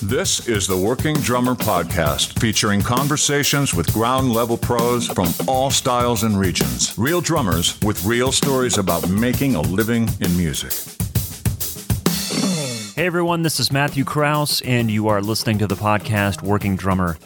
This 0.00 0.46
is 0.46 0.68
the 0.68 0.76
Working 0.76 1.16
Drummer 1.16 1.56
Podcast, 1.56 2.38
featuring 2.38 2.80
conversations 2.80 3.74
with 3.74 3.92
ground 3.92 4.32
level 4.32 4.56
pros 4.56 5.08
from 5.08 5.28
all 5.48 5.72
styles 5.72 6.22
and 6.22 6.38
regions. 6.38 6.96
Real 6.96 7.20
drummers 7.20 7.80
with 7.82 8.04
real 8.04 8.30
stories 8.30 8.78
about 8.78 9.08
making 9.08 9.56
a 9.56 9.60
living 9.60 10.08
in 10.20 10.36
music. 10.36 10.72
Hey 12.94 13.06
everyone, 13.06 13.42
this 13.42 13.58
is 13.58 13.72
Matthew 13.72 14.04
Kraus, 14.04 14.60
and 14.60 14.88
you 14.88 15.08
are 15.08 15.20
listening 15.20 15.58
to 15.58 15.66
the 15.66 15.74
podcast 15.74 16.42
Working 16.42 16.76
Drummer. 16.76 17.18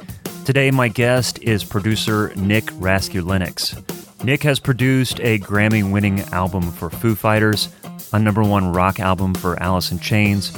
Today, 0.46 0.70
my 0.70 0.88
guest 0.88 1.38
is 1.42 1.62
producer 1.62 2.32
Nick 2.36 2.64
Raskulinecz. 2.66 4.24
Nick 4.24 4.42
has 4.44 4.58
produced 4.58 5.20
a 5.20 5.40
Grammy 5.40 5.92
winning 5.92 6.20
album 6.32 6.72
for 6.72 6.88
Foo 6.88 7.14
Fighters, 7.14 7.68
a 8.12 8.18
number 8.18 8.42
one 8.42 8.72
rock 8.72 9.00
album 9.00 9.34
for 9.34 9.60
Alice 9.62 9.90
in 9.90 9.98
Chains, 9.98 10.52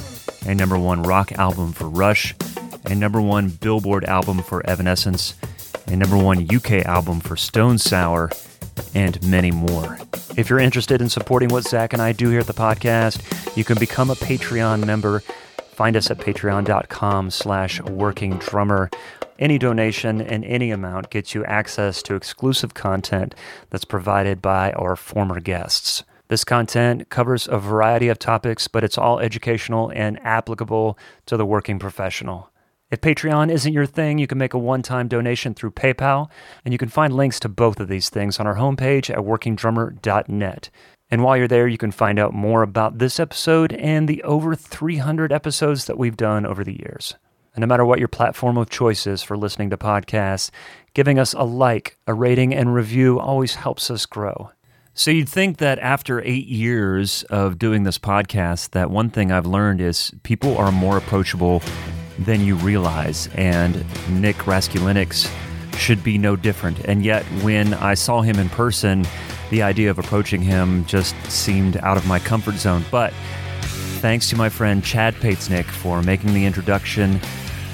a 0.45 0.53
number 0.53 0.77
one 0.77 1.03
rock 1.03 1.31
album 1.33 1.73
for 1.73 1.89
Rush, 1.89 2.35
a 2.85 2.95
number 2.95 3.21
one 3.21 3.49
Billboard 3.49 4.05
album 4.05 4.39
for 4.39 4.65
Evanescence, 4.69 5.35
a 5.87 5.95
number 5.95 6.17
one 6.17 6.47
UK 6.53 6.85
album 6.85 7.19
for 7.19 7.35
Stone 7.35 7.77
Sour, 7.79 8.29
and 8.93 9.21
many 9.27 9.51
more. 9.51 9.99
If 10.37 10.49
you're 10.49 10.59
interested 10.59 11.01
in 11.01 11.09
supporting 11.09 11.49
what 11.49 11.65
Zach 11.65 11.93
and 11.93 12.01
I 12.01 12.11
do 12.11 12.29
here 12.29 12.39
at 12.39 12.47
the 12.47 12.53
podcast, 12.53 13.57
you 13.57 13.63
can 13.63 13.77
become 13.77 14.09
a 14.09 14.15
Patreon 14.15 14.85
member. 14.85 15.19
Find 15.71 15.95
us 15.95 16.11
at 16.11 16.17
patreon.com 16.17 17.31
slash 17.31 17.81
working 17.81 18.37
drummer. 18.37 18.89
Any 19.37 19.57
donation 19.57 20.21
and 20.21 20.43
any 20.45 20.71
amount 20.71 21.09
gets 21.09 21.33
you 21.33 21.45
access 21.45 22.03
to 22.03 22.15
exclusive 22.15 22.73
content 22.73 23.33
that's 23.69 23.85
provided 23.85 24.41
by 24.41 24.71
our 24.73 24.95
former 24.95 25.39
guests. 25.39 26.03
This 26.29 26.43
content 26.43 27.09
covers 27.09 27.47
a 27.47 27.57
variety 27.57 28.07
of 28.07 28.19
topics, 28.19 28.67
but 28.67 28.83
it's 28.83 28.99
all 28.99 29.19
educational 29.19 29.91
and 29.95 30.19
applicable 30.23 30.95
to 31.25 31.37
the 31.37 31.45
working 31.45 31.79
professional. 31.79 32.51
If 32.91 33.01
Patreon 33.01 33.51
isn't 33.51 33.73
your 33.73 33.87
thing, 33.87 34.19
you 34.19 34.27
can 34.27 34.37
make 34.37 34.53
a 34.53 34.59
one 34.59 34.83
time 34.83 35.07
donation 35.07 35.55
through 35.55 35.71
PayPal, 35.71 36.29
and 36.63 36.71
you 36.71 36.77
can 36.77 36.89
find 36.89 37.15
links 37.15 37.39
to 37.39 37.49
both 37.49 37.79
of 37.79 37.87
these 37.87 38.09
things 38.09 38.39
on 38.39 38.45
our 38.45 38.57
homepage 38.57 39.09
at 39.09 39.19
workingdrummer.net. 39.19 40.69
And 41.09 41.23
while 41.23 41.35
you're 41.35 41.47
there, 41.47 41.67
you 41.67 41.79
can 41.79 41.91
find 41.91 42.19
out 42.19 42.33
more 42.33 42.61
about 42.61 42.99
this 42.99 43.19
episode 43.19 43.73
and 43.73 44.07
the 44.07 44.21
over 44.21 44.53
300 44.53 45.31
episodes 45.31 45.85
that 45.85 45.97
we've 45.97 46.17
done 46.17 46.45
over 46.45 46.63
the 46.63 46.77
years. 46.77 47.15
And 47.55 47.61
no 47.61 47.67
matter 47.67 47.85
what 47.85 47.97
your 47.97 48.07
platform 48.07 48.57
of 48.57 48.69
choice 48.69 49.07
is 49.07 49.23
for 49.23 49.35
listening 49.35 49.71
to 49.71 49.77
podcasts, 49.77 50.51
giving 50.93 51.17
us 51.17 51.33
a 51.33 51.43
like, 51.43 51.97
a 52.05 52.13
rating, 52.13 52.53
and 52.53 52.75
review 52.75 53.19
always 53.19 53.55
helps 53.55 53.89
us 53.89 54.05
grow. 54.05 54.51
So 54.99 55.11
you'd 55.11 55.29
think 55.29 55.59
that 55.59 55.79
after 55.79 56.19
eight 56.25 56.47
years 56.47 57.23
of 57.29 57.57
doing 57.57 57.83
this 57.83 57.97
podcast, 57.97 58.71
that 58.71 58.91
one 58.91 59.09
thing 59.09 59.31
I've 59.31 59.45
learned 59.45 59.79
is 59.79 60.11
people 60.23 60.57
are 60.57 60.73
more 60.73 60.97
approachable 60.97 61.61
than 62.17 62.41
you 62.41 62.55
realize. 62.55 63.29
And 63.35 63.75
Nick 64.09 64.35
Raskulinecz 64.39 65.31
should 65.77 66.03
be 66.03 66.17
no 66.17 66.35
different. 66.35 66.79
And 66.79 67.05
yet, 67.05 67.23
when 67.43 67.75
I 67.75 67.93
saw 67.93 68.19
him 68.19 68.39
in 68.39 68.49
person, 68.49 69.05
the 69.51 69.61
idea 69.61 69.89
of 69.89 69.99
approaching 69.99 70.41
him 70.41 70.83
just 70.83 71.15
seemed 71.31 71.77
out 71.77 71.95
of 71.95 72.05
my 72.05 72.19
comfort 72.19 72.55
zone. 72.55 72.83
But 72.91 73.13
thanks 74.01 74.29
to 74.31 74.35
my 74.35 74.49
friend 74.49 74.83
Chad 74.83 75.13
Patesnick 75.15 75.63
for 75.63 76.03
making 76.03 76.33
the 76.33 76.45
introduction 76.45 77.21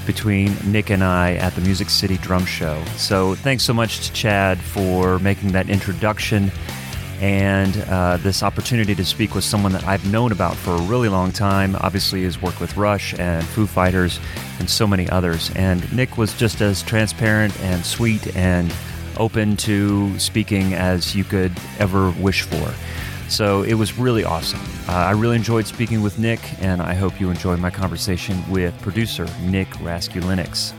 between 0.06 0.54
Nick 0.64 0.90
and 0.90 1.02
I 1.02 1.34
at 1.34 1.56
the 1.56 1.60
Music 1.62 1.90
City 1.90 2.18
Drum 2.18 2.46
Show. 2.46 2.80
So 2.94 3.34
thanks 3.34 3.64
so 3.64 3.74
much 3.74 4.06
to 4.06 4.12
Chad 4.12 4.60
for 4.60 5.18
making 5.18 5.50
that 5.50 5.68
introduction 5.68 6.52
and 7.20 7.76
uh, 7.88 8.16
this 8.18 8.42
opportunity 8.42 8.94
to 8.94 9.04
speak 9.04 9.34
with 9.34 9.44
someone 9.44 9.72
that 9.72 9.84
I've 9.84 10.10
known 10.10 10.32
about 10.32 10.54
for 10.56 10.74
a 10.74 10.80
really 10.82 11.08
long 11.08 11.32
time. 11.32 11.76
Obviously, 11.76 12.24
has 12.24 12.40
worked 12.40 12.60
with 12.60 12.76
Rush 12.76 13.18
and 13.18 13.44
Foo 13.44 13.66
Fighters 13.66 14.20
and 14.58 14.68
so 14.68 14.86
many 14.86 15.08
others. 15.10 15.50
And 15.56 15.90
Nick 15.94 16.18
was 16.18 16.34
just 16.34 16.60
as 16.60 16.82
transparent 16.82 17.58
and 17.60 17.84
sweet 17.84 18.36
and 18.36 18.72
open 19.16 19.56
to 19.58 20.18
speaking 20.18 20.74
as 20.74 21.14
you 21.14 21.24
could 21.24 21.52
ever 21.78 22.10
wish 22.12 22.42
for. 22.42 22.74
So 23.28 23.62
it 23.62 23.74
was 23.74 23.98
really 23.98 24.24
awesome. 24.24 24.60
Uh, 24.88 24.92
I 24.92 25.10
really 25.10 25.36
enjoyed 25.36 25.66
speaking 25.66 26.00
with 26.00 26.18
Nick, 26.18 26.40
and 26.62 26.80
I 26.80 26.94
hope 26.94 27.20
you 27.20 27.28
enjoyed 27.28 27.58
my 27.58 27.70
conversation 27.70 28.48
with 28.50 28.80
producer 28.82 29.26
Nick 29.42 29.68
Raskulinecz. 29.78 30.72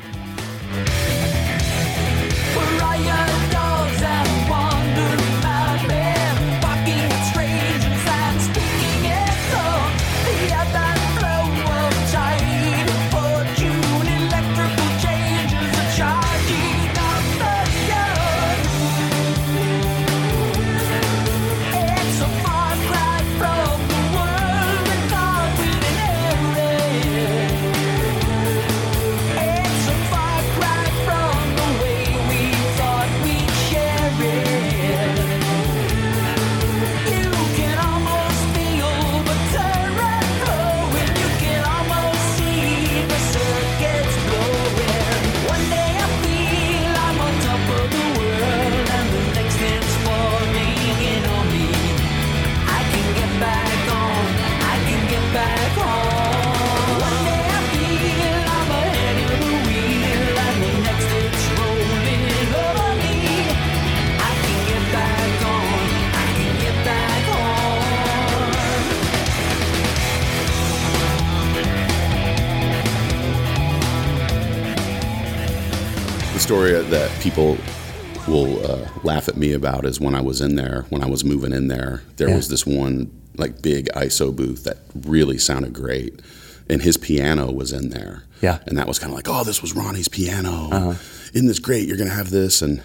Me 79.48 79.54
about 79.54 79.86
is 79.86 80.00
when 80.00 80.16
I 80.16 80.22
was 80.22 80.42
in 80.42 80.56
there, 80.56 80.86
when 80.90 81.04
I 81.04 81.08
was 81.08 81.24
moving 81.24 81.54
in 81.54 81.68
there, 81.68 82.04
there 82.18 82.30
yeah. 82.30 82.36
was 82.36 82.50
this 82.50 82.66
one 82.66 83.12
like 83.36 83.62
big 83.62 83.88
ISO 83.96 84.36
booth 84.36 84.64
that 84.64 84.78
really 84.94 85.38
sounded 85.38 85.74
great, 85.74 86.22
and 86.70 86.82
his 86.82 86.98
piano 86.98 87.52
was 87.52 87.72
in 87.72 87.90
there. 87.90 88.24
Yeah, 88.42 88.60
and 88.66 88.78
that 88.78 88.88
was 88.88 89.00
kind 89.00 89.12
of 89.12 89.16
like, 89.16 89.28
oh, 89.30 89.44
this 89.44 89.62
was 89.62 89.74
Ronnie's 89.74 90.08
piano. 90.08 90.70
Uh-huh. 90.72 90.94
Isn't 91.34 91.48
this 91.48 91.60
great? 91.60 91.88
You're 91.88 91.98
gonna 91.98 92.10
have 92.10 92.30
this, 92.30 92.62
and 92.62 92.82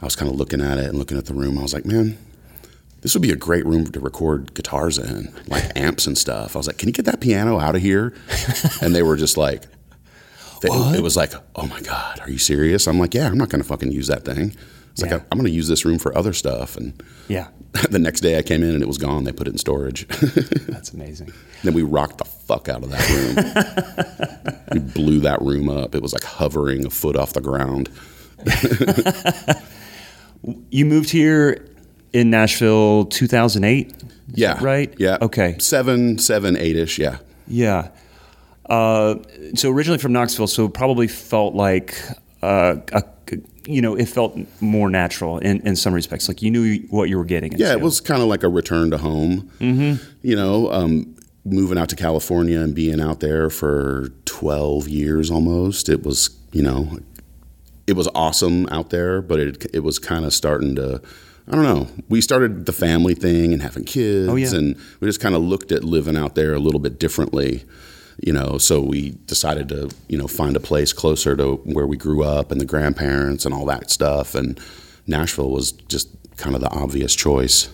I 0.00 0.04
was 0.04 0.16
kind 0.16 0.30
of 0.30 0.36
looking 0.36 0.60
at 0.60 0.78
it 0.78 0.86
and 0.86 0.98
looking 0.98 1.18
at 1.18 1.26
the 1.26 1.34
room. 1.34 1.58
I 1.58 1.62
was 1.62 1.74
like, 1.74 1.84
man. 1.84 2.18
This 3.00 3.14
would 3.14 3.22
be 3.22 3.30
a 3.30 3.36
great 3.36 3.64
room 3.64 3.86
to 3.86 4.00
record 4.00 4.54
guitars 4.54 4.98
in, 4.98 5.32
like 5.46 5.70
amps 5.76 6.08
and 6.08 6.18
stuff. 6.18 6.56
I 6.56 6.58
was 6.58 6.66
like, 6.66 6.78
"Can 6.78 6.88
you 6.88 6.92
get 6.92 7.04
that 7.04 7.20
piano 7.20 7.60
out 7.60 7.76
of 7.76 7.80
here?" 7.80 8.12
and 8.82 8.92
they 8.92 9.04
were 9.04 9.14
just 9.14 9.36
like, 9.36 9.62
it, 10.64 10.96
it, 10.96 11.00
was 11.00 11.16
like, 11.16 11.32
oh 11.54 11.68
my 11.68 11.80
God, 11.80 12.18
are 12.18 12.28
you 12.28 12.38
serious? 12.38 12.88
I'm 12.88 12.98
like, 12.98 13.14
yeah, 13.14 13.28
I'm 13.28 13.38
not 13.38 13.50
going 13.50 13.62
to 13.62 13.68
fucking 13.68 13.92
use 13.92 14.08
that 14.08 14.24
thing. 14.24 14.56
It's 14.98 15.06
yeah. 15.06 15.18
like, 15.18 15.26
I'm 15.30 15.38
going 15.38 15.48
to 15.48 15.54
use 15.54 15.68
this 15.68 15.84
room 15.84 16.00
for 16.00 16.16
other 16.18 16.32
stuff. 16.32 16.76
And 16.76 17.00
yeah, 17.28 17.48
the 17.90 18.00
next 18.00 18.20
day 18.20 18.36
I 18.36 18.42
came 18.42 18.64
in 18.64 18.70
and 18.70 18.82
it 18.82 18.88
was 18.88 18.98
gone. 18.98 19.22
They 19.22 19.32
put 19.32 19.46
it 19.46 19.52
in 19.52 19.58
storage. 19.58 20.08
That's 20.66 20.92
amazing. 20.92 21.32
then 21.62 21.72
we 21.72 21.82
rocked 21.82 22.18
the 22.18 22.24
fuck 22.24 22.68
out 22.68 22.82
of 22.82 22.90
that 22.90 24.48
room. 24.50 24.62
we 24.72 24.92
blew 24.92 25.20
that 25.20 25.40
room 25.40 25.68
up. 25.68 25.94
It 25.94 26.02
was 26.02 26.12
like 26.12 26.24
hovering 26.24 26.84
a 26.84 26.90
foot 26.90 27.14
off 27.14 27.32
the 27.32 27.40
ground. 27.40 27.90
you 30.70 30.84
moved 30.84 31.10
here 31.10 31.64
in 32.12 32.30
Nashville 32.30 33.04
2008? 33.04 33.94
Yeah. 34.32 34.58
Right? 34.60 34.92
Yeah. 34.98 35.18
Okay. 35.22 35.56
Seven, 35.60 36.18
seven, 36.18 36.56
eight 36.56 36.76
ish. 36.76 36.98
Yeah. 36.98 37.18
Yeah. 37.46 37.90
Uh, 38.66 39.14
so 39.54 39.70
originally 39.70 39.98
from 39.98 40.12
Knoxville, 40.12 40.48
so 40.48 40.68
probably 40.68 41.06
felt 41.06 41.54
like 41.54 41.96
uh, 42.42 42.76
a, 42.92 43.04
you 43.68 43.82
know, 43.82 43.94
it 43.94 44.06
felt 44.06 44.36
more 44.60 44.88
natural 44.88 45.38
in, 45.38 45.60
in 45.66 45.76
some 45.76 45.92
respects. 45.92 46.26
Like 46.26 46.40
you 46.40 46.50
knew 46.50 46.78
what 46.88 47.08
you 47.10 47.18
were 47.18 47.24
getting. 47.24 47.52
Into. 47.52 47.64
Yeah, 47.64 47.72
it 47.72 47.80
was 47.80 48.00
kind 48.00 48.22
of 48.22 48.28
like 48.28 48.42
a 48.42 48.48
return 48.48 48.90
to 48.90 48.98
home. 48.98 49.50
Mm-hmm. 49.60 50.02
You 50.22 50.36
know, 50.36 50.72
um, 50.72 51.14
moving 51.44 51.76
out 51.76 51.90
to 51.90 51.96
California 51.96 52.60
and 52.60 52.74
being 52.74 53.00
out 53.00 53.20
there 53.20 53.50
for 53.50 54.08
12 54.24 54.88
years 54.88 55.30
almost. 55.30 55.88
It 55.88 56.02
was, 56.02 56.30
you 56.52 56.62
know, 56.62 56.98
it 57.86 57.92
was 57.92 58.08
awesome 58.14 58.66
out 58.70 58.90
there, 58.90 59.20
but 59.20 59.38
it 59.38 59.66
it 59.74 59.80
was 59.80 59.98
kind 59.98 60.24
of 60.24 60.32
starting 60.32 60.74
to. 60.76 61.02
I 61.46 61.52
don't 61.52 61.64
know. 61.64 61.88
We 62.10 62.20
started 62.20 62.66
the 62.66 62.72
family 62.72 63.14
thing 63.14 63.54
and 63.54 63.62
having 63.62 63.84
kids, 63.84 64.28
oh, 64.28 64.36
yeah. 64.36 64.54
and 64.54 64.76
we 65.00 65.08
just 65.08 65.20
kind 65.20 65.34
of 65.34 65.40
looked 65.40 65.72
at 65.72 65.82
living 65.82 66.14
out 66.14 66.34
there 66.34 66.52
a 66.52 66.58
little 66.58 66.80
bit 66.80 66.98
differently 66.98 67.64
you 68.18 68.32
know, 68.32 68.58
so 68.58 68.80
we 68.82 69.10
decided 69.26 69.68
to, 69.70 69.90
you 70.08 70.18
know, 70.18 70.26
find 70.26 70.56
a 70.56 70.60
place 70.60 70.92
closer 70.92 71.36
to 71.36 71.56
where 71.64 71.86
we 71.86 71.96
grew 71.96 72.24
up 72.24 72.50
and 72.50 72.60
the 72.60 72.64
grandparents 72.66 73.44
and 73.44 73.54
all 73.54 73.64
that 73.66 73.90
stuff. 73.90 74.34
And 74.34 74.58
Nashville 75.06 75.50
was 75.50 75.72
just 75.72 76.08
kind 76.36 76.54
of 76.54 76.60
the 76.60 76.68
obvious 76.70 77.14
choice. 77.14 77.70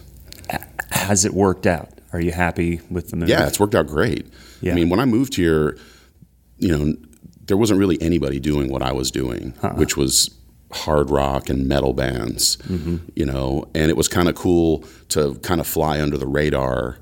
Has 0.91 1.25
it 1.25 1.35
worked 1.35 1.67
out? 1.67 1.89
Are 2.13 2.21
you 2.21 2.31
happy 2.33 2.81
with 2.91 3.11
the 3.11 3.17
move? 3.17 3.29
Yeah, 3.29 3.47
it's 3.47 3.59
worked 3.59 3.75
out 3.75 3.87
great. 3.87 4.27
Yeah. 4.61 4.73
I 4.73 4.75
mean, 4.75 4.89
when 4.89 5.01
I 5.01 5.05
moved 5.05 5.35
here, 5.35 5.77
you 6.59 6.69
know, 6.77 6.95
there 7.47 7.57
wasn't 7.57 7.79
really 7.81 8.01
anybody 8.01 8.39
doing 8.39 8.71
what 8.71 8.83
I 8.83 8.93
was 8.93 9.11
doing, 9.11 9.53
Uh-uh. 9.63 9.75
which 9.75 9.97
was 9.97 10.31
hard 10.73 11.11
rock 11.11 11.49
and 11.49 11.67
metal 11.69 11.93
bands, 11.93 12.57
Mm-hmm. 12.69 12.97
you 13.17 13.27
know, 13.27 13.69
and 13.75 13.91
it 13.91 13.97
was 13.97 14.09
kind 14.09 14.29
of 14.29 14.35
cool 14.35 14.85
to 15.09 15.35
kind 15.37 15.61
of 15.61 15.67
fly 15.67 16.01
under 16.01 16.17
the 16.19 16.27
radar 16.27 16.99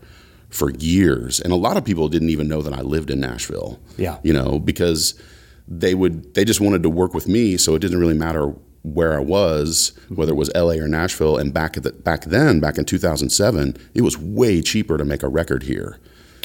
for 0.53 0.71
years. 0.71 1.41
And 1.41 1.53
a 1.53 1.57
lot 1.57 1.77
of 1.77 1.85
people 1.85 2.09
didn't 2.09 2.31
even 2.31 2.47
know 2.47 2.63
that 2.63 2.75
I 2.75 2.83
lived 2.83 3.11
in 3.11 3.21
Nashville. 3.21 3.81
Yeah. 3.97 4.19
You 4.23 4.33
know, 4.33 4.59
because 4.59 5.21
they 5.67 5.95
would 5.95 6.35
they 6.35 6.45
just 6.45 6.61
wanted 6.61 6.83
to 6.83 6.91
work 6.91 7.15
with 7.15 7.27
me, 7.27 7.57
so 7.57 7.75
it 7.75 7.79
didn't 7.81 7.99
really 7.99 8.17
matter 8.17 8.55
where 8.83 9.15
I 9.15 9.21
was, 9.21 9.93
mm-hmm. 10.05 10.17
whether 10.17 10.33
it 10.33 10.37
was 10.37 10.51
LA 10.55 10.75
or 10.75 10.89
Nashville. 10.89 11.37
And 11.37 11.55
back 11.55 11.77
at 11.77 11.85
the, 11.85 11.93
back 11.93 12.25
then, 12.25 12.61
back 12.61 12.79
in 12.79 12.85
2007, 12.85 13.77
it 13.95 14.03
was 14.03 14.19
way 14.19 14.61
cheaper 14.61 14.99
to 14.99 15.05
make 15.05 15.23
a 15.23 15.29
record 15.29 15.63
here. 15.63 15.99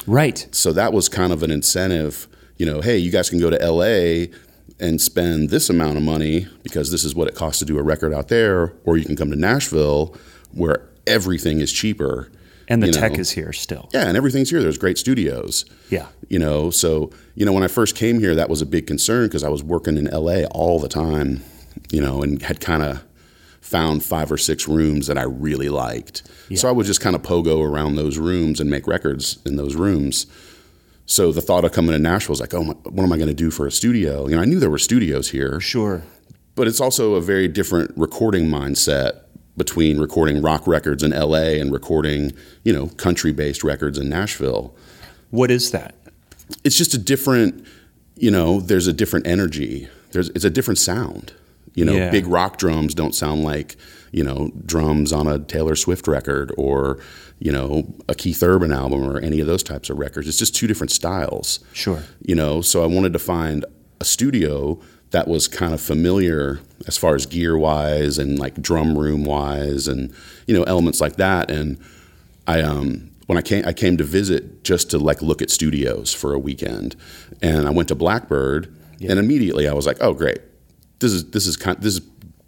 Right. 0.06 0.46
So 0.52 0.72
that 0.72 0.92
was 0.92 1.08
kind 1.08 1.32
of 1.32 1.42
an 1.42 1.50
incentive, 1.50 2.28
you 2.56 2.64
know, 2.64 2.80
hey, 2.80 2.96
you 2.96 3.10
guys 3.10 3.28
can 3.28 3.40
go 3.40 3.50
to 3.50 3.58
LA 3.58 4.32
and 4.80 5.00
spend 5.00 5.50
this 5.50 5.68
amount 5.68 5.96
of 5.96 6.02
money 6.02 6.46
because 6.62 6.90
this 6.92 7.04
is 7.04 7.14
what 7.14 7.28
it 7.28 7.34
costs 7.34 7.58
to 7.58 7.64
do 7.64 7.78
a 7.78 7.82
record 7.82 8.14
out 8.14 8.28
there, 8.28 8.72
or 8.84 8.96
you 8.96 9.04
can 9.04 9.16
come 9.16 9.30
to 9.30 9.36
Nashville 9.36 10.16
where 10.52 10.88
everything 11.06 11.60
is 11.60 11.72
cheaper. 11.72 12.30
And 12.68 12.82
the 12.82 12.90
tech 12.92 13.12
know. 13.14 13.20
is 13.20 13.30
here 13.30 13.52
still. 13.52 13.88
Yeah, 13.94 14.06
and 14.06 14.16
everything's 14.16 14.50
here. 14.50 14.60
There's 14.60 14.78
great 14.78 14.98
studios. 14.98 15.64
Yeah. 15.90 16.06
You 16.28 16.38
know, 16.38 16.70
so, 16.70 17.10
you 17.34 17.46
know, 17.46 17.52
when 17.52 17.62
I 17.62 17.68
first 17.68 17.96
came 17.96 18.18
here, 18.20 18.34
that 18.34 18.50
was 18.50 18.60
a 18.60 18.66
big 18.66 18.86
concern 18.86 19.26
because 19.26 19.42
I 19.42 19.48
was 19.48 19.62
working 19.62 19.96
in 19.96 20.04
LA 20.06 20.44
all 20.50 20.78
the 20.78 20.88
time, 20.88 21.42
you 21.90 22.00
know, 22.00 22.22
and 22.22 22.42
had 22.42 22.60
kind 22.60 22.82
of 22.82 23.02
found 23.62 24.02
five 24.02 24.30
or 24.30 24.36
six 24.38 24.68
rooms 24.68 25.06
that 25.08 25.18
I 25.18 25.22
really 25.24 25.68
liked. 25.68 26.22
So 26.54 26.68
I 26.68 26.72
would 26.72 26.86
just 26.86 27.00
kind 27.00 27.14
of 27.16 27.22
pogo 27.22 27.62
around 27.62 27.96
those 27.96 28.16
rooms 28.18 28.60
and 28.60 28.70
make 28.70 28.86
records 28.86 29.38
in 29.44 29.56
those 29.56 29.74
rooms. 29.74 30.26
So 31.04 31.32
the 31.32 31.40
thought 31.42 31.64
of 31.64 31.72
coming 31.72 31.92
to 31.92 31.98
Nashville 31.98 32.32
was 32.32 32.40
like, 32.40 32.54
oh, 32.54 32.64
my, 32.64 32.72
what 32.84 33.02
am 33.02 33.12
I 33.12 33.16
going 33.16 33.28
to 33.28 33.34
do 33.34 33.50
for 33.50 33.66
a 33.66 33.70
studio? 33.70 34.26
You 34.28 34.36
know, 34.36 34.42
I 34.42 34.44
knew 34.46 34.58
there 34.58 34.70
were 34.70 34.78
studios 34.78 35.30
here, 35.30 35.60
Sure. 35.60 36.02
but 36.54 36.66
it's 36.66 36.80
also 36.80 37.14
a 37.14 37.20
very 37.20 37.48
different 37.48 37.92
recording 37.96 38.46
mindset 38.46 39.20
between 39.58 39.98
recording 39.98 40.40
rock 40.40 40.66
records 40.66 41.02
in 41.02 41.10
LA 41.10 41.58
and 41.60 41.72
recording, 41.72 42.32
you 42.64 42.72
know, 42.72 42.86
country 42.86 43.32
based 43.32 43.62
records 43.64 43.98
in 43.98 44.08
Nashville 44.08 44.74
What 45.30 45.50
is 45.50 45.70
that? 45.72 45.94
it's 46.64 46.78
just 46.78 46.94
a 46.94 46.98
different 46.98 47.66
you 48.16 48.30
know 48.30 48.58
there's 48.60 48.86
a 48.86 48.92
different 48.92 49.26
energy 49.26 49.86
there's 50.12 50.30
it's 50.30 50.44
a 50.46 50.50
different 50.50 50.78
sound 50.78 51.32
you 51.74 51.84
know 51.84 51.92
Yeah. 51.92 52.10
big 52.10 52.26
rock 52.26 52.56
drums 52.56 52.94
don't 52.94 53.14
sound 53.14 53.44
like 53.44 53.76
you 54.12 54.24
know 54.24 54.50
drums 54.64 55.12
on 55.12 55.26
a 55.26 55.38
taylor 55.38 55.76
swift 55.76 56.08
record 56.08 56.50
or 56.56 56.98
you 57.38 57.52
know 57.52 57.94
a 58.08 58.14
keith 58.14 58.42
urban 58.42 58.72
album 58.72 59.04
or 59.04 59.18
any 59.20 59.40
of 59.40 59.46
those 59.46 59.62
types 59.62 59.90
of 59.90 59.98
records 59.98 60.26
it's 60.26 60.38
just 60.38 60.56
two 60.56 60.66
different 60.66 60.90
styles 60.90 61.60
Sure. 61.74 62.02
you 62.22 62.34
know 62.34 62.62
so 62.62 62.82
i 62.82 62.86
wanted 62.86 63.12
to 63.12 63.18
find 63.18 63.66
a 64.00 64.04
studio 64.06 64.80
that 65.10 65.26
was 65.26 65.48
kind 65.48 65.72
of 65.72 65.80
familiar 65.80 66.60
as 66.86 66.96
far 66.96 67.14
as 67.14 67.26
gear 67.26 67.56
wise 67.56 68.18
and 68.18 68.38
like 68.38 68.60
drum 68.60 68.96
room 68.96 69.24
wise 69.24 69.88
and 69.88 70.12
you 70.46 70.54
know 70.54 70.62
elements 70.64 71.00
like 71.00 71.16
that. 71.16 71.50
And 71.50 71.78
I 72.46 72.60
um 72.60 73.10
when 73.26 73.38
I 73.38 73.42
came 73.42 73.64
I 73.66 73.72
came 73.72 73.96
to 73.96 74.04
visit 74.04 74.64
just 74.64 74.90
to 74.90 74.98
like 74.98 75.22
look 75.22 75.42
at 75.42 75.50
studios 75.50 76.12
for 76.12 76.34
a 76.34 76.38
weekend, 76.38 76.96
and 77.42 77.66
I 77.66 77.70
went 77.70 77.88
to 77.88 77.94
Blackbird, 77.94 78.74
and 79.00 79.18
immediately 79.18 79.68
I 79.68 79.72
was 79.72 79.86
like, 79.86 79.98
oh 80.00 80.14
great, 80.14 80.38
this 80.98 81.12
is 81.12 81.30
this 81.30 81.46
is 81.46 81.56
kind 81.56 81.78
this 81.80 81.96
is 81.96 82.00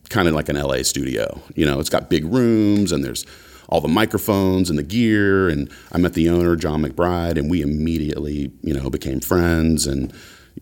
kind 0.08 0.28
of 0.28 0.34
like 0.34 0.48
an 0.48 0.56
LA 0.56 0.82
studio. 0.82 1.40
You 1.54 1.66
know, 1.66 1.80
it's 1.80 1.90
got 1.90 2.10
big 2.10 2.24
rooms 2.24 2.92
and 2.92 3.04
there's 3.04 3.24
all 3.70 3.80
the 3.80 3.88
microphones 3.88 4.68
and 4.68 4.78
the 4.78 4.82
gear, 4.82 5.48
and 5.48 5.70
I 5.92 5.98
met 5.98 6.14
the 6.14 6.28
owner 6.28 6.56
John 6.56 6.82
McBride, 6.82 7.38
and 7.38 7.48
we 7.48 7.62
immediately 7.62 8.52
you 8.62 8.74
know 8.74 8.90
became 8.90 9.20
friends 9.20 9.86
and 9.86 10.12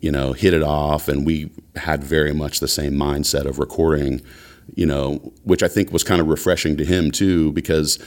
you 0.01 0.11
know 0.11 0.33
hit 0.33 0.53
it 0.53 0.63
off, 0.63 1.07
and 1.07 1.25
we 1.25 1.51
had 1.75 2.03
very 2.03 2.33
much 2.33 2.59
the 2.59 2.67
same 2.67 2.93
mindset 2.93 3.45
of 3.45 3.59
recording. 3.59 4.21
You 4.75 4.85
know, 4.85 5.15
which 5.43 5.63
I 5.63 5.67
think 5.67 5.91
was 5.91 6.03
kind 6.03 6.21
of 6.21 6.27
refreshing 6.27 6.77
to 6.77 6.85
him 6.85 7.09
too, 7.09 7.51
because 7.53 7.97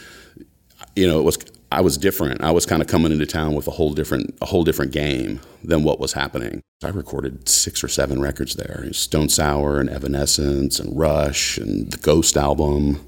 you 0.94 1.06
know, 1.08 1.18
it 1.18 1.24
was 1.24 1.38
I 1.72 1.80
was 1.80 1.96
different. 1.96 2.42
I 2.42 2.50
was 2.50 2.66
kind 2.66 2.82
of 2.82 2.88
coming 2.88 3.12
into 3.12 3.26
town 3.26 3.54
with 3.54 3.66
a 3.66 3.70
whole 3.72 3.94
different 3.94 4.36
a 4.40 4.46
whole 4.46 4.62
different 4.62 4.92
game 4.92 5.40
than 5.64 5.82
what 5.82 5.98
was 5.98 6.12
happening. 6.12 6.60
I 6.84 6.88
recorded 6.88 7.48
six 7.48 7.82
or 7.82 7.88
seven 7.88 8.20
records 8.20 8.54
there: 8.54 8.92
Stone 8.92 9.30
Sour 9.30 9.80
and 9.80 9.88
Evanescence 9.88 10.78
and 10.78 10.96
Rush 10.96 11.58
and 11.58 11.90
the 11.90 11.96
Ghost 11.98 12.36
album. 12.36 13.00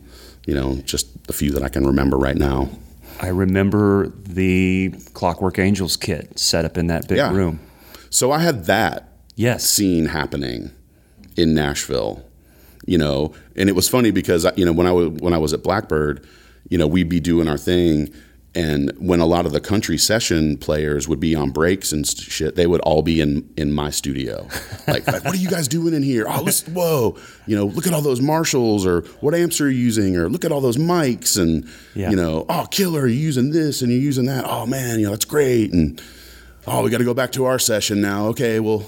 You 0.47 0.55
know, 0.55 0.77
just 0.85 1.27
the 1.27 1.33
few 1.33 1.51
that 1.53 1.63
I 1.63 1.69
can 1.69 1.87
remember 1.87 2.17
right 2.19 2.37
now. 2.37 2.69
I 3.21 3.29
remember 3.29 4.09
the 4.09 4.93
Clockwork 5.15 5.59
Angels 5.59 5.97
kit 5.97 6.39
set 6.39 6.65
up 6.65 6.77
in 6.77 6.89
that 6.89 7.07
big 7.07 7.19
Yeah. 7.19 7.33
room. 7.33 7.61
So 8.15 8.31
I 8.31 8.39
had 8.39 8.67
that 8.67 9.09
Yes. 9.35 9.69
scene 9.69 10.07
happening 10.07 10.71
in 11.37 11.53
Nashville, 11.53 12.23
you 12.87 12.97
know, 12.97 13.33
and 13.57 13.69
it 13.69 13.75
was 13.75 13.89
funny 13.89 14.13
because 14.13 14.47
you 14.57 14.65
know 14.65 14.73
when 14.73 14.87
I 14.87 14.93
was 14.93 15.09
when 15.19 15.33
I 15.33 15.39
was 15.39 15.53
at 15.53 15.65
Blackbird, 15.65 16.25
you 16.69 16.79
know, 16.79 16.87
we'd 16.87 17.09
be 17.09 17.19
doing 17.19 17.49
our 17.49 17.59
thing, 17.59 18.13
and 18.55 18.93
when 18.99 19.19
a 19.19 19.27
lot 19.27 19.47
of 19.47 19.51
the 19.53 19.59
country 19.61 19.99
session 19.99 20.57
players 20.57 21.09
would 21.09 21.19
be 21.19 21.35
on 21.35 21.51
breaks 21.51 21.91
and 21.91 22.07
shit, 22.07 22.55
they 22.55 22.69
would 22.69 22.81
all 22.83 23.03
be 23.03 23.21
in 23.21 23.51
in 23.57 23.73
my 23.73 23.91
studio, 23.91 24.47
like, 24.87 25.05
like 25.09 25.25
what 25.25 25.35
are 25.35 25.39
you 25.39 25.51
guys 25.51 25.67
doing 25.67 25.93
in 25.93 26.05
here? 26.05 26.25
Oh, 26.29 26.41
listen, 26.43 26.73
whoa, 26.73 27.17
you 27.49 27.57
know, 27.57 27.67
look 27.67 27.89
at 27.89 27.93
all 27.93 28.01
those 28.03 28.21
Marshalls, 28.21 28.87
or 28.87 29.01
what 29.21 29.35
amps 29.35 29.61
are 29.61 29.69
you 29.69 29.77
using, 29.79 30.17
or 30.17 30.29
look 30.29 30.45
at 30.45 30.53
all 30.53 30.61
those 30.61 30.77
mics, 30.77 31.37
and 31.37 31.67
Yeah. 31.97 32.11
you 32.11 32.17
know, 32.17 32.47
oh, 32.49 32.67
killer, 32.71 33.09
you're 33.09 33.19
using 33.31 33.51
this 33.51 33.83
and 33.83 33.91
you're 33.91 34.01
using 34.01 34.27
that. 34.27 34.45
Oh 34.47 34.67
man, 34.67 35.01
you 35.01 35.07
know, 35.07 35.11
that's 35.11 35.25
great, 35.25 35.73
and 35.73 36.01
oh, 36.67 36.83
we 36.83 36.91
got 36.91 36.99
to 36.99 37.05
go 37.05 37.15
back 37.15 37.33
to 37.33 37.45
our 37.45 37.59
session 37.59 38.01
now. 38.01 38.27
Okay, 38.29 38.61
well, 38.61 38.85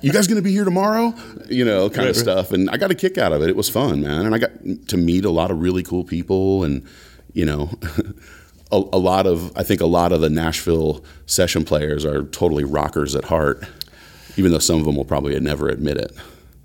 you 0.00 0.12
guys 0.12 0.26
going 0.26 0.36
to 0.36 0.42
be 0.42 0.52
here 0.52 0.64
tomorrow? 0.64 1.14
You 1.48 1.64
know, 1.64 1.88
kind 1.90 2.08
of 2.08 2.16
stuff. 2.16 2.52
And 2.52 2.68
I 2.70 2.76
got 2.76 2.90
a 2.90 2.94
kick 2.94 3.18
out 3.18 3.32
of 3.32 3.42
it. 3.42 3.48
It 3.48 3.56
was 3.56 3.68
fun, 3.68 4.02
man. 4.02 4.26
And 4.26 4.34
I 4.34 4.38
got 4.38 4.50
to 4.88 4.96
meet 4.96 5.24
a 5.24 5.30
lot 5.30 5.50
of 5.50 5.60
really 5.60 5.82
cool 5.82 6.04
people 6.04 6.64
and, 6.64 6.86
you 7.32 7.44
know, 7.44 7.70
a, 8.72 8.76
a 8.76 8.98
lot 8.98 9.26
of, 9.26 9.56
I 9.56 9.62
think 9.62 9.80
a 9.80 9.86
lot 9.86 10.12
of 10.12 10.20
the 10.20 10.30
Nashville 10.30 11.04
session 11.26 11.64
players 11.64 12.04
are 12.04 12.24
totally 12.24 12.64
rockers 12.64 13.14
at 13.14 13.24
heart, 13.24 13.64
even 14.36 14.52
though 14.52 14.58
some 14.58 14.78
of 14.78 14.84
them 14.84 14.96
will 14.96 15.04
probably 15.04 15.38
never 15.40 15.68
admit 15.68 15.96
it. 15.96 16.12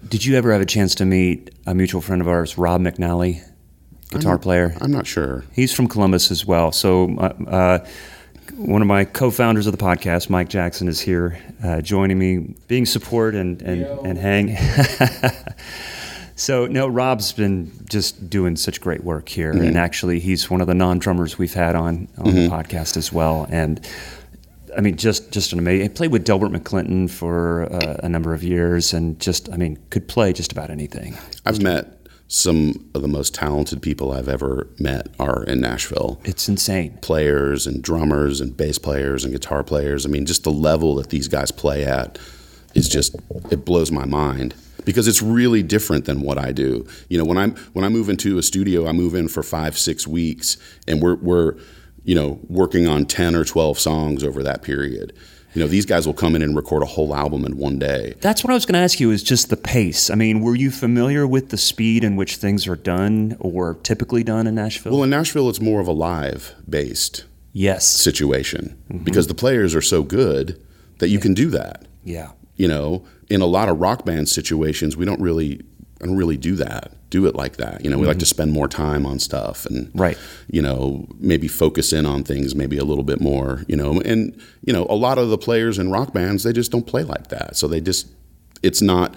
Did 0.08 0.26
you 0.26 0.36
ever 0.36 0.52
have 0.52 0.62
a 0.62 0.66
chance 0.66 0.96
to 0.96 1.06
meet 1.06 1.52
a 1.66 1.74
mutual 1.74 2.02
friend 2.02 2.22
of 2.22 2.28
ours, 2.28 2.58
Rob 2.58 2.82
McNally, 2.82 3.42
guitar 4.10 4.38
player? 4.38 4.76
I'm 4.82 4.92
not 4.92 5.08
sure. 5.08 5.46
He's 5.54 5.74
from 5.74 5.88
Columbus 5.88 6.30
as 6.30 6.46
well. 6.46 6.74
So, 6.74 7.16
uh, 7.18 7.34
uh, 7.48 7.88
one 8.66 8.82
of 8.82 8.88
my 8.88 9.06
co-founders 9.06 9.68
of 9.68 9.78
the 9.78 9.84
podcast, 9.84 10.30
Mike 10.30 10.50
Jackson, 10.50 10.88
is 10.88 11.00
here 11.00 11.38
uh, 11.64 11.82
joining 11.82 12.18
me, 12.18 12.56
being 12.68 12.86
support 12.86 13.36
and 13.36 13.62
and, 13.62 13.84
and 14.06 14.18
hang. 14.18 14.58
so, 16.36 16.66
no, 16.68 16.88
Rob's 16.88 17.34
been 17.34 17.72
just 17.90 18.30
doing 18.30 18.56
such 18.56 18.82
great 18.82 19.04
work 19.04 19.30
here, 19.30 19.52
and 19.52 19.78
actually, 19.78 20.20
he's 20.20 20.50
one 20.50 20.62
of 20.62 20.68
the 20.68 20.74
non-drummers 20.74 21.38
we've 21.38 21.54
had 21.54 21.76
on 21.76 22.08
on 22.18 22.34
the 22.34 22.48
podcast 22.48 22.98
as 22.98 23.12
well, 23.12 23.48
and. 23.50 23.86
I 24.76 24.82
mean, 24.82 24.98
just 24.98 25.32
just 25.32 25.54
an 25.54 25.60
amazing. 25.60 25.86
I 25.86 25.90
played 25.90 26.12
with 26.12 26.26
Delbert 26.26 26.52
McClinton 26.52 27.08
for 27.08 27.72
uh, 27.72 27.98
a 28.02 28.10
number 28.10 28.34
of 28.34 28.42
years, 28.42 28.92
and 28.92 29.20
just, 29.20 29.48
I 29.54 29.56
mean, 29.58 29.78
could 29.92 30.08
play 30.08 30.34
just 30.34 30.52
about 30.52 30.72
anything. 30.72 31.16
I've 31.46 31.62
met 31.62 32.03
some 32.34 32.90
of 32.96 33.04
the 33.04 33.08
most 33.08 33.36
talented 33.36 33.80
people 33.80 34.12
I've 34.12 34.28
ever 34.28 34.68
met 34.80 35.08
are 35.20 35.44
in 35.44 35.62
Nashville. 35.62 36.20
It's 36.24 36.50
insane. 36.50 36.98
players 37.00 37.68
and 37.68 37.84
drummers 37.84 38.42
and 38.42 38.58
bass 38.58 38.80
players 38.80 39.24
and 39.24 39.32
guitar 39.32 39.64
players. 39.64 40.04
I 40.04 40.10
mean, 40.10 40.26
just 40.26 40.44
the 40.44 40.52
level 40.52 40.96
that 40.96 41.10
these 41.10 41.28
guys 41.28 41.52
play 41.52 41.86
at 41.86 42.18
is 42.74 42.90
just 42.90 43.16
it 43.52 43.66
blows 43.66 43.92
my 43.92 44.06
mind 44.06 44.56
because 44.84 45.08
it's 45.08 45.22
really 45.22 45.62
different 45.62 46.06
than 46.06 46.22
what 46.22 46.40
I 46.40 46.52
do. 46.52 46.88
You 47.08 47.20
know, 47.20 47.24
when 47.24 47.38
I'm 47.38 47.56
when 47.74 47.86
I 47.86 47.90
move 47.90 48.10
into 48.10 48.40
a 48.40 48.44
studio, 48.44 48.88
I 48.88 48.94
move 48.94 49.14
in 49.14 49.28
for 49.28 49.44
five 49.44 49.78
six 49.78 50.08
weeks, 50.08 50.58
and 50.88 51.04
we're 51.04 51.18
we're 51.18 51.56
you 52.04 52.16
know 52.16 52.40
working 52.48 52.88
on 52.88 53.06
ten 53.06 53.36
or 53.36 53.46
twelve 53.46 53.78
songs 53.78 54.24
over 54.24 54.42
that 54.42 54.64
period. 54.64 55.14
You 55.54 55.62
know, 55.62 55.68
these 55.68 55.86
guys 55.86 56.08
will 56.08 56.14
come 56.14 56.36
in 56.36 56.42
and 56.42 56.56
record 56.56 56.82
a 56.82 56.88
whole 56.88 57.16
album 57.16 57.46
in 57.46 57.58
one 57.58 57.78
day. 57.78 58.16
That's 58.22 58.44
what 58.44 58.52
I 58.52 58.54
was 58.54 58.66
going 58.66 58.74
to 58.74 58.80
ask 58.80 59.00
you 59.00 59.12
is 59.12 59.22
just 59.22 59.50
the 59.50 59.58
pace. 59.58 60.10
I 60.10 60.16
mean, 60.16 60.42
were 60.42 60.56
you 60.56 60.72
familiar 60.72 61.28
with 61.28 61.50
the 61.50 61.58
speed 61.58 62.04
in 62.04 62.16
which 62.16 62.38
things 62.38 62.68
are 62.68 62.76
done 62.76 63.38
or 63.40 63.76
typically 63.84 64.24
done 64.24 64.48
in 64.48 64.56
Nashville? 64.56 64.94
Well, 64.94 65.04
in 65.04 65.10
Nashville, 65.10 65.50
it's 65.50 65.62
more 65.62 65.80
of 65.80 65.88
a 65.88 65.92
live 65.92 66.56
based 66.68 67.26
yes. 67.52 67.88
situation 67.88 68.78
mm-hmm. 68.90 69.04
because 69.04 69.28
the 69.28 69.36
players 69.36 69.76
are 69.76 69.82
so 69.82 70.02
good 70.02 70.60
that 71.00 71.10
you 71.10 71.20
can 71.20 71.34
do 71.34 71.50
that. 71.52 71.86
Yeah. 72.04 72.32
you 72.56 72.68
know, 72.68 73.06
in 73.30 73.42
a 73.42 73.46
lot 73.46 73.70
of 73.70 73.80
rock 73.80 74.06
band 74.06 74.30
situations, 74.30 74.96
we 74.98 75.06
don't 75.06 75.22
really. 75.22 75.62
Don't 76.04 76.18
really 76.18 76.38
do 76.38 76.56
that. 76.56 76.92
Do 77.10 77.26
it 77.26 77.36
like 77.36 77.58
that. 77.58 77.84
You 77.84 77.90
know, 77.92 77.98
we 77.98 78.08
like 78.08 78.18
to 78.20 78.26
mm-hmm. 78.26 78.30
spend 78.30 78.52
more 78.52 78.68
time 78.68 79.06
on 79.06 79.20
stuff 79.20 79.66
and 79.66 79.92
Right. 79.94 80.18
You 80.48 80.62
know, 80.62 81.08
maybe 81.20 81.48
focus 81.48 81.94
in 81.94 82.06
on 82.06 82.24
things 82.24 82.56
maybe 82.56 82.78
a 82.78 82.84
little 82.84 83.04
bit 83.04 83.22
more. 83.22 83.64
You 83.68 83.76
know, 83.76 84.02
and 84.02 84.40
you 84.66 84.74
know, 84.74 84.86
a 84.90 84.96
lot 84.96 85.18
of 85.18 85.30
the 85.30 85.38
players 85.38 85.78
in 85.80 85.92
rock 85.92 86.14
bands 86.14 86.44
they 86.44 86.54
just 86.54 86.72
don't 86.72 86.88
play 86.88 87.04
like 87.04 87.28
that. 87.28 87.56
So 87.56 87.68
they 87.68 87.82
just 87.82 88.08
it's 88.64 88.82
not 88.82 89.14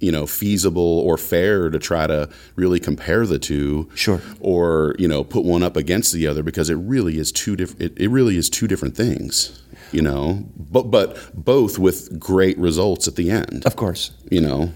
you 0.00 0.12
know 0.12 0.26
feasible 0.26 0.82
or 1.00 1.16
fair 1.16 1.70
to 1.70 1.78
try 1.78 2.06
to 2.06 2.28
really 2.56 2.80
compare 2.80 3.24
the 3.24 3.38
two 3.38 3.88
Sure. 3.94 4.20
or 4.40 4.94
you 4.98 5.08
know 5.08 5.24
put 5.24 5.44
one 5.44 5.62
up 5.62 5.76
against 5.76 6.12
the 6.12 6.26
other 6.26 6.42
because 6.42 6.68
it 6.68 6.74
really 6.74 7.16
is 7.16 7.32
two 7.32 7.56
different 7.56 7.80
it, 7.80 7.98
it 7.98 8.08
really 8.08 8.36
is 8.36 8.50
two 8.50 8.66
different 8.66 8.96
things 8.96 9.62
you 9.92 10.02
know 10.02 10.44
but 10.58 10.90
but 10.90 11.16
both 11.32 11.78
with 11.78 12.18
great 12.18 12.58
results 12.58 13.06
at 13.08 13.14
the 13.14 13.30
end 13.30 13.64
Of 13.64 13.76
course. 13.76 14.10
you 14.30 14.40
know 14.40 14.72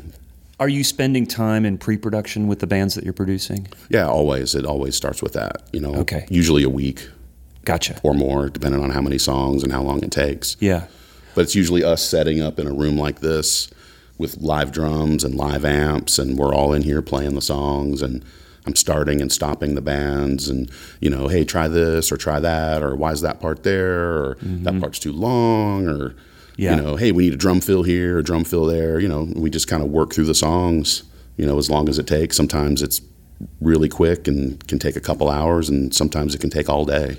Are 0.62 0.68
you 0.68 0.84
spending 0.84 1.26
time 1.26 1.64
in 1.66 1.76
pre-production 1.76 2.46
with 2.46 2.60
the 2.60 2.68
bands 2.68 2.94
that 2.94 3.02
you're 3.02 3.12
producing? 3.12 3.66
yeah 3.88 4.06
always 4.06 4.54
it 4.54 4.64
always 4.64 4.94
starts 4.94 5.20
with 5.20 5.32
that 5.32 5.62
you 5.72 5.80
know 5.80 5.92
Okay. 5.96 6.24
usually 6.30 6.62
a 6.62 6.68
week 6.70 7.08
Gotcha. 7.64 7.98
or 8.04 8.14
more 8.14 8.48
depending 8.48 8.80
on 8.80 8.90
how 8.90 9.00
many 9.00 9.18
songs 9.18 9.64
and 9.64 9.72
how 9.72 9.82
long 9.82 10.04
it 10.04 10.12
takes 10.12 10.56
Yeah. 10.60 10.84
but 11.34 11.40
it's 11.40 11.56
usually 11.56 11.82
us 11.82 12.00
setting 12.08 12.40
up 12.40 12.60
in 12.60 12.68
a 12.68 12.72
room 12.72 12.96
like 12.96 13.18
this 13.18 13.70
with 14.18 14.36
live 14.40 14.70
drums 14.70 15.24
and 15.24 15.34
live 15.34 15.64
amps 15.64 16.16
and 16.20 16.38
we're 16.38 16.54
all 16.54 16.72
in 16.72 16.82
here 16.82 17.02
playing 17.02 17.34
the 17.34 17.42
songs 17.42 18.00
and 18.00 18.24
I'm 18.64 18.76
starting 18.76 19.20
and 19.20 19.32
stopping 19.32 19.74
the 19.74 19.80
bands 19.82 20.48
and 20.48 20.70
you 21.00 21.10
know 21.10 21.26
hey 21.26 21.42
try 21.44 21.66
this 21.66 22.12
or 22.12 22.16
try 22.16 22.38
that 22.38 22.84
or 22.84 22.94
why 22.94 23.10
is 23.10 23.20
that 23.22 23.40
part 23.40 23.64
there 23.64 23.98
or 24.14 24.36
that 24.64 24.78
part's 24.80 25.00
too 25.00 25.12
long 25.12 25.88
or 25.88 26.10
Mm-hmm. 26.10 26.28
Yeah. 26.56 26.76
you 26.76 26.82
know 26.82 26.96
hey 26.96 27.12
we 27.12 27.24
need 27.24 27.34
a 27.34 27.36
drum 27.36 27.60
fill 27.60 27.82
here 27.82 28.18
a 28.18 28.22
drum 28.22 28.44
fill 28.44 28.66
there 28.66 29.00
you 29.00 29.08
know 29.08 29.28
we 29.34 29.48
just 29.50 29.68
kind 29.68 29.82
of 29.82 29.88
work 29.90 30.12
through 30.12 30.26
the 30.26 30.34
songs 30.34 31.02
you 31.36 31.46
know 31.46 31.58
as 31.58 31.70
long 31.70 31.88
as 31.88 31.98
it 31.98 32.06
takes 32.06 32.36
sometimes 32.36 32.82
it's 32.82 33.00
really 33.60 33.88
quick 33.88 34.28
and 34.28 34.66
can 34.68 34.78
take 34.78 34.94
a 34.96 35.00
couple 35.00 35.28
hours 35.28 35.68
and 35.68 35.94
sometimes 35.94 36.34
it 36.34 36.40
can 36.40 36.50
take 36.50 36.68
all 36.68 36.84
day 36.84 37.18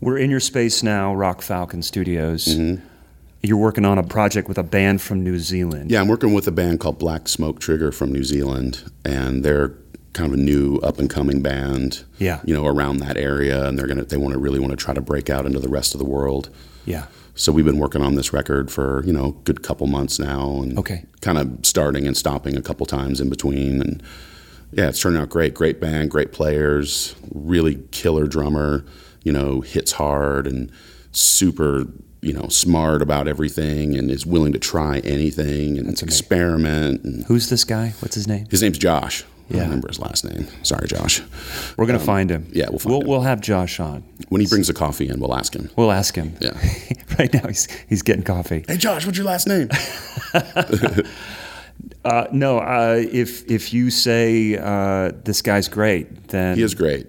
We're 0.00 0.18
in 0.18 0.30
your 0.30 0.40
space 0.40 0.82
now, 0.82 1.14
Rock 1.14 1.40
Falcon 1.42 1.82
Studios. 1.82 2.44
Mm-hmm. 2.46 2.84
You're 3.42 3.56
working 3.58 3.84
on 3.84 3.98
a 3.98 4.02
project 4.02 4.48
with 4.48 4.58
a 4.58 4.62
band 4.62 5.00
from 5.02 5.22
New 5.24 5.38
Zealand. 5.38 5.90
Yeah, 5.90 6.00
I'm 6.00 6.08
working 6.08 6.32
with 6.34 6.46
a 6.46 6.50
band 6.52 6.80
called 6.80 6.98
Black 6.98 7.28
Smoke 7.28 7.58
Trigger 7.60 7.90
from 7.92 8.12
New 8.12 8.24
Zealand, 8.24 8.82
and 9.04 9.44
they're 9.44 9.74
kind 10.12 10.26
of 10.32 10.38
a 10.38 10.42
new 10.42 10.76
up 10.78 10.98
and 10.98 11.08
coming 11.10 11.42
band. 11.42 12.04
Yeah. 12.18 12.40
you 12.44 12.54
know, 12.54 12.64
around 12.66 12.98
that 12.98 13.16
area, 13.16 13.66
and 13.66 13.78
they're 13.78 13.86
gonna 13.86 14.04
they 14.04 14.16
want 14.18 14.32
to 14.34 14.38
really 14.38 14.58
want 14.60 14.70
to 14.70 14.76
try 14.76 14.94
to 14.94 15.00
break 15.00 15.28
out 15.30 15.44
into 15.46 15.58
the 15.58 15.68
rest 15.68 15.94
of 15.94 15.98
the 15.98 16.06
world. 16.06 16.48
Yeah. 16.86 17.06
So 17.36 17.50
we've 17.52 17.64
been 17.64 17.78
working 17.78 18.00
on 18.02 18.14
this 18.14 18.32
record 18.32 18.70
for 18.70 19.02
you 19.04 19.12
know 19.12 19.26
a 19.26 19.32
good 19.44 19.62
couple 19.62 19.86
months 19.86 20.18
now, 20.18 20.60
and 20.62 20.78
Okay. 20.78 21.04
kind 21.20 21.38
of 21.38 21.58
starting 21.66 22.06
and 22.06 22.16
stopping 22.16 22.56
a 22.56 22.62
couple 22.62 22.86
times 22.86 23.20
in 23.20 23.28
between, 23.28 23.80
and 23.80 24.02
yeah, 24.72 24.88
it's 24.88 25.00
turning 25.00 25.20
out 25.20 25.28
great. 25.30 25.52
Great 25.54 25.80
band, 25.80 26.10
great 26.10 26.32
players, 26.32 27.14
really 27.32 27.82
killer 27.90 28.26
drummer. 28.26 28.84
You 29.24 29.32
know, 29.32 29.62
hits 29.62 29.92
hard 29.92 30.46
and 30.46 30.70
super 31.12 31.86
you 32.20 32.32
know 32.32 32.48
smart 32.48 33.02
about 33.02 33.26
everything, 33.26 33.96
and 33.96 34.10
is 34.10 34.24
willing 34.24 34.52
to 34.52 34.58
try 34.60 35.00
anything 35.00 35.76
and 35.78 35.88
experiment. 36.02 37.02
And 37.04 37.24
Who's 37.24 37.48
this 37.48 37.64
guy? 37.64 37.94
What's 38.00 38.14
his 38.14 38.28
name? 38.28 38.46
his 38.50 38.62
name's 38.62 38.78
Josh. 38.78 39.24
I 39.50 39.52
don't 39.52 39.62
remember 39.64 39.88
his 39.88 40.00
last 40.00 40.24
name. 40.24 40.46
Sorry, 40.62 40.88
Josh. 40.88 41.20
We're 41.76 41.86
gonna 41.86 41.98
find 41.98 42.30
him. 42.30 42.44
Um, 42.46 42.50
yeah, 42.52 42.68
we'll 42.70 42.78
find 42.78 42.92
we'll, 42.92 43.00
him. 43.02 43.08
We'll 43.08 43.20
have 43.22 43.40
Josh 43.40 43.78
on. 43.78 44.02
When 44.28 44.40
he 44.40 44.46
brings 44.46 44.68
the 44.68 44.74
coffee 44.74 45.08
in, 45.08 45.20
we'll 45.20 45.34
ask 45.34 45.54
him. 45.54 45.70
We'll 45.76 45.92
ask 45.92 46.14
him. 46.14 46.36
Yeah. 46.40 46.58
right 47.18 47.32
now 47.32 47.46
he's 47.48 47.70
he's 47.88 48.02
getting 48.02 48.22
coffee. 48.22 48.64
Hey, 48.66 48.76
Josh, 48.76 49.04
what's 49.04 49.18
your 49.18 49.26
last 49.26 49.46
name? 49.46 49.68
Uh, 52.04 52.26
no, 52.32 52.58
uh, 52.58 53.02
if 53.10 53.50
if 53.50 53.72
you 53.72 53.90
say 53.90 54.56
uh, 54.58 55.10
this 55.24 55.40
guy's 55.42 55.68
great, 55.68 56.28
then 56.28 56.56
he 56.56 56.62
is 56.62 56.74
great. 56.74 57.06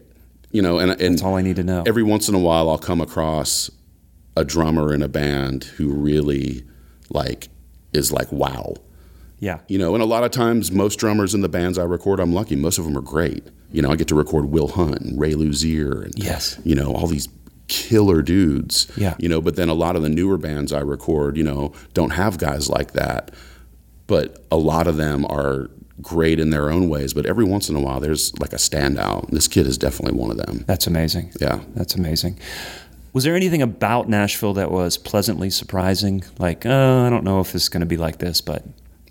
You 0.51 0.61
know, 0.61 0.79
and 0.79 0.91
and 0.91 1.15
that's 1.15 1.21
all 1.21 1.35
I 1.35 1.41
need 1.41 1.57
to 1.57 1.63
know. 1.63 1.83
every 1.85 2.03
once 2.03 2.29
in 2.29 2.35
a 2.35 2.39
while 2.39 2.69
I'll 2.69 2.77
come 2.77 3.01
across 3.01 3.69
a 4.37 4.45
drummer 4.45 4.93
in 4.93 5.01
a 5.01 5.07
band 5.07 5.65
who 5.65 5.93
really 5.93 6.63
like 7.09 7.49
is 7.93 8.11
like 8.11 8.31
wow. 8.31 8.75
Yeah. 9.39 9.59
You 9.67 9.77
know, 9.77 9.93
and 9.93 10.01
a 10.01 10.05
lot 10.05 10.23
of 10.23 10.31
times 10.31 10.71
most 10.71 10.97
drummers 10.97 11.33
in 11.35 11.41
the 11.41 11.49
bands 11.49 11.77
I 11.77 11.83
record, 11.83 12.19
I'm 12.19 12.33
lucky. 12.33 12.55
Most 12.55 12.77
of 12.77 12.85
them 12.85 12.97
are 12.97 13.01
great. 13.01 13.45
You 13.71 13.81
know, 13.81 13.91
I 13.91 13.95
get 13.95 14.07
to 14.09 14.15
record 14.15 14.45
Will 14.45 14.69
Hunt 14.69 15.01
and 15.01 15.19
Ray 15.19 15.33
Luzier 15.33 16.05
and 16.05 16.13
Yes. 16.17 16.57
you 16.63 16.75
know, 16.75 16.93
all 16.93 17.07
these 17.07 17.27
killer 17.67 18.21
dudes. 18.21 18.89
Yeah. 18.95 19.15
You 19.19 19.27
know, 19.27 19.41
but 19.41 19.55
then 19.55 19.69
a 19.69 19.73
lot 19.73 19.95
of 19.95 20.01
the 20.01 20.09
newer 20.09 20.37
bands 20.37 20.71
I 20.71 20.79
record, 20.81 21.35
you 21.35 21.43
know, 21.43 21.73
don't 21.93 22.11
have 22.11 22.37
guys 22.37 22.69
like 22.69 22.93
that. 22.93 23.31
But 24.07 24.45
a 24.51 24.57
lot 24.57 24.87
of 24.87 24.97
them 24.97 25.25
are 25.25 25.69
great 26.01 26.39
in 26.39 26.49
their 26.51 26.69
own 26.69 26.89
ways, 26.89 27.13
but 27.13 27.25
every 27.25 27.43
once 27.45 27.69
in 27.69 27.75
a 27.75 27.79
while 27.81 27.99
there's 27.99 28.37
like 28.39 28.53
a 28.53 28.57
standout. 28.57 29.29
This 29.31 29.47
kid 29.47 29.65
is 29.65 29.77
definitely 29.77 30.17
one 30.19 30.29
of 30.31 30.37
them. 30.37 30.63
That's 30.67 30.85
amazing. 30.87 31.31
Yeah. 31.41 31.61
That's 31.73 31.95
amazing. 31.95 32.37
Was 33.13 33.23
there 33.23 33.35
anything 33.35 33.61
about 33.61 34.09
Nashville 34.09 34.53
that 34.55 34.71
was 34.71 34.97
pleasantly 34.97 35.49
surprising? 35.49 36.23
Like, 36.37 36.65
uh, 36.65 37.03
I 37.07 37.09
don't 37.09 37.23
know 37.23 37.39
if 37.39 37.53
this 37.53 37.63
is 37.63 37.69
going 37.69 37.79
to 37.81 37.85
be 37.87 37.97
like 37.97 38.19
this, 38.19 38.41
but 38.41 38.63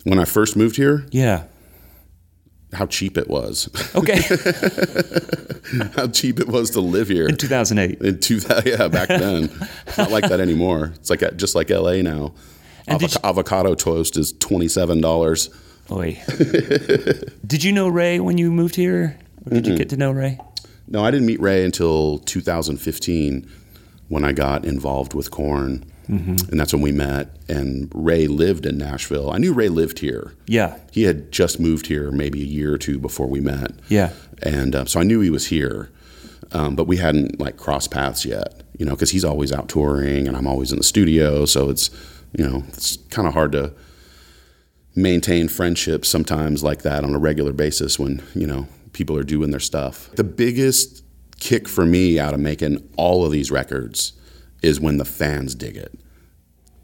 When 0.05 0.19
I 0.19 0.25
first 0.25 0.57
moved 0.57 0.77
here, 0.77 1.07
yeah. 1.11 1.45
how 2.73 2.87
cheap 2.87 3.17
it 3.17 3.29
was. 3.29 3.69
Okay. 3.95 4.17
how 5.97 6.09
cheap 6.09 6.41
it 6.41 6.49
was 6.49 6.71
to 6.71 6.81
live 6.81 7.09
here. 7.09 7.27
In 7.27 7.37
2008. 7.37 8.01
In 8.01 8.21
two, 8.21 8.41
yeah, 8.65 8.89
back 8.89 9.09
then, 9.09 9.51
it's 9.87 9.99
not 9.99 10.11
like 10.11 10.29
that 10.29 10.41
anymore. 10.41 10.93
It's 10.97 11.11
like 11.11 11.23
uh, 11.23 11.31
just 11.33 11.55
like 11.55 11.71
L.A. 11.71 12.03
now. 12.03 12.35
Avoc- 12.87 13.25
avocado 13.25 13.75
toast 13.75 14.19
is 14.19 14.33
twenty 14.33 14.69
seven 14.69 15.01
dollars. 15.01 15.49
Oy. 15.91 16.21
did 17.47 17.65
you 17.65 17.73
know 17.73 17.89
Ray 17.89 18.21
when 18.21 18.39
you 18.39 18.51
moved 18.51 18.77
here? 18.77 19.19
Or 19.47 19.51
did 19.51 19.67
you 19.67 19.77
get 19.77 19.91
to 19.91 19.97
know 19.97 20.11
Ray? 20.11 20.39
No, 20.87 21.05
I 21.05 21.11
didn't 21.11 21.27
meet 21.27 21.41
Ray 21.41 21.65
until 21.65 22.19
2015 22.21 23.51
when 24.09 24.25
I 24.25 24.33
got 24.33 24.65
involved 24.65 25.15
with 25.15 25.31
Korn, 25.31 25.85
Mm-hmm. 26.09 26.51
and 26.51 26.61
that's 26.61 26.73
when 26.73 26.83
we 26.83 26.93
met. 26.93 27.37
And 27.49 27.91
Ray 27.95 28.27
lived 28.27 28.67
in 28.67 28.77
Nashville. 28.79 29.31
I 29.31 29.39
knew 29.39 29.53
Ray 29.53 29.69
lived 29.69 29.99
here. 30.01 30.35
Yeah. 30.47 30.79
He 30.93 31.05
had 31.05 31.33
just 31.33 31.59
moved 31.59 31.87
here 31.87 32.11
maybe 32.11 32.43
a 32.43 32.47
year 32.47 32.75
or 32.75 32.79
two 32.79 32.99
before 32.99 33.27
we 33.27 33.41
met. 33.41 33.73
Yeah. 33.89 34.11
and 34.43 34.75
uh, 34.75 34.85
so 34.85 35.01
I 35.01 35.03
knew 35.03 35.21
he 35.21 35.31
was 35.31 35.47
here, 35.47 35.91
um, 36.53 36.77
but 36.77 36.87
we 36.87 36.99
hadn't 36.99 37.41
like 37.41 37.57
crossed 37.57 37.91
paths 37.91 38.25
yet. 38.25 38.63
You 38.79 38.85
know, 38.85 38.93
because 38.93 39.13
he's 39.13 39.25
always 39.25 39.53
out 39.53 39.69
touring, 39.69 40.27
and 40.27 40.37
I'm 40.37 40.49
always 40.49 40.73
in 40.73 40.79
the 40.79 40.85
studio, 40.85 41.45
so 41.47 41.71
it's 41.71 41.91
you 42.37 42.45
know 42.45 42.65
it's 42.69 42.97
kind 43.11 43.29
of 43.29 43.35
hard 43.35 43.53
to 43.53 43.73
maintain 44.97 45.49
friendships 45.49 46.09
sometimes 46.09 46.63
like 46.63 46.83
that 46.83 47.05
on 47.05 47.15
a 47.15 47.19
regular 47.19 47.53
basis 47.53 47.99
when 47.99 48.23
you 48.35 48.47
know 48.47 48.67
people 48.93 49.17
are 49.17 49.23
doing 49.25 49.51
their 49.53 49.61
stuff. 49.61 50.11
The 50.17 50.25
biggest 50.25 51.05
kick 51.39 51.69
for 51.69 51.85
me 51.87 52.19
out 52.19 52.35
of 52.35 52.41
making 52.41 52.89
all 52.97 53.25
of 53.25 53.33
these 53.33 53.51
records 53.51 54.13
is 54.65 54.81
when 54.81 54.97
the 54.97 55.05
fans 55.05 55.55
dig 55.55 55.77
it. 55.77 55.93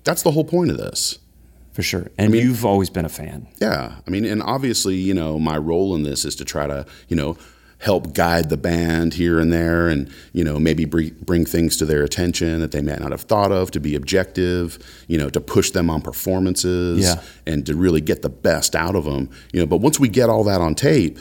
That's 0.05 0.23
the 0.23 0.31
whole 0.33 0.45
point 0.45 0.71
of 0.71 0.77
this. 0.79 1.19
For 1.73 1.83
sure. 1.83 2.11
And 2.19 2.35
you've 2.35 2.65
always 2.65 2.91
been 2.91 3.05
a 3.05 3.09
fan. 3.11 3.47
Yeah, 3.61 3.95
I 4.07 4.11
mean, 4.11 4.25
and 4.25 4.43
obviously, 4.43 4.97
you 4.97 5.15
know, 5.15 5.39
my 5.39 5.57
role 5.57 5.95
in 5.95 6.03
this 6.03 6.25
is 6.25 6.35
to 6.37 6.45
try 6.45 6.67
to, 6.67 6.85
you 7.09 7.17
know, 7.17 7.37
help 7.79 8.13
guide 8.13 8.51
the 8.51 8.57
band 8.59 9.15
here 9.15 9.39
and 9.39 9.51
there, 9.53 9.89
and 9.89 10.11
you 10.35 10.45
know, 10.45 10.59
maybe 10.59 10.85
bring, 10.85 11.15
bring 11.25 11.47
things 11.47 11.77
to 11.79 11.87
their 11.87 12.03
attention 12.03 12.61
that 12.61 12.73
they 12.73 12.83
may 12.83 12.95
not 12.97 13.11
have 13.13 13.23
thought 13.23 13.51
of, 13.53 13.71
to 13.71 13.81
be 13.81 13.95
objective, 13.95 14.79
you 15.09 15.17
know, 15.17 15.31
to 15.31 15.41
push 15.41 15.71
them 15.71 15.89
on 15.89 16.03
performances, 16.03 16.99
Yeah. 17.05 17.23
and 17.47 17.65
to 17.67 17.75
really 17.77 18.01
get 18.03 18.21
the 18.21 18.29
best 18.29 18.75
out 18.77 18.95
of 18.97 19.05
them, 19.05 19.31
you 19.53 19.61
know. 19.61 19.67
But 19.67 19.79
once 19.79 19.99
we 19.99 20.09
get 20.09 20.29
all 20.29 20.45
that 20.45 20.61
on 20.61 20.75
tape, 20.75 21.19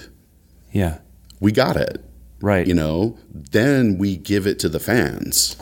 Yeah. 0.73 0.97
we 1.39 1.51
got 1.53 1.77
it, 1.77 2.03
Right. 2.41 2.67
you 2.67 2.73
know. 2.73 3.17
Then 3.33 3.97
we 3.97 4.17
give 4.17 4.45
it 4.47 4.59
to 4.59 4.67
the 4.69 4.79
fans. 4.79 5.55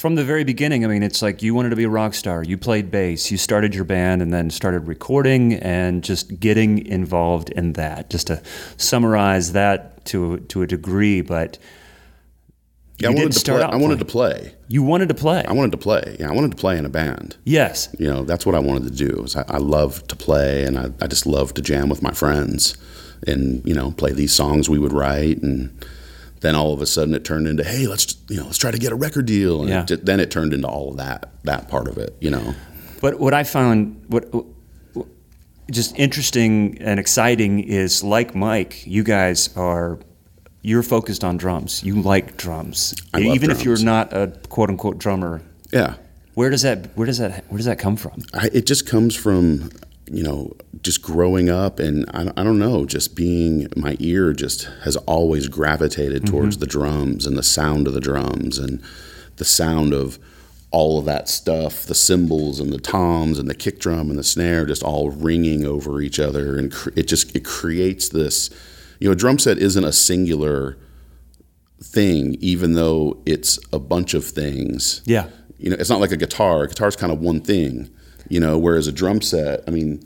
From 0.00 0.14
the 0.14 0.24
very 0.24 0.44
beginning, 0.44 0.82
I 0.82 0.88
mean, 0.88 1.02
it's 1.02 1.20
like 1.20 1.42
you 1.42 1.52
wanted 1.52 1.68
to 1.68 1.76
be 1.76 1.84
a 1.84 1.88
rock 1.90 2.14
star. 2.14 2.42
You 2.42 2.56
played 2.56 2.90
bass. 2.90 3.30
You 3.30 3.36
started 3.36 3.74
your 3.74 3.84
band 3.84 4.22
and 4.22 4.32
then 4.32 4.48
started 4.48 4.88
recording 4.88 5.52
and 5.56 6.02
just 6.02 6.40
getting 6.40 6.86
involved 6.86 7.50
in 7.50 7.74
that. 7.74 8.08
Just 8.08 8.28
to 8.28 8.42
summarize 8.78 9.52
that 9.52 10.02
to 10.06 10.38
to 10.38 10.62
a 10.62 10.66
degree, 10.66 11.20
but 11.20 11.58
Yeah, 12.98 13.08
I 13.08 13.12
wanted 13.12 13.32
to 13.32 13.38
start 13.38 13.60
play. 13.60 13.68
I 13.70 13.76
wanted 13.76 13.96
playing. 13.96 13.98
to 13.98 14.04
play. 14.06 14.54
you 14.68 14.82
wanted 14.82 15.08
to 15.10 15.14
play. 15.14 15.44
I 15.44 15.52
wanted 15.52 15.72
to 15.72 15.76
play. 15.76 16.16
Yeah, 16.18 16.30
I 16.30 16.32
wanted 16.32 16.52
to 16.52 16.56
play 16.56 16.78
in 16.78 16.86
a 16.86 16.88
band. 16.88 17.36
yes. 17.44 17.94
you 17.98 18.08
know 18.08 18.24
that's 18.24 18.46
what 18.46 18.54
I 18.54 18.58
wanted 18.58 18.84
to 18.84 19.06
do. 19.06 19.24
Is 19.24 19.36
I, 19.36 19.44
I 19.48 19.58
love 19.58 20.06
to 20.08 20.16
play, 20.16 20.64
and 20.64 20.78
I, 20.78 20.92
I 21.02 21.08
just 21.08 21.26
love 21.26 21.52
to 21.52 21.60
jam 21.60 21.90
with 21.90 22.02
my 22.02 22.12
friends, 22.12 22.74
and 23.26 23.62
you 23.66 23.74
know 23.74 23.90
play 23.90 24.12
these 24.14 24.32
songs 24.32 24.66
we 24.66 24.78
would 24.78 24.94
write, 24.94 25.42
and 25.42 25.68
then 26.40 26.54
all 26.56 26.72
of 26.72 26.80
a 26.80 26.86
sudden 26.86 27.14
it 27.14 27.24
turned 27.24 27.46
into 27.46 27.62
hey 27.64 27.86
let's 27.86 28.16
you 28.28 28.36
know 28.38 28.44
let's 28.44 28.58
try 28.58 28.70
to 28.70 28.78
get 28.78 28.92
a 28.92 28.94
record 28.96 29.26
deal, 29.26 29.60
and 29.60 29.68
Yeah. 29.68 29.86
it, 29.88 30.04
then 30.06 30.20
it 30.20 30.30
turned 30.30 30.52
into 30.52 30.66
all 30.68 30.90
of 30.90 30.96
that 30.98 31.30
that 31.44 31.68
part 31.68 31.88
of 31.88 31.98
it, 31.98 32.16
you 32.20 32.30
know. 32.30 32.54
But 33.00 33.18
what 33.20 33.34
I 33.34 33.44
found 33.44 34.02
what 34.08 34.32
what- 34.34 34.46
just 35.70 35.96
interesting 35.96 36.76
and 36.80 36.98
exciting 36.98 37.60
is 37.60 38.02
like 38.02 38.34
Mike, 38.34 38.84
you 38.86 39.04
guys 39.04 39.50
are 39.56 39.98
you're 40.62 40.82
focused 40.82 41.22
on 41.24 41.36
drums. 41.36 41.82
You 41.84 42.02
like 42.02 42.36
drums. 42.36 42.94
Even 43.16 43.50
if 43.50 43.64
you're 43.64 43.82
not 43.82 44.12
a 44.12 44.32
quote 44.48 44.68
unquote 44.68 44.98
drummer. 44.98 45.40
Yeah, 45.72 45.94
Where 46.34 46.50
does 46.50 46.62
that 46.62 46.96
where 46.96 47.06
does 47.06 47.18
that 47.18 47.44
where 47.48 47.56
does 47.58 47.66
that 47.66 47.78
come 47.78 47.96
from? 47.96 48.22
I, 48.34 48.50
it 48.52 48.66
just 48.66 48.84
comes 48.86 49.14
from 49.14 49.70
you 50.12 50.22
know, 50.22 50.52
just 50.82 51.02
growing 51.02 51.48
up 51.48 51.78
and 51.78 52.04
I, 52.12 52.32
I 52.36 52.42
don't 52.44 52.58
know, 52.58 52.84
just 52.84 53.14
being 53.14 53.68
my 53.76 53.96
ear 54.00 54.32
just 54.32 54.64
has 54.82 54.96
always 54.96 55.48
gravitated 55.48 56.22
mm-hmm. 56.22 56.34
towards 56.34 56.58
the 56.58 56.66
drums 56.66 57.26
and 57.26 57.36
the 57.38 57.42
sound 57.42 57.86
of 57.86 57.94
the 57.94 58.00
drums 58.00 58.58
and 58.58 58.82
the 59.36 59.44
sound 59.44 59.94
of 59.94 60.18
all 60.72 60.98
of 60.98 61.04
that 61.04 61.28
stuff, 61.28 61.84
the 61.84 61.94
cymbals 61.94 62.60
and 62.60 62.72
the 62.72 62.78
toms 62.78 63.38
and 63.38 63.48
the 63.48 63.54
kick 63.54 63.78
drum 63.80 64.10
and 64.10 64.18
the 64.18 64.24
snare 64.24 64.66
just 64.66 64.82
all 64.82 65.10
ringing 65.10 65.64
over 65.64 66.00
each 66.00 66.18
other 66.20 66.56
and 66.58 66.72
cr- 66.72 66.90
it 66.96 67.08
just 67.08 67.34
it 67.34 67.44
creates 67.44 68.08
this 68.08 68.50
you 69.00 69.08
know, 69.08 69.12
a 69.12 69.16
drum 69.16 69.38
set 69.38 69.58
isn't 69.58 69.84
a 69.84 69.92
singular 69.92 70.76
thing 71.82 72.36
even 72.40 72.74
though 72.74 73.22
it's 73.24 73.58
a 73.72 73.78
bunch 73.78 74.12
of 74.14 74.24
things 74.24 75.00
Yeah. 75.06 75.28
you 75.58 75.70
know, 75.70 75.76
it's 75.78 75.88
not 75.90 76.00
like 76.00 76.12
a 76.12 76.16
guitar. 76.16 76.64
A 76.64 76.68
guitar's 76.68 76.96
kind 76.96 77.12
of 77.12 77.20
one 77.20 77.40
thing, 77.40 77.88
you 78.30 78.40
know, 78.40 78.56
whereas 78.56 78.86
a 78.86 78.92
drum 78.92 79.20
set, 79.20 79.62
I 79.68 79.70
mean, 79.70 80.02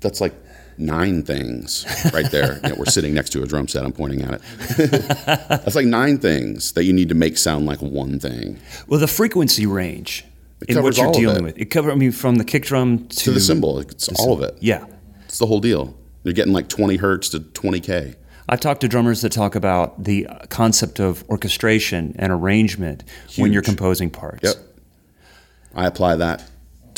that's 0.00 0.20
like 0.22 0.32
nine 0.78 1.22
things 1.24 1.84
right 2.14 2.30
there. 2.30 2.60
You 2.62 2.70
know, 2.70 2.74
we're 2.78 2.84
sitting 2.86 3.12
next 3.12 3.30
to 3.30 3.42
a 3.42 3.46
drum 3.46 3.68
set. 3.68 3.84
I'm 3.84 3.92
pointing 3.92 4.22
at 4.22 4.40
it. 4.40 4.90
that's 5.48 5.74
like 5.74 5.86
nine 5.86 6.18
things 6.18 6.72
that 6.72 6.84
you 6.84 6.92
need 6.92 7.08
to 7.10 7.14
make 7.14 7.36
sound 7.36 7.66
like 7.66 7.82
one 7.82 8.18
thing. 8.20 8.58
Well, 8.86 9.00
the 9.00 9.08
frequency 9.08 9.66
range 9.66 10.24
It 10.62 10.76
in 10.76 10.82
what 10.82 10.96
you're 10.96 11.12
dealing 11.12 11.38
it. 11.38 11.42
with. 11.42 11.58
It 11.58 11.66
covers, 11.66 11.92
I 11.92 11.96
mean, 11.96 12.12
from 12.12 12.36
the 12.36 12.44
kick 12.44 12.64
drum 12.64 13.08
to, 13.08 13.16
To 13.16 13.30
the 13.32 13.40
cymbal, 13.40 13.80
it's 13.80 14.08
all 14.20 14.32
of 14.32 14.40
it. 14.42 14.56
Yeah. 14.60 14.86
It's 15.26 15.38
the 15.38 15.46
whole 15.46 15.60
deal. 15.60 15.94
You're 16.22 16.34
getting 16.34 16.52
like 16.52 16.68
20 16.68 16.96
hertz 16.96 17.28
to 17.30 17.40
20k. 17.40 18.14
I've 18.48 18.60
talked 18.60 18.80
to 18.80 18.88
drummers 18.88 19.20
that 19.22 19.32
talk 19.32 19.54
about 19.56 20.04
the 20.04 20.26
concept 20.48 21.00
of 21.00 21.22
orchestration 21.28 22.14
and 22.18 22.32
arrangement 22.32 23.04
when 23.36 23.52
you're 23.52 23.62
composing 23.62 24.10
parts. 24.10 24.44
Yep. 24.44 24.56
I 25.74 25.86
apply 25.86 26.16
that 26.16 26.47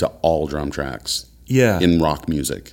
to 0.00 0.08
all 0.22 0.46
drum 0.46 0.70
tracks 0.70 1.26
Yeah. 1.46 1.78
in 1.80 2.00
rock 2.00 2.28
music. 2.28 2.72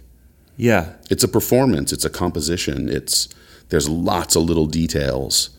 yeah. 0.57 0.93
it's 1.09 1.23
a 1.23 1.27
performance 1.27 1.93
it's 1.93 2.05
a 2.05 2.09
composition 2.09 2.89
it's 2.89 3.29
there's 3.69 3.87
lots 3.87 4.35
of 4.35 4.43
little 4.43 4.65
details 4.65 5.51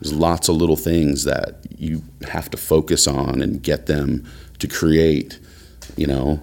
there's 0.00 0.12
lots 0.12 0.48
of 0.50 0.56
little 0.56 0.76
things 0.76 1.24
that 1.24 1.48
you 1.78 2.02
have 2.28 2.50
to 2.50 2.56
focus 2.56 3.06
on 3.06 3.40
and 3.40 3.62
get 3.62 3.86
them 3.86 4.24
to 4.58 4.66
create 4.68 5.38
you 5.96 6.06
know 6.06 6.42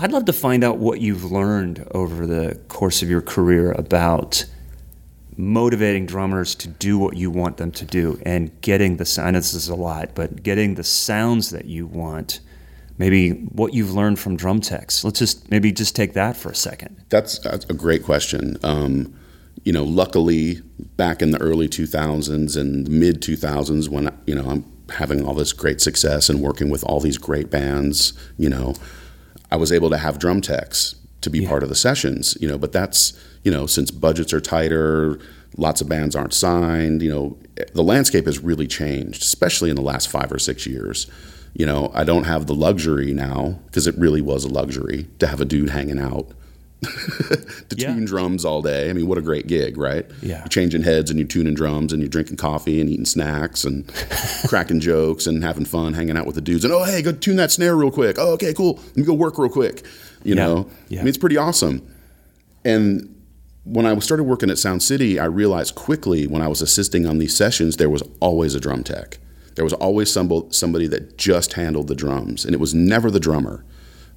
I'd 0.00 0.12
love 0.12 0.26
to 0.26 0.32
find 0.32 0.62
out 0.62 0.78
what 0.78 1.00
you've 1.00 1.24
learned 1.32 1.84
over 1.92 2.24
the 2.26 2.54
course 2.68 3.02
of 3.02 3.08
your 3.10 3.20
career 3.22 3.72
about 3.72 4.44
motivating 5.36 6.06
drummers 6.06 6.54
to 6.56 6.68
do 6.68 6.98
what 6.98 7.16
you 7.16 7.30
want 7.32 7.56
them 7.56 7.70
to 7.72 7.84
do 7.84 8.20
and 8.24 8.50
getting 8.60 8.96
the 8.96 9.04
sound. 9.04 9.34
This 9.36 9.54
is 9.54 9.68
a 9.68 9.74
lot, 9.74 10.10
but 10.14 10.42
getting 10.44 10.74
the 10.76 10.84
sounds 10.84 11.50
that 11.50 11.64
you 11.64 11.86
want. 11.86 12.38
Maybe 12.98 13.30
what 13.30 13.74
you've 13.74 13.94
learned 13.94 14.18
from 14.18 14.36
drum 14.36 14.60
techs. 14.60 15.04
Let's 15.04 15.20
just 15.20 15.50
maybe 15.50 15.72
just 15.72 15.94
take 15.94 16.14
that 16.14 16.36
for 16.36 16.50
a 16.50 16.54
second. 16.54 16.96
that's, 17.08 17.38
that's 17.38 17.64
a 17.66 17.74
great 17.74 18.04
question 18.04 18.56
um, 18.62 19.14
you 19.64 19.72
know 19.72 19.84
luckily 19.84 20.62
back 20.96 21.22
in 21.22 21.30
the 21.30 21.40
early 21.40 21.68
2000s 21.68 22.56
and 22.56 22.88
mid 22.88 23.20
2000s 23.20 23.88
when 23.88 24.10
you 24.26 24.34
know 24.34 24.48
i'm 24.48 24.64
having 24.90 25.24
all 25.26 25.34
this 25.34 25.52
great 25.52 25.80
success 25.80 26.28
and 26.28 26.40
working 26.40 26.70
with 26.70 26.82
all 26.84 27.00
these 27.00 27.18
great 27.18 27.50
bands 27.50 28.12
you 28.38 28.48
know 28.48 28.74
i 29.50 29.56
was 29.56 29.70
able 29.72 29.90
to 29.90 29.98
have 29.98 30.18
drum 30.18 30.40
techs 30.40 30.94
to 31.20 31.28
be 31.28 31.46
part 31.46 31.62
of 31.62 31.68
the 31.68 31.74
sessions 31.74 32.36
you 32.40 32.48
know 32.48 32.56
but 32.56 32.72
that's 32.72 33.12
you 33.44 33.50
know 33.50 33.66
since 33.66 33.90
budgets 33.90 34.32
are 34.32 34.40
tighter 34.40 35.18
lots 35.56 35.80
of 35.80 35.88
bands 35.88 36.14
aren't 36.16 36.34
signed 36.34 37.02
you 37.02 37.10
know 37.10 37.36
the 37.74 37.82
landscape 37.82 38.26
has 38.26 38.38
really 38.38 38.66
changed 38.66 39.22
especially 39.22 39.68
in 39.68 39.76
the 39.76 39.82
last 39.82 40.08
five 40.08 40.32
or 40.32 40.38
six 40.38 40.66
years 40.66 41.10
you 41.54 41.64
know 41.66 41.90
i 41.94 42.04
don't 42.04 42.24
have 42.24 42.46
the 42.46 42.54
luxury 42.54 43.12
now 43.12 43.58
because 43.66 43.86
it 43.86 43.96
really 43.98 44.20
was 44.20 44.44
a 44.44 44.48
luxury 44.48 45.06
to 45.18 45.26
have 45.26 45.40
a 45.40 45.44
dude 45.44 45.70
hanging 45.70 45.98
out 45.98 46.28
to 46.80 46.86
Yeah. 47.76 47.92
tune 47.92 48.04
drums 48.04 48.44
all 48.44 48.62
day. 48.62 48.88
I 48.88 48.92
mean, 48.92 49.08
what 49.08 49.18
a 49.18 49.20
great 49.20 49.48
gig, 49.48 49.76
right? 49.76 50.06
Yeah. 50.22 50.38
You're 50.38 50.46
changing 50.46 50.82
heads 50.82 51.10
and 51.10 51.18
you're 51.18 51.26
tuning 51.26 51.54
drums 51.54 51.92
and 51.92 52.00
you're 52.00 52.08
drinking 52.08 52.36
coffee 52.36 52.80
and 52.80 52.88
eating 52.88 53.04
snacks 53.04 53.64
and 53.64 53.84
cracking 54.46 54.78
jokes 54.78 55.26
and 55.26 55.42
having 55.42 55.64
fun, 55.64 55.94
hanging 55.94 56.16
out 56.16 56.24
with 56.24 56.36
the 56.36 56.40
dudes. 56.40 56.64
And 56.64 56.72
oh, 56.72 56.84
hey, 56.84 57.02
go 57.02 57.10
tune 57.10 57.34
that 57.34 57.50
snare 57.50 57.74
real 57.74 57.90
quick. 57.90 58.16
Oh, 58.20 58.30
okay, 58.34 58.54
cool. 58.54 58.74
Let 58.76 58.96
me 58.96 59.02
go 59.02 59.12
work 59.14 59.38
real 59.38 59.50
quick. 59.50 59.84
You 60.22 60.36
Yeah. 60.36 60.46
know, 60.46 60.70
Yeah. 60.88 61.00
I 61.00 61.02
mean, 61.02 61.08
it's 61.08 61.18
pretty 61.18 61.36
awesome. 61.36 61.82
And 62.64 63.12
when 63.64 63.84
I 63.84 63.98
started 63.98 64.22
working 64.22 64.48
at 64.48 64.58
Sound 64.58 64.80
City, 64.82 65.18
I 65.18 65.24
realized 65.24 65.74
quickly 65.74 66.28
when 66.28 66.42
I 66.42 66.48
was 66.48 66.62
assisting 66.62 67.06
on 67.06 67.18
these 67.18 67.36
sessions, 67.36 67.76
there 67.78 67.90
was 67.90 68.04
always 68.20 68.54
a 68.54 68.60
drum 68.60 68.84
tech. 68.84 69.18
There 69.58 69.64
was 69.64 69.72
always 69.72 70.08
somebody, 70.08 70.46
somebody 70.52 70.86
that 70.86 71.18
just 71.18 71.54
handled 71.54 71.88
the 71.88 71.96
drums, 71.96 72.44
and 72.44 72.54
it 72.54 72.60
was 72.60 72.74
never 72.74 73.10
the 73.10 73.18
drummer. 73.18 73.64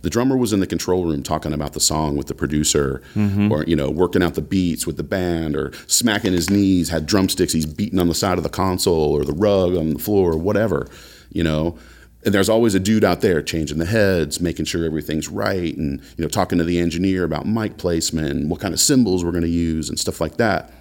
The 0.04 0.10
drummer 0.12 0.38
was 0.38 0.54
in 0.54 0.60
the 0.60 0.67
control 0.67 1.06
room 1.06 1.23
talking 1.23 1.51
about 1.51 1.73
the 1.73 1.80
song 1.80 2.15
with 2.15 2.27
the 2.27 2.36
producer, 2.36 3.01
mm-hmm. 3.15 3.51
or 3.51 3.63
you 3.63 3.75
know, 3.75 3.89
working 3.89 4.21
out 4.21 4.36
the 4.36 4.43
beats 4.43 4.86
with 4.86 4.97
the 4.97 5.04
band, 5.04 5.56
or 5.56 5.71
smacking 5.88 6.34
his 6.34 6.51
knees, 6.51 6.89
had 6.89 7.08
drumsticks 7.08 7.54
he's 7.54 7.65
beating 7.65 7.97
on 7.97 8.08
the 8.08 8.13
side 8.13 8.38
of 8.38 8.43
the 8.43 8.51
console 8.51 9.13
or 9.13 9.25
the 9.25 9.34
rug 9.34 9.75
on 9.75 9.95
the 9.95 9.99
floor, 9.99 10.34
or 10.34 10.38
whatever, 10.38 10.88
you 11.32 11.43
know. 11.43 11.75
And 12.23 12.36
there's 12.36 12.49
always 12.49 12.75
a 12.75 12.80
dude 12.80 13.04
out 13.04 13.21
there 13.21 13.41
changing 13.41 13.80
the 13.80 13.88
heads, 13.88 14.39
making 14.39 14.65
sure 14.65 14.86
everything's 14.86 15.27
right, 15.27 15.75
and 15.75 16.01
you 16.17 16.23
know, 16.23 16.30
talking 16.30 16.60
to 16.60 16.63
the 16.63 16.77
engineer 16.77 17.23
about 17.23 17.47
mic 17.47 17.80
placement, 17.80 18.30
and 18.30 18.51
what 18.51 18.60
kind 18.60 18.75
of 18.75 18.80
cymbals 18.80 19.25
we're 19.25 19.32
going 19.32 19.41
to 19.41 19.49
use, 19.49 19.89
and 19.89 19.97
stuff 19.97 20.21
like 20.21 20.38
that. 20.38 20.71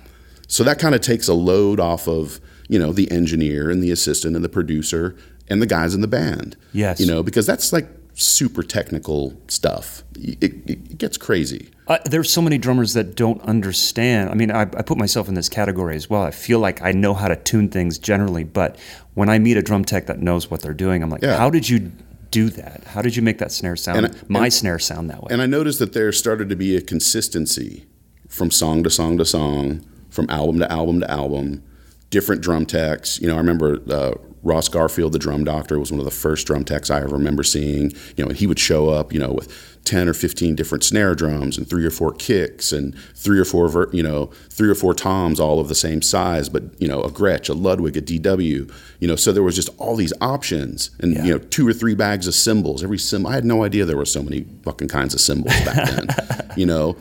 So 0.48 0.64
that 0.64 0.78
kind 0.78 0.94
of 0.94 1.00
takes 1.00 1.28
a 1.28 1.34
load 1.34 1.80
off 1.80 2.06
of 2.06 2.40
you 2.70 2.78
know 2.78 2.92
the 2.92 3.10
engineer 3.10 3.68
and 3.70 3.82
the 3.82 3.90
assistant 3.90 4.36
and 4.36 4.44
the 4.44 4.48
producer 4.48 5.16
and 5.48 5.60
the 5.60 5.66
guys 5.66 5.94
in 5.94 6.00
the 6.00 6.08
band. 6.08 6.56
Yes. 6.72 7.00
you 7.00 7.06
know 7.06 7.22
because 7.22 7.44
that's 7.44 7.72
like 7.72 7.88
super 8.14 8.62
technical 8.62 9.40
stuff. 9.48 10.02
It, 10.14 10.42
it, 10.68 10.98
gets 10.98 11.16
crazy. 11.16 11.70
Uh, 11.88 11.98
there's 12.04 12.30
so 12.30 12.42
many 12.42 12.58
drummers 12.58 12.92
that 12.92 13.14
don't 13.16 13.40
understand. 13.42 14.28
I 14.28 14.34
mean, 14.34 14.50
I, 14.50 14.62
I 14.62 14.82
put 14.82 14.98
myself 14.98 15.26
in 15.28 15.34
this 15.34 15.48
category 15.48 15.96
as 15.96 16.10
well. 16.10 16.22
I 16.22 16.30
feel 16.30 16.58
like 16.58 16.82
I 16.82 16.92
know 16.92 17.14
how 17.14 17.28
to 17.28 17.36
tune 17.36 17.70
things 17.70 17.98
generally, 17.98 18.44
but 18.44 18.76
when 19.14 19.30
I 19.30 19.38
meet 19.38 19.56
a 19.56 19.62
drum 19.62 19.84
tech 19.86 20.06
that 20.06 20.20
knows 20.20 20.50
what 20.50 20.60
they're 20.60 20.74
doing, 20.74 21.02
I'm 21.02 21.08
like, 21.08 21.22
Yeah. 21.22 21.38
how 21.38 21.48
did 21.48 21.68
you 21.70 21.90
do 22.30 22.50
that? 22.50 22.84
How 22.84 23.00
did 23.00 23.16
you 23.16 23.22
make 23.22 23.38
that 23.38 23.52
snare 23.52 23.76
sound, 23.76 24.04
And- 24.04 24.28
my 24.28 24.44
and- 24.44 24.52
snare 24.52 24.78
sound 24.78 25.08
that 25.08 25.22
way? 25.22 25.28
And 25.30 25.40
I 25.40 25.46
noticed 25.46 25.78
that 25.78 25.94
there 25.94 26.12
started 26.12 26.50
to 26.50 26.56
be 26.56 26.76
a 26.76 26.82
consistency 26.82 27.86
from 28.28 28.50
song 28.50 28.82
to 28.84 28.90
song 28.90 29.16
to 29.18 29.24
song, 29.24 29.82
from 30.10 30.28
album 30.28 30.58
to 30.60 30.70
album 30.70 31.00
to 31.00 31.10
album, 31.10 31.62
different 32.10 32.42
drum 32.42 32.66
techs. 32.66 33.20
You 33.20 33.28
know, 33.28 33.34
I 33.34 33.38
remember 33.38 33.80
uh, 33.90 34.12
Ross 34.42 34.68
Garfield, 34.68 35.12
the 35.12 35.18
drum 35.18 35.44
doctor, 35.44 35.78
was 35.78 35.90
one 35.90 35.98
of 36.00 36.04
the 36.04 36.10
first 36.10 36.46
drum 36.46 36.64
techs 36.64 36.90
I 36.90 37.00
ever 37.02 37.16
remember 37.16 37.42
seeing. 37.42 37.92
You 38.16 38.24
know, 38.24 38.28
and 38.30 38.36
he 38.36 38.46
would 38.46 38.58
show 38.58 38.88
up, 38.88 39.12
you 39.12 39.20
know, 39.20 39.32
with 39.32 39.66
10 39.84 40.08
or 40.08 40.14
15 40.14 40.54
different 40.56 40.84
snare 40.84 41.14
drums 41.14 41.56
and 41.56 41.68
three 41.68 41.84
or 41.86 41.90
four 41.90 42.12
kicks 42.12 42.70
and 42.72 42.94
three 43.14 43.38
or 43.38 43.44
four, 43.44 43.68
ver- 43.68 43.90
you 43.92 44.02
know, 44.02 44.26
three 44.50 44.68
or 44.68 44.74
four 44.74 44.92
toms, 44.94 45.40
all 45.40 45.58
of 45.60 45.68
the 45.68 45.74
same 45.74 46.02
size, 46.02 46.48
but, 46.50 46.62
you 46.80 46.86
know, 46.86 47.00
a 47.02 47.10
Gretsch, 47.10 47.48
a 47.48 47.54
Ludwig, 47.54 47.96
a 47.96 48.02
DW, 48.02 48.70
you 49.00 49.08
know, 49.08 49.16
so 49.16 49.32
there 49.32 49.42
was 49.42 49.56
just 49.56 49.70
all 49.78 49.96
these 49.96 50.12
options 50.20 50.90
and, 51.00 51.14
Yeah. 51.14 51.24
you 51.24 51.30
know, 51.32 51.38
two 51.38 51.66
or 51.66 51.72
three 51.72 51.94
bags 51.94 52.26
of 52.26 52.34
cymbals. 52.34 52.82
Every 52.84 52.98
cymbal, 52.98 53.30
I 53.30 53.34
had 53.34 53.44
no 53.46 53.64
idea 53.64 53.84
there 53.86 53.96
were 53.96 54.04
so 54.04 54.22
many 54.22 54.44
fucking 54.64 54.88
kinds 54.88 55.14
of 55.14 55.20
cymbals 55.20 55.54
back 55.64 55.88
then, 55.88 56.50
you 56.56 56.66
know. 56.66 56.96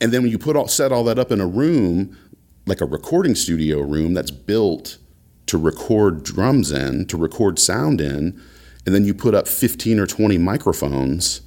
And 0.00 0.12
then 0.12 0.22
when 0.22 0.30
you 0.30 0.38
put 0.38 0.56
all 0.56 0.66
set 0.68 0.92
all 0.92 1.04
that 1.04 1.18
up 1.18 1.30
in 1.30 1.40
a 1.40 1.46
room, 1.46 2.16
like 2.66 2.80
a 2.80 2.86
recording 2.86 3.34
studio 3.34 3.80
room 3.80 4.14
that's 4.14 4.30
built 4.30 4.98
to 5.46 5.58
record 5.58 6.22
drums 6.22 6.72
in, 6.72 7.06
to 7.06 7.16
record 7.16 7.58
sound 7.58 8.00
in, 8.00 8.40
and 8.86 8.94
then 8.94 9.04
you 9.04 9.14
put 9.14 9.34
up 9.34 9.46
15 9.46 9.98
or 9.98 10.06
20 10.06 10.38
microphones 10.38 11.42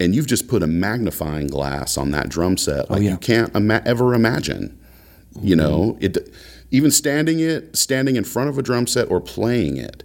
and 0.00 0.14
you've 0.14 0.26
just 0.26 0.48
put 0.48 0.62
a 0.62 0.66
magnifying 0.66 1.46
glass 1.46 1.96
on 1.96 2.10
that 2.10 2.28
drum 2.28 2.56
set 2.56 2.86
oh, 2.88 2.94
like 2.94 3.02
yeah. 3.02 3.12
you 3.12 3.16
can't 3.18 3.54
ima- 3.54 3.82
ever 3.84 4.14
imagine. 4.14 4.78
You 5.40 5.56
know, 5.56 5.92
mm-hmm. 5.94 6.04
it 6.04 6.34
even 6.70 6.90
standing 6.90 7.40
it, 7.40 7.76
standing 7.76 8.16
in 8.16 8.24
front 8.24 8.50
of 8.50 8.58
a 8.58 8.62
drum 8.62 8.86
set 8.86 9.10
or 9.10 9.20
playing 9.20 9.78
it. 9.78 10.04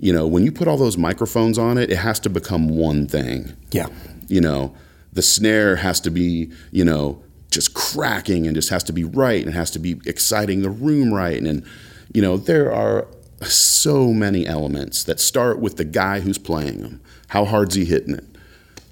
You 0.00 0.12
know, 0.12 0.26
when 0.26 0.44
you 0.44 0.50
put 0.50 0.66
all 0.66 0.76
those 0.76 0.98
microphones 0.98 1.58
on 1.58 1.78
it, 1.78 1.90
it 1.90 1.98
has 1.98 2.18
to 2.20 2.30
become 2.30 2.68
one 2.68 3.06
thing 3.06 3.54
yeah. 3.70 3.88
you 4.28 4.40
know 4.40 4.74
the 5.12 5.22
snare 5.22 5.76
has 5.76 6.00
to 6.00 6.10
be 6.10 6.50
you 6.70 6.84
know 6.84 7.22
just 7.54 7.74
cracking 7.74 8.46
and 8.46 8.54
just 8.54 8.70
has 8.70 8.82
to 8.84 8.92
be 8.92 9.04
right 9.04 9.44
and 9.44 9.54
has 9.54 9.70
to 9.70 9.78
be 9.78 10.00
exciting 10.06 10.62
the 10.62 10.70
room 10.70 11.14
right. 11.14 11.38
And, 11.38 11.46
and 11.46 11.66
you 12.12 12.20
know 12.20 12.36
there 12.36 12.72
are 12.72 13.06
so 13.42 14.12
many 14.12 14.46
elements 14.46 15.04
that 15.04 15.20
start 15.20 15.58
with 15.60 15.76
the 15.76 15.84
guy 15.84 16.20
who's 16.20 16.38
playing 16.38 16.82
them. 16.82 17.00
How 17.28 17.44
hard's 17.44 17.74
he 17.74 17.84
hitting 17.84 18.14
it? 18.14 18.24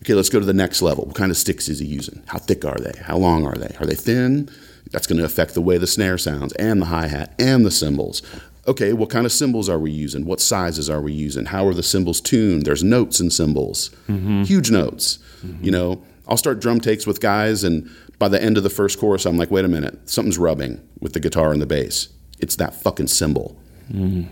Okay 0.02 0.14
let's 0.14 0.28
go 0.28 0.40
to 0.40 0.46
the 0.46 0.52
next 0.52 0.82
level. 0.82 1.04
What 1.04 1.16
kind 1.16 1.30
of 1.30 1.36
sticks 1.36 1.68
is 1.68 1.80
he 1.80 1.86
using? 1.86 2.22
How 2.26 2.38
thick 2.38 2.64
are 2.64 2.78
they? 2.78 2.98
How 3.02 3.16
long 3.16 3.46
are 3.46 3.56
they? 3.56 3.74
Are 3.80 3.86
they 3.86 3.94
thin? 3.94 4.48
That's 4.90 5.06
going 5.06 5.18
to 5.18 5.24
affect 5.24 5.54
the 5.54 5.62
way 5.62 5.78
the 5.78 5.86
snare 5.86 6.18
sounds 6.18 6.52
and 6.54 6.82
the 6.82 6.86
hi-hat 6.86 7.34
and 7.38 7.64
the 7.64 7.70
cymbals. 7.70 8.22
Okay 8.66 8.92
what 8.92 9.10
kind 9.10 9.26
of 9.26 9.32
cymbals 9.32 9.68
are 9.68 9.78
we 9.78 9.90
using? 9.90 10.24
What 10.24 10.40
sizes 10.40 10.88
are 10.88 11.00
we 11.00 11.12
using? 11.12 11.46
How 11.46 11.66
are 11.66 11.74
the 11.74 11.82
cymbals 11.82 12.20
tuned? 12.20 12.64
There's 12.64 12.84
notes 12.84 13.20
in 13.20 13.30
cymbals. 13.30 13.90
Mm-hmm. 14.08 14.42
Huge 14.44 14.70
notes. 14.70 15.18
Mm-hmm. 15.44 15.64
You 15.64 15.70
know 15.72 16.02
i'll 16.28 16.36
start 16.36 16.60
drum 16.60 16.80
takes 16.80 17.06
with 17.06 17.20
guys 17.20 17.64
and 17.64 17.90
by 18.22 18.28
the 18.28 18.42
end 18.42 18.56
of 18.56 18.62
the 18.62 18.70
first 18.70 18.98
chorus 18.98 19.26
i'm 19.26 19.36
like 19.36 19.50
wait 19.50 19.64
a 19.64 19.68
minute 19.68 20.08
something's 20.08 20.38
rubbing 20.38 20.80
with 21.00 21.12
the 21.12 21.20
guitar 21.20 21.52
and 21.52 21.60
the 21.60 21.66
bass 21.66 22.08
it's 22.38 22.56
that 22.56 22.74
fucking 22.74 23.08
cymbal 23.08 23.58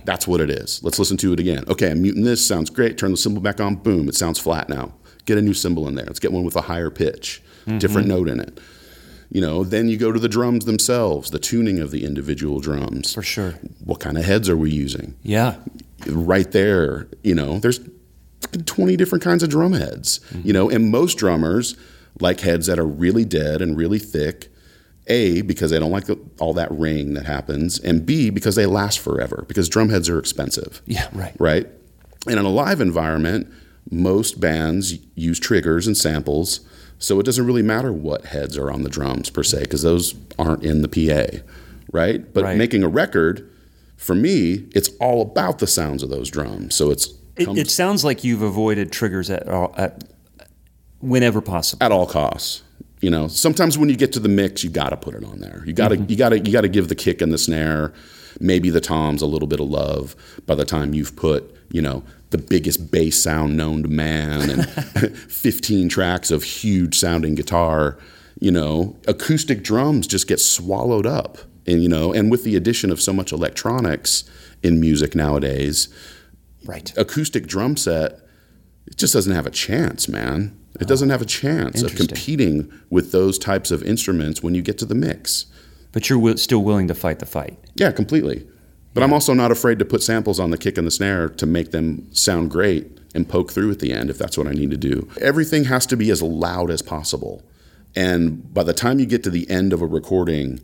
that's 0.05 0.27
what 0.27 0.41
it 0.41 0.49
is 0.49 0.83
let's 0.83 0.99
listen 0.99 1.17
to 1.17 1.33
it 1.33 1.41
again 1.41 1.65
okay 1.69 1.91
i'm 1.91 2.01
muting 2.01 2.25
this 2.25 2.47
sounds 2.47 2.71
great 2.71 2.97
turn 2.97 3.11
the 3.11 3.17
cymbal 3.17 3.43
back 3.43 3.61
on 3.61 3.75
boom 3.75 4.09
it 4.09 4.15
sounds 4.15 4.39
flat 4.39 4.69
now 4.69 4.93
get 5.27 5.37
a 5.37 5.43
new 5.43 5.53
cymbal 5.53 5.87
in 5.87 5.95
there 5.97 6.07
let's 6.07 6.21
get 6.21 6.33
one 6.33 6.45
with 6.45 6.57
a 6.57 6.63
higher 6.63 6.91
pitch 6.91 7.43
different 7.79 8.09
mm-hmm. 8.09 8.17
note 8.25 8.29
in 8.29 8.41
it. 8.41 8.61
You 9.31 9.41
know, 9.41 9.63
then 9.63 9.89
you 9.89 9.97
go 9.97 10.11
to 10.11 10.19
the 10.19 10.29
drums 10.29 10.65
themselves, 10.65 11.31
the 11.31 11.39
tuning 11.39 11.79
of 11.79 11.93
the 11.93 12.05
individual 12.05 12.59
drums. 12.59 13.15
For 13.15 13.23
sure. 13.23 13.53
What 13.85 14.01
kind 14.01 14.19
of 14.19 14.25
heads 14.25 14.49
are 14.49 14.57
we 14.57 14.71
using? 14.71 15.17
Yeah. 15.23 15.57
Right 16.09 16.51
there, 16.51 17.07
you 17.23 17.35
know, 17.35 17.61
there's 17.61 17.79
20 18.67 18.97
different 18.97 19.23
kinds 19.23 19.45
of 19.45 19.51
drum 19.51 19.73
heads, 19.73 20.19
mm-hmm. 20.31 20.47
you 20.47 20.53
know, 20.53 20.69
and 20.69 20.91
most 20.91 21.17
drummers 21.17 21.77
like 22.19 22.41
heads 22.41 22.67
that 22.67 22.79
are 22.79 22.87
really 22.87 23.25
dead 23.25 23.63
and 23.63 23.77
really 23.77 23.99
thick. 23.99 24.49
A, 25.07 25.43
because 25.43 25.73
they 25.73 25.79
don't 25.81 25.91
like 25.91 26.05
the, 26.05 26.17
all 26.39 26.53
that 26.55 26.71
ring 26.71 27.15
that 27.15 27.25
happens, 27.27 27.81
and 27.81 28.07
B, 28.07 28.31
because 28.31 28.55
they 28.55 28.67
last 28.67 29.01
forever, 29.01 29.45
because 29.49 29.69
drum 29.69 29.89
heads 29.89 30.09
are 30.09 30.21
expensive 30.21 30.83
Yeah, 30.87 31.09
right. 31.13 31.35
right? 31.41 31.67
In 32.29 32.39
a 32.39 32.49
live 32.49 32.81
environment, 32.81 33.49
most 33.91 34.39
bands 34.39 34.99
use 35.17 35.41
triggers 35.41 35.89
and 35.89 35.97
samples, 35.97 36.61
so 37.01 37.19
it 37.19 37.25
doesn't 37.27 37.45
really 37.45 37.63
matter 37.63 37.93
what 37.93 38.27
heads 38.27 38.57
are 38.57 38.71
on 38.71 38.83
the 38.85 38.89
drums 38.91 39.31
per 39.31 39.43
se, 39.43 39.63
because 39.63 39.83
those 39.83 40.15
aren't 40.39 40.63
in 40.63 40.83
the 40.83 40.89
PA, 40.89 41.39
right? 41.93 42.33
But 42.33 42.45
Right. 42.45 42.57
making 42.59 42.85
a 42.85 42.89
record, 42.89 43.51
for 43.97 44.15
me, 44.15 44.67
it's 44.77 44.91
all 45.01 45.23
about 45.23 45.59
the 45.59 45.67
sounds 45.67 46.05
of 46.05 46.11
those 46.11 46.31
drums. 46.31 46.77
So 46.77 46.91
it's 46.93 47.09
It, 47.37 47.47
comes 47.47 47.59
it 47.59 47.71
sounds 47.71 48.05
like 48.05 48.23
you've 48.23 48.43
avoided 48.43 48.93
triggers 48.93 49.29
at, 49.29 49.49
all- 49.49 49.75
at 49.77 50.05
whenever 51.01 51.41
possible. 51.41 51.85
at 51.85 51.93
all 51.93 52.07
costs. 52.07 52.63
You 53.01 53.11
know, 53.11 53.29
sometimes 53.29 53.79
when 53.79 53.89
you 53.89 53.97
get 53.97 54.13
to 54.13 54.21
the 54.21 54.29
mix, 54.29 54.63
you 54.63 54.69
got 54.71 54.91
to 54.91 54.97
put 54.97 55.15
it 55.15 55.25
on 55.25 55.41
there. 55.41 55.63
You 55.67 55.73
got 55.73 55.89
to 55.89 55.97
Mm-hmm. 55.97 56.11
you 56.11 56.17
got 56.17 56.29
to 56.31 56.39
you 56.39 56.53
got 56.53 56.61
to 56.63 56.69
give 56.69 56.89
the 56.89 56.95
kick 56.95 57.23
and 57.23 57.33
the 57.33 57.39
snare, 57.39 57.93
maybe 58.41 58.69
the 58.71 58.81
toms 58.81 59.23
a 59.23 59.27
little 59.27 59.49
bit 59.49 59.59
of 59.61 59.69
love. 59.69 60.15
By 60.47 60.55
the 60.55 60.65
time 60.67 60.93
you've 60.95 61.17
put 61.17 61.55
you 61.71 61.81
know 61.81 62.03
the 62.31 62.37
biggest 62.39 62.91
bass 62.91 63.21
sound 63.23 63.57
known 63.57 63.83
to 63.85 63.89
man 63.89 64.51
and 64.51 64.69
15 65.17 65.89
tracks 65.89 66.31
of 66.31 66.43
huge 66.45 66.99
sounding 66.99 67.35
guitar, 67.35 67.99
you 68.39 68.51
know, 68.51 68.97
acoustic 69.09 69.63
drums 69.65 70.07
just 70.07 70.29
get 70.29 70.39
swallowed 70.39 71.07
up. 71.07 71.39
And 71.67 71.83
you 71.83 71.89
know, 71.89 72.13
and 72.13 72.31
with 72.31 72.45
the 72.45 72.55
addition 72.55 72.91
of 72.93 73.01
so 73.01 73.13
much 73.15 73.33
electronics 73.33 74.25
in 74.63 74.79
music 74.79 75.15
nowadays, 75.15 75.89
Right. 76.67 76.93
acoustic 76.99 77.47
drum 77.47 77.79
set 77.79 78.21
it 78.87 78.97
just 78.99 79.15
doesn't 79.15 79.33
have 79.35 79.47
a 79.47 79.51
chance, 79.51 80.07
man. 80.07 80.55
It 80.79 80.87
doesn't 80.87 81.11
have 81.11 81.23
a 81.23 81.27
chance 81.27 81.83
of 81.83 81.97
competing 81.97 82.73
with 82.91 83.13
those 83.13 83.39
types 83.39 83.71
of 83.71 83.83
instruments 83.83 84.43
when 84.43 84.55
you 84.55 84.63
get 84.63 84.79
to 84.79 84.85
the 84.85 84.95
mix. 84.95 85.47
But 85.93 86.09
you're 86.09 86.19
wi- 86.19 86.37
still 86.37 86.63
willing 86.63 86.87
to 86.89 86.95
fight 86.95 87.19
the 87.19 87.27
fight. 87.27 87.59
Yeah, 87.75 87.91
completely. 87.91 88.47
But 88.95 89.03
I'm 89.03 89.13
also 89.13 89.35
not 89.35 89.51
afraid 89.51 89.79
to 89.81 89.85
put 89.85 90.03
samples 90.03 90.39
on 90.41 90.51
the 90.51 90.59
kick 90.59 90.79
and 90.79 90.87
the 90.87 90.91
snare 90.91 91.29
to 91.29 91.47
make 91.47 91.71
them 91.71 92.13
sound 92.13 92.51
great 92.51 92.99
and 93.15 93.29
poke 93.29 93.51
through 93.51 93.71
at 93.71 93.81
the 93.81 93.93
end 93.93 94.11
if 94.11 94.19
that's 94.19 94.39
what 94.39 94.47
I 94.47 94.53
need 94.53 94.71
to 94.71 94.77
do. 94.77 95.09
Everything 95.21 95.65
has 95.65 95.87
to 95.87 95.97
be 95.97 96.11
as 96.11 96.23
loud 96.23 96.71
as 96.71 96.83
possible. 96.83 97.43
And 97.97 98.53
by 98.55 98.63
the 98.63 98.73
time 98.73 99.01
you 99.01 99.07
get 99.07 99.25
to 99.25 99.31
the 99.31 99.49
end 99.51 99.73
of 99.73 99.83
a 99.83 99.87
recording, 99.87 100.61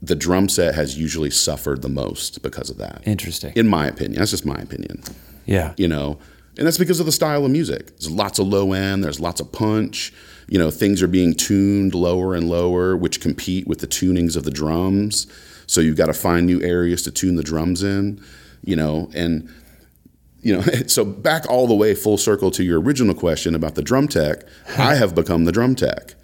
the 0.00 0.14
drum 0.14 0.48
set 0.48 0.74
has 0.74 0.98
usually 0.98 1.30
suffered 1.30 1.82
the 1.82 1.88
most 1.88 2.42
because 2.42 2.70
of 2.70 2.78
that. 2.78 3.02
Interesting. 3.06 3.52
In 3.56 3.68
my 3.68 3.86
opinion. 3.86 4.18
That's 4.18 4.30
just 4.30 4.46
my 4.46 4.56
opinion. 4.56 5.02
yeah. 5.46 5.74
you 5.76 5.88
know 5.88 6.18
and 6.56 6.66
that's 6.66 6.78
because 6.78 7.00
of 7.00 7.06
the 7.06 7.12
style 7.12 7.44
of 7.44 7.50
music. 7.50 7.86
There's 7.88 8.10
lots 8.10 8.38
of 8.38 8.46
low 8.48 8.72
end 8.72 9.02
there's 9.04 9.20
lots 9.20 9.40
of 9.40 9.50
punch. 9.52 10.12
You 10.48 10.58
know 10.58 10.70
things 10.70 11.02
are 11.02 11.08
being 11.08 11.34
tuned 11.34 11.94
lower 11.94 12.34
and 12.34 12.48
lower 12.48 12.96
which 12.96 13.20
compete 13.20 13.66
with 13.66 13.78
the 13.80 13.86
tunings 13.86 14.36
of 14.36 14.44
the 14.44 14.50
drums. 14.50 15.26
So 15.66 15.80
you've 15.80 15.96
got 15.96 16.06
to 16.06 16.12
find 16.14 16.46
new 16.46 16.60
areas 16.62 17.02
to 17.02 17.10
tune 17.10 17.36
the 17.36 17.42
drums 17.42 17.82
in 17.82 18.22
you 18.62 18.76
know 18.76 19.10
and 19.14 19.48
you 20.40 20.54
know 20.54 20.62
so 20.86 21.04
back 21.04 21.44
all 21.50 21.66
the 21.66 21.74
way 21.74 21.94
full 21.94 22.16
circle 22.18 22.50
to 22.50 22.62
your 22.64 22.80
original 22.80 23.14
question 23.14 23.54
about 23.54 23.74
the 23.74 23.82
drum 23.82 24.08
tech 24.08 24.42
i 24.78 24.94
have 25.02 25.14
become 25.14 25.44
the 25.44 25.52
drum 25.52 25.74
tech. 25.74 26.14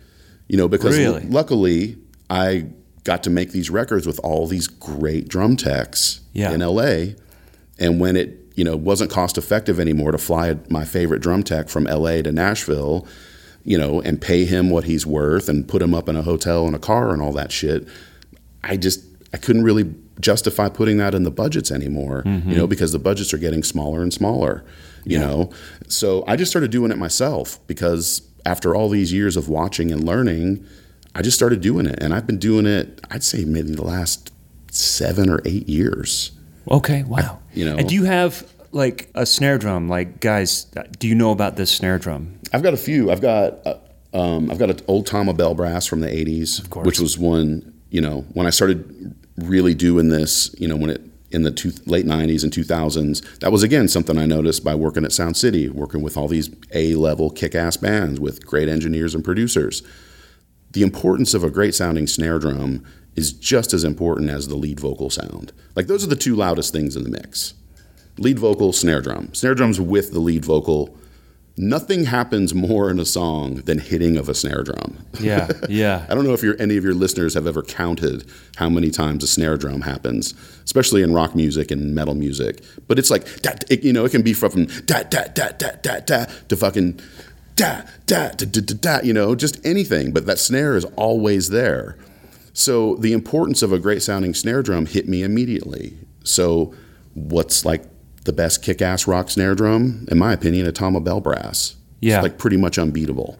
You 0.48 0.56
know 0.56 0.68
because 0.68 0.96
Really? 0.96 1.22
luckily 1.26 1.96
i 2.30 2.66
got 3.04 3.22
to 3.24 3.30
make 3.30 3.52
these 3.52 3.68
records 3.70 4.06
with 4.06 4.18
all 4.24 4.46
these 4.46 4.66
great 4.68 5.28
drum 5.28 5.56
techs 5.56 6.20
Yeah. 6.32 6.52
in 6.52 6.60
la 6.60 7.12
and 7.78 8.00
when 8.00 8.16
it 8.16 8.39
you 8.54 8.64
know 8.64 8.76
wasn't 8.76 9.10
cost 9.10 9.38
effective 9.38 9.78
anymore 9.80 10.12
to 10.12 10.18
fly 10.18 10.56
my 10.68 10.84
favorite 10.84 11.20
drum 11.20 11.42
tech 11.42 11.68
from 11.68 11.84
LA 11.84 12.22
to 12.22 12.32
Nashville, 12.32 13.06
you 13.64 13.78
know, 13.78 14.00
and 14.00 14.20
pay 14.20 14.44
him 14.44 14.70
what 14.70 14.84
he's 14.84 15.06
worth 15.06 15.48
and 15.48 15.68
put 15.68 15.82
him 15.82 15.94
up 15.94 16.08
in 16.08 16.16
a 16.16 16.22
hotel 16.22 16.66
and 16.66 16.74
a 16.74 16.78
car 16.78 17.12
and 17.12 17.22
all 17.22 17.32
that 17.32 17.52
shit, 17.52 17.86
I 18.64 18.76
just 18.76 19.04
I 19.32 19.36
couldn't 19.36 19.62
really 19.62 19.94
justify 20.20 20.68
putting 20.68 20.98
that 20.98 21.14
in 21.14 21.22
the 21.22 21.30
budgets 21.30 21.70
anymore, 21.70 22.22
you 22.24 22.32
mm-hmm. 22.32 22.52
know, 22.52 22.66
because 22.66 22.92
the 22.92 22.98
budgets 22.98 23.32
are 23.32 23.38
getting 23.38 23.62
smaller 23.62 24.02
and 24.02 24.12
smaller, 24.12 24.64
you 25.04 25.18
know. 25.18 25.50
So 25.88 26.24
I 26.26 26.36
just 26.36 26.50
started 26.50 26.70
doing 26.70 26.90
it 26.90 26.98
myself 26.98 27.58
because 27.66 28.22
after 28.44 28.74
all 28.74 28.88
these 28.88 29.12
years 29.12 29.36
of 29.36 29.48
watching 29.48 29.90
and 29.92 30.04
learning, 30.04 30.66
I 31.14 31.22
just 31.22 31.36
started 31.36 31.60
doing 31.60 31.86
it 31.86 31.98
and 32.02 32.14
I've 32.14 32.26
been 32.26 32.38
doing 32.38 32.66
it 32.66 33.00
I'd 33.10 33.24
say 33.24 33.44
maybe 33.44 33.74
the 33.74 33.84
last 33.84 34.32
7 34.70 35.28
or 35.28 35.40
8 35.44 35.68
years. 35.68 36.32
Okay. 36.70 37.02
Wow. 37.02 37.39
You 37.54 37.64
know- 37.64 37.76
And 37.76 37.88
do 37.88 37.94
you 37.94 38.04
have 38.04 38.44
like 38.72 39.10
a 39.14 39.26
snare 39.26 39.58
drum? 39.58 39.88
Like, 39.88 40.20
guys, 40.20 40.66
do 40.98 41.08
you 41.08 41.14
know 41.14 41.30
about 41.32 41.56
this 41.56 41.70
snare 41.70 41.98
drum? 41.98 42.34
I've 42.52 42.62
got 42.62 42.74
a 42.74 42.78
few. 42.78 43.10
I've 43.10 43.20
got 43.20 43.66
uh, 43.66 43.74
um, 44.12 44.50
I've 44.50 44.58
got 44.58 44.70
an 44.70 44.80
old 44.88 45.06
Tama 45.06 45.34
Bell 45.34 45.54
brass 45.54 45.86
from 45.86 46.00
the 46.00 46.08
'80s, 46.08 46.68
course. 46.70 46.86
which 46.86 47.00
was 47.00 47.18
one. 47.18 47.72
You 47.90 48.00
know, 48.00 48.24
when 48.34 48.46
I 48.46 48.50
started 48.50 49.14
really 49.36 49.74
doing 49.74 50.08
this, 50.10 50.54
you 50.58 50.68
know, 50.68 50.76
when 50.76 50.90
it 50.90 51.00
in 51.32 51.42
the 51.42 51.50
two, 51.50 51.72
late 51.86 52.06
'90s 52.06 52.42
and 52.42 52.52
2000s, 52.52 53.38
that 53.38 53.52
was 53.52 53.62
again 53.62 53.86
something 53.88 54.18
I 54.18 54.26
noticed 54.26 54.64
by 54.64 54.74
working 54.74 55.04
at 55.04 55.12
Sound 55.12 55.36
City, 55.36 55.68
working 55.68 56.02
with 56.02 56.16
all 56.16 56.26
these 56.28 56.50
A-level 56.72 57.30
kick-ass 57.30 57.76
bands 57.76 58.18
with 58.18 58.44
great 58.44 58.68
engineers 58.68 59.14
and 59.14 59.24
producers. 59.24 59.82
The 60.72 60.82
importance 60.82 61.34
of 61.34 61.42
a 61.44 61.50
great 61.50 61.74
sounding 61.74 62.06
snare 62.08 62.38
drum 62.40 62.84
is 63.16 63.32
just 63.32 63.72
as 63.72 63.84
important 63.84 64.30
as 64.30 64.48
the 64.48 64.56
lead 64.56 64.80
vocal 64.80 65.10
sound. 65.10 65.52
Like 65.74 65.86
those 65.86 66.04
are 66.04 66.08
the 66.08 66.16
two 66.16 66.36
loudest 66.36 66.72
things 66.72 66.96
in 66.96 67.04
the 67.04 67.10
mix 67.10 67.54
lead 68.20 68.38
vocal, 68.38 68.72
snare 68.72 69.00
drum. 69.00 69.32
Snare 69.34 69.54
drums 69.54 69.80
with 69.80 70.12
the 70.12 70.20
lead 70.20 70.44
vocal. 70.44 70.96
Nothing 71.56 72.04
happens 72.04 72.54
more 72.54 72.90
in 72.90 73.00
a 73.00 73.04
song 73.04 73.56
than 73.56 73.78
hitting 73.78 74.16
of 74.16 74.28
a 74.28 74.34
snare 74.34 74.62
drum. 74.62 75.04
Yeah. 75.20 75.48
Yeah. 75.68 76.06
I 76.08 76.14
don't 76.14 76.24
know 76.24 76.32
if 76.32 76.44
any 76.60 76.76
of 76.76 76.84
your 76.84 76.94
listeners 76.94 77.34
have 77.34 77.46
ever 77.46 77.62
counted 77.62 78.24
how 78.56 78.68
many 78.70 78.90
times 78.90 79.24
a 79.24 79.26
snare 79.26 79.56
drum 79.56 79.82
happens, 79.82 80.34
especially 80.64 81.02
in 81.02 81.12
rock 81.12 81.34
music 81.34 81.70
and 81.70 81.94
metal 81.94 82.14
music. 82.14 82.62
But 82.86 82.98
it's 82.98 83.10
like, 83.10 83.42
da, 83.42 83.52
it, 83.68 83.82
you 83.82 83.92
know, 83.92 84.04
it 84.04 84.10
can 84.10 84.22
be 84.22 84.32
from 84.32 84.66
da 84.86 85.02
da 85.02 85.24
da 85.34 85.48
da 85.58 85.72
da 85.82 86.00
da 86.00 86.24
to 86.48 86.56
fucking 86.56 87.00
da 87.56 87.82
da 88.06 88.30
da 88.30 88.46
da 88.46 88.60
da, 88.60 88.74
da 88.74 89.00
you 89.02 89.12
know, 89.12 89.34
just 89.34 89.64
anything. 89.66 90.12
But 90.12 90.26
that 90.26 90.38
snare 90.38 90.76
is 90.76 90.84
always 90.96 91.50
there. 91.50 91.96
So 92.52 92.96
the 92.96 93.12
importance 93.12 93.62
of 93.62 93.72
a 93.72 93.78
great 93.78 94.02
sounding 94.02 94.34
snare 94.34 94.62
drum 94.62 94.86
hit 94.86 95.08
me 95.08 95.22
immediately. 95.22 95.96
So 96.24 96.74
what's 97.14 97.64
like 97.64 97.84
the 98.24 98.32
best 98.32 98.62
kick-ass 98.62 99.06
rock 99.06 99.30
snare 99.30 99.54
drum? 99.54 100.06
In 100.10 100.18
my 100.18 100.32
opinion, 100.32 100.66
a 100.66 100.72
Tama 100.72 101.00
Bell 101.00 101.20
brass. 101.20 101.76
Yeah. 102.00 102.16
It's 102.18 102.22
like 102.24 102.38
pretty 102.38 102.56
much 102.56 102.78
unbeatable. 102.78 103.38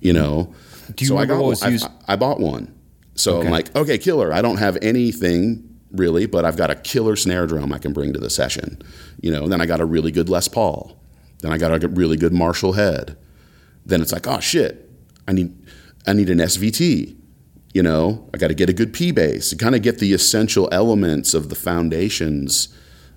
You 0.00 0.12
know. 0.12 0.54
Do 0.94 1.04
you 1.04 1.08
so 1.08 1.16
I 1.16 1.22
remember 1.22 1.34
got 1.34 1.42
what 1.44 1.48
was. 1.50 1.62
I- 1.62 1.68
used- 1.68 1.86
I, 2.06 2.12
I 2.12 2.16
bought 2.16 2.38
one. 2.40 2.72
So 3.14 3.38
Okay. 3.38 3.46
I'm 3.46 3.52
like, 3.52 3.74
okay, 3.74 3.96
killer. 3.98 4.32
I 4.32 4.42
don't 4.42 4.58
have 4.58 4.76
anything 4.82 5.62
really, 5.90 6.26
but 6.26 6.44
I've 6.44 6.56
got 6.58 6.70
a 6.70 6.74
killer 6.74 7.16
snare 7.16 7.46
drum 7.46 7.72
I 7.72 7.78
can 7.78 7.92
bring 7.94 8.12
to 8.12 8.18
the 8.20 8.28
session. 8.30 8.80
You 9.22 9.32
know, 9.32 9.44
and 9.44 9.52
then 9.52 9.60
I 9.60 9.66
got 9.66 9.80
a 9.80 9.86
really 9.86 10.10
good 10.12 10.28
Les 10.28 10.46
Paul. 10.48 10.96
Then 11.40 11.50
I 11.52 11.58
got 11.58 11.82
a 11.82 11.88
really 11.88 12.16
good 12.16 12.32
Marshall 12.34 12.72
head. 12.74 13.16
Then 13.86 14.00
it's 14.02 14.12
like, 14.12 14.26
oh 14.26 14.40
shit, 14.40 14.90
I 15.26 15.32
need 15.32 15.56
I 16.06 16.12
need 16.12 16.28
an 16.30 16.38
SVT. 16.38 17.15
You 17.76 17.82
know, 17.82 18.26
I 18.32 18.38
got 18.38 18.48
to 18.48 18.54
get 18.54 18.70
a 18.70 18.72
good 18.72 18.94
P 18.94 19.12
bass. 19.12 19.52
You 19.52 19.58
kind 19.58 19.74
of 19.74 19.82
get 19.82 19.98
the 19.98 20.14
essential 20.14 20.66
elements 20.72 21.34
of 21.34 21.50
the 21.50 21.54
foundations 21.54 22.68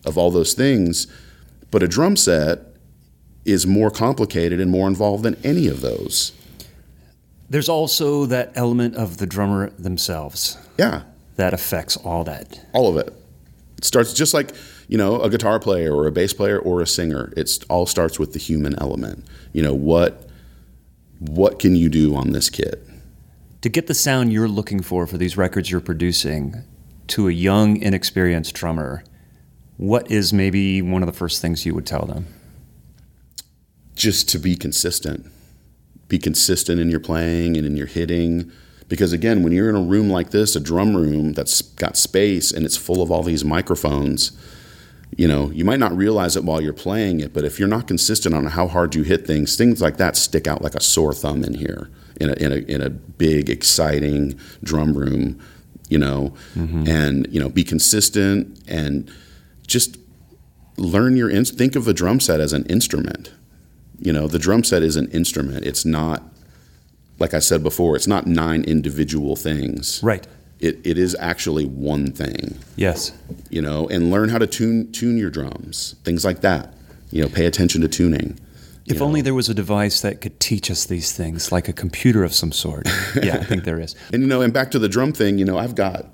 of 0.06 0.18
all 0.18 0.32
those 0.32 0.54
things. 0.54 1.08
But 1.72 1.82
a 1.82 1.88
drum 1.88 2.18
set 2.18 2.60
is 3.46 3.66
more 3.66 3.90
complicated 3.90 4.60
and 4.60 4.70
more 4.70 4.90
involved 4.90 5.24
than 5.24 5.38
any 5.46 5.68
of 5.70 5.80
those. 5.80 6.34
There's 7.50 7.70
also 7.70 8.26
that 8.26 8.52
element 8.54 8.98
of 8.98 9.16
the 9.16 9.26
drummer 9.26 9.70
themselves 9.80 10.58
Yeah, 10.78 11.04
that 11.38 11.54
affects 11.54 11.96
all 11.96 12.26
that. 12.26 12.60
all 12.74 12.90
of 12.90 12.98
it. 12.98 13.14
It 13.78 13.86
starts 13.86 14.12
just 14.14 14.34
like 14.34 14.52
you 14.90 14.98
know 14.98 15.22
a 15.22 15.30
guitar 15.30 15.62
player 15.62 15.96
or 15.96 16.06
a 16.06 16.12
bass 16.12 16.34
player 16.34 16.60
or 16.60 16.82
a 16.82 16.86
singer. 16.86 17.32
It 17.38 17.50
all 17.70 17.86
starts 17.86 18.20
with 18.20 18.34
the 18.34 18.40
human 18.40 18.78
element. 18.78 19.24
You 19.54 19.64
know 19.64 19.74
what 19.74 20.28
what 21.20 21.60
can 21.60 21.78
you 21.78 21.88
do 21.88 22.14
on 22.14 22.34
this 22.34 22.50
kit? 22.50 22.86
To 23.62 23.68
get 23.68 23.88
the 23.88 23.94
sound 23.94 24.32
you're 24.32 24.48
looking 24.48 24.82
for 24.82 25.06
for 25.06 25.18
these 25.18 25.36
records 25.36 25.70
you're 25.70 25.82
producing 25.82 26.64
to 27.08 27.28
a 27.28 27.32
young, 27.32 27.76
inexperienced 27.76 28.56
drummer, 28.56 29.04
what 29.76 30.10
is 30.10 30.32
maybe 30.32 30.82
one 30.82 31.04
of 31.04 31.08
the 31.08 31.14
first 31.14 31.42
things 31.42 31.66
you 31.66 31.76
would 31.76 31.86
tell 31.86 32.06
them? 32.06 32.26
Just 33.96 34.30
to 34.30 34.40
be 34.40 34.56
consistent. 34.56 35.30
Be 36.08 36.18
consistent 36.18 36.80
in 36.80 36.90
your 36.90 37.02
playing 37.02 37.58
and 37.58 37.66
in 37.66 37.76
your 37.76 37.88
hitting. 37.88 38.50
Because 38.88 39.12
again, 39.12 39.44
when 39.44 39.52
you're 39.52 39.70
in 39.70 39.76
a 39.76 39.82
room 39.82 40.10
like 40.10 40.30
this, 40.30 40.56
a 40.56 40.62
drum 40.62 40.96
room 40.96 41.34
that's 41.34 41.62
got 41.62 41.98
space 41.98 42.52
and 42.52 42.66
it's 42.66 42.78
full 42.78 43.02
of 43.02 43.12
all 43.12 43.24
these 43.24 43.44
microphones, 43.44 44.32
you 45.18 45.28
know, 45.28 45.52
you 45.52 45.66
might 45.66 45.80
not 45.80 45.96
realize 45.98 46.38
it 46.38 46.46
while 46.46 46.62
you're 46.62 46.72
playing 46.72 47.20
it, 47.20 47.34
but 47.34 47.44
if 47.44 47.60
you're 47.60 47.68
not 47.68 47.88
consistent 47.88 48.34
on 48.34 48.46
how 48.46 48.68
hard 48.68 48.96
you 48.96 49.04
hit 49.04 49.28
things, 49.28 49.58
things 49.58 49.82
like 49.82 49.98
that 49.98 50.16
stick 50.16 50.48
out 50.48 50.62
like 50.62 50.76
a 50.76 50.82
sore 50.82 51.14
thumb 51.14 51.44
in 51.44 51.56
here. 51.56 51.90
In 52.20 52.30
a 52.30 52.34
in 52.34 52.52
a, 52.52 52.56
in 52.56 52.82
a 52.82 52.90
big 52.90 53.50
exciting 53.50 54.40
drum 54.64 54.98
room, 54.98 55.40
you 55.90 55.98
know, 55.98 56.34
mm-hmm. 56.56 56.88
and 56.88 57.28
you 57.32 57.40
know 57.40 57.50
be 57.50 57.64
consistent 57.64 58.62
and 58.68 59.12
just 59.68 59.98
learn 60.78 61.18
your 61.18 61.30
ins- 61.30 61.52
think 61.52 61.76
of 61.76 61.88
a 61.88 61.94
drum 61.94 62.20
set 62.20 62.40
as 62.40 62.54
an 62.54 62.66
instrument. 62.66 63.32
You 64.00 64.14
know, 64.14 64.28
the 64.28 64.40
drum 64.40 64.64
set 64.64 64.82
is 64.82 64.96
an 64.96 65.10
instrument. 65.12 65.66
It's 65.66 65.86
not 65.86 66.24
like 67.20 67.34
I 67.34 67.40
said 67.40 67.64
before. 67.64 67.96
It's 67.96 68.08
not 68.08 68.28
nine 68.28 68.64
individual 68.64 69.36
things. 69.36 70.02
Right. 70.02 70.26
It, 70.60 70.80
it 70.84 70.98
is 70.98 71.16
actually 71.20 71.66
one 71.66 72.12
thing 72.12 72.58
Yes. 72.76 73.14
you 73.50 73.62
know, 73.62 73.88
and 73.88 74.12
learn 74.12 74.28
how 74.28 74.38
to 74.40 74.48
tune 74.48 74.92
tune 74.92 75.18
your 75.18 75.30
drums, 75.30 75.96
things 76.04 76.26
like 76.26 76.42
that. 76.42 76.74
You 77.12 77.22
know, 77.24 77.30
pay 77.30 77.46
attention 77.46 77.82
to 77.82 77.88
tuning. 77.88 78.38
If 78.86 79.02
only 79.02 79.22
there 79.22 79.34
was 79.36 79.50
a 79.50 79.54
device 79.54 80.02
that 80.02 80.20
could 80.22 80.40
teach 80.40 80.72
us 80.72 80.86
these 80.86 81.12
things, 81.12 81.52
like 81.52 81.68
a 81.68 81.74
computer 81.74 82.24
of 82.24 82.34
some 82.34 82.52
sort. 82.52 82.88
Yeah, 83.22 83.36
I 83.38 83.44
think 83.44 83.64
there 83.64 83.80
is. 83.80 83.96
And 84.12 84.22
you 84.24 84.28
know, 84.28 84.42
and 84.42 84.52
back 84.54 84.72
to 84.72 84.80
the 84.80 84.90
drum 84.90 85.14
thing, 85.14 85.38
you 85.38 85.46
know, 85.46 85.58
I've 85.58 85.76
got 85.76 86.08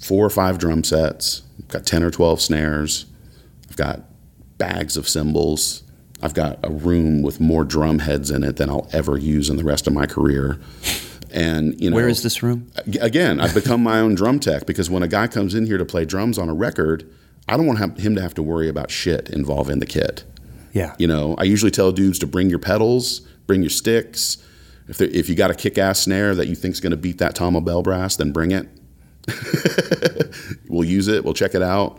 four 0.00 0.24
or 0.26 0.30
five 0.30 0.58
drum 0.58 0.82
sets. 0.84 1.42
I've 1.60 1.68
got 1.68 1.86
ten 1.86 2.02
or 2.02 2.10
twelve 2.10 2.40
snares. 2.40 3.06
I've 3.70 3.76
got 3.76 4.00
bags 4.58 4.96
of 4.96 5.08
cymbals. 5.08 5.82
I've 6.22 6.34
got 6.34 6.58
a 6.64 6.70
room 6.70 7.22
with 7.22 7.38
more 7.40 7.64
drum 7.64 7.98
heads 8.00 8.30
in 8.30 8.44
it 8.44 8.56
than 8.56 8.70
I'll 8.70 8.88
ever 8.92 9.18
use 9.18 9.50
in 9.50 9.56
the 9.56 9.64
rest 9.64 9.86
of 9.86 9.92
my 9.92 10.06
career. 10.06 10.58
And 11.32 11.78
you 11.80 11.90
know, 11.90 11.96
Where 11.96 12.08
is 12.08 12.22
this 12.22 12.42
room? 12.42 12.70
Again, 13.00 13.40
I've 13.40 13.54
become 13.54 13.82
my 13.82 13.98
own 14.00 14.14
drum 14.14 14.38
tech 14.40 14.66
because 14.66 14.88
when 14.88 15.02
a 15.02 15.08
guy 15.08 15.26
comes 15.26 15.54
in 15.54 15.66
here 15.66 15.78
to 15.78 15.84
play 15.84 16.04
drums 16.04 16.38
on 16.38 16.48
a 16.48 16.54
record, 16.54 17.08
I 17.48 17.56
don't 17.56 17.66
want 17.66 17.78
him- 17.80 17.96
him 17.96 18.14
to 18.14 18.22
have 18.22 18.34
to 18.34 18.42
worry 18.42 18.68
about 18.68 18.90
shit 18.90 19.28
involving 19.30 19.80
the 19.80 19.86
kit. 19.86 20.24
Yeah. 20.74 20.94
You 20.98 21.06
know, 21.06 21.36
I 21.38 21.44
usually 21.44 21.70
tell 21.70 21.92
dudes 21.92 22.18
to 22.18 22.26
bring 22.26 22.50
your 22.50 22.58
pedals, 22.58 23.20
bring 23.46 23.62
your 23.62 23.70
sticks. 23.70 24.36
If 24.88 25.00
if 25.00 25.30
you 25.30 25.34
got 25.34 25.50
a 25.50 25.54
kick-ass 25.54 26.00
snare 26.00 26.34
that 26.34 26.48
you 26.48 26.54
think's 26.54 26.80
going 26.80 26.90
to 26.90 26.96
beat 26.96 27.18
that 27.18 27.34
Tama 27.34 27.62
Bell 27.62 27.82
brass, 27.82 28.16
then 28.16 28.32
bring 28.32 28.50
it. 28.50 28.68
we'll 30.68 30.84
use 30.84 31.08
it. 31.08 31.24
We'll 31.24 31.32
check 31.32 31.54
it 31.54 31.62
out. 31.62 31.98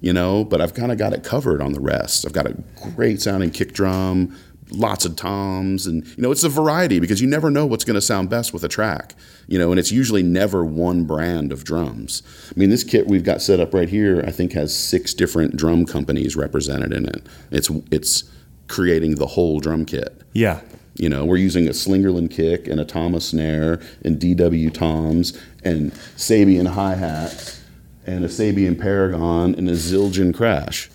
You 0.00 0.12
know, 0.12 0.44
but 0.44 0.60
I've 0.60 0.74
kind 0.74 0.92
of 0.92 0.98
got 0.98 1.14
it 1.14 1.24
covered 1.24 1.62
on 1.62 1.72
the 1.72 1.80
rest. 1.80 2.26
I've 2.26 2.34
got 2.34 2.46
a 2.46 2.54
great 2.94 3.22
sounding 3.22 3.50
kick 3.50 3.72
drum, 3.72 4.36
lots 4.70 5.04
of 5.04 5.16
toms, 5.16 5.86
and 5.86 6.06
you 6.06 6.22
know, 6.22 6.30
it's 6.30 6.44
a 6.44 6.48
variety 6.48 6.98
because 7.00 7.20
you 7.20 7.26
never 7.26 7.50
know 7.50 7.66
what's 7.66 7.84
going 7.84 7.94
to 7.94 8.00
sound 8.00 8.30
best 8.30 8.52
with 8.52 8.64
a 8.64 8.68
track. 8.68 9.14
You 9.46 9.58
know, 9.58 9.70
and 9.70 9.78
it's 9.78 9.92
usually 9.92 10.22
never 10.22 10.64
one 10.64 11.04
brand 11.04 11.52
of 11.52 11.64
drums. 11.64 12.22
I 12.54 12.58
mean, 12.58 12.70
this 12.70 12.84
kit 12.84 13.06
we've 13.06 13.24
got 13.24 13.42
set 13.42 13.60
up 13.60 13.72
right 13.72 13.88
here, 13.88 14.22
I 14.26 14.30
think, 14.30 14.52
has 14.52 14.76
six 14.76 15.14
different 15.14 15.56
drum 15.56 15.86
companies 15.86 16.36
represented 16.36 16.92
in 16.92 17.06
it. 17.06 17.26
It's 17.50 17.70
it's 17.90 18.24
creating 18.68 19.16
the 19.16 19.26
whole 19.26 19.60
drum 19.60 19.84
kit. 19.84 20.22
Yeah. 20.32 20.60
You 20.94 21.10
know, 21.10 21.24
we're 21.24 21.36
using 21.36 21.66
a 21.66 21.72
Slingerland 21.72 22.30
kick 22.30 22.66
and 22.66 22.80
a 22.80 22.84
Tama 22.84 23.20
snare 23.20 23.80
and 24.02 24.18
DW 24.18 24.72
toms 24.72 25.38
and 25.62 25.92
Sabian 26.16 26.68
hi 26.68 26.94
hats 26.94 27.62
and 28.06 28.24
a 28.24 28.28
Sabian 28.28 28.80
Paragon 28.80 29.54
and 29.54 29.68
a 29.68 29.72
Zildjian 29.72 30.34
crash. 30.34 30.88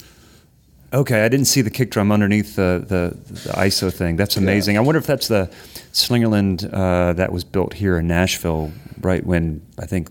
Okay, 0.94 1.24
I 1.24 1.30
didn't 1.30 1.46
see 1.46 1.62
the 1.62 1.70
kick 1.70 1.90
drum 1.90 2.12
underneath 2.12 2.56
the, 2.58 2.84
the, 2.86 3.32
the 3.32 3.50
ISO 3.52 3.92
thing. 3.94 4.18
That's 4.18 4.36
amazing. 4.36 4.76
I 4.78 4.82
wonder 4.82 5.00
if 5.00 5.08
that's 5.08 5.30
the 5.30 5.50
Slingerland 5.94 6.70
uh, 6.74 7.14
that 7.14 7.32
was 7.32 7.44
built 7.46 7.74
here 7.74 7.98
in 7.98 8.08
Nashville, 8.08 8.72
right 9.00 9.26
when 9.26 9.62
I 9.80 9.86
think 9.86 10.10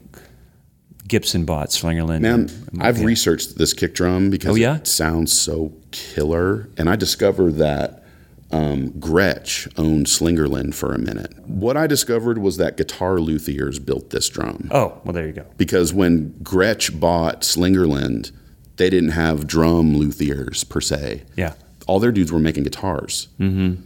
Gibson 1.07 1.45
bought 1.45 1.69
Slingerland. 1.69 2.21
Man, 2.21 2.49
I've 2.81 2.99
Yeah. 2.99 3.05
researched 3.05 3.59
this 3.59 3.75
kick 3.75 3.95
drum 3.95 4.31
because 4.31 4.53
Oh, 4.53 4.55
yeah? 4.55 4.77
it 4.77 4.87
sounds 4.87 5.33
so 5.39 5.73
killer. 5.91 6.71
And 6.79 6.89
I 6.89 6.97
discovered 6.97 7.57
that 7.57 8.05
um, 8.53 8.91
Gretsch 8.99 9.71
owned 9.79 10.07
Slingerland 10.07 10.75
for 10.75 10.95
a 10.95 10.99
minute. 10.99 11.33
What 11.47 11.77
I 11.77 11.87
discovered 11.87 12.39
was 12.39 12.57
that 12.57 12.77
guitar 12.77 13.19
luthiers 13.19 13.79
built 13.79 14.11
this 14.11 14.29
drum. 14.29 14.69
Oh, 14.73 14.99
well, 15.05 15.13
there 15.13 15.27
you 15.27 15.33
go. 15.35 15.45
because 15.57 15.93
when 15.93 16.31
Gretsch 16.43 16.99
bought 16.99 17.43
Slingerland, 17.43 18.33
they 18.81 18.91
didn't 18.91 19.11
have 19.11 19.47
drum 19.47 19.95
luthiers 19.95 20.69
per 20.69 20.81
se. 20.81 21.23
Yeah. 21.37 21.53
All 21.87 22.01
their 22.01 22.11
dudes 22.13 22.33
were 22.33 22.39
making 22.39 22.65
guitars. 22.65 23.29
Mm-hmm. 23.39 23.83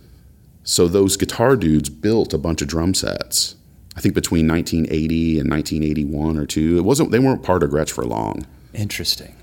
So 0.63 0.89
those 0.89 1.17
guitar 1.17 1.57
dudes 1.57 1.89
built 1.91 2.33
a 2.33 2.39
bunch 2.39 2.63
of 2.63 2.69
drum 2.69 2.95
sets. 2.95 3.57
I 3.97 4.01
think 4.01 4.15
between 4.15 4.49
1980 4.49 5.41
and 5.41 5.51
1981 5.51 6.39
or 6.39 6.47
two. 6.47 6.79
It 6.79 6.83
wasn't. 6.83 7.11
They 7.11 7.19
weren't 7.19 7.43
part 7.43 7.63
of 7.63 7.71
Gretsch 7.71 7.91
for 7.91 8.05
long. 8.05 8.47
Interesting. 8.73 9.35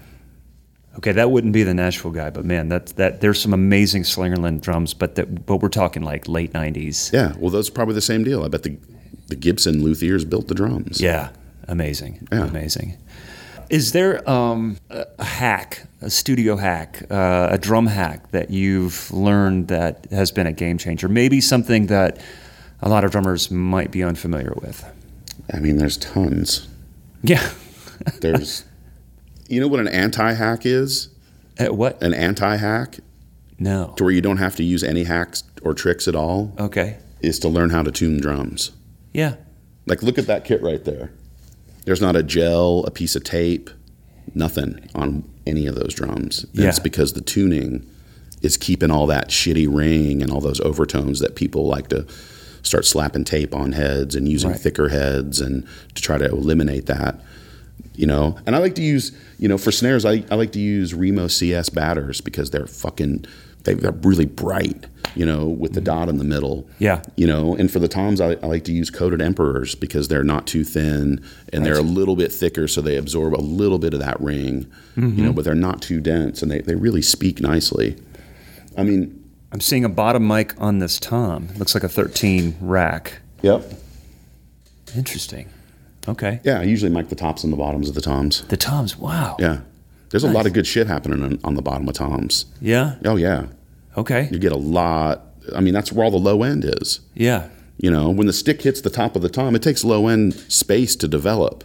Okay, 0.98 1.12
that 1.14 1.32
wouldn't 1.32 1.54
be 1.54 1.64
the 1.64 1.74
Nashville 1.74 2.12
guy, 2.12 2.30
but 2.30 2.44
man, 2.44 2.68
that 2.70 2.88
that 2.98 3.22
there's 3.22 3.40
some 3.42 3.54
amazing 3.54 4.04
Slingerland 4.04 4.62
drums, 4.62 4.94
but 4.94 5.16
that 5.16 5.46
but 5.46 5.58
we're 5.58 5.70
talking 5.70 6.02
like 6.04 6.28
late 6.28 6.52
'90s. 6.54 7.14
Yeah. 7.14 7.34
Well, 7.40 7.50
that's 7.50 7.70
probably 7.70 7.96
the 7.96 8.02
same 8.02 8.24
deal. 8.24 8.44
I 8.44 8.48
bet 8.50 8.64
the 8.64 8.78
the 9.28 9.36
Gibson 9.38 9.82
luthiers 9.82 10.30
built 10.30 10.48
the 10.50 10.54
drums. 10.56 11.00
Yeah, 11.00 11.30
amazing, 11.68 12.28
Yeah. 12.32 12.48
amazing. 12.48 12.98
Is 13.72 13.94
there 13.94 14.30
um, 14.30 14.78
a 14.90 15.24
hack, 15.24 15.88
a 16.02 16.10
studio 16.10 16.58
hack, 16.58 17.04
uh, 17.10 17.48
a 17.52 17.58
drum 17.58 17.88
hack 17.88 18.30
that 18.32 18.50
you've 18.50 19.10
learned 19.12 19.70
that 19.70 20.08
has 20.12 20.30
been 20.30 20.46
a 20.46 20.52
game 20.52 20.78
changer? 20.78 21.08
Maybe 21.08 21.40
something 21.40 21.88
that 21.88 22.20
a 22.82 22.90
lot 22.90 23.06
of 23.06 23.12
drummers 23.12 23.50
might 23.50 23.90
be 23.90 24.04
unfamiliar 24.04 24.52
with. 24.62 24.84
I 25.54 25.60
mean, 25.60 25.78
there's 25.78 25.96
tons. 25.96 26.68
Yeah. 27.24 27.50
There's. 28.20 28.66
you 29.48 29.62
know 29.62 29.68
what 29.70 29.80
an 29.80 29.88
anti 29.88 30.34
hack 30.34 30.66
is? 30.66 31.08
Uh, 31.58 31.74
what? 31.74 32.02
An 32.04 32.14
anti 32.14 32.58
hack 32.58 32.98
No. 33.58 33.94
to 33.96 34.04
where 34.04 34.12
you 34.12 34.22
don't 34.22 34.38
have 34.38 34.56
to 34.58 34.64
use 34.64 34.84
any 34.84 35.06
hacks 35.06 35.44
or 35.62 35.74
tricks 35.74 36.08
at 36.10 36.16
all 36.16 36.54
Okay. 36.60 36.98
is 37.22 37.40
to 37.40 37.48
learn 37.48 37.70
how 37.70 37.84
to 37.84 37.92
tune 37.92 38.20
drums. 38.20 38.72
Yeah. 39.14 39.36
Like, 39.86 40.04
look 40.04 40.18
at 40.18 40.28
that 40.28 40.44
kit 40.44 40.62
right 40.62 40.84
there. 40.84 41.12
There's 41.86 42.02
not 42.02 42.15
a 42.15 42.24
gel, 42.24 42.84
a 42.86 42.91
piece 42.91 43.15
of 43.15 43.24
tape, 43.24 43.70
nothing 44.36 44.88
on 44.96 45.24
any 45.48 45.65
of 45.67 45.76
those 45.76 45.94
drums. 45.94 46.44
And 46.56 46.63
It's 46.70 46.80
because 46.80 47.13
the 47.13 47.22
tuning 47.22 47.86
is 48.41 48.58
keeping 48.58 48.91
all 48.91 49.08
that 49.08 49.30
shitty 49.30 49.67
ring 49.70 50.22
and 50.22 50.32
all 50.32 50.41
those 50.41 50.60
overtones 50.62 51.20
that 51.20 51.36
people 51.36 51.67
like 51.67 51.89
to 51.89 52.06
start 52.63 52.86
slapping 52.86 53.24
tape 53.24 53.56
on 53.56 53.72
heads 53.72 54.15
and 54.15 54.28
using 54.28 54.52
Right. 54.52 54.60
thicker 54.60 54.89
heads 54.89 55.41
and 55.41 55.65
to 55.96 56.02
try 56.02 56.17
to 56.17 56.26
eliminate 56.26 56.86
that. 56.86 57.20
You 57.96 58.08
know, 58.08 58.38
and 58.46 58.56
I 58.56 58.60
like 58.60 58.76
to 58.76 58.82
use, 58.84 59.12
you 59.38 59.48
know, 59.50 59.58
for 59.58 59.72
snares, 59.72 60.06
I, 60.06 60.24
I 60.32 60.36
like 60.36 60.52
to 60.54 60.60
use 60.60 60.94
Remo 60.94 61.28
CS 61.28 61.70
batters 61.70 62.22
because 62.22 62.52
they're 62.52 62.67
fucking, 62.67 63.26
they, 63.63 63.74
they're 63.74 63.91
really 63.91 64.26
bright, 64.26 64.86
you 65.15 65.26
know, 65.26 65.45
with 65.47 65.74
the 65.74 65.80
mm-hmm. 65.80 65.86
dot 65.86 66.10
in 66.10 66.17
the 66.17 66.24
middle 66.24 66.67
Yeah. 66.80 67.02
you 67.15 67.28
know 67.28 67.56
and 67.56 67.69
for 67.71 67.80
the 67.80 67.88
toms 67.88 68.21
I, 68.21 68.32
I 68.41 68.45
like 68.47 68.63
to 68.65 68.71
use 68.71 68.89
coated 68.89 69.21
emperors 69.21 69.76
because 69.76 70.08
they're 70.08 70.24
not 70.24 70.47
too 70.47 70.63
thin 70.63 71.21
and 71.52 71.65
they're 71.65 71.78
a 71.78 71.82
little 71.82 72.15
bit 72.15 72.32
thicker 72.32 72.67
so 72.67 72.82
they 72.82 72.95
absorb 72.97 73.34
a 73.36 73.41
little 73.41 73.78
bit 73.80 73.93
of 73.93 74.00
that 74.00 74.19
ring 74.21 74.71
you 74.95 75.04
mm-hmm. 75.04 75.26
know 75.26 75.34
but 75.34 75.43
they're 75.45 75.56
not 75.56 75.82
too 75.82 76.00
dense 76.00 76.41
and 76.41 76.50
they, 76.52 76.62
they 76.62 76.76
really 76.76 77.02
speak 77.02 77.41
nicely 77.41 77.95
i 78.78 78.84
mean 78.84 79.17
I'm 79.54 79.60
seeing 79.60 79.84
a 79.84 79.89
bottom 79.89 80.26
mic 80.26 80.54
on 80.62 80.80
this 80.80 80.97
tom. 80.97 81.50
Looks 81.58 81.74
like 81.74 81.84
a 81.84 81.89
13 81.89 82.56
rack. 82.62 83.19
yep 83.41 83.63
Interesting. 84.95 85.50
Okay. 86.08 86.39
yeah 86.43 86.60
i 86.60 86.63
usually 86.63 86.91
mic 86.91 87.10
the 87.10 87.15
tops 87.15 87.43
and 87.43 87.52
the 87.54 87.58
bottoms 87.58 87.88
of 87.89 87.95
the 87.95 88.02
toms 88.02 88.41
The 88.47 88.58
toms. 88.58 88.97
Wow. 88.97 89.36
yeah 89.39 89.62
there's 90.10 90.24
a 90.26 90.30
lot 90.32 90.45
of 90.45 90.54
good 90.54 90.67
shit 90.67 90.88
happening 90.88 91.24
on, 91.24 91.39
on 91.43 91.56
the 91.56 91.62
bottom 91.62 91.88
of 91.88 91.93
toms 91.95 92.45
Yeah. 92.60 92.95
oh 93.06 93.15
yeah 93.17 93.47
Okay. 93.98 94.30
you 94.32 94.40
get 94.40 94.52
a 94.52 94.58
lot 94.58 95.26
i 95.56 95.60
mean 95.60 95.74
that's 95.74 95.92
where 95.92 96.06
all 96.06 96.12
the 96.12 96.18
low 96.18 96.44
end 96.44 96.64
is 96.66 97.00
Yeah. 97.16 97.50
You 97.78 97.90
know, 97.90 98.12
when 98.12 98.28
the 98.28 98.34
stick 98.34 98.62
hits 98.62 98.82
the 98.82 98.92
top 98.92 99.16
of 99.16 99.24
the 99.24 99.30
tom, 99.30 99.56
it 99.56 99.64
takes 99.64 99.84
low 99.84 100.08
end 100.08 100.36
space 100.36 100.96
to 100.98 101.08
develop. 101.08 101.64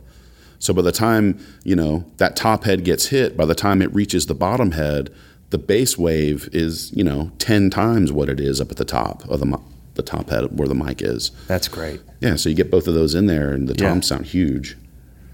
So 0.58 0.72
by 0.72 0.80
the 0.80 0.90
time, 0.92 1.38
you 1.62 1.76
know, 1.76 2.06
that 2.16 2.36
top 2.36 2.64
head 2.64 2.84
gets 2.84 3.08
hit, 3.08 3.36
by 3.36 3.44
the 3.44 3.54
time 3.54 3.82
it 3.82 3.94
reaches 3.94 4.24
the 4.24 4.34
bottom 4.34 4.70
head, 4.70 5.10
the 5.50 5.58
bass 5.58 5.98
wave 5.98 6.48
is, 6.54 6.90
you 6.94 7.04
know, 7.04 7.32
10 7.38 7.68
times 7.68 8.12
what 8.12 8.30
it 8.30 8.40
is 8.40 8.62
up 8.62 8.70
at 8.70 8.78
the 8.78 8.84
top 8.86 9.28
of 9.28 9.40
the 9.40 9.58
the 9.94 10.02
top 10.02 10.30
head 10.30 10.58
where 10.58 10.66
the 10.68 10.74
mic 10.74 11.02
is. 11.02 11.32
That's 11.48 11.68
great. 11.68 12.00
Yeah, 12.22 12.36
so 12.36 12.48
you 12.48 12.54
get 12.54 12.70
both 12.70 12.88
of 12.88 12.94
those 12.94 13.14
in 13.14 13.26
there 13.26 13.50
and 13.52 13.68
the 13.68 13.74
Yeah. 13.74 13.90
toms 13.90 14.06
sound 14.06 14.24
huge. 14.24 14.74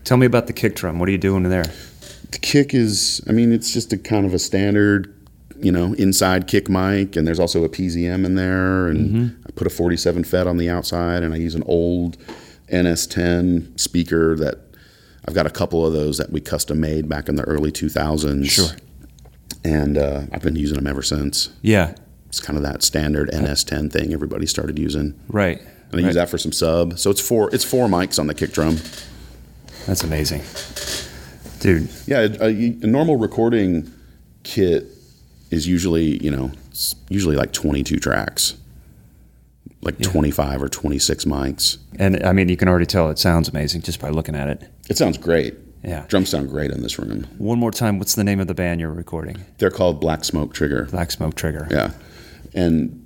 Tell 0.03 0.17
me 0.17 0.27
about 0.27 0.49
the 0.49 0.53
kick 0.53 0.75
drum. 0.75 0.99
What 0.99 1.09
are 1.09 1.13
you 1.13 1.19
doing 1.19 1.45
there? 1.45 1.67
The 2.33 2.39
kick 2.41 2.75
is, 2.75 3.21
I 3.29 3.33
mean, 3.33 3.53
it's 3.53 3.73
just 3.73 3.93
a 3.93 3.97
kind 3.99 4.27
of 4.27 4.35
a 4.35 4.39
standard, 4.41 5.15
you 5.65 5.73
know, 5.73 5.95
inside 5.95 6.47
kick 6.49 6.69
mic, 6.69 7.17
and 7.17 7.27
there's 7.27 7.41
also 7.41 7.65
a 7.65 7.69
PZM 7.69 8.25
in 8.25 8.35
there, 8.35 8.89
and 8.89 9.37
I 9.47 9.51
put 9.53 9.67
a 9.67 9.71
47 9.71 10.25
FET 10.25 10.47
on 10.47 10.57
the 10.57 10.69
outside, 10.69 11.23
and 11.23 11.33
I 11.33 11.37
use 11.37 11.55
an 11.55 11.63
old 11.67 12.17
NS10 12.69 13.79
speaker 13.79 14.37
that 14.37 14.57
I've 15.27 15.35
got 15.35 15.47
a 15.47 15.51
couple 15.51 15.87
of 15.87 15.93
those 15.93 16.19
that 16.19 16.31
we 16.31 16.41
custom 16.41 16.81
made 16.81 17.09
back 17.09 17.29
in 17.29 17.37
the 17.37 17.45
early 17.45 17.71
2000s. 17.71 18.51
Sure. 18.51 18.71
And 19.65 19.97
uh, 19.97 20.23
I've 20.33 20.43
been 20.43 20.57
using 20.57 20.77
them 20.77 20.87
ever 20.87 21.03
since. 21.03 21.51
Yeah. 21.63 21.95
It's 22.27 22.41
kind 22.41 22.57
of 22.57 22.65
that 22.65 22.83
standard 22.83 23.31
NS10 23.31 23.93
thing 23.93 24.13
everybody 24.13 24.47
started 24.47 24.79
using. 24.79 25.19
Right. 25.29 25.61
And 25.93 26.01
I 26.01 26.05
use 26.05 26.15
that 26.15 26.31
for 26.31 26.39
some 26.39 26.53
sub. 26.53 26.99
So 26.99 27.11
it's 27.11 27.21
four 27.21 27.55
it's 27.55 27.65
four 27.65 27.87
mics 27.87 28.19
on 28.19 28.27
the 28.27 28.35
kick 28.35 28.53
drum. 28.53 28.79
That's 29.87 30.03
amazing. 30.03 30.41
Dude, 31.61 31.91
Yeah, 32.07 32.29
a, 32.41 32.49
a 32.49 32.87
normal 32.87 33.17
recording 33.17 33.93
kit 34.43 34.87
is 35.53 35.67
usually, 35.67 36.23
you 36.25 36.31
know, 36.31 36.51
usually 37.09 37.37
like 37.37 37.53
22 37.53 37.99
tracks. 37.99 38.55
like 39.83 39.99
25 40.01 40.63
or 40.63 40.69
26 40.69 41.25
mics. 41.25 41.79
And 41.99 42.25
I 42.25 42.33
mean, 42.33 42.49
you 42.49 42.57
can 42.57 42.69
already 42.69 42.87
tell 42.87 43.11
it 43.11 43.19
sounds 43.19 43.49
amazing 43.49 43.83
just 43.83 44.01
by 44.01 44.11
looking 44.11 44.35
at 44.37 44.49
it. 44.49 44.63
It 44.89 44.97
sounds 44.97 45.19
great. 45.19 45.57
Yeah. 45.83 46.05
Drums 46.07 46.29
sound 46.29 46.49
great 46.51 46.71
in 46.71 46.83
this 46.83 46.99
room. 47.01 47.25
One 47.39 47.59
more 47.59 47.73
time, 47.73 47.99
what's 47.99 48.15
the 48.15 48.23
name 48.23 48.39
of 48.39 48.47
the 48.47 48.55
band 48.55 48.81
you're 48.81 48.93
recording? 48.93 49.45
They're 49.59 49.73
called 49.73 50.01
Black 50.01 50.25
Smoke 50.25 50.55
Trigger. 50.55 50.85
Black 50.93 51.11
Smoke 51.11 51.35
Trigger. 51.35 51.67
Yeah. 51.71 51.91
And 52.55 52.99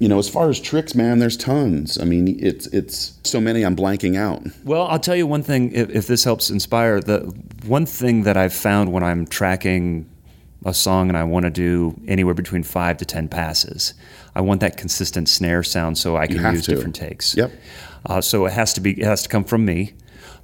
you 0.00 0.08
know, 0.08 0.18
as 0.18 0.28
far 0.28 0.50
as 0.50 0.60
tricks, 0.60 0.94
man, 0.96 1.20
there's 1.20 1.36
tons. 1.36 1.98
I 1.98 2.04
mean, 2.04 2.36
it's 2.40 2.66
it's 2.68 3.18
so 3.22 3.40
many 3.40 3.62
I'm 3.64 3.76
blanking 3.76 4.16
out. 4.16 4.42
Well, 4.64 4.88
I'll 4.88 4.98
tell 4.98 5.16
you 5.16 5.26
one 5.28 5.42
thing 5.44 5.72
if, 5.72 5.88
if 5.90 6.06
this 6.08 6.24
helps 6.24 6.50
inspire 6.50 7.00
the 7.00 7.20
one 7.64 7.86
thing 7.86 8.24
that 8.24 8.36
I've 8.36 8.52
found 8.52 8.92
when 8.92 9.02
I'm 9.04 9.24
tracking 9.26 10.06
a 10.66 10.74
song 10.74 11.08
and 11.08 11.16
I 11.16 11.24
want 11.24 11.44
to 11.44 11.50
do 11.50 11.98
anywhere 12.06 12.34
between 12.34 12.62
5 12.62 12.96
to 12.98 13.04
10 13.04 13.28
passes. 13.28 13.94
I 14.34 14.40
want 14.42 14.60
that 14.60 14.76
consistent 14.76 15.28
snare 15.28 15.62
sound 15.62 15.96
so 15.96 16.16
I 16.16 16.26
can 16.26 16.54
use 16.54 16.66
to. 16.66 16.74
different 16.74 16.94
takes. 16.96 17.34
Yep. 17.36 17.52
Uh, 18.04 18.20
so 18.20 18.44
it 18.46 18.52
has 18.52 18.72
to 18.74 18.80
be 18.80 18.90
it 19.00 19.04
has 19.04 19.22
to 19.22 19.28
come 19.28 19.44
from 19.44 19.64
me. 19.64 19.94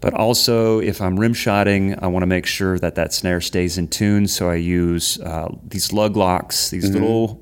But 0.01 0.15
also, 0.15 0.81
if 0.81 1.01
I'm 1.01 1.19
rim 1.21 1.33
shotting, 1.35 1.97
I 2.03 2.09
want 2.09 2.23
to 2.25 2.27
make 2.27 2.45
sure 2.47 2.77
that 2.79 2.95
that 2.97 3.13
snare 3.13 3.41
stays 3.41 3.79
in 3.79 3.87
tune. 3.89 4.27
So 4.27 4.49
I 4.51 4.57
use 4.57 5.21
uh, 5.21 5.49
these 5.69 5.93
lug 5.93 6.17
locks, 6.17 6.71
these 6.71 6.91
little 6.91 7.41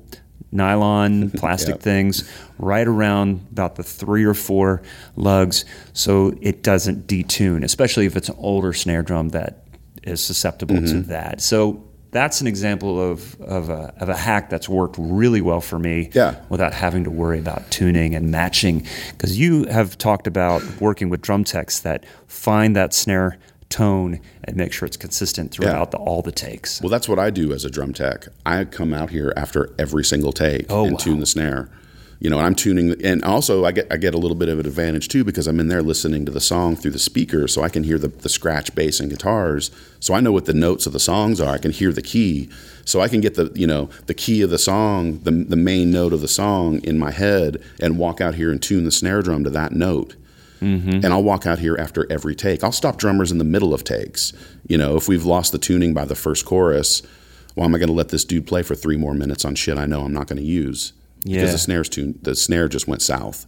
nylon 0.51 1.31
plastic 1.41 1.75
Yep. 1.75 1.79
things, 1.81 2.29
right 2.59 2.87
around 2.87 3.47
about 3.51 3.75
the 3.77 3.83
three 3.83 4.23
or 4.25 4.33
four 4.35 4.81
lugs, 5.15 5.65
so 5.93 6.33
it 6.41 6.61
doesn't 6.61 7.07
detune. 7.07 7.63
Especially 7.63 8.05
if 8.05 8.15
it's 8.15 8.29
an 8.29 8.35
older 8.37 8.73
snare 8.73 9.01
drum 9.01 9.29
that 9.29 9.65
is 10.03 10.23
susceptible 10.23 10.75
Mm-hmm. 10.75 11.01
to 11.01 11.07
that. 11.07 11.41
So 11.41 11.83
that's 12.11 12.41
an 12.41 12.47
example 12.47 12.99
of, 13.01 13.39
of, 13.41 13.69
a, 13.69 13.93
of 13.99 14.09
a 14.09 14.15
hack 14.15 14.49
that's 14.49 14.67
worked 14.67 14.95
really 14.99 15.41
well 15.41 15.61
for 15.61 15.79
me 15.79 16.09
Yeah. 16.13 16.35
without 16.49 16.73
having 16.73 17.03
to 17.05 17.09
worry 17.09 17.39
about 17.39 17.69
tuning 17.71 18.13
and 18.15 18.29
matching. 18.29 18.85
Because 19.11 19.39
you 19.39 19.63
have 19.65 19.97
talked 19.97 20.27
about 20.27 20.61
working 20.81 21.09
with 21.09 21.21
drum 21.21 21.43
techs 21.43 21.79
that 21.79 22.03
find 22.27 22.75
that 22.75 22.93
snare 22.93 23.37
tone 23.69 24.19
and 24.43 24.57
make 24.57 24.73
sure 24.73 24.85
it's 24.85 24.97
consistent 24.97 25.51
throughout 25.51 25.91
the, 25.91 25.97
all 25.97 26.21
the 26.21 26.31
takes. 26.33 26.81
Well, 26.81 26.89
that's 26.89 27.07
what 27.07 27.17
I 27.19 27.29
do 27.29 27.53
as 27.53 27.63
a 27.63 27.69
drum 27.69 27.93
tech. 27.93 28.27
I 28.45 28.65
come 28.65 28.93
out 28.93 29.09
here 29.11 29.31
after 29.37 29.73
every 29.79 30.03
single 30.03 30.33
take 30.33 30.65
Oh, 30.69 30.83
and 30.83 30.91
wow. 30.93 30.97
tune 30.97 31.19
the 31.21 31.25
snare. 31.25 31.69
You 32.21 32.29
know, 32.29 32.37
and 32.37 32.45
I'm 32.45 32.53
tuning, 32.53 33.03
and 33.03 33.25
also 33.25 33.65
I 33.65 33.71
get 33.71 33.87
I 33.89 33.97
get 33.97 34.13
a 34.13 34.19
little 34.19 34.37
bit 34.37 34.47
of 34.47 34.59
an 34.59 34.67
advantage 34.67 35.07
too 35.07 35.23
because 35.23 35.47
I'm 35.47 35.59
in 35.59 35.69
there 35.69 35.81
listening 35.81 36.23
to 36.27 36.31
the 36.31 36.39
song 36.39 36.75
through 36.75 36.91
the 36.91 36.99
speaker, 36.99 37.47
so 37.47 37.63
I 37.63 37.69
can 37.69 37.83
hear 37.83 37.97
the, 37.97 38.09
the 38.09 38.29
scratch, 38.29 38.75
bass, 38.75 38.99
and 38.99 39.09
guitars. 39.09 39.71
So 39.99 40.13
I 40.13 40.19
know 40.19 40.31
what 40.31 40.45
the 40.45 40.53
notes 40.53 40.85
of 40.85 40.93
the 40.93 40.99
songs 40.99 41.41
are. 41.41 41.51
I 41.51 41.57
can 41.57 41.71
hear 41.71 41.91
the 41.91 42.03
key, 42.03 42.47
so 42.85 43.01
I 43.01 43.07
can 43.07 43.21
get 43.21 43.33
the 43.33 43.51
you 43.55 43.65
know 43.65 43.89
the 44.05 44.13
key 44.13 44.43
of 44.43 44.51
the 44.51 44.59
song, 44.59 45.17
the 45.23 45.31
the 45.31 45.55
main 45.55 45.89
note 45.89 46.13
of 46.13 46.21
the 46.21 46.27
song 46.27 46.79
in 46.83 46.99
my 46.99 47.09
head, 47.09 47.59
and 47.79 47.97
walk 47.97 48.21
out 48.21 48.35
here 48.35 48.51
and 48.51 48.61
tune 48.61 48.83
the 48.83 48.91
snare 48.91 49.23
drum 49.23 49.43
to 49.43 49.49
that 49.49 49.71
note. 49.71 50.15
Mm-hmm. 50.61 51.03
And 51.03 51.07
I'll 51.07 51.23
walk 51.23 51.47
out 51.47 51.57
here 51.57 51.75
after 51.75 52.05
every 52.11 52.35
take. 52.35 52.63
I'll 52.63 52.71
stop 52.71 52.97
drummers 52.97 53.31
in 53.31 53.39
the 53.39 53.43
middle 53.43 53.73
of 53.73 53.83
takes. 53.83 54.31
You 54.67 54.77
know, 54.77 54.95
if 54.95 55.07
we've 55.07 55.25
lost 55.25 55.53
the 55.53 55.57
tuning 55.57 55.95
by 55.95 56.05
the 56.05 56.13
first 56.13 56.45
chorus, 56.45 57.01
why 57.55 57.65
am 57.65 57.73
I 57.73 57.79
going 57.79 57.87
to 57.87 57.95
let 57.95 58.09
this 58.09 58.23
dude 58.23 58.45
play 58.45 58.61
for 58.61 58.75
three 58.75 58.95
more 58.95 59.15
minutes 59.15 59.43
on 59.43 59.55
shit 59.55 59.79
I 59.79 59.87
know 59.87 60.03
I'm 60.03 60.13
not 60.13 60.27
going 60.27 60.37
to 60.37 60.45
use? 60.45 60.93
Yeah. 61.23 61.37
Because 61.37 61.51
the 61.53 61.59
snare's 61.59 61.89
tune, 61.89 62.17
the 62.21 62.35
snare 62.35 62.67
just 62.67 62.87
went 62.87 63.01
south. 63.01 63.45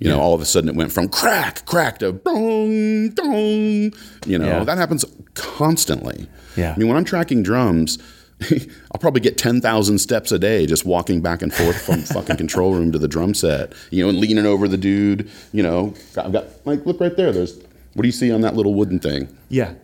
You 0.00 0.10
know, 0.10 0.20
all 0.20 0.34
of 0.34 0.40
a 0.42 0.44
sudden 0.44 0.68
it 0.68 0.74
went 0.74 0.92
from 0.92 1.08
crack, 1.08 1.64
crack 1.64 2.00
to 2.00 2.12
dong, 2.12 3.10
dong. 3.10 3.92
You 4.26 4.38
know, 4.38 4.46
Yeah. 4.46 4.64
that 4.64 4.76
happens 4.76 5.04
constantly. 5.34 6.26
Yeah. 6.56 6.72
I 6.74 6.78
mean, 6.78 6.88
when 6.88 6.96
I'm 6.96 7.04
tracking 7.04 7.42
drums, 7.42 7.98
I'll 8.50 8.98
probably 9.00 9.20
get 9.20 9.38
10,000 9.38 9.98
steps 9.98 10.32
a 10.32 10.38
day 10.38 10.66
just 10.66 10.84
walking 10.84 11.22
back 11.22 11.40
and 11.42 11.54
forth 11.54 11.80
from 11.86 12.00
fucking 12.14 12.36
control 12.36 12.74
room 12.74 12.92
to 12.92 12.98
the 12.98 13.08
drum 13.08 13.32
set, 13.34 13.72
you 13.90 14.02
know, 14.02 14.08
and 14.10 14.18
leaning 14.18 14.44
over 14.44 14.68
the 14.68 14.76
dude. 14.76 15.30
You 15.52 15.62
know, 15.62 15.94
I've 16.18 16.32
got, 16.32 16.44
like, 16.66 16.84
look 16.84 17.00
right 17.00 17.16
there. 17.16 17.32
There's, 17.32 17.54
what 17.94 18.02
do 18.02 18.08
you 18.08 18.12
see 18.12 18.30
on 18.32 18.40
that 18.42 18.54
little 18.56 18.74
wooden 18.74 18.98
thing? 18.98 19.28
Yeah. 19.48 19.74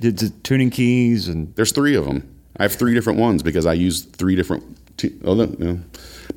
The, 0.00 0.12
tuning 0.42 0.70
keys 0.70 1.28
and 1.28 1.54
There's 1.54 1.72
three 1.72 1.94
of 1.94 2.04
them. 2.06 2.28
I 2.56 2.64
have 2.64 2.72
three 2.74 2.92
different 2.94 3.18
ones 3.18 3.42
because 3.42 3.64
I 3.66 3.74
use 3.74 4.02
three 4.02 4.34
different. 4.34 4.64
Tu- 4.98 5.18
oh, 5.24 5.34
no, 5.34 5.46
no. 5.58 5.78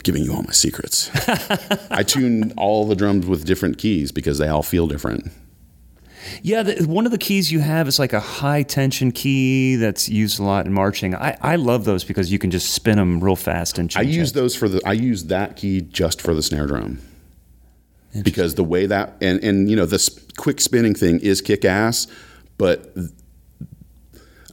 Giving 0.03 0.23
you 0.23 0.33
all 0.33 0.43
my 0.43 0.51
secrets. 0.51 1.09
I 1.89 2.03
tune 2.03 2.53
all 2.57 2.85
the 2.85 2.95
drums 2.95 3.25
with 3.25 3.45
different 3.45 3.77
keys 3.77 4.11
because 4.11 4.37
they 4.37 4.47
all 4.47 4.63
feel 4.63 4.85
different. 4.87 5.31
Yeah, 6.41 6.63
the, 6.63 6.85
one 6.85 7.05
of 7.05 7.11
the 7.11 7.17
keys 7.17 7.51
you 7.51 7.59
have 7.59 7.87
is 7.87 7.99
like 7.99 8.13
a 8.13 8.19
high 8.19 8.63
tension 8.63 9.11
key 9.11 9.75
that's 9.75 10.09
used 10.09 10.39
a 10.39 10.43
lot 10.43 10.65
in 10.65 10.73
marching. 10.73 11.15
I, 11.15 11.37
I 11.41 11.55
love 11.55 11.85
those 11.85 12.03
because 12.03 12.31
you 12.31 12.39
can 12.39 12.51
just 12.51 12.73
spin 12.73 12.97
them 12.97 13.23
real 13.23 13.35
fast 13.35 13.77
and 13.77 13.91
I 13.95 14.03
change 14.03 14.15
use 14.15 14.31
it. 14.31 14.33
those 14.35 14.55
for 14.55 14.67
the. 14.69 14.81
I 14.85 14.93
use 14.93 15.25
that 15.25 15.55
key 15.55 15.81
just 15.81 16.21
for 16.21 16.33
the 16.33 16.41
snare 16.41 16.67
drum. 16.67 16.99
Because 18.23 18.55
the 18.55 18.63
way 18.63 18.85
that 18.85 19.15
and 19.21 19.43
and 19.43 19.69
you 19.69 19.75
know 19.75 19.87
this 19.87 20.07
quick 20.37 20.61
spinning 20.61 20.93
thing 20.93 21.19
is 21.21 21.41
kick 21.41 21.65
ass, 21.65 22.05
but 22.59 22.95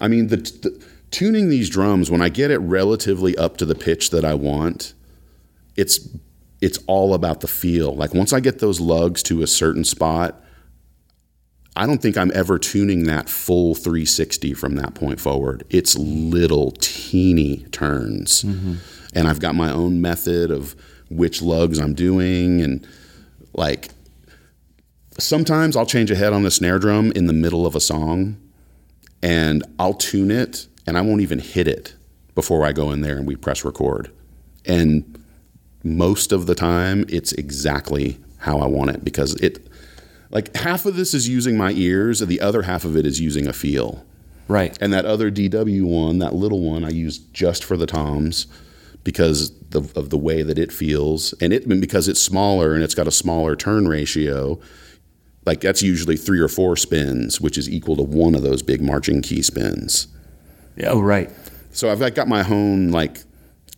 I 0.00 0.08
mean 0.08 0.28
the, 0.28 0.36
the 0.36 0.82
tuning 1.10 1.50
these 1.50 1.68
drums 1.68 2.10
when 2.10 2.22
I 2.22 2.30
get 2.30 2.50
it 2.50 2.58
relatively 2.58 3.36
up 3.36 3.58
to 3.58 3.66
the 3.66 3.74
pitch 3.74 4.10
that 4.10 4.24
I 4.24 4.32
want, 4.32 4.94
it's 5.76 6.08
it's 6.60 6.78
all 6.86 7.14
about 7.14 7.40
the 7.40 7.48
feel. 7.48 7.94
Like 7.94 8.14
once 8.14 8.32
I 8.32 8.40
get 8.40 8.58
those 8.58 8.80
lugs 8.80 9.22
to 9.24 9.42
a 9.42 9.46
certain 9.46 9.84
spot, 9.84 10.42
I 11.76 11.86
don't 11.86 12.02
think 12.02 12.18
I'm 12.18 12.30
ever 12.34 12.58
tuning 12.58 13.04
that 13.04 13.28
full 13.28 13.74
360 13.74 14.54
from 14.54 14.76
that 14.76 14.94
point 14.94 15.20
forward. 15.20 15.64
It's 15.70 15.96
little 15.96 16.72
teeny 16.72 17.64
turns. 17.70 18.42
Mm-hmm. 18.42 18.74
And 19.14 19.28
I've 19.28 19.40
got 19.40 19.54
my 19.54 19.70
own 19.70 20.00
method 20.00 20.50
of 20.50 20.76
which 21.08 21.40
lugs 21.40 21.78
I'm 21.78 21.94
doing. 21.94 22.60
And 22.60 22.86
like 23.54 23.88
sometimes 25.18 25.76
I'll 25.76 25.86
change 25.86 26.10
a 26.10 26.16
head 26.16 26.32
on 26.32 26.42
the 26.42 26.50
snare 26.50 26.78
drum 26.78 27.12
in 27.12 27.26
the 27.26 27.32
middle 27.32 27.66
of 27.66 27.74
a 27.74 27.80
song 27.80 28.36
and 29.22 29.64
I'll 29.78 29.94
tune 29.94 30.30
it 30.30 30.66
and 30.86 30.96
I 30.96 31.02
won't 31.02 31.20
even 31.20 31.38
hit 31.38 31.68
it 31.68 31.94
before 32.34 32.64
I 32.64 32.72
go 32.72 32.90
in 32.90 33.00
there 33.00 33.16
and 33.16 33.26
we 33.26 33.36
press 33.36 33.64
record. 33.64 34.10
And 34.64 35.19
most 35.82 36.32
of 36.32 36.46
the 36.46 36.54
time, 36.54 37.04
it's 37.08 37.32
exactly 37.32 38.18
how 38.38 38.58
I 38.58 38.66
want 38.66 38.90
it 38.90 39.04
because 39.04 39.34
it, 39.36 39.66
like 40.30 40.54
half 40.56 40.86
of 40.86 40.96
this 40.96 41.14
is 41.14 41.28
using 41.28 41.56
my 41.56 41.72
ears, 41.72 42.20
and 42.20 42.30
the 42.30 42.40
other 42.40 42.62
half 42.62 42.84
of 42.84 42.96
it 42.96 43.06
is 43.06 43.20
using 43.20 43.46
a 43.46 43.52
feel. 43.52 44.04
Right. 44.48 44.76
And 44.80 44.92
that 44.92 45.04
other 45.04 45.30
DW 45.30 45.84
one, 45.84 46.18
that 46.18 46.34
little 46.34 46.60
one, 46.60 46.84
I 46.84 46.90
use 46.90 47.18
just 47.18 47.62
for 47.62 47.76
the 47.76 47.86
toms 47.86 48.46
because 49.04 49.52
the, 49.70 49.80
of 49.94 50.10
the 50.10 50.18
way 50.18 50.42
that 50.42 50.58
it 50.58 50.72
feels, 50.72 51.32
and 51.40 51.52
it 51.52 51.64
and 51.66 51.80
because 51.80 52.08
it's 52.08 52.20
smaller 52.20 52.74
and 52.74 52.82
it's 52.82 52.94
got 52.94 53.06
a 53.06 53.12
smaller 53.12 53.56
turn 53.56 53.88
ratio. 53.88 54.60
Like 55.46 55.60
that's 55.60 55.82
usually 55.82 56.16
three 56.16 56.38
or 56.38 56.48
four 56.48 56.76
spins, 56.76 57.40
which 57.40 57.56
is 57.56 57.68
equal 57.68 57.96
to 57.96 58.02
one 58.02 58.34
of 58.34 58.42
those 58.42 58.62
big 58.62 58.82
marching 58.82 59.22
key 59.22 59.40
spins. 59.40 60.06
Oh, 60.84 61.00
right. 61.00 61.30
So 61.72 61.90
I've 61.90 62.14
got 62.14 62.28
my 62.28 62.46
own 62.46 62.90
like 62.90 63.18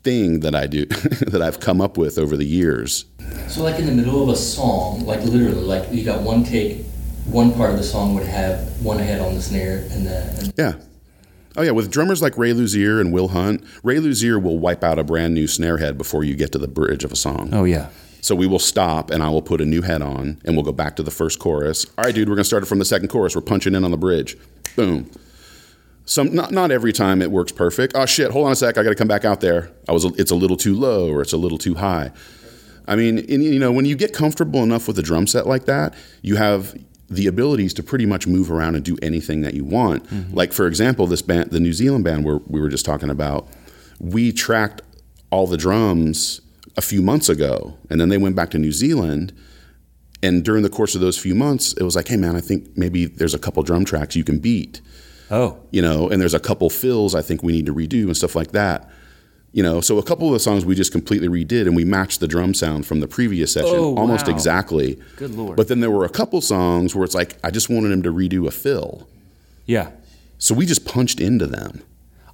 thing 0.02 0.40
that 0.40 0.54
I 0.54 0.66
do 0.66 0.86
that 0.86 1.42
I've 1.42 1.60
come 1.60 1.80
up 1.80 1.96
with 1.96 2.18
over 2.18 2.36
the 2.36 2.46
years. 2.46 3.04
So, 3.48 3.62
like 3.62 3.78
in 3.78 3.86
the 3.86 3.92
middle 3.92 4.22
of 4.22 4.28
a 4.28 4.36
song, 4.36 5.06
like 5.06 5.22
literally, 5.22 5.60
like 5.60 5.92
you 5.92 6.04
got 6.04 6.22
one 6.22 6.44
take, 6.44 6.84
one 7.26 7.52
part 7.52 7.70
of 7.70 7.76
the 7.76 7.82
song 7.82 8.14
would 8.14 8.26
have 8.26 8.82
one 8.82 8.98
head 8.98 9.20
on 9.20 9.34
the 9.34 9.42
snare, 9.42 9.86
and 9.90 10.06
the 10.06 10.36
and 10.38 10.52
Yeah. 10.56 10.74
Oh 11.54 11.62
yeah, 11.62 11.72
with 11.72 11.90
drummers 11.90 12.22
like 12.22 12.38
Ray 12.38 12.52
Luzier 12.52 12.98
and 12.98 13.12
Will 13.12 13.28
Hunt, 13.28 13.62
Ray 13.82 13.96
Luzier 13.96 14.42
will 14.42 14.58
wipe 14.58 14.82
out 14.82 14.98
a 14.98 15.04
brand 15.04 15.34
new 15.34 15.46
snare 15.46 15.76
head 15.76 15.98
before 15.98 16.24
you 16.24 16.34
get 16.34 16.50
to 16.52 16.58
the 16.58 16.68
bridge 16.68 17.04
of 17.04 17.12
a 17.12 17.16
song. 17.16 17.50
Oh, 17.52 17.64
yeah. 17.64 17.90
So 18.22 18.34
we 18.34 18.46
will 18.46 18.58
stop 18.58 19.10
and 19.10 19.22
I 19.22 19.28
will 19.28 19.42
put 19.42 19.60
a 19.60 19.66
new 19.66 19.82
head 19.82 20.00
on 20.00 20.40
and 20.44 20.56
we'll 20.56 20.64
go 20.64 20.72
back 20.72 20.96
to 20.96 21.02
the 21.02 21.10
first 21.10 21.40
chorus. 21.40 21.84
All 21.98 22.04
right, 22.04 22.14
dude, 22.14 22.28
we're 22.28 22.36
gonna 22.36 22.44
start 22.44 22.62
it 22.62 22.66
from 22.66 22.78
the 22.78 22.84
second 22.86 23.08
chorus. 23.08 23.34
We're 23.34 23.42
punching 23.42 23.74
in 23.74 23.84
on 23.84 23.90
the 23.90 23.98
bridge. 23.98 24.38
Boom. 24.76 25.10
Some 26.04 26.34
not 26.34 26.50
not 26.50 26.70
every 26.70 26.92
time 26.92 27.22
it 27.22 27.30
works 27.30 27.52
perfect. 27.52 27.92
Oh 27.94 28.06
shit, 28.06 28.30
hold 28.30 28.46
on 28.46 28.52
a 28.52 28.56
sec, 28.56 28.76
I 28.76 28.82
gotta 28.82 28.94
come 28.94 29.08
back 29.08 29.24
out 29.24 29.40
there. 29.40 29.70
I 29.88 29.92
was 29.92 30.04
it's 30.18 30.30
a 30.30 30.34
little 30.34 30.56
too 30.56 30.74
low 30.74 31.10
or 31.10 31.22
it's 31.22 31.32
a 31.32 31.36
little 31.36 31.58
too 31.58 31.74
high. 31.74 32.10
I 32.88 32.96
mean, 32.96 33.18
and, 33.18 33.44
you 33.44 33.60
know, 33.60 33.70
when 33.70 33.84
you 33.84 33.94
get 33.94 34.12
comfortable 34.12 34.62
enough 34.62 34.88
with 34.88 34.98
a 34.98 35.02
drum 35.02 35.28
set 35.28 35.46
like 35.46 35.66
that, 35.66 35.94
you 36.22 36.34
have 36.34 36.76
the 37.08 37.28
abilities 37.28 37.72
to 37.74 37.82
pretty 37.82 38.06
much 38.06 38.26
move 38.26 38.50
around 38.50 38.74
and 38.74 38.84
do 38.84 38.96
anything 39.02 39.42
that 39.42 39.54
you 39.54 39.64
want. 39.64 40.04
Mm-hmm. 40.08 40.34
Like 40.34 40.52
for 40.52 40.66
example, 40.66 41.06
this 41.06 41.22
band, 41.22 41.50
the 41.50 41.60
New 41.60 41.72
Zealand 41.72 42.04
band 42.04 42.24
where 42.24 42.38
we 42.46 42.60
were 42.60 42.68
just 42.68 42.84
talking 42.84 43.10
about, 43.10 43.48
we 44.00 44.32
tracked 44.32 44.82
all 45.30 45.46
the 45.46 45.56
drums 45.56 46.40
a 46.76 46.82
few 46.82 47.02
months 47.02 47.28
ago, 47.28 47.76
and 47.90 48.00
then 48.00 48.08
they 48.08 48.18
went 48.18 48.34
back 48.34 48.50
to 48.50 48.58
New 48.58 48.72
Zealand. 48.72 49.32
And 50.24 50.44
during 50.44 50.62
the 50.62 50.70
course 50.70 50.94
of 50.94 51.00
those 51.00 51.18
few 51.18 51.34
months, 51.34 51.72
it 51.74 51.82
was 51.82 51.94
like, 51.94 52.08
hey 52.08 52.16
man, 52.16 52.34
I 52.34 52.40
think 52.40 52.76
maybe 52.76 53.06
there's 53.06 53.34
a 53.34 53.38
couple 53.38 53.62
drum 53.62 53.84
tracks 53.84 54.16
you 54.16 54.24
can 54.24 54.38
beat 54.38 54.80
Oh, 55.32 55.58
you 55.70 55.82
know, 55.82 56.08
and 56.08 56.20
there's 56.20 56.34
a 56.34 56.40
couple 56.40 56.68
fills 56.70 57.14
I 57.14 57.22
think 57.22 57.42
we 57.42 57.52
need 57.52 57.66
to 57.66 57.74
redo 57.74 58.04
and 58.04 58.16
stuff 58.16 58.36
like 58.36 58.52
that. 58.52 58.88
You 59.54 59.62
know, 59.62 59.80
so 59.80 59.98
a 59.98 60.02
couple 60.02 60.28
of 60.28 60.32
the 60.32 60.40
songs 60.40 60.64
we 60.64 60.74
just 60.74 60.92
completely 60.92 61.28
redid 61.28 61.62
and 61.66 61.74
we 61.76 61.84
matched 61.84 62.20
the 62.20 62.28
drum 62.28 62.54
sound 62.54 62.86
from 62.86 63.00
the 63.00 63.08
previous 63.08 63.52
session 63.52 63.74
Oh, 63.74 63.96
almost 63.96 64.26
wow. 64.26 64.32
exactly. 64.34 64.98
Good 65.16 65.34
lord. 65.34 65.56
But 65.56 65.68
then 65.68 65.80
there 65.80 65.90
were 65.90 66.04
a 66.04 66.08
couple 66.10 66.40
songs 66.40 66.94
where 66.94 67.04
it's 67.04 67.14
like 67.14 67.36
I 67.44 67.50
just 67.50 67.68
wanted 67.68 67.92
him 67.92 68.02
to 68.04 68.12
redo 68.12 68.46
a 68.46 68.50
fill. 68.50 69.08
yeah. 69.66 69.90
So 70.38 70.54
we 70.54 70.66
just 70.66 70.84
punched 70.84 71.20
into 71.20 71.46
them. 71.46 71.82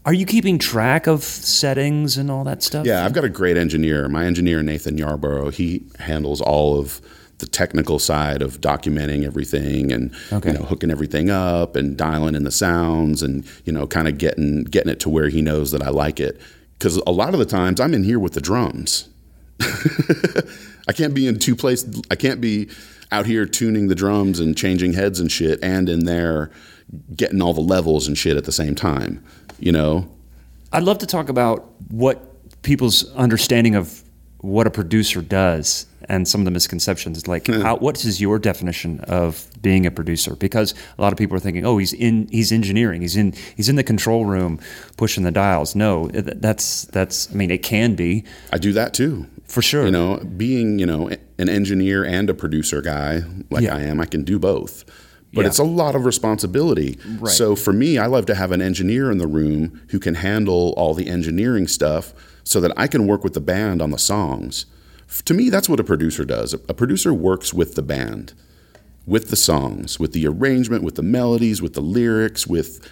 Are 0.06 0.14
you 0.14 0.24
keeping 0.24 0.58
track 0.58 1.06
of 1.06 1.22
settings 1.22 2.16
and 2.16 2.30
all 2.30 2.42
that 2.44 2.62
stuff? 2.62 2.86
Yeah, 2.86 3.04
I've 3.04 3.12
got 3.12 3.24
a 3.24 3.28
great 3.28 3.58
engineer. 3.58 4.08
My 4.08 4.24
engineer 4.24 4.62
Nathan 4.62 4.96
Yarborough, 4.96 5.50
he 5.50 5.82
handles 5.98 6.40
all 6.40 6.78
of 6.78 7.02
the 7.38 7.46
technical 7.46 7.98
side 7.98 8.42
of 8.42 8.60
documenting 8.60 9.24
everything 9.24 9.92
and 9.92 10.12
Okay. 10.32 10.50
you 10.52 10.58
know 10.58 10.64
hooking 10.64 10.90
everything 10.90 11.30
up 11.30 11.76
and 11.76 11.96
dialing 11.96 12.34
in 12.34 12.42
the 12.44 12.50
sounds 12.50 13.22
and 13.22 13.44
you 13.64 13.72
know 13.72 13.86
kind 13.86 14.08
of 14.08 14.18
getting 14.18 14.64
getting 14.64 14.90
it 14.90 15.00
to 15.00 15.08
where 15.08 15.28
he 15.28 15.40
knows 15.42 15.70
that 15.70 15.82
I 15.82 15.90
like 15.90 16.18
it. 16.20 16.40
Because 16.78 16.96
a 17.06 17.10
lot 17.12 17.34
of 17.34 17.38
the 17.40 17.46
times 17.46 17.80
I'm 17.80 17.94
in 17.94 18.04
here 18.04 18.18
with 18.20 18.34
the 18.34 18.40
drums. 18.40 19.08
I 20.88 20.92
can't 20.92 21.14
be 21.14 21.26
in 21.26 21.38
two 21.38 21.56
places. 21.56 22.00
I 22.10 22.14
can't 22.14 22.40
be 22.40 22.68
out 23.10 23.26
here 23.26 23.46
tuning 23.46 23.88
the 23.88 23.94
drums 23.94 24.38
and 24.40 24.56
changing 24.56 24.92
heads 24.92 25.18
and 25.20 25.30
shit, 25.30 25.58
and 25.62 25.88
in 25.88 26.04
there 26.04 26.50
getting 27.16 27.42
all 27.42 27.52
the 27.54 27.60
levels 27.60 28.06
and 28.06 28.16
shit 28.16 28.36
at 28.36 28.44
the 28.44 28.52
same 28.52 28.74
time. 28.74 29.22
You 29.58 29.72
know, 29.72 30.08
I'd 30.72 30.84
love 30.84 30.98
to 30.98 31.06
talk 31.06 31.28
about 31.28 31.68
what 31.90 32.24
people's 32.62 33.12
understanding 33.14 33.74
of 33.74 34.02
what 34.40 34.66
a 34.66 34.70
producer 34.70 35.20
does 35.20 35.86
and 36.08 36.26
some 36.26 36.40
of 36.40 36.44
the 36.46 36.50
misconceptions. 36.50 37.26
Like, 37.28 37.46
how, 37.48 37.76
what 37.76 38.04
is 38.04 38.20
your 38.20 38.38
definition 38.38 39.00
of 39.00 39.46
being 39.60 39.86
a 39.86 39.90
producer? 39.90 40.34
Because 40.36 40.74
a 40.98 41.02
lot 41.02 41.12
of 41.12 41.18
people 41.18 41.36
are 41.36 41.40
thinking, 41.40 41.64
"Oh, 41.66 41.78
he's 41.78 41.92
in, 41.92 42.28
he's 42.30 42.50
engineering, 42.52 43.02
he's 43.02 43.16
in, 43.16 43.34
he's 43.56 43.68
in 43.68 43.76
the 43.76 43.84
control 43.84 44.24
room 44.24 44.58
pushing 44.96 45.24
the 45.24 45.30
dials." 45.32 45.74
No, 45.74 46.08
that's 46.08 46.84
that's. 46.86 47.30
I 47.30 47.34
mean, 47.34 47.50
it 47.50 47.62
can 47.62 47.94
be 47.94 48.24
I 48.52 48.58
do 48.58 48.72
that 48.72 48.94
too. 48.94 49.26
for 49.44 49.62
sure. 49.62 49.84
You 49.86 49.92
know, 49.92 50.16
being 50.36 50.78
you 50.78 50.86
know 50.86 51.08
an 51.38 51.48
engineer 51.48 52.04
and 52.04 52.28
a 52.30 52.34
producer 52.34 52.80
guy 52.82 53.22
like 53.50 53.62
Yeah. 53.64 53.76
I 53.76 53.82
am, 53.82 54.00
I 54.00 54.06
can 54.06 54.24
do 54.24 54.38
both. 54.38 54.84
But 55.34 55.42
Yeah. 55.42 55.48
it's 55.48 55.58
a 55.58 55.64
lot 55.64 55.94
of 55.94 56.06
responsibility. 56.06 56.98
Right. 57.20 57.30
So 57.32 57.54
for 57.54 57.72
me, 57.72 57.98
I 57.98 58.06
love 58.06 58.24
to 58.26 58.34
have 58.34 58.50
an 58.50 58.62
engineer 58.62 59.10
in 59.10 59.18
the 59.18 59.26
room 59.26 59.82
who 59.90 59.98
can 59.98 60.14
handle 60.14 60.72
all 60.78 60.94
the 60.94 61.06
engineering 61.06 61.68
stuff, 61.68 62.14
so 62.44 62.60
that 62.62 62.72
I 62.78 62.86
can 62.86 63.06
work 63.06 63.22
with 63.24 63.34
the 63.34 63.40
band 63.42 63.82
on 63.82 63.90
the 63.90 63.98
songs. 63.98 64.64
To 65.24 65.34
me, 65.34 65.50
that's 65.50 65.68
what 65.68 65.80
a 65.80 65.84
producer 65.84 66.24
does. 66.24 66.52
A 66.54 66.74
producer 66.74 67.14
works 67.14 67.54
with 67.54 67.74
the 67.74 67.82
band, 67.82 68.34
with 69.06 69.30
the 69.30 69.36
songs, 69.36 69.98
with 69.98 70.12
the 70.12 70.26
arrangement, 70.26 70.82
with 70.84 70.96
the 70.96 71.02
melodies, 71.02 71.62
with 71.62 71.74
the 71.74 71.80
lyrics, 71.80 72.46
with 72.46 72.86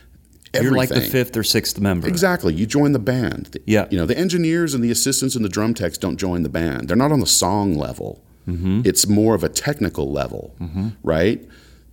everything. 0.55 0.65
You're 0.65 0.77
like 0.77 0.89
the 0.89 1.03
fifth 1.03 1.37
or 1.37 1.43
sixth 1.43 1.79
member. 1.79 2.09
Exactly. 2.09 2.55
You 2.55 2.67
join 2.67 2.93
the 2.93 2.99
band. 2.99 3.59
Yeah. 3.67 3.87
You 3.91 3.99
know, 3.99 4.07
the 4.07 4.17
engineers 4.17 4.73
and 4.73 4.83
the 4.83 4.91
assistants 4.91 5.37
and 5.37 5.45
the 5.45 5.49
drum 5.49 5.75
techs 5.75 5.99
don't 5.99 6.17
join 6.17 6.43
the 6.43 6.49
band. 6.49 6.89
They're 6.89 6.97
not 6.97 7.13
on 7.13 7.21
the 7.21 7.27
song 7.27 7.75
level. 7.75 8.23
Mm-hmm. 8.49 8.83
It's 8.85 9.07
more 9.07 9.35
of 9.35 9.45
a 9.45 9.49
technical 9.49 10.11
level, 10.11 10.55
mm-hmm. 10.61 10.89
right? 11.03 11.47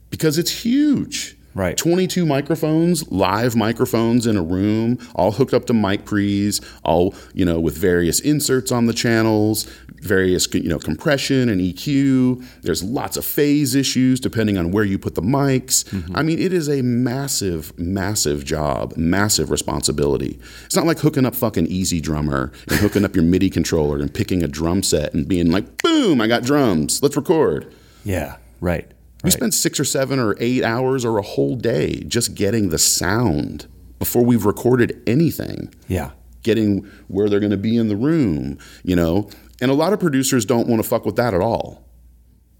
Because 0.09 0.37
it's 0.37 0.63
huge. 0.63 1.35
Right. 1.55 1.77
22 1.77 2.25
microphones, 2.25 3.09
live 3.11 3.55
microphones 3.55 4.25
in 4.25 4.37
a 4.37 4.43
room, 4.43 4.97
all 5.15 5.31
hooked 5.31 5.53
up 5.53 5.65
to 5.67 5.73
mic 5.73 6.05
pre's, 6.05 6.61
all, 6.83 7.13
you 7.33 7.45
know, 7.45 7.59
with 7.59 7.77
various 7.77 8.19
inserts 8.19 8.71
on 8.71 8.87
the 8.87 8.93
channels, 8.93 9.65
various, 10.03 10.51
you 10.53 10.67
know, 10.67 10.79
compression 10.79 11.49
and 11.49 11.61
EQ. 11.61 12.43
There's 12.61 12.83
lots 12.83 13.17
of 13.17 13.25
phase 13.25 13.75
issues 13.75 14.19
depending 14.19 14.57
on 14.57 14.71
where 14.71 14.83
you 14.83 14.97
put 14.97 15.15
the 15.15 15.21
mics. 15.21 15.83
Mm-hmm. 15.85 16.15
I 16.15 16.23
mean, 16.23 16.39
it 16.39 16.53
is 16.53 16.69
a 16.69 16.81
massive, 16.81 17.77
massive 17.77 18.43
job, 18.45 18.95
massive 18.97 19.49
responsibility. 19.49 20.39
It's 20.65 20.75
not 20.75 20.85
like 20.85 20.99
hooking 20.99 21.25
up 21.25 21.35
fucking 21.35 21.67
EZdrummer 21.67 22.53
and 22.69 22.79
hooking 22.79 23.05
up 23.05 23.15
your 23.15 23.23
MIDI 23.23 23.49
controller 23.49 23.99
and 23.99 24.13
picking 24.13 24.43
a 24.43 24.47
drum 24.47 24.83
set 24.83 25.13
and 25.13 25.27
being 25.27 25.51
like, 25.51 25.81
boom, 25.83 26.19
I 26.19 26.27
got 26.27 26.43
drums, 26.43 27.01
let's 27.01 27.15
record. 27.15 27.73
Yeah. 28.03 28.37
Right. 28.59 28.91
We 29.23 29.27
Right. 29.29 29.33
spend 29.33 29.53
six 29.53 29.79
or 29.79 29.85
seven 29.85 30.19
or 30.19 30.35
eight 30.39 30.63
hours 30.63 31.05
or 31.05 31.17
a 31.17 31.21
whole 31.21 31.55
day 31.55 32.03
just 32.07 32.35
getting 32.35 32.69
the 32.69 32.77
sound 32.77 33.67
before 33.99 34.23
we've 34.23 34.45
recorded 34.45 35.01
anything, 35.07 35.69
Yeah. 35.87 36.11
getting 36.43 36.85
where 37.07 37.29
they're 37.29 37.39
going 37.39 37.51
to 37.51 37.57
be 37.57 37.77
in 37.77 37.87
the 37.87 37.95
room, 37.95 38.57
you 38.83 38.95
know. 38.97 39.29
And 39.61 39.71
a 39.71 39.73
lot 39.73 39.93
of 39.93 39.99
producers 39.99 40.43
don't 40.45 40.67
want 40.67 40.83
to 40.83 40.87
fuck 40.87 41.05
with 41.05 41.15
that 41.15 41.33
at 41.33 41.39
all. 41.41 41.87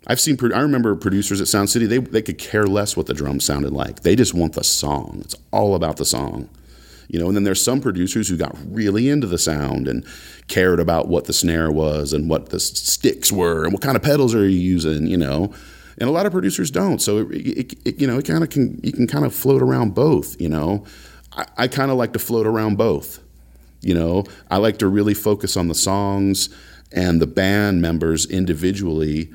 I've 0.07 0.19
seen. 0.19 0.37
I 0.53 0.59
remember 0.61 0.95
producers 0.95 1.39
at 1.41 1.47
Sound 1.47 1.69
City. 1.69 1.85
They 1.85 1.97
they 1.99 2.21
could 2.21 2.37
care 2.37 2.65
less 2.67 2.95
what 2.97 3.05
the 3.07 3.13
drums 3.13 3.43
sounded 3.45 3.71
like. 3.71 4.01
They 4.03 4.15
just 4.17 4.33
want 4.33 4.53
the 4.53 4.63
song. 4.63 5.19
It's 5.23 5.35
all 5.51 5.75
about 5.75 5.95
the 5.97 6.03
song, 6.05 6.49
you 7.09 7.19
know. 7.19 7.27
And 7.27 7.35
then 7.37 7.45
there's 7.45 7.61
some 7.63 7.79
producers 7.79 8.27
who 8.27 8.35
got 8.35 8.53
really 8.69 9.07
into 9.09 9.27
the 9.27 9.37
sound 9.37 9.87
and 9.87 10.03
cared 10.49 10.81
about 10.81 11.07
what 11.07 11.23
the 11.25 11.31
snare 11.33 11.71
was 11.71 12.11
and 12.11 12.29
what 12.29 12.49
the 12.49 12.59
sticks 12.59 13.31
were 13.31 13.63
and 13.63 13.71
what 13.71 13.81
kind 13.81 13.95
of 13.95 14.03
pedals 14.03 14.35
are 14.35 14.47
you 14.47 14.57
using, 14.59 15.07
you 15.07 15.17
know. 15.17 15.53
And 15.99 16.09
a 16.09 16.11
lot 16.11 16.25
of 16.25 16.31
producers 16.31 16.71
don't. 16.71 17.01
So 17.01 17.19
it, 17.19 17.31
it, 17.31 17.73
it 17.85 18.01
you 18.01 18.07
know, 18.07 18.17
it 18.17 18.25
kind 18.25 18.43
of 18.43 18.49
can 18.49 18.79
you 18.83 18.91
can 18.91 19.07
kind 19.07 19.25
of 19.25 19.33
float 19.33 19.61
around 19.61 19.93
both, 19.93 20.39
you 20.41 20.49
know. 20.49 20.85
I, 21.33 21.45
I 21.57 21.67
kind 21.67 21.91
of 21.91 21.97
like 21.97 22.13
to 22.13 22.19
float 22.19 22.47
around 22.47 22.77
both. 22.77 23.19
You 23.81 23.93
know, 23.93 24.23
I 24.49 24.57
like 24.57 24.77
to 24.79 24.87
really 24.87 25.13
focus 25.13 25.57
on 25.57 25.67
the 25.67 25.75
songs 25.75 26.49
and 26.93 27.21
the 27.21 27.27
band 27.27 27.81
members 27.81 28.25
individually, 28.25 29.31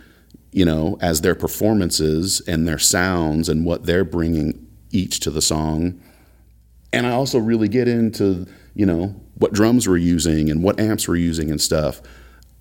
you 0.53 0.65
know, 0.65 0.97
as 1.01 1.21
their 1.21 1.35
performances 1.35 2.41
and 2.47 2.67
their 2.67 2.79
sounds 2.79 3.49
and 3.49 3.67
what 3.67 3.85
they're 3.85 4.05
bringing 4.05 4.67
each 4.91 5.21
to 5.21 5.31
the 5.31 5.43
song. 5.43 6.01
And 6.93 7.07
I 7.07 7.11
also 7.11 7.39
really 7.39 7.69
get 7.69 7.89
into, 7.89 8.47
you 8.75 8.87
know, 8.87 9.15
what 9.35 9.53
drums 9.53 9.87
we're 9.87 9.99
using 9.99 10.51
and 10.51 10.63
what 10.63 10.81
amps 10.81 11.07
we're 11.07 11.17
using 11.17 11.51
and 11.51 11.61
stuff. 11.61 12.01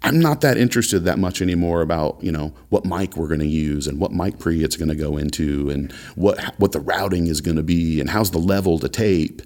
I'm 0.04 0.20
not 0.20 0.41
that 0.41 0.58
interested 0.58 1.00
that 1.06 1.18
much 1.18 1.41
anymore 1.41 1.82
about, 1.82 2.24
you 2.24 2.32
know, 2.32 2.54
what 2.70 2.86
mic 2.86 3.18
we're 3.18 3.28
going 3.28 3.39
to 3.39 3.48
use 3.48 3.88
and 3.88 4.00
what 4.00 4.12
mic 4.12 4.39
pre 4.39 4.64
it's 4.64 4.78
going 4.78 4.89
to 4.89 4.95
go 4.95 5.18
into 5.18 5.70
and 5.70 5.91
what 6.16 6.39
what 6.58 6.72
the 6.72 6.80
routing 6.80 7.28
is 7.28 7.41
going 7.41 7.58
to 7.58 7.64
be 7.64 8.00
and 8.00 8.10
how's 8.10 8.32
the 8.32 8.38
level 8.38 8.78
to 8.80 8.89
tape, 8.89 9.41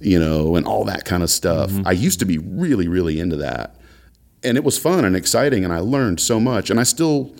you 0.00 0.18
know, 0.18 0.56
and 0.56 0.66
all 0.66 0.84
that 0.84 1.04
kind 1.04 1.22
of 1.22 1.30
stuff. 1.30 1.70
Mm-hmm. 1.70 1.88
I 1.88 1.92
used 1.92 2.18
to 2.20 2.26
be 2.26 2.38
really 2.38 2.86
really 2.86 3.18
into 3.18 3.36
that. 3.36 3.76
And 4.42 4.58
it 4.58 4.64
was 4.64 4.78
fun 4.78 5.06
and 5.06 5.16
exciting 5.16 5.64
and 5.64 5.72
I 5.72 5.78
learned 5.78 6.20
so 6.20 6.38
much 6.38 6.68
and 6.68 6.78
I 6.78 6.82
still 6.82 7.34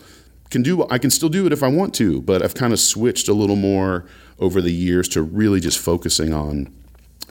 can 0.51 0.63
do 0.63 0.87
I 0.89 0.99
can 0.99 1.11
still 1.11 1.29
do 1.29 1.47
it 1.47 1.53
if 1.53 1.63
I 1.63 1.69
want 1.69 1.95
to, 1.97 2.23
but 2.23 2.43
I've 2.43 2.55
kind 2.55 2.73
of 2.73 2.81
switched 2.81 3.29
a 3.29 3.35
little 3.35 3.57
more 3.57 4.07
over 4.39 4.63
the 4.63 4.73
years 4.73 5.09
to 5.11 5.23
really 5.23 5.61
just 5.61 5.79
focusing 5.79 6.33
on, 6.33 6.75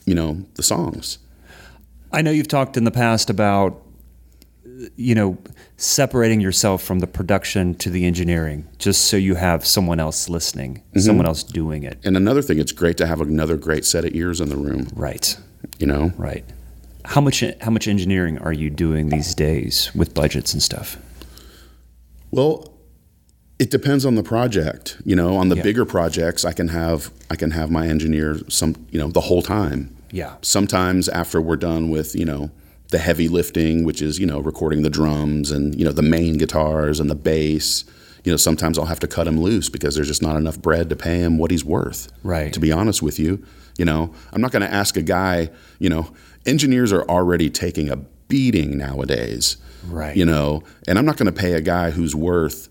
you 0.06 0.14
know, 0.14 0.46
the 0.56 0.64
songs. 0.64 1.18
I 2.12 2.22
know 2.22 2.30
you've 2.30 2.48
talked 2.48 2.78
in 2.78 2.84
the 2.84 2.92
past 2.92 3.32
about 3.32 3.83
you 4.96 5.16
know 5.16 5.38
separating 5.78 6.40
yourself 6.42 6.82
from 6.84 7.00
the 7.00 7.08
production 7.08 7.74
to 7.76 7.90
the 7.90 8.06
engineering 8.06 8.68
just 8.78 9.06
so 9.06 9.18
you 9.18 9.36
have 9.36 9.66
someone 9.66 10.00
else 10.00 10.30
listening 10.30 10.76
mm-hmm. 10.76 11.00
someone 11.00 11.26
else 11.26 11.44
doing 11.44 11.84
it 11.84 11.98
And 12.04 12.16
another 12.18 12.42
thing, 12.42 12.60
it's 12.60 12.72
great 12.72 12.98
to 12.98 13.08
have 13.08 13.22
another 13.22 13.58
great 13.58 13.86
set 13.86 14.06
of 14.06 14.14
ears 14.16 14.40
in 14.42 14.50
the 14.50 14.58
room, 14.58 14.88
right 14.96 15.38
you 15.80 15.88
know? 15.88 16.12
right 16.18 16.46
how 17.06 17.22
much 17.22 17.44
how 17.62 17.72
much 17.72 17.88
engineering 17.88 18.38
are 18.40 18.54
you 18.54 18.70
doing 18.70 19.10
these 19.10 19.36
days 19.36 19.92
with 19.96 20.14
budgets 20.14 20.54
and 20.54 20.62
stuff 20.64 20.98
Well, 22.32 22.70
it 23.60 23.70
depends 23.70 24.06
on 24.06 24.16
the 24.16 24.24
project. 24.24 24.98
You 25.06 25.16
know, 25.16 25.36
on 25.36 25.50
the 25.50 25.56
Yeah. 25.56 25.64
bigger 25.64 25.86
projects, 25.86 26.44
I 26.44 26.54
can 26.54 26.70
have 26.70 27.12
I 27.30 27.36
can 27.36 27.52
have 27.52 27.70
my 27.70 27.88
engineer 27.88 28.40
some 28.50 28.76
you 28.92 29.00
know 29.00 29.10
the 29.10 29.22
whole 29.22 29.42
time. 29.42 29.90
yeah 30.12 30.34
Sometimes 30.42 31.08
after 31.10 31.40
we're 31.42 31.56
done 31.72 31.90
with 31.90 32.16
you 32.16 32.26
know 32.26 32.50
the 32.94 33.00
heavy 33.00 33.28
lifting, 33.28 33.84
which 33.84 34.02
is 34.02 34.20
you 34.20 34.26
know 34.26 34.40
recording 34.40 34.84
the 34.84 34.90
drums 34.90 35.52
and 35.52 35.78
you 35.78 35.84
know 35.84 35.92
the 35.92 36.04
main 36.04 36.38
guitars 36.38 37.00
and 37.00 37.10
the 37.10 37.16
bass. 37.16 37.84
You 38.24 38.32
know, 38.32 38.38
sometimes 38.38 38.78
I'll 38.78 38.86
have 38.86 39.02
to 39.02 39.08
cut 39.08 39.28
him 39.28 39.42
loose 39.42 39.68
because 39.68 39.96
there's 39.96 40.08
just 40.08 40.22
not 40.22 40.38
enough 40.38 40.62
bread 40.62 40.90
to 40.92 40.96
pay 40.96 41.20
him 41.20 41.38
what 41.38 41.52
he's 41.52 41.66
worth. 41.66 42.10
Right. 42.24 42.54
To 42.54 42.60
be 42.62 42.72
honest 42.72 43.02
with 43.02 43.20
you, 43.20 43.46
you 43.78 43.84
know, 43.84 44.14
I'm 44.32 44.40
not 44.40 44.54
going 44.54 44.62
to 44.62 44.72
ask 44.72 44.96
a 44.96 45.02
guy. 45.02 45.50
You 45.80 45.90
know, 45.90 46.14
engineers 46.46 46.94
are 46.94 47.04
already 47.10 47.50
taking 47.50 47.90
a 47.90 47.98
beating 47.98 48.78
nowadays. 48.78 49.58
Right. 49.86 50.16
You 50.16 50.24
know, 50.24 50.64
and 50.88 50.98
I'm 50.98 51.06
not 51.06 51.18
going 51.18 51.34
to 51.34 51.38
pay 51.38 51.54
a 51.54 51.62
guy 51.62 51.92
who's 51.92 52.16
worth, 52.16 52.70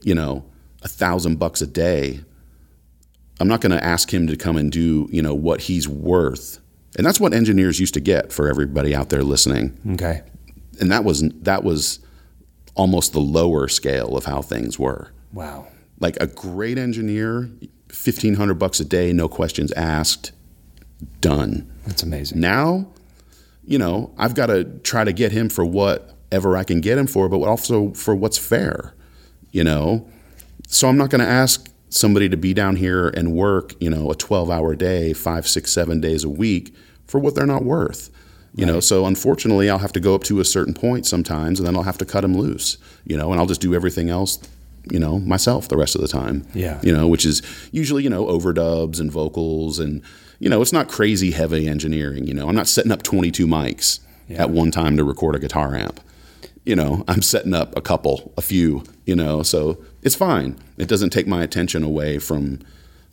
you 0.00 0.14
know, 0.14 0.46
a 0.82 0.88
thousand 0.88 1.38
bucks 1.38 1.60
a 1.60 1.66
day. 1.66 2.20
I'm 3.38 3.48
not 3.48 3.60
going 3.60 3.72
to 3.72 3.84
ask 3.84 4.14
him 4.14 4.28
to 4.28 4.36
come 4.36 4.56
and 4.56 4.72
do, 4.72 5.08
you 5.10 5.20
know, 5.20 5.34
what 5.34 5.62
he's 5.62 5.86
worth. 5.86 6.60
And 6.96 7.06
that's 7.06 7.20
what 7.20 7.34
engineers 7.34 7.78
used 7.80 7.94
to 7.94 8.00
get 8.00 8.32
for 8.32 8.48
everybody 8.48 8.94
out 8.94 9.10
there 9.10 9.22
listening. 9.22 9.78
okay 9.92 10.22
And 10.80 10.90
that 10.90 11.04
was 11.04 11.22
that 11.42 11.64
was 11.64 12.00
almost 12.74 13.12
the 13.12 13.20
lower 13.20 13.68
scale 13.68 14.16
of 14.16 14.24
how 14.26 14.42
things 14.42 14.78
were. 14.78 15.10
wow 15.32 15.66
Like 15.98 16.16
a 16.20 16.26
great 16.26 16.78
engineer, 16.78 17.50
1500 17.88 18.54
bucks 18.54 18.80
a 18.80 18.84
day, 18.84 19.12
no 19.12 19.28
questions 19.28 19.72
asked, 19.72 20.32
done. 21.20 21.70
that's 21.86 22.02
amazing 22.02 22.40
Now, 22.40 22.88
you 23.64 23.78
know, 23.78 24.12
I've 24.16 24.34
got 24.34 24.46
to 24.46 24.64
try 24.84 25.04
to 25.04 25.12
get 25.12 25.32
him 25.32 25.48
for 25.48 25.64
whatever 25.64 26.56
I 26.56 26.64
can 26.64 26.80
get 26.80 26.98
him 26.98 27.06
for, 27.06 27.28
but 27.28 27.40
also 27.42 27.92
for 27.94 28.14
what's 28.14 28.38
fair, 28.38 28.94
you 29.50 29.64
know? 29.64 30.08
So 30.68 30.88
I'm 30.88 30.96
not 30.96 31.10
going 31.10 31.20
to 31.20 31.26
ask 31.26 31.68
somebody 31.88 32.28
to 32.28 32.36
be 32.36 32.52
down 32.52 32.76
here 32.76 33.08
and 33.08 33.32
work, 33.32 33.74
you 33.80 33.90
know, 33.90 34.10
a 34.10 34.14
12 34.14 34.50
hour 34.50 34.74
day, 34.74 35.12
five, 35.12 35.46
six, 35.46 35.72
seven 35.72 36.00
days 36.00 36.24
a 36.24 36.28
week 36.28 36.74
for 37.06 37.18
what 37.18 37.34
they're 37.34 37.46
not 37.46 37.64
worth. 37.64 38.10
You 38.54 38.64
know, 38.64 38.80
so 38.80 39.04
unfortunately, 39.04 39.68
I'll 39.68 39.78
have 39.78 39.92
to 39.92 40.00
go 40.00 40.14
up 40.14 40.24
to 40.24 40.40
a 40.40 40.44
certain 40.44 40.72
point 40.72 41.04
sometimes, 41.04 41.60
and 41.60 41.66
then 41.66 41.76
I'll 41.76 41.82
have 41.82 41.98
to 41.98 42.06
cut 42.06 42.24
him 42.24 42.34
loose. 42.34 42.78
You 43.04 43.16
know, 43.18 43.30
and 43.30 43.38
I'll 43.38 43.46
just 43.46 43.60
do 43.60 43.74
everything 43.74 44.08
else, 44.08 44.38
you 44.90 44.98
know, 44.98 45.18
myself 45.18 45.68
the 45.68 45.76
rest 45.76 45.94
of 45.94 46.00
the 46.00 46.08
time. 46.08 46.46
Yeah. 46.54 46.80
You 46.82 46.96
know, 46.96 47.06
which 47.06 47.26
is 47.26 47.42
usually 47.70 48.02
you 48.02 48.08
know 48.08 48.24
overdubs 48.24 48.98
and 48.98 49.12
vocals 49.12 49.78
and 49.78 50.02
you 50.38 50.48
know, 50.48 50.60
it's 50.60 50.72
not 50.72 50.88
crazy 50.88 51.30
heavy 51.30 51.68
engineering. 51.68 52.26
You 52.26 52.34
know, 52.34 52.48
I'm 52.48 52.54
not 52.54 52.66
setting 52.66 52.92
up 52.92 53.02
22 53.02 53.46
mics 53.46 54.00
at 54.30 54.50
one 54.50 54.70
time 54.70 54.96
to 54.96 55.04
record 55.04 55.34
a 55.34 55.38
guitar 55.38 55.74
amp. 55.74 56.00
You 56.64 56.76
know, 56.76 57.04
I'm 57.08 57.22
setting 57.22 57.54
up 57.54 57.76
a 57.76 57.80
couple, 57.80 58.32
a 58.36 58.42
few. 58.42 58.84
You 59.04 59.16
know, 59.16 59.42
so 59.42 59.84
it's 60.06 60.14
fine. 60.14 60.56
It 60.78 60.86
doesn't 60.86 61.10
take 61.10 61.26
my 61.26 61.42
attention 61.42 61.82
away 61.82 62.20
from 62.20 62.60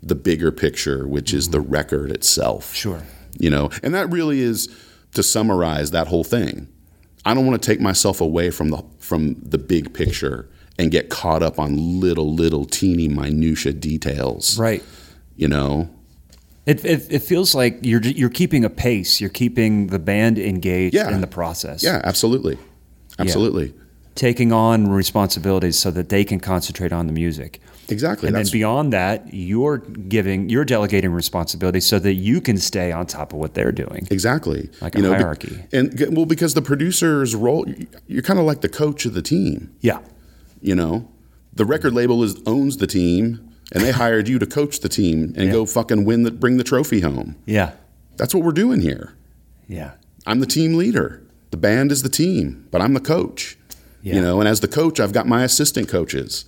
the 0.03 0.13
bigger 0.13 0.51
picture, 0.51 1.07
which 1.07 1.33
is 1.33 1.49
the 1.49 1.57
mm-hmm. 1.57 1.71
record 1.71 2.11
itself. 2.11 2.75
Sure. 2.75 3.01
You 3.39 3.49
know, 3.49 3.71
and 3.81 3.95
that 3.95 4.11
really 4.11 4.41
is 4.41 4.69
to 5.15 5.23
summarize 5.23 5.89
that 5.89 6.07
whole 6.07 6.23
thing. 6.23 6.67
I 7.25 7.33
don't 7.33 7.47
want 7.47 7.59
to 7.59 7.65
take 7.65 7.81
myself 7.81 8.21
away 8.21 8.51
from 8.51 8.69
the 8.69 8.83
from 8.99 9.35
the 9.41 9.57
big 9.57 9.93
picture 9.93 10.47
and 10.77 10.91
get 10.91 11.09
caught 11.09 11.41
up 11.41 11.57
on 11.57 11.99
little 11.99 12.31
little 12.31 12.65
teeny 12.65 13.07
minutia 13.07 13.73
details. 13.73 14.59
Right. 14.59 14.83
You 15.35 15.47
know. 15.47 15.89
It, 16.65 16.85
it, 16.85 17.11
it 17.11 17.19
feels 17.23 17.55
like 17.55 17.79
you're 17.81 18.01
you're 18.01 18.29
keeping 18.29 18.63
a 18.63 18.69
pace. 18.69 19.19
You're 19.19 19.31
keeping 19.31 19.87
the 19.87 19.99
band 19.99 20.37
engaged 20.37 20.93
Yeah. 20.93 21.09
in 21.09 21.21
the 21.21 21.27
process. 21.27 21.81
Yeah, 21.83 22.01
absolutely. 22.03 22.57
Absolutely. 23.17 23.73
Taking 24.15 24.51
on 24.53 24.87
responsibilities 24.91 25.79
so 25.79 25.89
that 25.91 26.09
they 26.09 26.23
can 26.23 26.39
concentrate 26.39 26.93
on 26.93 27.07
the 27.07 27.13
music. 27.13 27.59
Exactly. 27.89 28.27
And 28.27 28.35
then 28.35 28.45
beyond 28.51 28.93
that, 28.93 29.33
you're 29.33 29.79
giving, 29.79 30.49
you're 30.49 30.63
delegating 30.65 31.11
responsibility 31.11 31.79
so 31.79 31.99
that 31.99 32.13
you 32.13 32.39
can 32.39 32.57
stay 32.57 32.91
on 32.91 33.07
top 33.07 33.33
of 33.33 33.39
what 33.39 33.55
they're 33.55 33.71
doing. 33.71 34.07
exactly 34.11 34.69
Like 34.81 34.95
a 34.95 35.01
be- 35.01 35.07
hierarchy. 35.07 35.63
and 35.73 35.93
well, 36.15 36.25
because 36.25 36.53
the 36.53 36.61
producer's 36.61 37.35
role, 37.35 37.65
you're 38.07 38.21
kind 38.21 38.39
of 38.39 38.45
like 38.45 38.61
the 38.61 38.69
coach 38.69 39.05
of 39.05 39.13
the 39.15 39.21
team. 39.21 39.75
Yeah. 39.81 39.99
You 40.61 40.75
know, 40.75 41.09
the 41.53 41.65
record 41.65 41.93
label 41.93 42.23
is 42.23 42.35
owns 42.45 42.77
the 42.77 42.87
team, 42.87 43.49
and 43.73 43.83
they 43.83 43.91
hired 43.91 44.27
you 44.29 44.39
to 44.39 44.45
coach 44.45 44.79
the 44.79 44.89
team 44.89 45.33
and 45.35 45.51
go 45.51 45.65
fucking 45.65 46.05
win 46.05 46.23
the 46.23 46.31
bring 46.31 46.57
the 46.57 46.63
trophy 46.63 47.01
home. 47.01 47.35
Yeah. 47.45 47.73
That's 48.17 48.33
what 48.33 48.43
we're 48.43 48.51
doing 48.51 48.79
here. 48.81 49.15
Yeah. 49.67 49.91
I'm 50.25 50.39
the 50.39 50.45
team 50.45 50.75
leader. 50.75 51.21
The 51.51 51.57
band 51.57 51.91
is 51.91 52.01
the 52.03 52.09
team, 52.09 52.67
but 52.71 52.81
I'm 52.81 52.93
the 52.93 52.99
coach. 53.01 53.57
Yeah. 54.03 54.15
You 54.15 54.21
know, 54.21 54.39
and 54.39 54.47
as 54.47 54.59
the 54.59 54.67
coach, 54.67 54.99
I've 54.99 55.13
got 55.13 55.25
my 55.25 55.43
assistant 55.43 55.89
coaches. 55.89 56.45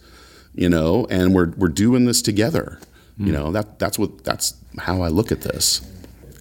You 0.54 0.70
know, 0.70 1.06
and 1.10 1.34
we're 1.34 1.50
we're 1.58 1.68
doing 1.68 2.06
this 2.06 2.22
together. 2.22 2.80
You 3.18 3.32
know, 3.32 3.52
that 3.52 3.80
that's 3.80 3.98
what 3.98 4.24
that's 4.24 4.56
how 4.78 5.02
I 5.02 5.08
look 5.08 5.32
at 5.32 5.42
this. 5.42 5.82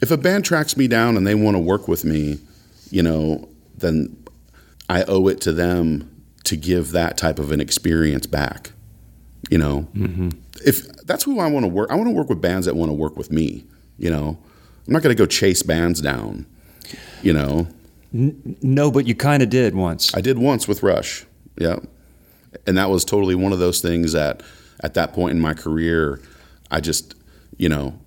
If 0.02 0.10
a 0.10 0.16
band 0.16 0.44
tracks 0.44 0.76
me 0.76 0.88
down 0.88 1.16
and 1.16 1.26
they 1.26 1.34
want 1.34 1.54
to 1.54 1.60
work 1.60 1.86
with 1.86 2.04
me, 2.04 2.38
you 2.90 3.02
know, 3.02 3.48
then 3.76 4.16
I 4.88 5.04
owe 5.04 5.28
it 5.28 5.40
to 5.42 5.52
them 5.52 6.10
to 6.44 6.56
give 6.56 6.90
that 6.92 7.16
type 7.16 7.38
of 7.38 7.52
an 7.52 7.60
experience 7.60 8.26
back. 8.26 8.72
You 9.50 9.58
know, 9.58 9.88
mm-hmm. 9.94 10.30
if 10.64 10.86
that's 11.06 11.24
who 11.24 11.38
I 11.38 11.48
want 11.48 11.64
to 11.64 11.68
work, 11.68 11.90
I 11.90 11.94
want 11.94 12.08
to 12.08 12.14
work 12.14 12.28
with 12.28 12.40
bands 12.40 12.66
that 12.66 12.74
want 12.74 12.90
to 12.90 12.94
work 12.94 13.16
with 13.16 13.30
me. 13.30 13.64
You 13.98 14.10
know, 14.10 14.38
I'm 14.86 14.92
not 14.92 15.02
going 15.02 15.14
to 15.14 15.20
go 15.20 15.26
chase 15.26 15.62
bands 15.62 16.00
down. 16.00 16.46
You 17.22 17.34
know, 17.34 17.68
No, 18.16 18.92
but 18.92 19.06
you 19.08 19.14
kind 19.16 19.42
of 19.42 19.50
did 19.50 19.74
once. 19.74 20.14
I 20.14 20.20
did 20.20 20.38
once 20.38 20.68
with 20.68 20.82
Rush. 20.84 21.26
Yeah. 21.58 21.80
And 22.66 22.78
that 22.78 22.88
was 22.88 23.04
totally 23.04 23.34
one 23.34 23.52
of 23.52 23.58
those 23.58 23.80
things 23.80 24.12
that 24.12 24.40
at 24.80 24.94
that 24.94 25.12
point 25.12 25.32
in 25.32 25.40
my 25.40 25.52
career, 25.54 26.20
I 26.70 26.80
just, 26.80 27.16
you 27.58 27.68
know, 27.68 27.98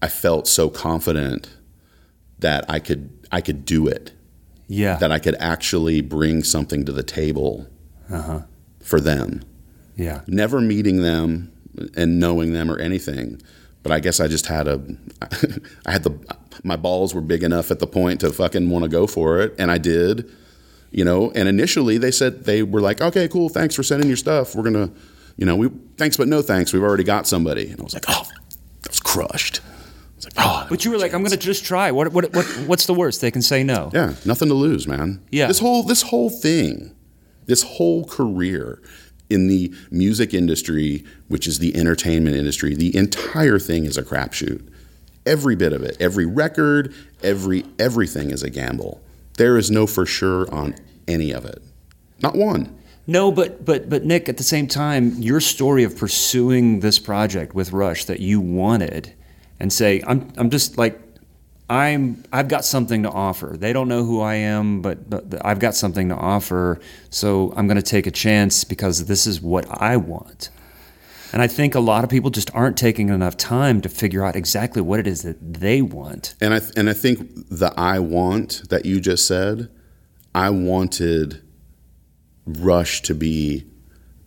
I 0.00 0.08
felt 0.08 0.46
so 0.46 0.70
confident 0.70 1.50
that 2.38 2.64
I 2.70 2.78
could 2.78 3.10
I 3.32 3.40
could 3.40 3.64
do 3.64 3.88
it. 3.88 4.12
yeah. 4.68 4.96
That 4.96 5.10
I 5.10 5.18
could 5.18 5.34
actually 5.40 6.00
bring 6.00 6.44
something 6.44 6.84
to 6.84 6.92
the 6.92 7.02
table 7.02 7.66
Uh-huh. 8.08 8.42
for 8.82 9.00
them. 9.00 9.42
yeah. 9.96 10.20
Never 10.28 10.60
meeting 10.60 11.02
them 11.02 11.50
and 11.96 12.18
knowing 12.20 12.52
them 12.52 12.70
or 12.70 12.78
anything. 12.78 13.40
But 13.82 13.92
I 13.92 14.00
guess 14.00 14.20
I 14.20 14.28
just 14.28 14.46
had 14.46 14.68
a 14.68 14.80
I 15.86 15.92
had 15.92 16.02
the 16.04 16.18
my 16.62 16.76
balls 16.76 17.14
were 17.14 17.20
big 17.22 17.42
enough 17.42 17.70
at 17.70 17.78
the 17.78 17.86
point 17.86 18.20
to 18.20 18.30
fucking 18.32 18.68
want 18.68 18.82
to 18.84 18.88
go 18.88 19.06
for 19.06 19.40
it 19.40 19.54
and 19.58 19.70
I 19.70 19.78
did 19.78 20.30
you 20.90 21.04
know 21.04 21.30
and 21.34 21.48
initially 21.48 21.96
they 21.98 22.10
said 22.10 22.44
they 22.44 22.62
were 22.62 22.80
like 22.80 23.00
okay 23.00 23.28
cool 23.28 23.48
thanks 23.48 23.74
for 23.74 23.82
sending 23.82 24.08
your 24.08 24.16
stuff 24.16 24.54
we're 24.56 24.64
gonna 24.64 24.90
you 25.36 25.46
know 25.46 25.54
we 25.56 25.68
thanks 25.96 26.16
but 26.16 26.26
no 26.28 26.42
thanks 26.42 26.72
we've 26.72 26.82
already 26.82 27.04
got 27.04 27.28
somebody 27.28 27.70
and 27.70 27.80
i 27.80 27.84
was 27.84 27.94
like 27.94 28.04
oh 28.08 28.24
that 28.82 28.90
was 28.90 28.98
crushed 29.00 29.60
I 29.62 30.16
was 30.16 30.24
like 30.24 30.34
oh 30.38 30.66
But 30.68 30.84
you 30.84 30.90
were 30.90 30.98
like, 30.98 31.14
I'm 31.14 31.22
going 31.22 31.30
to 31.30 31.36
just 31.38 31.64
try. 31.64 31.90
What, 31.92 32.12
what, 32.12 32.34
what, 32.34 32.44
what's 32.66 32.84
the 32.84 32.92
worst? 32.92 33.20
They 33.22 33.30
can 33.30 33.40
say 33.40 33.62
no. 33.64 33.90
yeah 33.94 34.14
nothing 34.26 34.48
to 34.48 34.54
lose 34.54 34.86
man 34.88 35.22
Yeah. 35.30 35.46
this 35.46 35.60
whole 35.60 35.82
this 35.84 36.02
whole 36.02 36.28
thing 36.28 36.94
this 37.46 37.62
whole 37.62 38.04
career 38.04 38.82
in 39.30 39.46
the 39.46 39.72
music 39.90 40.34
industry 40.34 41.04
which 41.28 41.46
is 41.46 41.58
the 41.58 41.74
entertainment 41.76 42.36
industry 42.36 42.74
the 42.74 42.94
entire 42.96 43.58
thing 43.58 43.84
is 43.84 43.96
a 43.96 44.02
crapshoot. 44.02 44.66
Every 45.24 45.56
bit 45.56 45.72
of 45.72 45.82
it 45.82 45.96
every 46.00 46.26
record 46.26 46.94
every 47.22 47.64
everything 47.78 48.30
is 48.30 48.42
a 48.42 48.50
gamble. 48.50 49.02
There 49.36 49.56
is 49.56 49.70
no 49.70 49.86
for 49.86 50.04
sure 50.04 50.52
on 50.52 50.74
any 51.08 51.30
of 51.32 51.44
it. 51.44 51.62
Not 52.22 52.36
one. 52.36 52.76
No, 53.06 53.32
but 53.32 53.64
but 53.64 53.88
but 53.88 54.04
Nick, 54.04 54.28
at 54.28 54.36
the 54.36 54.44
same 54.44 54.66
time, 54.66 55.14
your 55.16 55.40
story 55.40 55.82
of 55.82 55.96
pursuing 55.96 56.80
this 56.80 56.98
project 56.98 57.54
with 57.54 57.72
Rush 57.72 58.04
that 58.04 58.20
you 58.20 58.40
wanted, 58.40 59.12
and 59.58 59.72
say, 59.72 60.02
I'm 60.06 60.30
I'm 60.36 60.50
just 60.50 60.78
like, 60.78 61.00
I'm 61.70 62.24
I've 62.32 62.48
got 62.48 62.64
something 62.64 63.04
to 63.04 63.10
offer. 63.10 63.54
They 63.56 63.72
don't 63.72 63.86
know 63.86 64.04
who 64.04 64.20
I 64.20 64.34
am, 64.34 64.82
but, 64.82 65.08
but 65.08 65.46
I've 65.46 65.60
got 65.60 65.76
something 65.76 66.08
to 66.08 66.16
offer. 66.16 66.80
So 67.10 67.54
I'm 67.56 67.68
going 67.68 67.76
to 67.76 67.82
take 67.82 68.08
a 68.08 68.10
chance 68.10 68.64
because 68.64 69.06
this 69.06 69.24
is 69.24 69.40
what 69.40 69.66
I 69.80 69.96
want. 69.96 70.50
And 71.32 71.40
I 71.40 71.46
think 71.46 71.76
a 71.76 71.80
lot 71.80 72.02
of 72.02 72.10
people 72.10 72.30
just 72.30 72.52
aren't 72.56 72.76
taking 72.76 73.08
enough 73.08 73.36
time 73.36 73.80
to 73.82 73.88
figure 73.88 74.24
out 74.24 74.34
exactly 74.34 74.82
what 74.82 74.98
it 74.98 75.06
is 75.06 75.22
that 75.22 75.36
they 75.40 75.80
want. 75.80 76.34
And 76.40 76.52
I 76.52 76.60
and 76.76 76.90
I 76.90 76.92
think 76.92 77.48
the 77.48 77.72
I 77.76 78.00
want 78.00 78.68
that 78.68 78.84
you 78.84 79.00
just 79.00 79.28
said, 79.28 79.70
I 80.34 80.50
wanted 80.50 81.40
Rush 82.46 83.00
to 83.02 83.14
be 83.14 83.64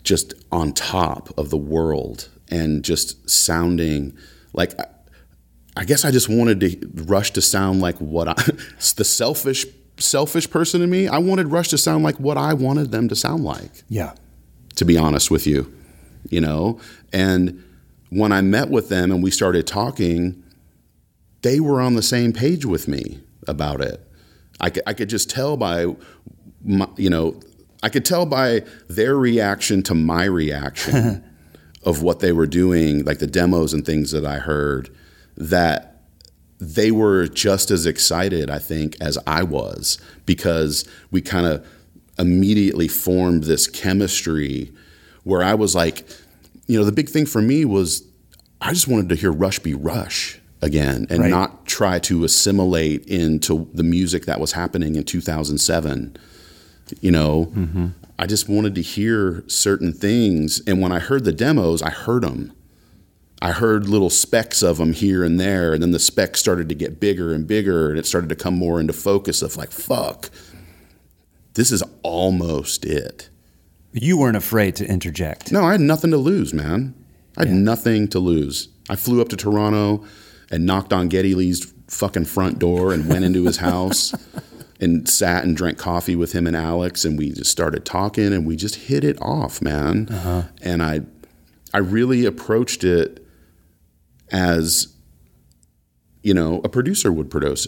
just 0.02 0.34
on 0.50 0.72
top 0.72 1.38
of 1.38 1.50
the 1.50 1.58
world 1.58 2.30
and 2.48 2.86
just 2.86 3.30
sounding 3.30 4.18
like 4.54 4.74
I, 5.76 5.86
guess 5.86 6.06
I 6.06 6.12
just 6.12 6.30
wanted 6.30 6.60
to 6.62 7.04
Rush 7.06 7.32
to 7.32 7.42
sound 7.42 7.82
like 7.82 7.98
what 7.98 8.28
I 8.28 8.34
the 8.96 9.04
selfish 9.04 9.66
selfish 9.98 10.50
person 10.50 10.82
in 10.82 10.90
me. 10.90 11.08
I 11.08 11.18
wanted 11.20 11.48
Rush 11.48 11.70
to 11.70 11.78
sound 11.78 12.04
like 12.04 12.20
what 12.20 12.38
I 12.38 12.54
wanted 12.54 12.92
them 12.92 13.08
to 13.10 13.16
sound 13.16 13.44
like 13.44 13.84
Yeah. 13.90 14.14
to 14.76 14.86
be 14.86 14.98
honest 14.98 15.30
with 15.32 15.46
you, 15.48 15.72
you 16.30 16.42
know. 16.42 16.80
And 17.12 17.64
when 18.10 18.32
I 18.32 18.42
met 18.42 18.70
with 18.70 18.90
them 18.90 19.12
and 19.12 19.22
we 19.24 19.32
started 19.32 19.68
talking, 19.68 20.44
they 21.42 21.60
were 21.60 21.80
on 21.82 21.96
the 21.96 22.02
same 22.04 22.34
page 22.34 22.66
with 22.66 22.88
me 22.88 23.20
about 23.48 23.82
it. 23.82 24.02
I 24.60 24.70
could, 24.70 24.84
I 24.88 24.94
could 24.94 25.10
just 25.10 25.30
tell 25.30 25.58
by, 25.58 25.88
my, 26.64 26.88
you 26.96 27.10
know, 27.10 27.40
I 27.82 27.90
could 27.90 28.06
tell 28.06 28.26
by 28.26 28.64
their 28.88 29.16
reaction 29.18 29.84
to 29.84 29.94
my 29.94 30.24
reaction 30.26 31.24
of 31.84 32.02
what 32.02 32.20
they 32.20 32.32
were 32.32 32.48
doing, 32.48 33.04
like 33.04 33.20
the 33.20 33.28
demos 33.28 33.74
and 33.74 33.86
things 33.86 34.12
that 34.12 34.26
I 34.26 34.38
heard, 34.40 34.90
that 35.38 36.02
they 36.60 36.92
were 36.92 37.28
just 37.28 37.72
as 37.72 37.86
excited, 37.86 38.50
I 38.50 38.60
think, 38.60 38.96
as 39.02 39.18
I 39.28 39.44
was 39.44 39.98
because 40.26 40.88
we 41.12 41.22
kind 41.22 41.46
of 41.46 41.66
immediately 42.18 42.88
formed 42.88 43.44
this 43.46 43.68
chemistry 43.68 44.72
where 45.24 45.44
I 45.44 45.56
was 45.56 45.76
like, 45.76 46.08
you 46.68 46.78
know, 46.78 46.86
the 46.86 46.92
big 46.92 47.10
thing 47.10 47.26
for 47.26 47.42
me 47.42 47.66
was 47.66 48.04
I 48.62 48.72
just 48.72 48.88
wanted 48.88 49.10
to 49.10 49.16
hear 49.16 49.32
Rush 49.32 49.60
be 49.60 49.74
Rush 49.74 50.40
again 50.62 51.06
and 51.10 51.20
Right. 51.20 51.30
not 51.30 51.66
try 51.66 52.00
to 52.00 52.24
assimilate 52.24 53.06
into 53.06 53.68
the 53.74 53.84
music 53.84 54.26
that 54.26 54.40
was 54.40 54.54
happening 54.54 54.96
in 54.96 55.04
2007. 55.04 56.16
You 57.02 57.12
know, 57.12 57.48
mm-hmm. 57.48 57.88
I 58.18 58.26
just 58.26 58.48
wanted 58.48 58.76
to 58.76 58.82
hear 58.82 59.44
certain 59.48 59.92
things. 59.92 60.62
And 60.66 60.82
when 60.82 60.92
I 60.92 61.00
heard 61.00 61.26
the 61.26 61.34
demos, 61.34 61.82
I 61.82 61.90
heard 61.90 62.24
them. 62.24 62.54
I 63.44 63.52
heard 63.52 63.90
little 63.90 64.10
specks 64.10 64.64
of 64.64 64.78
them 64.78 64.94
here 64.94 65.22
and 65.22 65.38
there, 65.38 65.74
and 65.74 65.84
then 65.84 65.92
the 65.92 66.00
specks 66.00 66.40
started 66.40 66.70
to 66.70 66.76
get 66.76 67.02
bigger 67.02 67.34
and 67.34 67.46
bigger, 67.46 67.90
and 67.90 68.00
it 68.00 68.06
started 68.06 68.30
to 68.30 68.38
come 68.38 68.54
more 68.54 68.80
into 68.80 68.94
focus 68.94 69.42
of 69.42 69.58
like, 69.58 69.70
fuck, 69.70 70.30
this 71.56 71.70
is 71.70 71.84
almost 72.04 72.86
it. 72.86 73.28
You 73.92 74.18
weren't 74.18 74.38
afraid 74.38 74.78
to 74.78 74.88
interject. 74.88 75.52
No, 75.52 75.66
I 75.66 75.74
had 75.74 75.82
nothing 75.82 76.12
to 76.12 76.18
lose, 76.18 76.54
man. 76.54 76.96
I 77.38 77.42
had 77.46 77.54
nothing 77.54 78.08
to 78.10 78.20
lose. 78.20 78.70
I 78.90 78.96
flew 78.96 79.20
up 79.20 79.28
to 79.30 79.36
Toronto 79.36 80.06
and 80.50 80.66
knocked 80.66 80.94
on 80.94 81.10
Geddy 81.10 81.36
Lee's 81.36 81.74
fucking 81.90 82.26
front 82.26 82.60
door 82.60 82.94
and 82.94 83.10
went 83.10 83.26
into 83.26 83.44
his 83.44 83.58
house 83.58 84.16
and 84.80 85.10
sat 85.10 85.44
and 85.44 85.58
drank 85.58 85.78
coffee 85.78 86.16
with 86.16 86.32
him 86.32 86.48
and 86.48 86.56
Alex, 86.56 87.04
and 87.04 87.20
we 87.20 87.34
just 87.34 87.52
started 87.52 87.84
talking 87.84 88.32
and 88.32 88.46
we 88.46 88.56
just 88.56 88.76
hit 88.76 89.04
it 89.04 89.22
off, 89.22 89.62
man. 89.62 90.08
Uh-huh. 90.10 90.44
And 90.62 90.82
I, 90.82 91.02
I 91.74 91.80
really 91.80 92.26
approached 92.26 92.86
it 92.86 93.20
as, 94.34 94.94
you 96.24 96.34
know, 96.34 96.60
a 96.66 96.70
producer 96.70 97.12
would 97.14 97.32
produce 97.32 97.68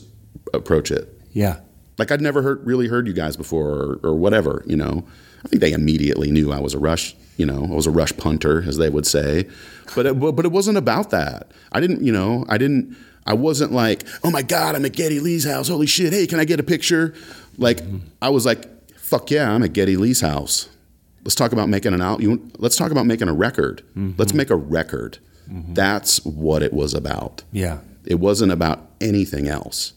approach 0.53 0.91
it. 0.91 1.09
Yeah. 1.32 1.59
Like 1.97 2.11
I'd 2.11 2.22
never 2.22 2.41
heard 2.41 2.66
really 2.66 2.88
heard 2.88 3.07
you 3.07 3.13
guys 3.13 3.38
before 3.38 3.70
or, 3.70 3.99
or 4.03 4.16
whatever, 4.16 4.63
you 4.66 4.76
know. 4.76 5.05
I 5.45 5.47
think 5.47 5.61
they 5.61 5.74
immediately 5.74 6.32
knew 6.32 6.51
I 6.51 6.59
was 6.59 6.74
a 6.74 6.80
rush, 6.80 7.16
you 7.38 7.45
know, 7.45 7.63
I 7.63 7.76
was 7.76 7.86
a 7.86 7.91
rush 7.91 8.18
punter, 8.18 8.63
as 8.68 8.78
they 8.78 8.89
would 8.89 9.05
say. 9.05 9.47
But 9.95 10.07
it, 10.07 10.20
but 10.20 10.43
it 10.43 10.51
wasn't 10.51 10.78
about 10.78 11.11
that. 11.11 11.51
I 11.72 11.80
didn't, 11.80 12.03
you 12.03 12.11
know, 12.11 12.45
I 12.49 12.57
didn't. 12.57 12.97
I 13.28 13.34
wasn't 13.34 13.72
like, 13.72 14.07
oh 14.24 14.30
my 14.30 14.43
god, 14.43 14.76
I'm 14.76 14.86
at 14.86 14.93
Geddy 14.93 15.20
Lee's 15.20 15.45
house. 15.45 15.68
Holy 15.68 15.88
shit! 15.88 16.13
Hey, 16.13 16.28
can 16.28 16.39
I 16.39 16.45
get 16.45 16.59
a 16.59 16.63
picture? 16.63 17.13
Like 17.57 17.82
I 18.22 18.30
was 18.30 18.45
like, 18.45 18.89
fuck 18.97 19.32
yeah, 19.32 19.51
I'm 19.51 19.63
at 19.63 19.74
Geddy 19.74 19.97
Lee's 19.97 20.22
house. 20.22 20.70
Let's 21.24 21.36
talk 21.36 21.51
about 21.51 21.70
making 21.70 21.93
an 21.93 22.01
out. 22.01 22.22
You, 22.22 22.51
let's 22.57 22.76
talk 22.76 22.91
about 22.91 23.07
making 23.07 23.28
a 23.28 23.34
record. 23.34 23.84
Mm-hmm. 23.97 24.11
Let's 24.18 24.34
make 24.34 24.51
a 24.51 24.55
record. 24.55 25.18
That's 25.48 26.24
what 26.26 26.64
it 26.64 26.74
was 26.74 26.93
about. 26.93 27.43
Yeah. 27.52 27.80
It 28.06 28.20
wasn't 28.20 28.52
about 28.52 28.88
anything 29.02 29.48
else. 29.48 29.93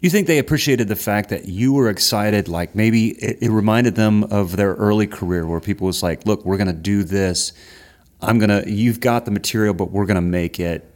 You 0.00 0.10
think 0.10 0.26
they 0.28 0.38
appreciated 0.38 0.88
the 0.88 0.96
fact 0.96 1.28
that 1.30 1.46
you 1.46 1.72
were 1.72 1.88
excited? 1.88 2.46
Like 2.48 2.74
maybe 2.74 3.10
it, 3.10 3.38
it 3.42 3.50
reminded 3.50 3.96
them 3.96 4.24
of 4.24 4.56
their 4.56 4.74
early 4.74 5.06
career 5.06 5.46
where 5.46 5.60
people 5.60 5.86
was 5.86 6.02
like, 6.02 6.24
look, 6.24 6.44
we're 6.44 6.56
going 6.56 6.68
to 6.68 6.72
do 6.72 7.02
this. 7.02 7.52
I'm 8.20 8.38
going 8.38 8.50
to, 8.50 8.70
you've 8.70 9.00
got 9.00 9.24
the 9.24 9.30
material, 9.30 9.74
but 9.74 9.90
we're 9.90 10.06
going 10.06 10.16
to 10.16 10.20
make 10.20 10.60
it. 10.60 10.88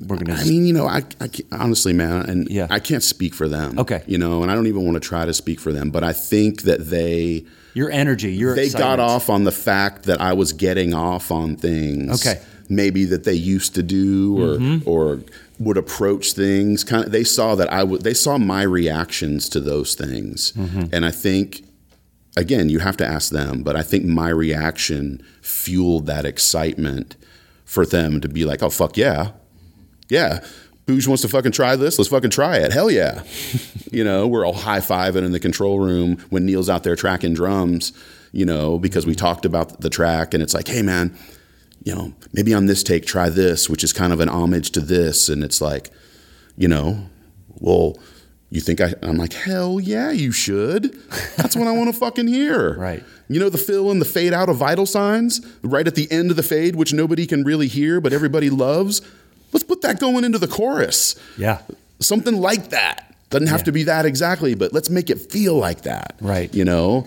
We're 0.00 0.16
going 0.16 0.26
to. 0.26 0.42
I 0.42 0.44
mean, 0.44 0.66
you 0.66 0.72
know, 0.72 0.86
I, 0.86 1.02
I 1.20 1.28
honestly, 1.52 1.92
man, 1.92 2.28
and 2.28 2.48
Yeah. 2.48 2.68
I 2.70 2.78
can't 2.78 3.02
speak 3.02 3.34
for 3.34 3.48
them. 3.48 3.78
Okay. 3.78 4.02
You 4.06 4.18
know, 4.18 4.42
and 4.42 4.50
I 4.50 4.54
don't 4.54 4.66
even 4.68 4.84
want 4.84 4.94
to 4.94 5.00
try 5.00 5.24
to 5.24 5.34
speak 5.34 5.58
for 5.60 5.72
them, 5.72 5.90
but 5.90 6.04
I 6.04 6.12
think 6.12 6.62
that 6.62 6.88
they 6.88 7.44
your 7.74 7.90
energy, 7.90 8.32
your 8.32 8.54
they 8.54 8.70
got 8.70 9.00
off 9.00 9.28
on 9.30 9.44
the 9.44 9.52
fact 9.52 10.04
that 10.04 10.20
I 10.20 10.32
was 10.32 10.52
getting 10.52 10.94
off 10.94 11.30
on 11.30 11.56
things. 11.56 12.26
Okay. 12.26 12.40
Maybe 12.68 13.04
that 13.06 13.24
they 13.24 13.34
used 13.34 13.74
to 13.76 13.82
do 13.82 14.36
or 14.38 14.58
Mm-hmm. 14.58 14.88
or 14.88 15.20
would 15.60 15.76
approach 15.76 16.34
things 16.34 16.84
kind 16.84 17.04
of 17.04 17.10
they 17.10 17.24
saw 17.24 17.54
that 17.56 17.72
I 17.72 17.82
would 17.82 18.02
they 18.02 18.14
saw 18.14 18.38
my 18.38 18.62
reactions 18.62 19.48
to 19.50 19.60
those 19.60 19.94
things. 19.94 20.52
Mm-hmm. 20.52 20.84
And 20.92 21.04
I 21.04 21.10
think 21.10 21.64
again, 22.36 22.68
you 22.68 22.78
have 22.78 22.96
to 22.98 23.06
ask 23.06 23.32
them, 23.32 23.62
but 23.64 23.74
I 23.74 23.82
think 23.82 24.04
my 24.04 24.28
reaction 24.28 25.20
fueled 25.42 26.06
that 26.06 26.24
excitement 26.24 27.16
for 27.64 27.84
them 27.84 28.20
to 28.20 28.28
be 28.28 28.44
like, 28.44 28.62
"Oh 28.62 28.70
fuck 28.70 28.96
yeah. 28.96 29.32
Yeah. 30.08 30.44
Booge 30.86 31.06
wants 31.06 31.20
to 31.22 31.28
fucking 31.28 31.52
try 31.52 31.76
this. 31.76 31.98
Let's 31.98 32.08
fucking 32.08 32.30
try 32.30 32.56
it. 32.56 32.72
Hell 32.72 32.90
yeah. 32.90 33.22
you 33.92 34.02
know, 34.04 34.26
we're 34.26 34.46
all 34.46 34.54
high 34.54 34.80
fiving 34.80 35.22
in 35.24 35.32
the 35.32 35.40
control 35.40 35.80
room 35.80 36.16
when 36.30 36.46
Neil's 36.46 36.70
out 36.70 36.82
there 36.82 36.96
tracking 36.96 37.34
drums, 37.34 37.92
you 38.32 38.46
know, 38.46 38.78
because 38.78 39.04
we 39.06 39.14
talked 39.14 39.44
about 39.44 39.80
the 39.82 39.90
track 39.90 40.32
and 40.32 40.42
it's 40.42 40.54
like, 40.54 40.66
hey 40.68 40.80
man, 40.80 41.14
you 41.84 41.94
know, 41.94 42.12
maybe 42.32 42.52
on 42.54 42.66
this 42.66 42.82
take, 42.82 43.06
try 43.06 43.28
this, 43.28 43.68
which 43.68 43.82
is 43.84 43.92
kind 43.92 44.12
of 44.12 44.20
an 44.20 44.28
homage 44.28 44.70
to 44.72 44.80
this. 44.80 45.28
And 45.28 45.42
it's 45.44 45.60
like, 45.60 45.90
you 46.56 46.68
know, 46.68 47.08
well, 47.60 47.98
you 48.50 48.60
think 48.60 48.80
I, 48.80 48.94
I'm 49.02 49.16
like, 49.16 49.32
hell 49.32 49.78
yeah, 49.78 50.10
you 50.10 50.32
should. 50.32 50.94
That's 51.36 51.54
what 51.54 51.66
I 51.68 51.72
want 51.72 51.92
to 51.92 51.98
fucking 51.98 52.26
hear. 52.28 52.74
Right. 52.78 53.04
You 53.30 53.38
know, 53.40 53.50
the 53.50 53.58
fill 53.58 53.90
and 53.90 54.00
the 54.00 54.06
fade 54.06 54.32
out 54.32 54.48
of 54.48 54.56
vital 54.56 54.86
signs 54.86 55.42
right 55.62 55.86
at 55.86 55.94
the 55.94 56.10
end 56.10 56.30
of 56.30 56.36
the 56.36 56.42
fade, 56.42 56.76
which 56.76 56.94
nobody 56.94 57.26
can 57.26 57.44
really 57.44 57.68
hear, 57.68 58.00
but 58.00 58.14
everybody 58.14 58.48
loves. 58.48 59.02
Let's 59.52 59.64
put 59.64 59.82
that 59.82 60.00
going 60.00 60.24
into 60.24 60.38
the 60.38 60.48
chorus. 60.48 61.14
Yeah. 61.36 61.60
Something 62.00 62.40
like 62.40 62.70
that. 62.70 63.14
Doesn't 63.28 63.48
have 63.48 63.60
Yeah. 63.60 63.64
to 63.64 63.72
be 63.72 63.82
that 63.82 64.06
exactly, 64.06 64.54
but 64.54 64.72
let's 64.72 64.88
make 64.88 65.10
it 65.10 65.30
feel 65.30 65.56
like 65.56 65.82
that. 65.82 66.14
Right. 66.22 66.52
You 66.54 66.64
know? 66.64 67.06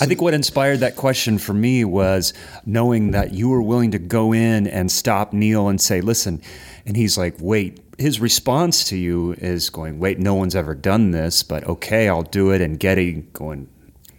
I 0.00 0.06
think 0.06 0.22
what 0.22 0.34
inspired 0.34 0.80
that 0.80 0.96
question 0.96 1.38
for 1.38 1.52
me 1.52 1.84
was 1.84 2.32
knowing 2.64 3.10
that 3.10 3.32
you 3.32 3.48
were 3.48 3.62
willing 3.62 3.90
to 3.90 3.98
go 3.98 4.32
in 4.32 4.66
and 4.66 4.90
stop 4.90 5.32
Neil 5.32 5.68
and 5.68 5.80
say, 5.80 6.00
listen, 6.00 6.40
and 6.86 6.96
he's 6.96 7.18
like, 7.18 7.34
wait. 7.38 7.80
His 7.98 8.18
response 8.18 8.84
to 8.84 8.96
you 8.96 9.32
is 9.34 9.68
going, 9.68 9.98
wait, 9.98 10.18
no 10.18 10.34
one's 10.34 10.56
ever 10.56 10.74
done 10.74 11.10
this, 11.10 11.42
but 11.42 11.64
okay, 11.64 12.08
I'll 12.08 12.22
do 12.22 12.50
it. 12.50 12.62
And 12.62 12.80
Geddy 12.80 13.24
going, 13.34 13.68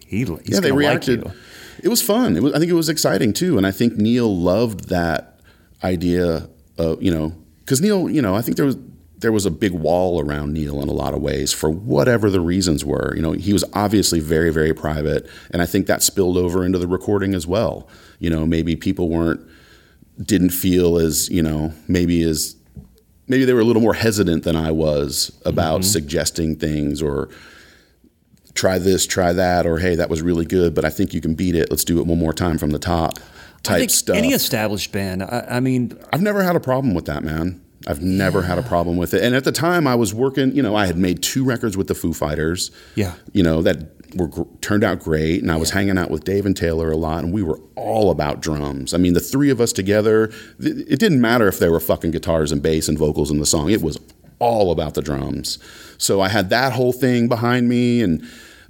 he, 0.06 0.18
he's 0.18 0.30
yeah, 0.44 0.60
they 0.60 0.70
reacted. 0.70 1.24
Like. 1.24 1.34
It 1.82 1.88
was 1.88 2.00
fun. 2.00 2.36
It 2.36 2.44
was, 2.44 2.52
I 2.52 2.60
think 2.60 2.70
it 2.70 2.74
was 2.74 2.88
exciting 2.88 3.32
too, 3.32 3.56
and 3.58 3.66
I 3.66 3.72
think 3.72 3.96
Neil 3.96 4.36
loved 4.36 4.88
that 4.90 5.40
idea. 5.82 6.48
Of, 6.78 7.02
you 7.02 7.12
know, 7.12 7.34
because 7.64 7.80
Neil, 7.80 8.08
you 8.08 8.22
know, 8.22 8.36
I 8.36 8.40
think 8.40 8.56
there 8.56 8.66
was 8.66 8.76
there 9.22 9.32
was 9.32 9.46
a 9.46 9.50
big 9.50 9.72
wall 9.72 10.20
around 10.20 10.52
Neil 10.52 10.82
in 10.82 10.88
a 10.88 10.92
lot 10.92 11.14
of 11.14 11.22
ways 11.22 11.52
for 11.52 11.70
whatever 11.70 12.28
the 12.28 12.40
reasons 12.40 12.84
were. 12.84 13.14
You 13.16 13.22
know, 13.22 13.32
he 13.32 13.52
was 13.52 13.64
obviously 13.72 14.20
very 14.20 14.52
very 14.52 14.74
private, 14.74 15.28
and 15.50 15.62
I 15.62 15.66
think 15.66 15.86
that 15.86 16.02
spilled 16.02 16.36
over 16.36 16.64
into 16.64 16.78
the 16.78 16.86
recording 16.86 17.34
as 17.34 17.46
well. 17.46 17.88
You 18.18 18.30
know, 18.30 18.46
maybe 18.46 18.76
people 18.76 19.08
weren't 19.08 19.40
didn't 20.20 20.50
feel 20.50 20.98
as 20.98 21.30
you 21.30 21.42
know 21.42 21.72
maybe 21.88 22.22
as 22.22 22.56
maybe 23.28 23.44
they 23.44 23.54
were 23.54 23.60
a 23.60 23.64
little 23.64 23.82
more 23.82 23.94
hesitant 23.94 24.44
than 24.44 24.56
I 24.56 24.70
was 24.70 25.32
about 25.46 25.80
mm-hmm. 25.80 25.90
suggesting 25.90 26.56
things 26.56 27.00
or 27.00 27.30
try 28.54 28.78
this, 28.78 29.06
try 29.06 29.32
that, 29.32 29.66
or 29.66 29.78
hey, 29.78 29.94
that 29.94 30.10
was 30.10 30.20
really 30.20 30.44
good, 30.44 30.74
but 30.74 30.84
I 30.84 30.90
think 30.90 31.14
you 31.14 31.20
can 31.20 31.34
beat 31.34 31.54
it. 31.54 31.70
Let's 31.70 31.84
do 31.84 31.98
it 32.00 32.06
one 32.06 32.18
more 32.18 32.34
time 32.34 32.58
from 32.58 32.70
the 32.70 32.78
top. 32.78 33.18
Type 33.62 33.76
I 33.76 33.78
think 33.78 33.90
stuff. 33.90 34.16
any 34.16 34.32
established 34.32 34.90
band, 34.92 35.22
I, 35.22 35.46
I 35.48 35.60
mean, 35.60 35.96
I've 36.12 36.20
never 36.20 36.42
had 36.42 36.56
a 36.56 36.60
problem 36.60 36.94
with 36.94 37.04
that, 37.06 37.22
man. 37.22 37.61
I've 37.86 38.02
never 38.02 38.42
had 38.42 38.58
a 38.58 38.62
problem 38.62 38.96
with 38.96 39.14
it. 39.14 39.22
And 39.24 39.34
at 39.34 39.44
the 39.44 39.52
time, 39.52 39.86
I 39.86 39.94
was 39.94 40.14
working. 40.14 40.54
You 40.54 40.62
know, 40.62 40.74
I 40.76 40.86
had 40.86 40.96
made 40.96 41.22
two 41.22 41.44
records 41.44 41.76
with 41.76 41.88
the 41.88 41.94
Foo 41.94 42.12
Fighters. 42.12 42.70
Yeah. 42.94 43.14
You 43.32 43.42
know 43.42 43.62
that 43.62 43.90
were 44.14 44.28
turned 44.60 44.84
out 44.84 45.00
great, 45.00 45.40
and 45.42 45.50
I 45.50 45.56
was 45.56 45.70
hanging 45.70 45.96
out 45.96 46.10
with 46.10 46.24
Dave 46.24 46.44
and 46.44 46.56
Taylor 46.56 46.90
a 46.90 46.96
lot, 46.96 47.24
and 47.24 47.32
we 47.32 47.42
were 47.42 47.58
all 47.76 48.10
about 48.10 48.40
drums. 48.42 48.92
I 48.92 48.98
mean, 48.98 49.14
the 49.14 49.20
three 49.20 49.48
of 49.50 49.60
us 49.60 49.72
together. 49.72 50.26
th- 50.60 50.84
It 50.88 50.98
didn't 50.98 51.20
matter 51.20 51.48
if 51.48 51.58
there 51.58 51.72
were 51.72 51.80
fucking 51.80 52.10
guitars 52.10 52.52
and 52.52 52.62
bass 52.62 52.88
and 52.88 52.98
vocals 52.98 53.30
in 53.30 53.38
the 53.38 53.46
song. 53.46 53.70
It 53.70 53.80
was 53.82 53.98
all 54.38 54.70
about 54.72 54.94
the 54.94 55.02
drums. 55.02 55.58
So 55.98 56.20
I 56.20 56.28
had 56.28 56.50
that 56.50 56.72
whole 56.72 56.92
thing 56.92 57.26
behind 57.28 57.68
me, 57.68 58.02
and 58.02 58.22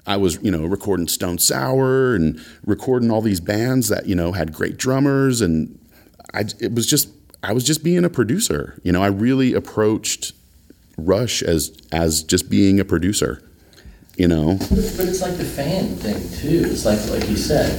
I 0.06 0.16
was, 0.16 0.38
you 0.42 0.50
know, 0.50 0.64
recording 0.64 1.08
Stone 1.08 1.38
Sour 1.38 2.14
and 2.14 2.40
recording 2.64 3.10
all 3.10 3.20
these 3.22 3.40
bands 3.40 3.88
that 3.88 4.06
you 4.06 4.14
know 4.14 4.32
had 4.32 4.52
great 4.52 4.76
drummers, 4.76 5.40
and 5.40 5.76
I, 6.34 6.44
it 6.60 6.72
was 6.72 6.86
just, 6.86 7.08
I 7.43 7.53
was 7.53 7.64
just 7.64 7.82
being 7.82 8.05
a 8.05 8.11
producer. 8.11 8.80
You 8.84 8.93
know, 8.93 9.03
I 9.03 9.09
really 9.09 9.53
approached 9.55 10.32
Rush 10.97 11.43
as 11.43 11.76
as 11.90 12.22
just 12.22 12.49
being 12.49 12.78
a 12.78 12.84
producer. 12.84 13.43
You 14.16 14.28
know, 14.28 14.57
But, 14.59 14.68
but 14.68 15.09
it's 15.09 15.22
like 15.22 15.38
the 15.38 15.45
fan 15.45 15.97
thing 15.97 16.16
too. 16.38 16.68
It's 16.70 16.84
like 16.84 17.01
like 17.11 17.28
you 17.30 17.36
said, 17.36 17.72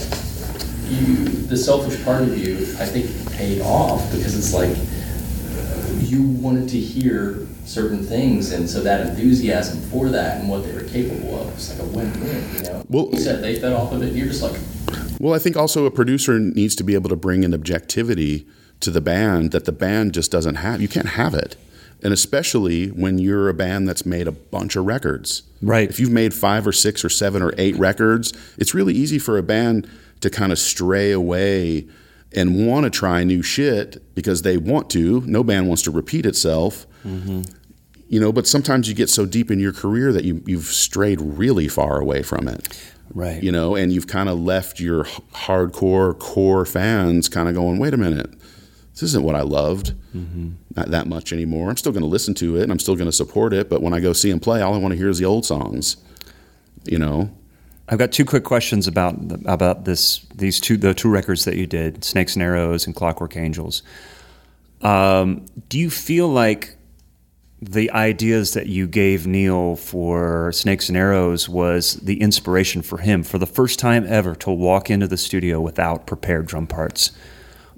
you 0.90 1.26
the 1.26 1.56
selfish 1.56 2.04
part 2.04 2.24
of 2.24 2.38
you, 2.38 2.56
I 2.80 2.86
think, 2.86 3.32
paid 3.34 3.62
off 3.62 4.12
because 4.12 4.36
it's 4.36 4.52
like 4.54 4.76
uh, 4.76 5.94
you 6.00 6.24
wanted 6.24 6.68
to 6.70 6.80
hear 6.80 7.48
certain 7.66 8.04
things, 8.04 8.52
and 8.52 8.68
so 8.68 8.82
that 8.82 9.08
enthusiasm 9.08 9.80
for 9.90 10.10
that 10.10 10.42
and 10.42 10.50
what 10.50 10.64
they 10.66 10.74
were 10.74 10.84
capable 10.84 11.40
of, 11.40 11.50
it's 11.54 11.70
like 11.70 11.88
a 11.88 11.92
win-win. 11.92 12.56
You 12.56 12.62
know, 12.64 12.86
Well- 12.90 13.10
you 13.14 13.20
said 13.20 13.42
they 13.42 13.58
fed 13.60 13.72
off 13.72 13.94
of 13.94 14.02
it, 14.02 14.10
and 14.10 14.18
you're 14.18 14.28
just 14.28 14.42
like, 14.42 14.60
Well, 15.20 15.34
I 15.34 15.40
think 15.40 15.56
also 15.56 15.86
a 15.86 15.92
producer 15.92 16.40
needs 16.40 16.76
to 16.76 16.84
be 16.84 16.96
able 16.96 17.10
to 17.10 17.16
bring 17.16 17.46
an 17.46 17.54
objectivity 17.54 18.46
to 18.84 18.92
the 18.92 19.02
band 19.02 19.52
that 19.52 19.66
the 19.66 19.72
band 19.72 20.14
just 20.14 20.32
doesn't 20.32 20.56
have. 20.56 20.82
You 20.82 20.88
can't 20.88 21.10
have 21.10 21.34
it. 21.34 21.56
And 22.04 22.12
especially 22.12 22.88
when 22.88 23.18
you're 23.18 23.50
a 23.50 23.54
band 23.54 23.88
that's 23.88 24.06
made 24.06 24.28
a 24.28 24.32
bunch 24.32 24.76
of 24.76 24.86
records. 24.86 25.44
Right. 25.62 25.90
If 25.90 26.00
you've 26.00 26.12
made 26.12 26.34
five 26.34 26.68
or 26.68 26.74
six 26.74 27.06
or 27.06 27.10
seven 27.10 27.42
or 27.42 27.54
eight 27.58 27.78
records, 27.78 28.34
it's 28.58 28.74
really 28.74 28.94
easy 28.94 29.20
for 29.20 29.38
a 29.38 29.44
band 29.44 29.90
to 30.20 30.30
kind 30.30 30.52
of 30.52 30.60
stray 30.60 31.12
away 31.12 31.88
and 32.36 32.68
want 32.68 32.84
to 32.84 32.90
try 32.90 33.24
new 33.24 33.42
shit 33.42 34.04
because 34.16 34.42
they 34.42 34.58
want 34.58 34.90
to. 34.92 35.22
No 35.22 35.44
band 35.44 35.68
wants 35.68 35.84
to 35.84 35.92
repeat 35.92 36.26
itself. 36.26 36.86
Mm-hmm. 37.06 37.44
You 38.10 38.20
know, 38.20 38.32
but 38.34 38.48
sometimes 38.48 38.90
you 38.90 38.94
get 38.94 39.10
so 39.10 39.26
deep 39.26 39.50
in 39.50 39.60
your 39.60 39.74
career 39.74 40.12
that 40.12 40.26
you, 40.26 40.44
you've 40.46 40.66
strayed 40.66 41.22
really 41.22 41.68
far 41.68 42.00
away 42.00 42.22
from 42.22 42.48
it 42.48 42.78
right. 43.14 43.42
you 43.42 43.52
know, 43.52 43.76
and 43.76 43.92
you've 43.94 44.08
kind 44.08 44.30
of 44.30 44.40
left 44.40 44.80
your 44.80 45.06
hardcore 45.34 46.18
core 46.20 46.66
fans 46.66 47.30
kind 47.30 47.48
of 47.48 47.56
going, 47.56 47.80
wait 47.80 47.94
a 47.94 47.98
minute, 47.98 48.32
this 48.94 49.04
isn't 49.04 49.24
what 49.24 49.36
I 49.36 49.42
loved, 49.42 49.94
not 50.76 50.92
that 50.92 51.08
much 51.08 51.34
anymore. 51.34 51.70
I'm 51.70 51.78
still 51.78 51.92
going 51.92 52.04
to 52.04 52.08
listen 52.08 52.36
to 52.36 52.58
it 52.58 52.64
and 52.64 52.72
I'm 52.72 52.80
still 52.80 52.96
going 52.96 53.08
to 53.08 53.12
support 53.12 53.52
it, 53.52 53.68
but 53.70 53.82
when 53.82 53.94
I 53.94 54.00
go 54.00 54.14
see 54.14 54.30
them 54.30 54.40
play, 54.40 54.62
all 54.62 54.76
I 54.76 54.78
want 54.78 54.92
to 54.92 54.98
hear 54.98 55.10
is 55.10 55.18
the 55.18 55.26
old 55.26 55.46
songs, 55.46 55.98
you 56.86 57.00
know. 57.00 57.32
I've 57.90 57.98
got 58.00 58.12
two 58.12 58.24
quick 58.24 58.44
questions 58.44 58.88
about 58.88 59.16
about 59.46 59.86
this 59.86 60.20
these 60.36 60.60
two 60.60 60.78
the 60.78 60.94
two 60.94 61.10
records 61.10 61.44
that 61.46 61.58
you 61.58 61.68
did, 61.68 62.04
Snakes 62.04 62.36
and 62.36 62.44
Arrows 62.44 62.86
and 62.86 62.96
Clockwork 62.96 63.36
Angels. 63.36 63.84
Um, 64.82 65.46
do 65.70 65.80
you 65.80 65.90
feel 65.90 66.30
like 66.30 66.78
the 67.62 67.92
ideas 67.92 68.54
that 68.54 68.68
you 68.68 68.88
gave 68.88 69.26
Neil 69.26 69.76
for 69.76 70.52
Snakes 70.52 70.90
and 70.90 70.98
Arrows 70.98 71.48
was 71.48 71.96
the 71.96 72.22
inspiration 72.22 72.82
for 72.82 72.98
him 72.98 73.24
for 73.24 73.38
the 73.38 73.46
first 73.46 73.80
time 73.80 74.06
ever 74.08 74.36
to 74.36 74.52
walk 74.52 74.90
into 74.90 75.08
the 75.08 75.18
studio 75.18 75.62
without 75.62 76.06
prepared 76.06 76.46
drum 76.46 76.68
parts 76.68 77.12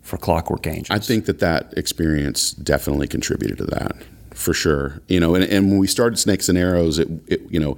for 0.06 0.18
Clockwork 0.18 0.68
Angels? 0.68 0.88
I 0.90 1.00
think 1.00 1.26
that 1.26 1.40
that 1.40 1.74
experience 1.76 2.52
definitely 2.52 3.08
contributed 3.08 3.58
to 3.58 3.66
that 3.66 3.96
for 4.36 4.54
sure. 4.54 5.02
You 5.08 5.20
know, 5.20 5.36
and, 5.36 5.44
and 5.44 5.70
when 5.70 5.80
we 5.80 5.88
started 5.88 6.18
Snakes 6.18 6.48
and 6.48 6.58
Arrows, 6.58 7.00
it, 7.00 7.10
it 7.28 7.42
you 7.50 7.60
know, 7.60 7.78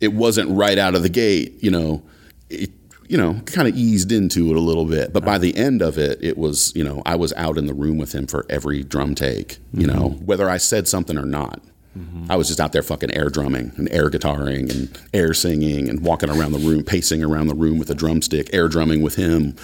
it 0.00 0.12
wasn't 0.12 0.50
right 0.50 0.78
out 0.78 0.94
of 0.94 1.02
the 1.02 1.08
gate. 1.08 1.62
You 1.62 1.70
know, 1.70 2.02
it 2.50 2.70
you 3.08 3.16
know 3.16 3.40
kind 3.46 3.66
of 3.66 3.76
eased 3.76 4.12
into 4.12 4.50
it 4.50 4.56
a 4.56 4.60
little 4.60 4.84
bit, 4.84 5.12
but 5.12 5.24
by 5.24 5.38
the 5.38 5.56
end 5.56 5.82
of 5.82 5.98
it, 5.98 6.22
it 6.22 6.36
was 6.36 6.72
you 6.76 6.84
know 6.84 7.02
I 7.06 7.16
was 7.16 7.32
out 7.34 7.56
in 7.56 7.66
the 7.66 7.74
room 7.74 7.96
with 7.98 8.14
him 8.14 8.26
for 8.26 8.44
every 8.50 8.84
drum 8.84 9.14
take. 9.14 9.58
You 9.72 9.86
mm-hmm. 9.86 9.98
know, 9.98 10.08
whether 10.10 10.48
I 10.48 10.58
said 10.58 10.86
something 10.86 11.16
or 11.16 11.26
not. 11.26 11.60
Mm-hmm. 11.96 12.30
I 12.30 12.36
was 12.36 12.48
just 12.48 12.58
out 12.58 12.72
there 12.72 12.82
fucking 12.82 13.12
air 13.14 13.30
drumming 13.30 13.72
and 13.76 13.90
air 13.92 14.10
guitaring 14.10 14.70
and 14.70 14.98
air 15.12 15.32
singing 15.32 15.88
and 15.88 16.00
walking 16.00 16.28
around 16.28 16.52
the 16.52 16.58
room, 16.58 16.82
pacing 16.82 17.22
around 17.22 17.46
the 17.46 17.54
room 17.54 17.78
with 17.78 17.88
a 17.90 17.94
drumstick, 17.94 18.50
air 18.52 18.68
drumming 18.68 19.00
with 19.00 19.14
him, 19.14 19.54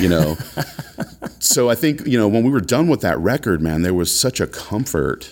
you 0.00 0.08
know. 0.08 0.36
so 1.38 1.70
I 1.70 1.74
think, 1.74 2.06
you 2.06 2.18
know, 2.18 2.28
when 2.28 2.44
we 2.44 2.50
were 2.50 2.60
done 2.60 2.88
with 2.88 3.00
that 3.00 3.18
record, 3.18 3.62
man, 3.62 3.82
there 3.82 3.94
was 3.94 4.14
such 4.14 4.40
a 4.40 4.46
comfort 4.46 5.30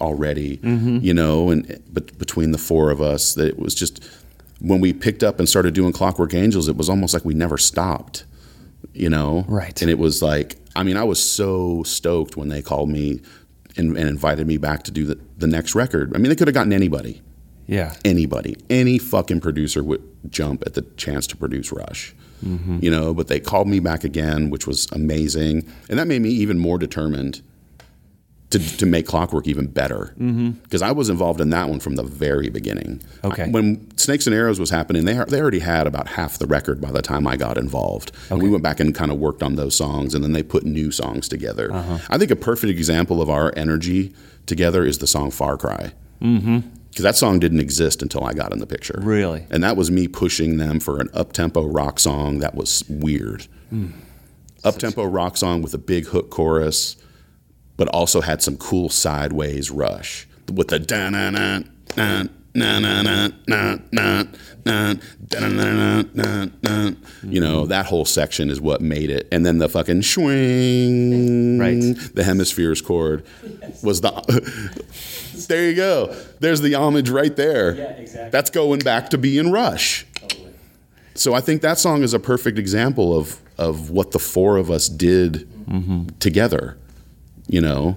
already, 0.00 0.58
mm-hmm. 0.58 0.98
you 1.00 1.14
know, 1.14 1.50
and 1.50 1.82
but 1.90 2.18
between 2.18 2.52
the 2.52 2.58
four 2.58 2.90
of 2.90 3.00
us 3.00 3.34
that 3.34 3.48
it 3.48 3.58
was 3.58 3.74
just 3.74 4.04
when 4.60 4.80
we 4.80 4.92
picked 4.92 5.22
up 5.22 5.38
and 5.38 5.48
started 5.48 5.74
doing 5.74 5.92
Clockwork 5.92 6.34
Angels, 6.34 6.68
it 6.68 6.76
was 6.76 6.88
almost 6.88 7.14
like 7.14 7.24
we 7.24 7.34
never 7.34 7.58
stopped, 7.58 8.24
you 8.92 9.08
know. 9.08 9.44
Right. 9.48 9.80
And 9.80 9.90
it 9.90 9.98
was 9.98 10.22
like, 10.22 10.56
I 10.76 10.82
mean, 10.82 10.96
I 10.96 11.04
was 11.04 11.22
so 11.22 11.82
stoked 11.84 12.36
when 12.36 12.48
they 12.48 12.62
called 12.62 12.88
me 12.88 13.20
and, 13.76 13.96
and 13.96 14.08
invited 14.08 14.46
me 14.46 14.56
back 14.56 14.82
to 14.84 14.90
do 14.90 15.04
the, 15.06 15.18
the 15.38 15.46
next 15.46 15.74
record. 15.74 16.14
I 16.14 16.18
mean, 16.18 16.28
they 16.28 16.36
could 16.36 16.48
have 16.48 16.54
gotten 16.54 16.72
anybody, 16.72 17.22
Yeah. 17.66 17.94
anybody, 18.04 18.56
any 18.70 18.98
fucking 18.98 19.40
producer 19.40 19.82
would 19.82 20.02
jump 20.30 20.62
at 20.66 20.74
the 20.74 20.82
chance 20.96 21.26
to 21.28 21.36
produce 21.36 21.72
Rush. 21.72 22.14
Mm-hmm. 22.44 22.78
You 22.82 22.90
know, 22.90 23.14
but 23.14 23.28
they 23.28 23.40
called 23.40 23.68
me 23.68 23.80
back 23.80 24.04
again, 24.04 24.50
which 24.50 24.66
was 24.66 24.86
amazing, 24.92 25.66
and 25.88 25.98
that 25.98 26.06
made 26.06 26.20
me 26.20 26.28
even 26.30 26.58
more 26.58 26.78
determined 26.78 27.40
to, 28.54 28.76
to 28.78 28.86
make 28.86 29.06
Clockwork 29.06 29.46
even 29.46 29.66
better. 29.66 30.14
Mm-hmm. 30.18 30.50
Because 30.50 30.80
I 30.80 30.92
was 30.92 31.08
involved 31.08 31.40
in 31.40 31.50
that 31.50 31.68
one 31.68 31.80
from 31.80 31.96
the 31.96 32.02
very 32.04 32.48
beginning. 32.48 33.02
Okay. 33.24 33.44
I- 33.44 33.48
when 33.48 33.96
Snakes 33.98 34.26
and 34.26 34.34
Arrows 34.34 34.60
was 34.60 34.70
happening, 34.70 35.04
they 35.04 35.14
they 35.28 35.40
already 35.40 35.58
had 35.58 35.86
about 35.86 36.08
half 36.08 36.38
the 36.38 36.46
record 36.46 36.80
by 36.80 36.92
the 36.92 37.02
time 37.02 37.26
I 37.26 37.36
got 37.36 37.58
involved. 37.58 38.12
And 38.30 38.42
we 38.42 38.48
went 38.48 38.62
back 38.62 38.80
and 38.80 38.94
kind 38.94 39.10
of 39.10 39.18
worked 39.18 39.42
on 39.42 39.56
those 39.56 39.76
songs, 39.76 40.14
and 40.14 40.22
then 40.22 40.32
they 40.32 40.42
put 40.42 40.64
new 40.64 40.90
songs 40.90 41.28
together. 41.28 41.72
Uh-huh. 41.72 41.98
I 42.08 42.18
think 42.18 42.30
a 42.30 42.36
perfect 42.36 42.70
example 42.70 43.20
of 43.20 43.28
our 43.28 43.52
energy 43.56 44.14
together 44.46 44.84
is 44.84 44.98
the 44.98 45.06
song 45.06 45.30
Far 45.30 45.56
Cry. 45.56 45.92
Mm-hmm. 46.22 46.60
Because 46.90 47.02
that 47.02 47.16
song 47.16 47.40
didn't 47.40 47.58
exist 47.58 48.02
until 48.02 48.22
I 48.22 48.34
got 48.34 48.52
in 48.52 48.60
the 48.60 48.68
picture. 48.68 49.00
Really? 49.02 49.48
And 49.50 49.64
that 49.64 49.76
was 49.76 49.90
me 49.90 50.06
pushing 50.06 50.58
them 50.58 50.78
for 50.78 51.00
an 51.00 51.08
up 51.12 51.32
tempo 51.32 51.64
rock 51.64 51.98
song 51.98 52.38
that 52.38 52.54
was 52.54 52.84
weird. 52.88 53.48
Mm. 53.72 53.90
Up 54.62 54.76
tempo 54.78 55.04
rock 55.04 55.36
song 55.36 55.60
with 55.60 55.74
a 55.74 55.78
big 55.78 56.06
hook 56.06 56.30
chorus, 56.30 56.96
but 57.76 57.88
also 57.88 58.20
had 58.20 58.42
some 58.42 58.56
cool 58.56 58.88
sideways 58.88 59.70
rush 59.70 60.26
with 60.52 60.68
the 60.68 60.78
da 60.78 61.10
na 61.10 61.30
na 61.30 61.60
na 61.96 62.24
na 62.54 62.78
na 62.78 63.02
na 63.02 63.28
na 63.46 63.78
na 63.86 64.24
na 64.64 64.94
na 65.40 66.02
na 66.14 66.46
na 66.62 66.90
You 67.24 67.40
know 67.40 67.66
that 67.66 67.86
whole 67.86 68.04
section 68.04 68.50
is 68.50 68.60
what 68.60 68.80
made 68.80 69.10
it, 69.10 69.26
and 69.32 69.44
then 69.44 69.58
the 69.58 69.68
fucking 69.68 70.02
swing, 70.02 71.58
Right. 71.58 71.80
The 72.14 72.22
hemispheres 72.24 72.80
chord 72.80 73.24
was 73.82 74.00
the. 74.02 74.10
there 75.48 75.68
you 75.68 75.74
go. 75.74 76.14
There's 76.40 76.60
the 76.60 76.74
homage 76.74 77.10
right 77.10 77.34
there. 77.34 77.74
Yeah, 77.74 77.84
exactly. 77.92 78.30
That's 78.30 78.50
going 78.50 78.80
back 78.80 79.10
to 79.10 79.18
being 79.18 79.50
Rush. 79.50 80.06
So 81.16 81.32
I 81.34 81.40
think 81.40 81.62
that 81.62 81.78
song 81.78 82.02
is 82.02 82.14
a 82.14 82.18
perfect 82.20 82.58
example 82.58 83.16
of 83.16 83.40
of 83.58 83.90
what 83.90 84.10
the 84.12 84.18
four 84.18 84.56
of 84.58 84.70
us 84.70 84.88
did 84.88 85.48
together. 86.20 86.76
You 87.48 87.60
know, 87.60 87.96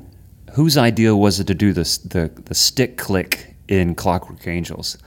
Whose 0.53 0.77
idea 0.77 1.15
was 1.15 1.39
it 1.39 1.47
to 1.47 1.53
do 1.53 1.73
this 1.73 1.97
the 1.99 2.31
the 2.45 2.55
stick 2.55 2.97
click 2.97 3.55
in 3.67 3.95
Clockwork 3.95 4.47
Angels? 4.47 4.97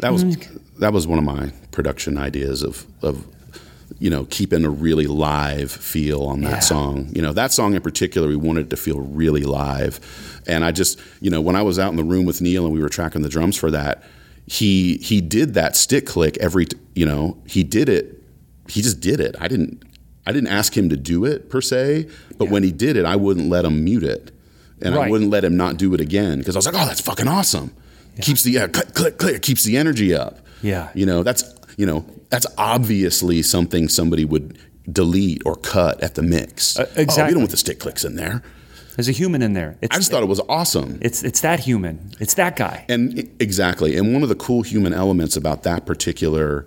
that 0.00 0.12
was 0.12 0.24
mm. 0.24 0.60
that 0.78 0.92
was 0.92 1.06
one 1.06 1.18
of 1.18 1.24
my 1.24 1.52
production 1.70 2.16
ideas 2.18 2.62
of 2.62 2.86
of 3.02 3.24
you 3.98 4.08
know 4.10 4.24
keeping 4.30 4.64
a 4.64 4.70
really 4.70 5.06
live 5.06 5.70
feel 5.70 6.22
on 6.24 6.40
that 6.42 6.50
Yeah. 6.50 6.58
song. 6.60 7.10
You 7.14 7.22
know, 7.22 7.32
that 7.32 7.52
song 7.52 7.74
in 7.74 7.82
particular, 7.82 8.26
we 8.28 8.36
wanted 8.36 8.66
it 8.66 8.70
to 8.70 8.76
feel 8.76 9.00
really 9.00 9.42
live. 9.42 10.00
And 10.46 10.64
I 10.64 10.72
just, 10.72 10.98
you 11.20 11.30
know, 11.30 11.40
when 11.40 11.56
I 11.56 11.62
was 11.62 11.78
out 11.78 11.90
in 11.90 11.96
the 11.96 12.04
room 12.04 12.24
with 12.24 12.40
Neil 12.40 12.64
and 12.64 12.74
we 12.74 12.80
were 12.80 12.88
tracking 12.88 13.22
the 13.22 13.28
drums 13.28 13.56
for 13.56 13.70
that, 13.70 14.02
he 14.46 14.96
he 14.96 15.20
did 15.20 15.54
that 15.54 15.76
stick 15.76 16.06
click 16.06 16.36
every, 16.38 16.66
you 16.94 17.06
know, 17.06 17.36
he 17.46 17.62
did 17.62 17.88
it. 17.88 18.22
He 18.68 18.82
just 18.82 19.00
did 19.00 19.20
it. 19.20 19.36
I 19.40 19.46
didn't 19.48 19.82
I 20.26 20.32
didn't 20.32 20.48
ask 20.50 20.76
him 20.76 20.88
to 20.90 20.96
do 20.96 21.24
it 21.24 21.50
per 21.50 21.60
se, 21.60 22.08
but 22.38 22.48
when 22.48 22.62
he 22.62 22.70
did 22.72 22.96
it, 22.96 23.04
I 23.04 23.16
wouldn't 23.16 23.48
let 23.48 23.64
him 23.64 23.82
mute 23.84 24.04
it. 24.04 24.30
And 24.80 24.94
I 24.94 25.08
wouldn't 25.08 25.30
let 25.30 25.44
him 25.44 25.56
not 25.56 25.76
do 25.76 25.94
it 25.94 26.00
again 26.00 26.38
because 26.38 26.56
I 26.56 26.58
was 26.58 26.66
like, 26.66 26.74
"Oh, 26.74 26.86
that's 26.86 27.00
fucking 27.00 27.28
awesome." 27.28 27.72
Keeps 28.20 28.42
the 28.42 28.50
yeah, 28.52 28.66
click 28.66 28.94
click 28.94 29.18
click 29.18 29.42
keeps 29.42 29.62
the 29.64 29.76
energy 29.76 30.12
up. 30.14 30.38
Yeah. 30.60 30.90
You 30.94 31.06
know, 31.06 31.22
that's 31.22 31.44
you 31.76 31.86
know, 31.86 32.04
that's 32.30 32.46
obviously 32.58 33.42
something 33.42 33.88
somebody 33.88 34.24
would 34.24 34.58
delete 34.90 35.42
or 35.46 35.54
cut 35.54 36.02
at 36.02 36.16
the 36.16 36.22
mix. 36.22 36.78
Uh, 36.78 36.86
Oh, 36.96 37.00
we 37.00 37.04
don't 37.04 37.38
want 37.38 37.50
the 37.50 37.56
stick 37.56 37.78
clicks 37.78 38.04
in 38.04 38.16
there. 38.16 38.42
There's 38.96 39.08
a 39.08 39.12
human 39.12 39.40
in 39.40 39.54
there. 39.54 39.78
It's 39.80 39.94
I 39.94 39.98
just 39.98 40.10
thought 40.10 40.22
it 40.22 40.28
was 40.28 40.40
awesome. 40.48 40.98
it's 41.00 41.22
it's 41.22 41.40
that 41.40 41.60
human. 41.60 42.10
It's 42.20 42.34
that 42.34 42.56
guy. 42.56 42.84
And 42.88 43.18
exactly, 43.40 43.96
and 43.96 44.12
one 44.12 44.22
of 44.22 44.28
the 44.28 44.34
cool 44.34 44.62
human 44.62 44.92
elements 44.92 45.36
about 45.36 45.62
that 45.62 45.86
particular 45.86 46.66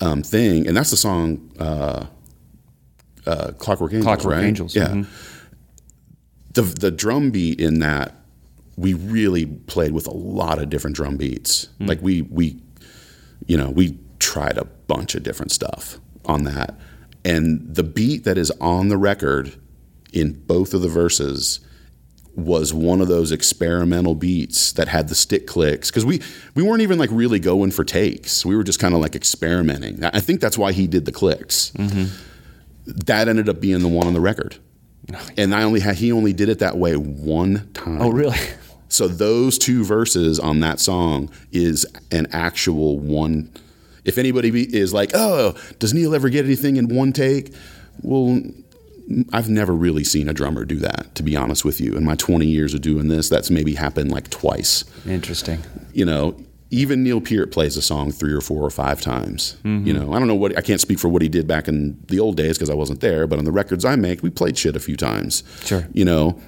um, 0.00 0.22
thing, 0.22 0.66
and 0.66 0.76
that's 0.76 0.90
the 0.90 0.96
song 0.96 1.50
uh, 1.58 2.06
uh, 3.28 3.52
"Clockwork 3.58 3.92
Angels." 3.92 4.04
Clockwork 4.04 4.34
right? 4.34 4.44
Angels, 4.44 4.74
Yeah. 4.74 4.88
mhm. 4.88 5.06
The 6.54 6.62
the 6.62 6.90
drum 6.90 7.30
beat 7.30 7.60
in 7.60 7.80
that 7.80 8.14
we 8.76 8.94
really 8.94 9.46
played 9.46 9.92
with 9.92 10.06
a 10.06 10.14
lot 10.14 10.58
of 10.60 10.70
different 10.70 10.96
drum 10.96 11.16
beats. 11.16 11.68
Mm. 11.80 11.88
Like 11.88 12.02
we 12.02 12.22
we, 12.22 12.56
you 13.46 13.56
know, 13.56 13.70
we 13.70 13.98
tried 14.18 14.56
a 14.58 14.64
bunch 14.64 15.14
of 15.14 15.22
different 15.22 15.52
stuff 15.52 15.98
on 16.24 16.44
that, 16.44 16.78
and 17.24 17.74
the 17.74 17.82
beat 17.84 18.24
that 18.24 18.38
is 18.38 18.50
on 18.60 18.88
the 18.88 18.96
record 18.96 19.54
in 20.12 20.32
both 20.46 20.74
of 20.74 20.80
the 20.82 20.88
verses 20.88 21.60
was 22.34 22.72
one 22.72 23.00
of 23.00 23.08
those 23.08 23.32
experimental 23.32 24.14
beats 24.14 24.72
that 24.72 24.86
had 24.88 25.08
the 25.08 25.14
stick 25.14 25.46
clicks 25.46 25.90
because 25.90 26.06
we 26.06 26.20
we 26.54 26.62
weren't 26.62 26.82
even 26.82 26.98
like 26.98 27.10
really 27.12 27.38
going 27.40 27.70
for 27.70 27.84
takes. 27.84 28.44
We 28.46 28.56
were 28.56 28.64
just 28.64 28.78
kind 28.78 28.94
of 28.94 29.00
like 29.00 29.14
experimenting. 29.14 30.02
I 30.04 30.10
I 30.14 30.20
think 30.20 30.40
that's 30.40 30.56
why 30.56 30.72
he 30.72 30.86
did 30.86 31.04
the 31.04 31.12
clicks. 31.12 31.72
That 32.88 33.28
ended 33.28 33.48
up 33.48 33.60
being 33.60 33.80
the 33.80 33.88
one 33.88 34.06
on 34.06 34.14
the 34.14 34.20
record, 34.20 34.56
and 35.36 35.54
I 35.54 35.62
only 35.62 35.80
had 35.80 35.96
he 35.96 36.10
only 36.10 36.32
did 36.32 36.48
it 36.48 36.58
that 36.60 36.78
way 36.78 36.96
one 36.96 37.70
time. 37.74 38.00
Oh, 38.00 38.10
really? 38.10 38.38
So 38.88 39.06
those 39.06 39.58
two 39.58 39.84
verses 39.84 40.40
on 40.40 40.60
that 40.60 40.80
song 40.80 41.30
is 41.52 41.84
an 42.10 42.26
actual 42.32 42.98
one. 42.98 43.52
If 44.04 44.16
anybody 44.16 44.50
be, 44.50 44.74
is 44.74 44.94
like, 44.94 45.10
"Oh, 45.12 45.54
does 45.78 45.92
Neil 45.92 46.14
ever 46.14 46.30
get 46.30 46.46
anything 46.46 46.76
in 46.76 46.88
one 46.88 47.12
take?" 47.12 47.52
Well, 48.00 48.40
I've 49.32 49.50
never 49.50 49.74
really 49.74 50.04
seen 50.04 50.28
a 50.28 50.32
drummer 50.32 50.64
do 50.64 50.76
that. 50.76 51.14
To 51.16 51.22
be 51.22 51.36
honest 51.36 51.64
with 51.64 51.80
you, 51.80 51.94
in 51.94 52.04
my 52.04 52.14
20 52.14 52.46
years 52.46 52.72
of 52.74 52.80
doing 52.80 53.08
this, 53.08 53.28
that's 53.28 53.50
maybe 53.50 53.74
happened 53.74 54.10
like 54.10 54.30
twice. 54.30 54.84
Interesting. 55.06 55.62
You 55.92 56.04
know, 56.06 56.36
even 56.70 57.02
Neil 57.02 57.20
Peart 57.20 57.50
plays 57.50 57.76
a 57.76 57.82
song 57.82 58.12
three 58.12 58.32
or 58.32 58.40
four 58.42 58.62
or 58.62 58.70
five 58.70 59.00
times. 59.00 59.56
You 59.64 59.92
know, 59.92 60.12
I 60.12 60.18
don't 60.18 60.28
know 60.28 60.34
what 60.34 60.56
I 60.56 60.60
can't 60.60 60.80
speak 60.80 60.98
for 60.98 61.08
what 61.08 61.22
he 61.22 61.28
did 61.28 61.46
back 61.46 61.66
in 61.68 61.98
the 62.08 62.20
old 62.20 62.36
days 62.36 62.58
because 62.58 62.68
I 62.70 62.74
wasn't 62.74 63.00
there. 63.00 63.26
But 63.26 63.38
on 63.38 63.44
the 63.46 63.52
records 63.52 63.84
I 63.84 63.96
make, 63.96 64.22
we 64.22 64.28
played 64.30 64.56
shit 64.58 64.76
a 64.76 64.80
few 64.80 64.96
times. 64.96 65.42
Sure. 65.64 65.88
You 65.94 66.04
know, 66.04 66.38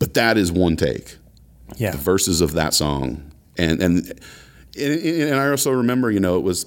but 0.00 0.14
that 0.14 0.36
is 0.36 0.50
one 0.50 0.76
take 0.76 1.16
Yeah. 1.76 1.92
the 1.92 1.98
verses 1.98 2.40
of 2.40 2.52
that 2.54 2.74
song, 2.74 3.30
and 3.56 3.80
and 3.80 4.08
and, 4.76 4.92
and 5.04 5.34
I 5.36 5.48
also 5.50 5.70
remember, 5.70 6.10
you 6.10 6.18
know, 6.20 6.36
it 6.36 6.42
was 6.42 6.66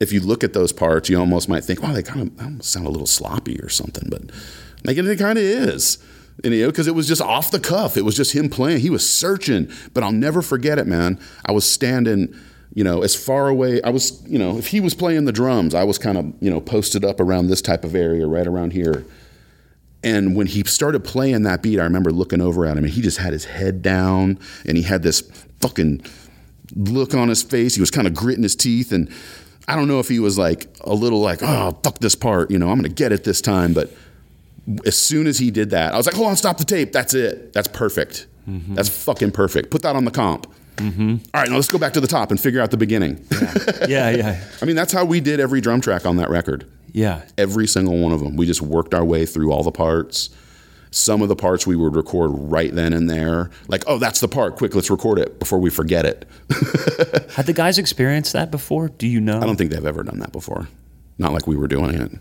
if 0.00 0.12
you 0.12 0.20
look 0.20 0.44
at 0.44 0.52
those 0.52 0.72
parts, 0.72 1.08
you 1.08 1.18
almost 1.18 1.48
might 1.48 1.64
think, 1.64 1.82
wow, 1.82 1.92
they 1.92 2.02
kind 2.02 2.30
of 2.38 2.64
sound 2.64 2.86
a 2.86 2.90
little 2.90 3.06
sloppy 3.06 3.58
or 3.60 3.68
something, 3.70 4.08
but 4.10 4.22
like 4.84 4.98
it 4.98 5.18
kind 5.18 5.38
of 5.38 5.44
is. 5.44 5.98
And, 6.42 6.52
you 6.52 6.62
know, 6.62 6.70
because 6.70 6.88
it 6.88 6.94
was 6.94 7.06
just 7.06 7.22
off 7.22 7.50
the 7.50 7.60
cuff. 7.60 7.96
It 7.96 8.02
was 8.02 8.16
just 8.16 8.34
him 8.34 8.48
playing. 8.48 8.80
He 8.80 8.90
was 8.90 9.08
searching, 9.08 9.70
but 9.92 10.02
I'll 10.02 10.12
never 10.12 10.42
forget 10.42 10.78
it, 10.78 10.86
man. 10.86 11.18
I 11.46 11.52
was 11.52 11.68
standing, 11.70 12.34
you 12.74 12.82
know, 12.82 13.02
as 13.02 13.14
far 13.14 13.48
away. 13.48 13.80
I 13.82 13.90
was, 13.90 14.22
you 14.26 14.38
know, 14.38 14.58
if 14.58 14.66
he 14.66 14.80
was 14.80 14.94
playing 14.94 15.26
the 15.26 15.32
drums, 15.32 15.74
I 15.74 15.84
was 15.84 15.96
kind 15.96 16.18
of, 16.18 16.34
you 16.40 16.50
know, 16.50 16.60
posted 16.60 17.04
up 17.04 17.20
around 17.20 17.46
this 17.46 17.62
type 17.62 17.84
of 17.84 17.94
area, 17.94 18.26
right 18.26 18.46
around 18.46 18.72
here. 18.72 19.04
And 20.02 20.36
when 20.36 20.46
he 20.46 20.62
started 20.64 21.02
playing 21.02 21.44
that 21.44 21.62
beat, 21.62 21.80
I 21.80 21.84
remember 21.84 22.10
looking 22.10 22.42
over 22.42 22.66
at 22.66 22.76
him 22.76 22.84
and 22.84 22.92
he 22.92 23.00
just 23.00 23.18
had 23.18 23.32
his 23.32 23.46
head 23.46 23.80
down 23.80 24.38
and 24.66 24.76
he 24.76 24.82
had 24.82 25.02
this 25.02 25.22
fucking 25.60 26.04
look 26.76 27.14
on 27.14 27.28
his 27.28 27.42
face. 27.42 27.74
He 27.74 27.80
was 27.80 27.90
kind 27.90 28.06
of 28.06 28.12
gritting 28.12 28.42
his 28.42 28.54
teeth. 28.54 28.92
And 28.92 29.10
I 29.66 29.76
don't 29.76 29.88
know 29.88 30.00
if 30.00 30.08
he 30.08 30.18
was 30.18 30.36
like 30.36 30.68
a 30.82 30.92
little 30.92 31.20
like, 31.20 31.42
oh, 31.42 31.78
fuck 31.82 32.00
this 32.00 32.14
part, 32.14 32.50
you 32.50 32.58
know, 32.58 32.70
I'm 32.70 32.82
to 32.82 32.88
get 32.90 33.12
it 33.12 33.24
this 33.24 33.40
time. 33.40 33.72
But 33.72 33.90
as 34.86 34.96
soon 34.96 35.26
as 35.26 35.38
he 35.38 35.50
did 35.50 35.70
that, 35.70 35.92
I 35.94 35.96
was 35.96 36.06
like, 36.06 36.14
hold 36.14 36.28
on, 36.28 36.36
stop 36.36 36.58
the 36.58 36.64
tape. 36.64 36.92
That's 36.92 37.14
it. 37.14 37.52
That's 37.52 37.68
perfect. 37.68 38.26
Mm-hmm. 38.48 38.74
That's 38.74 38.88
fucking 38.88 39.30
perfect. 39.32 39.70
Put 39.70 39.82
that 39.82 39.96
on 39.96 40.04
the 40.04 40.10
comp. 40.10 40.46
Mm-hmm. 40.76 41.16
All 41.32 41.40
right, 41.40 41.48
now 41.48 41.54
let's 41.56 41.68
go 41.68 41.78
back 41.78 41.92
to 41.92 42.00
the 42.00 42.06
top 42.08 42.30
and 42.30 42.40
figure 42.40 42.60
out 42.60 42.70
the 42.70 42.76
beginning. 42.76 43.24
Yeah, 43.88 44.10
yeah. 44.10 44.42
I 44.62 44.64
mean, 44.64 44.74
that's 44.76 44.92
how 44.92 45.04
we 45.04 45.20
did 45.20 45.38
every 45.40 45.60
drum 45.60 45.80
track 45.80 46.04
on 46.04 46.16
that 46.16 46.30
record 46.30 46.68
Yeah. 46.92 47.22
every 47.38 47.66
single 47.68 47.96
one 47.98 48.12
of 48.12 48.20
them. 48.20 48.36
We 48.36 48.44
just 48.46 48.60
worked 48.60 48.92
our 48.92 49.04
way 49.04 49.24
through 49.24 49.52
all 49.52 49.62
the 49.62 49.70
parts. 49.70 50.30
Some 50.90 51.22
of 51.22 51.28
the 51.28 51.36
parts 51.36 51.66
we 51.66 51.74
would 51.76 51.94
record 51.96 52.30
right 52.34 52.72
then 52.74 52.92
and 52.92 53.08
there. 53.10 53.50
Like, 53.68 53.84
oh, 53.86 53.98
that's 53.98 54.20
the 54.20 54.28
part. 54.28 54.56
Quick, 54.56 54.74
let's 54.74 54.90
record 54.90 55.18
it 55.18 55.38
before 55.38 55.58
we 55.58 55.68
forget 55.70 56.04
it. 56.04 56.28
Had 57.34 57.46
the 57.46 57.52
guys 57.52 57.78
experienced 57.78 58.32
that 58.32 58.50
before? 58.50 58.88
Do 58.88 59.06
you 59.08 59.20
know? 59.20 59.38
I 59.38 59.44
don't 59.46 59.56
think 59.56 59.70
they've 59.70 59.84
ever 59.86 60.02
done 60.04 60.18
that 60.20 60.32
before. 60.32 60.68
Not 61.18 61.32
like 61.32 61.46
we 61.46 61.56
were 61.56 61.66
doing 61.68 61.94
it. 62.00 62.12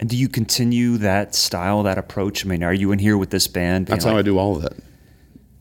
And 0.00 0.08
do 0.08 0.16
you 0.16 0.28
continue 0.28 0.96
that 0.98 1.34
style, 1.34 1.82
that 1.82 1.98
approach? 1.98 2.44
I 2.44 2.48
mean, 2.48 2.64
are 2.64 2.72
you 2.72 2.90
in 2.90 2.98
here 2.98 3.18
with 3.18 3.28
this 3.28 3.46
band? 3.46 3.86
That's 3.86 4.04
how 4.04 4.16
I 4.16 4.22
do 4.22 4.38
all 4.38 4.56
of 4.56 4.64
it. 4.64 4.82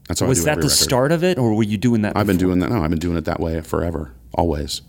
That's 0.08 0.22
how 0.22 0.26
I 0.26 0.28
do 0.28 0.30
it. 0.30 0.30
Was 0.30 0.44
that 0.46 0.56
the 0.56 0.62
record. 0.62 0.72
start 0.72 1.12
of 1.12 1.24
it, 1.26 1.38
or 1.38 1.54
were 1.54 1.64
you 1.64 1.78
doing 1.78 2.04
that? 2.04 2.16
I've 2.16 2.26
been 2.26 2.38
doing 2.38 2.60
that. 2.60 2.72
No, 2.72 2.82
I've 2.82 2.90
been 2.90 3.00
doing 3.00 3.18
it 3.18 3.26
that 3.26 3.42
way 3.42 3.60
forever, 3.60 4.14
always. 4.34 4.82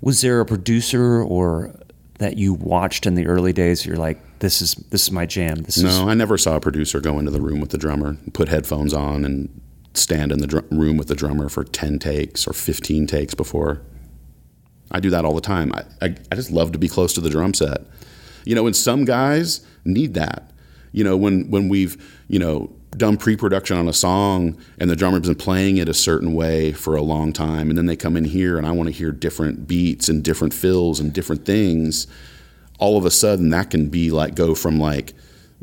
Was 0.00 0.22
there 0.22 0.40
a 0.40 0.46
producer 0.46 1.22
or 1.22 1.78
that 2.18 2.38
you 2.38 2.54
watched 2.54 3.04
in 3.04 3.14
the 3.14 3.26
early 3.26 3.52
days? 3.52 3.84
You're 3.84 3.96
like, 3.96 4.38
this 4.38 4.62
is 4.62 4.74
this 4.90 5.02
is 5.02 5.10
my 5.12 5.26
jam. 5.26 5.58
This 5.58 5.76
is 5.76 5.84
No, 5.84 6.08
I 6.08 6.14
never 6.14 6.38
saw 6.38 6.56
a 6.56 6.60
producer 6.60 6.98
go 6.98 7.18
into 7.18 7.30
the 7.30 7.42
room 7.42 7.60
with 7.60 7.70
the 7.70 7.78
drummer, 7.78 8.16
put 8.32 8.48
headphones 8.48 8.94
on, 8.94 9.26
and 9.26 9.60
stand 9.92 10.32
in 10.32 10.38
the 10.38 10.46
dr- 10.46 10.64
room 10.70 10.96
with 10.96 11.08
the 11.08 11.14
drummer 11.14 11.50
for 11.50 11.62
10 11.62 11.98
takes 11.98 12.46
or 12.46 12.54
15 12.54 13.06
takes 13.06 13.34
before. 13.34 13.82
I 14.90 15.00
do 15.00 15.10
that 15.10 15.26
all 15.26 15.34
the 15.34 15.42
time. 15.42 15.72
I, 15.74 15.84
I, 16.00 16.16
I 16.32 16.34
just 16.34 16.50
love 16.50 16.72
to 16.72 16.78
be 16.78 16.88
close 16.88 17.12
to 17.14 17.20
the 17.20 17.28
drum 17.28 17.52
set. 17.52 17.82
You 18.44 18.54
know, 18.54 18.66
and 18.66 18.74
some 18.76 19.04
guys 19.04 19.64
need 19.84 20.14
that. 20.14 20.50
You 20.92 21.04
know, 21.04 21.16
when, 21.16 21.50
when 21.50 21.68
we've, 21.68 21.96
you 22.28 22.38
know, 22.38 22.70
done 22.96 23.16
pre 23.16 23.36
production 23.36 23.76
on 23.78 23.88
a 23.88 23.92
song 23.92 24.56
and 24.78 24.90
the 24.90 24.96
drummer's 24.96 25.22
been 25.22 25.34
playing 25.34 25.78
it 25.78 25.88
a 25.88 25.94
certain 25.94 26.34
way 26.34 26.72
for 26.72 26.94
a 26.96 27.02
long 27.02 27.32
time, 27.32 27.68
and 27.70 27.78
then 27.78 27.86
they 27.86 27.96
come 27.96 28.16
in 28.16 28.24
here 28.24 28.58
and 28.58 28.66
I 28.66 28.72
want 28.72 28.88
to 28.88 28.92
hear 28.92 29.10
different 29.12 29.66
beats 29.66 30.08
and 30.08 30.22
different 30.22 30.52
fills 30.52 31.00
and 31.00 31.12
different 31.12 31.44
things 31.46 32.06
all 32.78 32.98
of 32.98 33.04
a 33.04 33.10
sudden 33.12 33.50
that 33.50 33.70
can 33.70 33.88
be 33.88 34.10
like 34.10 34.34
go 34.34 34.54
from 34.56 34.80
like 34.80 35.14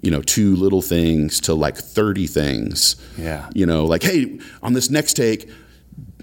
you 0.02 0.10
know 0.10 0.22
two 0.22 0.56
little 0.56 0.82
things 0.82 1.42
to 1.42 1.54
like 1.54 1.76
30 1.76 2.28
things 2.28 2.96
Yeah. 3.18 3.50
you 3.54 3.66
know 3.66 3.84
like 3.86 4.04
hey 4.04 4.40
on 4.64 4.72
this 4.72 4.90
next 4.90 5.16
take 5.16 5.50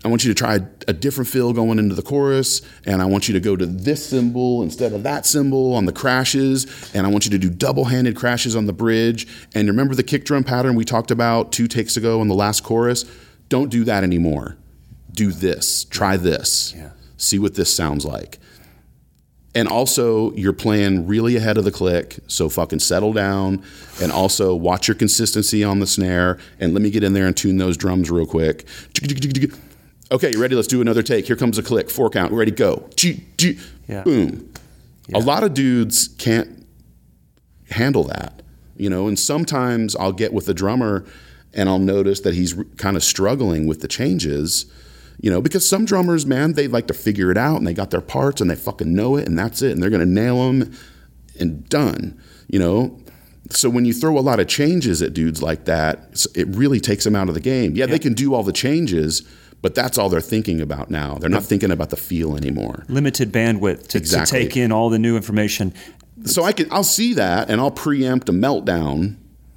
i 0.05 0.09
want 0.09 0.25
you 0.25 0.33
to 0.33 0.35
try 0.35 0.59
a 0.89 0.93
different 0.93 1.29
feel 1.29 1.53
going 1.53 1.79
into 1.79 1.95
the 1.95 2.03
chorus 2.03 2.63
and 2.85 3.01
i 3.01 3.05
want 3.05 3.29
you 3.29 3.35
to 3.35 3.41
go 3.41 3.57
to 3.57 3.67
this 3.67 4.07
cymbal 4.07 4.63
instead 4.63 4.93
of 4.93 5.03
that 5.03 5.27
cymbal 5.27 5.75
on 5.75 5.87
the 5.87 5.93
crashes 5.93 6.67
and 6.95 7.07
i 7.07 7.11
want 7.11 7.25
you 7.25 7.31
to 7.31 7.39
do 7.39 7.51
double-handed 7.51 8.17
crashes 8.17 8.57
on 8.57 8.67
the 8.67 8.73
bridge. 8.73 9.27
And 9.55 9.69
remember 9.69 9.95
the 9.95 10.03
kick 10.03 10.25
drum 10.25 10.45
pattern 10.45 10.75
we 10.75 10.85
talked 10.85 11.11
about 11.11 11.53
two 11.53 11.69
takes 11.69 11.97
ago 11.97 12.21
in 12.23 12.29
the 12.29 12.35
last 12.35 12.63
chorus? 12.63 13.05
Don't 13.49 13.71
do 13.71 13.85
that 13.85 14.03
anymore. 14.03 14.57
Do 15.13 15.31
this. 15.31 15.85
Try 15.85 16.17
this. 16.17 16.75
Yeah. 16.77 16.91
see 17.17 17.39
what 17.39 17.55
this 17.55 17.75
sounds 17.75 18.05
like. 18.05 18.39
And 19.55 19.69
also 19.69 20.33
you're 20.33 20.53
playing 20.53 21.07
really 21.07 21.37
ahead 21.37 21.57
of 21.57 21.65
the 21.65 21.71
click 21.71 22.19
so 22.27 22.51
fucking 22.51 22.81
settle 22.81 23.15
down. 23.15 23.63
And 24.03 24.13
also 24.13 24.55
watch 24.55 24.89
your 24.89 24.95
consistency 24.95 25.65
on 25.65 25.81
the 25.81 25.87
snare. 25.87 26.39
And 26.61 26.75
let 26.75 26.83
me 26.83 26.91
get 26.91 27.03
in 27.03 27.15
there 27.15 27.27
and 27.27 27.37
tune 27.37 27.57
those 27.57 27.77
drums 27.77 28.11
real 28.11 28.27
quick 28.27 28.67
okay 30.11 30.31
you 30.33 30.41
ready? 30.41 30.55
Let's 30.55 30.69
do 30.69 30.81
another 30.81 31.03
take. 31.03 31.27
Here 31.27 31.37
comes 31.37 31.59
a 31.59 31.63
click. 31.63 31.91
Four 31.91 32.11
count. 32.11 32.33
Ready? 32.33 32.51
Go. 32.51 32.89
Yeah. 33.89 34.03
boom. 34.03 34.53
A 35.15 35.21
lot 35.21 35.45
of 35.45 35.55
dudes 35.55 36.09
can't 36.09 36.67
handle 37.71 38.05
that 38.05 38.43
you 38.77 38.89
know 38.89 39.09
and 39.09 39.19
sometimes 39.19 39.97
i'll 39.97 40.13
get 40.13 40.33
with 40.33 40.47
the 40.47 40.55
drummer 40.55 41.05
and 41.55 41.69
i'll 41.69 41.79
notice 41.79 42.21
that 42.21 42.35
he's 42.35 42.55
kind 42.77 42.97
of 42.97 43.03
struggling 43.03 43.67
with 43.67 43.81
the 43.81 43.89
changes 43.89 44.67
you 45.21 45.31
know 45.31 45.41
because 45.41 45.69
some 45.69 45.85
drummers 45.85 46.27
man 46.27 46.53
they 46.53 46.69
like 46.69 46.87
to 46.87 46.95
figure 46.95 47.31
it 47.31 47.37
out 47.37 47.57
and 47.57 47.67
they 47.67 47.75
got 47.75 47.91
their 47.91 48.01
parts 48.01 48.41
and 48.41 48.51
they 48.51 48.55
fucking 48.55 48.95
know 48.95 49.17
it 49.17 49.27
and 49.27 49.39
that's 49.39 49.63
it 49.63 49.73
and 49.73 49.83
they're 49.83 49.91
going 49.91 50.01
to 50.01 50.07
nail 50.07 50.37
them 50.47 50.73
and 51.39 51.69
done 51.69 52.19
you 52.49 52.61
know? 52.61 52.97
So 53.51 53.69
when 53.69 53.85
you 53.85 53.93
throw 53.93 54.19
a 54.19 54.21
lot 54.21 54.39
of 54.39 54.47
changes 54.47 55.03
at 55.03 55.13
dudes 55.13 55.43
like 55.43 55.65
that 55.65 56.27
it 56.35 56.47
really 56.49 56.81
takes 56.81 57.05
them 57.05 57.17
out 57.17 57.29
of 57.29 57.35
the 57.35 57.41
game. 57.41 57.77
Yeah, 57.77 57.87
they 57.87 57.99
can 57.99 58.13
do 58.13 58.35
all 58.35 58.43
the 58.43 58.53
changes 58.53 59.23
but 59.67 59.75
that's 59.75 59.99
all 59.99 60.09
they're 60.09 60.21
thinking 60.35 60.61
about 60.61 60.91
now 60.91 61.15
they're 61.21 61.29
not 61.39 61.43
thinking 61.43 61.73
about 61.73 61.91
the 61.91 61.97
feel 61.97 62.37
anymore 62.37 62.85
limited 62.89 63.33
bandwidth 63.33 63.89
to, 63.89 63.99
to 64.01 64.25
take 64.25 64.57
in 64.57 64.71
all 64.71 64.89
the 64.91 64.99
new 65.07 65.17
information. 65.17 65.73
so 66.25 66.45
I 66.45 66.53
can 66.53 66.67
I'll 66.71 66.85
see 66.99 67.15
that 67.15 67.51
and 67.51 67.61
I'll 67.61 67.71
preempt 67.87 68.29
a 68.29 68.33
meltdown 68.33 69.17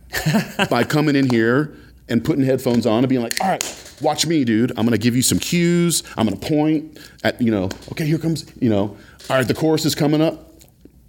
by 0.69 0.83
coming 0.83 1.15
in 1.15 1.29
here 1.29 1.75
and 2.07 2.25
putting 2.25 2.43
headphones 2.43 2.87
on 2.87 2.99
and 3.03 3.07
being 3.09 3.21
like, 3.21 3.37
all 3.39 3.47
right, 3.49 3.63
watch 4.01 4.25
me, 4.25 4.43
dude. 4.43 4.71
I'm 4.77 4.83
gonna 4.87 4.97
give 4.97 5.15
you 5.15 5.21
some 5.21 5.37
cues. 5.37 6.01
I'm 6.17 6.25
gonna 6.27 6.37
point 6.39 6.97
at 7.23 7.39
you 7.39 7.51
know, 7.51 7.65
okay, 7.91 8.05
here 8.07 8.17
comes 8.17 8.45
you 8.59 8.69
know, 8.69 8.97
all 9.29 9.37
right, 9.37 9.47
the 9.47 9.53
chorus 9.53 9.85
is 9.85 9.93
coming 9.93 10.19
up. 10.21 10.47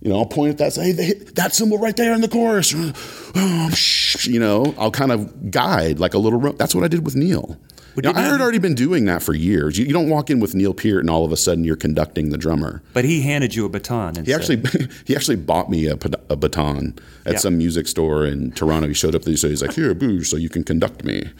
You 0.02 0.10
know, 0.10 0.18
I'll 0.18 0.26
point 0.26 0.50
at 0.52 0.58
that, 0.58 0.72
say, 0.74 0.84
hey, 0.88 0.92
they 0.92 1.04
hit 1.04 1.34
that 1.36 1.54
cymbal 1.54 1.78
right 1.78 1.96
there 1.96 2.12
in 2.14 2.20
the 2.20 2.28
chorus. 2.28 2.74
You 4.26 4.40
know, 4.40 4.74
I'll 4.76 4.90
kind 4.90 5.12
of 5.12 5.50
guide 5.50 6.00
like 6.00 6.14
a 6.14 6.18
little. 6.18 6.40
Ro- 6.40 6.52
That's 6.52 6.74
what 6.74 6.84
I 6.84 6.88
did 6.88 7.04
with 7.04 7.14
Neil. 7.16 7.56
You 7.96 8.02
know, 8.02 8.12
I 8.14 8.22
had 8.22 8.40
already 8.40 8.58
been 8.58 8.74
doing 8.74 9.04
that 9.06 9.22
for 9.22 9.34
years. 9.34 9.78
You, 9.78 9.84
you 9.86 9.92
don't 9.92 10.08
walk 10.08 10.30
in 10.30 10.40
with 10.40 10.54
Neil 10.54 10.72
Peart 10.74 11.00
and 11.00 11.10
all 11.10 11.24
of 11.24 11.32
a 11.32 11.36
sudden 11.36 11.64
you're 11.64 11.76
conducting 11.76 12.30
the 12.30 12.38
drummer. 12.38 12.82
But 12.92 13.04
he 13.04 13.22
handed 13.22 13.54
you 13.54 13.64
a 13.66 13.68
baton. 13.68 14.16
And 14.16 14.26
He 14.26 14.32
actually 14.32 14.62
he 15.04 15.14
actually 15.16 15.36
bought 15.36 15.68
me 15.70 15.86
a, 15.86 15.98
a 16.28 16.36
baton 16.36 16.94
at 17.26 17.32
Yeah. 17.34 17.38
some 17.38 17.58
music 17.58 17.86
store 17.88 18.24
in 18.26 18.52
Toronto. 18.52 18.88
He 18.88 18.94
showed 18.94 19.14
up 19.14 19.22
there, 19.22 19.36
so 19.36 19.48
he's 19.48 19.62
like, 19.62 19.74
"Here, 19.74 19.92
boo, 19.94 20.22
so 20.24 20.36
you 20.36 20.48
can 20.48 20.64
conduct 20.64 21.04
me." 21.04 21.30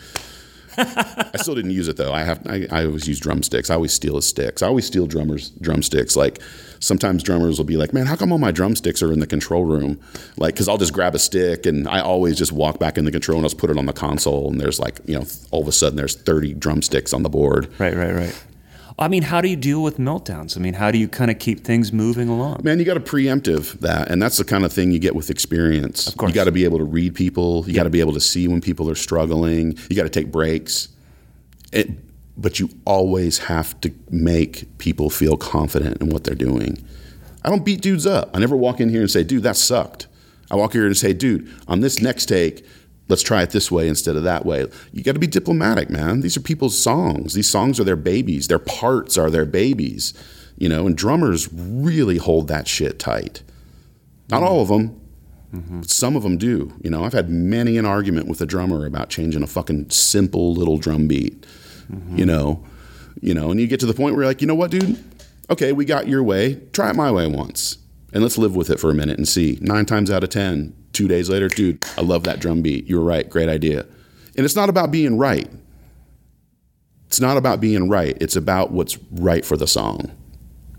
I 0.81 1.37
still 1.37 1.55
didn't 1.55 1.73
use 1.73 1.89
it 1.89 1.97
though. 1.97 2.13
I 2.13 2.23
have 2.23 2.47
I, 2.47 2.67
I 2.71 2.85
always 2.87 3.07
use 3.07 3.21
drumsticks. 3.21 3.71
I 3.71 3.75
always 3.75 3.93
steal 3.93 4.17
his 4.17 4.27
sticks. 4.27 4.63
I 4.63 4.67
always 4.67 4.87
steal 4.87 5.07
drummers 5.07 5.51
drumsticks. 5.61 6.17
Like 6.17 6.41
sometimes 6.81 7.23
drummers 7.23 7.59
will 7.59 7.65
be 7.65 7.77
like, 7.77 7.93
"Man, 7.93 8.07
how 8.07 8.17
come 8.17 8.33
all 8.33 8.39
my 8.39 8.51
drumsticks 8.51 9.03
are 9.03 9.13
in 9.13 9.21
the 9.21 9.27
control 9.27 9.65
room?" 9.65 10.01
Like 10.37 10.55
because 10.55 10.69
I'll 10.69 10.79
just 10.79 10.93
grab 10.93 11.15
a 11.15 11.19
stick 11.19 11.67
and 11.67 11.89
I 11.89 12.01
always 12.01 12.37
just 12.37 12.53
walk 12.53 12.79
back 12.79 12.99
in 12.99 13.05
the 13.05 13.13
control 13.13 13.39
and 13.39 13.45
I'll 13.45 13.51
just 13.51 13.59
put 13.59 13.71
it 13.71 13.79
on 13.79 13.87
the 13.87 13.93
console 13.93 14.49
and 14.51 14.61
there's 14.61 14.81
like 14.81 15.01
you 15.07 15.15
know 15.19 15.27
all 15.51 15.63
of 15.63 15.69
a 15.69 15.73
sudden 15.73 15.97
there's 15.97 16.17
30 16.17 16.55
drumsticks 16.55 17.13
on 17.13 17.23
the 17.23 17.29
board. 17.31 17.69
right, 17.79 17.95
right, 17.95 18.15
right. 18.15 18.45
I 19.01 19.09
mean, 19.09 19.23
how 19.23 19.41
do 19.41 19.49
you 19.49 19.57
deal 19.57 19.83
with 19.83 19.97
meltdowns? 19.97 20.59
I 20.59 20.61
mean, 20.61 20.75
how 20.75 20.91
do 20.91 20.99
you 20.99 21.09
kind 21.09 21.31
of 21.31 21.39
keep 21.39 21.65
things 21.65 21.91
moving 21.91 22.29
along? 22.29 22.61
Man, 22.63 22.79
you 22.79 22.85
got 22.85 22.95
to 22.95 23.01
preemptive 23.01 23.81
that, 23.81 24.11
and 24.11 24.21
that's 24.21 24.37
the 24.37 24.45
kind 24.45 24.63
of 24.63 24.75
thing 24.75 24.93
you 24.93 24.99
get 24.99 25.15
with 25.15 25.31
experience. 25.31 26.07
Of 26.07 26.19
course. 26.19 26.29
you 26.29 26.35
got 26.35 26.45
to 26.45 26.53
be 26.53 26.65
able 26.65 26.77
to 26.77 26.85
read 26.85 27.15
people. 27.15 27.65
You 27.67 27.73
got 27.73 27.85
to 27.85 27.91
be 27.91 28.01
able 28.01 28.13
to 28.13 28.21
see 28.21 28.47
when 28.47 28.61
people 28.61 28.91
are 28.91 28.95
struggling. 28.95 29.79
You 29.89 29.97
got 29.97 30.03
to 30.03 30.11
take 30.11 30.31
breaks. 30.31 30.89
It, 31.73 31.89
but 32.37 32.61
you 32.61 32.69
always 32.85 33.39
have 33.39 33.81
to 33.81 33.91
make 34.11 34.77
people 34.77 35.09
feel 35.09 35.39
confident 35.39 36.03
in 36.03 36.11
what 36.11 36.25
they're 36.25 36.35
doing. 36.35 36.85
I 37.43 37.49
don't 37.49 37.65
beat 37.65 37.81
dudes 37.81 38.07
up. 38.07 38.31
I 38.35 38.39
never 38.39 38.57
walk 38.57 38.81
in 38.81 38.91
here 38.91 39.01
and 39.01 39.11
say, 39.11 39.25
"Dude, 39.25 39.45
that 39.45 39.57
sucked." 39.57 40.09
I 40.51 40.57
walk 40.57 40.75
here 40.75 40.85
and 40.85 40.97
say, 40.97 41.15
"Dude, 41.15 41.49
on 41.69 41.81
this 41.81 42.03
next 42.03 42.27
take." 42.27 42.67
Let's 43.11 43.23
try 43.23 43.43
it 43.43 43.51
this 43.51 43.71
way 43.71 43.89
instead 43.89 44.15
of 44.15 44.23
that 44.23 44.47
way. 44.47 44.67
You 44.93 45.03
got 45.03 45.15
to 45.15 45.19
be 45.19 45.27
diplomatic, 45.27 45.91
man. 45.91 46.21
These 46.21 46.37
are 46.37 46.41
people's 46.41 46.79
songs. 46.79 47.35
These 47.35 47.49
songs 47.49 47.81
are 47.81 47.85
their 47.85 47.97
babies. 47.97 48.47
Their 48.47 48.61
parts 48.61 49.19
are 49.19 49.31
their 49.31 49.45
babies, 49.45 50.15
you 50.57 50.69
know. 50.69 50.87
And 50.87 50.97
drummers 50.97 51.53
really 51.53 52.19
hold 52.19 52.47
that 52.49 52.69
shit 52.69 53.01
tight. 53.01 53.43
Not 54.31 54.45
all 54.45 54.63
of 54.63 54.69
them, 54.69 55.01
but 55.53 55.91
some 55.91 56.15
of 56.15 56.23
them 56.23 56.39
do. 56.39 56.73
You 56.85 56.91
know, 56.91 57.05
I've 57.05 57.13
had 57.13 57.29
many 57.29 57.77
an 57.79 57.85
argument 57.85 58.29
with 58.29 58.41
a 58.41 58.47
drummer 58.47 58.87
about 58.87 59.11
changing 59.11 59.43
a 59.43 59.49
fucking 59.49 59.91
simple 59.91 60.55
little 60.55 60.79
drum 60.79 61.09
beat. 61.09 61.45
Mm-hmm. 61.91 62.17
You 62.17 62.27
know, 62.27 62.65
you 63.21 63.35
know, 63.35 63.51
and 63.51 63.59
you 63.59 63.67
get 63.67 63.81
to 63.81 63.87
the 63.87 63.95
point 63.95 64.15
where 64.15 64.23
you're 64.23 64.31
like, 64.31 64.41
you 64.41 64.47
know 64.47 64.55
what, 64.55 64.71
dude? 64.71 65.03
Okay, 65.51 65.73
we 65.73 65.85
got 65.85 66.07
your 66.07 66.23
way. 66.23 66.61
Try 66.73 66.91
it 66.91 66.97
my 66.97 67.11
way 67.11 67.27
once, 67.27 67.79
and 68.13 68.23
let's 68.23 68.39
live 68.39 68.55
with 68.55 68.71
it 68.71 68.79
for 68.79 68.89
a 68.89 68.95
minute 68.95 69.19
and 69.19 69.27
see. 69.27 69.59
Nine 69.61 69.85
times 69.85 70.13
out 70.13 70.23
of 70.23 70.31
ten, 70.31 70.77
two 71.01 71.09
days 71.09 71.31
later, 71.31 71.49
dude, 71.49 71.83
I 71.97 72.03
love 72.03 72.25
that 72.25 72.41
drum 72.41 72.61
beat. 72.61 72.87
You 72.87 72.99
were 72.99 73.05
right. 73.05 73.29
Great 73.29 73.49
idea. 73.49 73.87
And 74.37 74.45
it's 74.45 74.55
not 74.55 74.69
about 74.69 74.91
being 74.91 75.17
right. 75.17 75.49
It's 77.07 77.21
not 77.21 77.39
about 77.39 77.59
being 77.61 77.89
right. 77.89 78.17
It's 78.21 78.37
about 78.37 78.71
what's 78.71 78.99
right 79.11 79.45
for 79.45 79.57
the 79.57 79.67
song. 79.67 80.11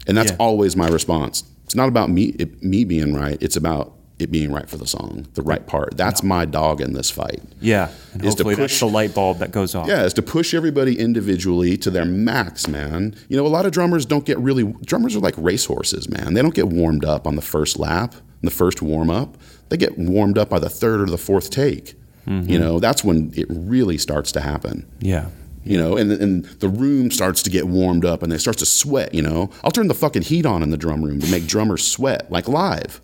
And 0.07 0.15
that's 0.15 0.31
Yeah. 0.31 0.37
always 0.39 0.75
my 0.75 0.87
response. 0.87 1.43
It's 1.65 1.75
not 1.75 1.89
about 1.89 2.09
me 2.11 2.35
it, 2.37 2.61
me 2.63 2.83
being 2.83 3.13
right. 3.15 3.37
It's 3.41 3.55
about 3.55 3.93
it 4.19 4.29
being 4.31 4.51
right 4.51 4.69
for 4.69 4.77
the 4.77 4.85
song, 4.85 5.25
the 5.33 5.41
right 5.41 5.65
part. 5.65 5.97
That's 5.97 6.21
my 6.21 6.45
dog 6.45 6.79
in 6.81 6.93
this 6.93 7.09
fight. 7.09 7.41
Yeah, 7.59 7.89
and 8.13 8.23
Is 8.23 8.35
to 8.35 8.43
push- 8.43 8.79
the 8.79 8.85
light 8.87 9.15
bulb 9.15 9.39
that 9.39 9.51
goes 9.51 9.73
off. 9.73 9.87
Yeah, 9.87 10.03
is 10.05 10.13
to 10.13 10.21
push 10.21 10.53
everybody 10.53 10.99
individually 10.99 11.75
to 11.77 11.89
their 11.89 12.05
max, 12.05 12.67
man. 12.67 13.15
You 13.29 13.37
know, 13.37 13.47
a 13.47 13.49
lot 13.49 13.65
of 13.65 13.71
drummers 13.71 14.05
don't 14.05 14.23
get 14.23 14.37
really 14.37 14.75
drummers 14.85 15.15
are 15.15 15.19
like 15.21 15.33
racehorses, 15.37 16.07
man. 16.07 16.35
They 16.35 16.41
don't 16.43 16.53
get 16.53 16.67
warmed 16.67 17.03
up 17.03 17.25
on 17.25 17.35
the 17.35 17.41
first 17.41 17.79
lap, 17.79 18.13
the 18.41 18.51
first 18.51 18.81
warm 18.81 19.09
up. 19.09 19.37
They 19.69 19.77
get 19.77 19.97
warmed 19.97 20.37
up 20.37 20.49
by 20.49 20.59
the 20.59 20.69
third 20.69 21.01
or 21.01 21.05
the 21.05 21.17
fourth 21.17 21.49
take. 21.49 21.95
You 22.27 22.59
know, 22.59 22.79
that's 22.79 23.03
when 23.03 23.31
it 23.35 23.47
really 23.49 23.97
starts 23.97 24.31
to 24.33 24.41
happen 24.41 24.85
yeah. 24.99 25.29
you 25.63 25.75
know, 25.77 25.97
and, 25.97 26.11
and 26.11 26.45
the 26.45 26.69
room 26.69 27.09
starts 27.09 27.41
to 27.43 27.49
get 27.49 27.67
warmed 27.67 28.05
up 28.05 28.21
and 28.21 28.31
it 28.31 28.39
starts 28.39 28.59
to 28.59 28.65
sweat, 28.65 29.13
you 29.13 29.23
know. 29.23 29.49
I'll 29.63 29.71
turn 29.71 29.87
the 29.87 29.95
fucking 29.95 30.21
heat 30.21 30.45
on 30.45 30.61
in 30.61 30.69
the 30.69 30.77
drum 30.77 31.03
room 31.03 31.19
to 31.19 31.31
make 31.31 31.47
drummers 31.47 31.85
sweat, 31.85 32.31
like 32.31 32.47
live, 32.47 33.01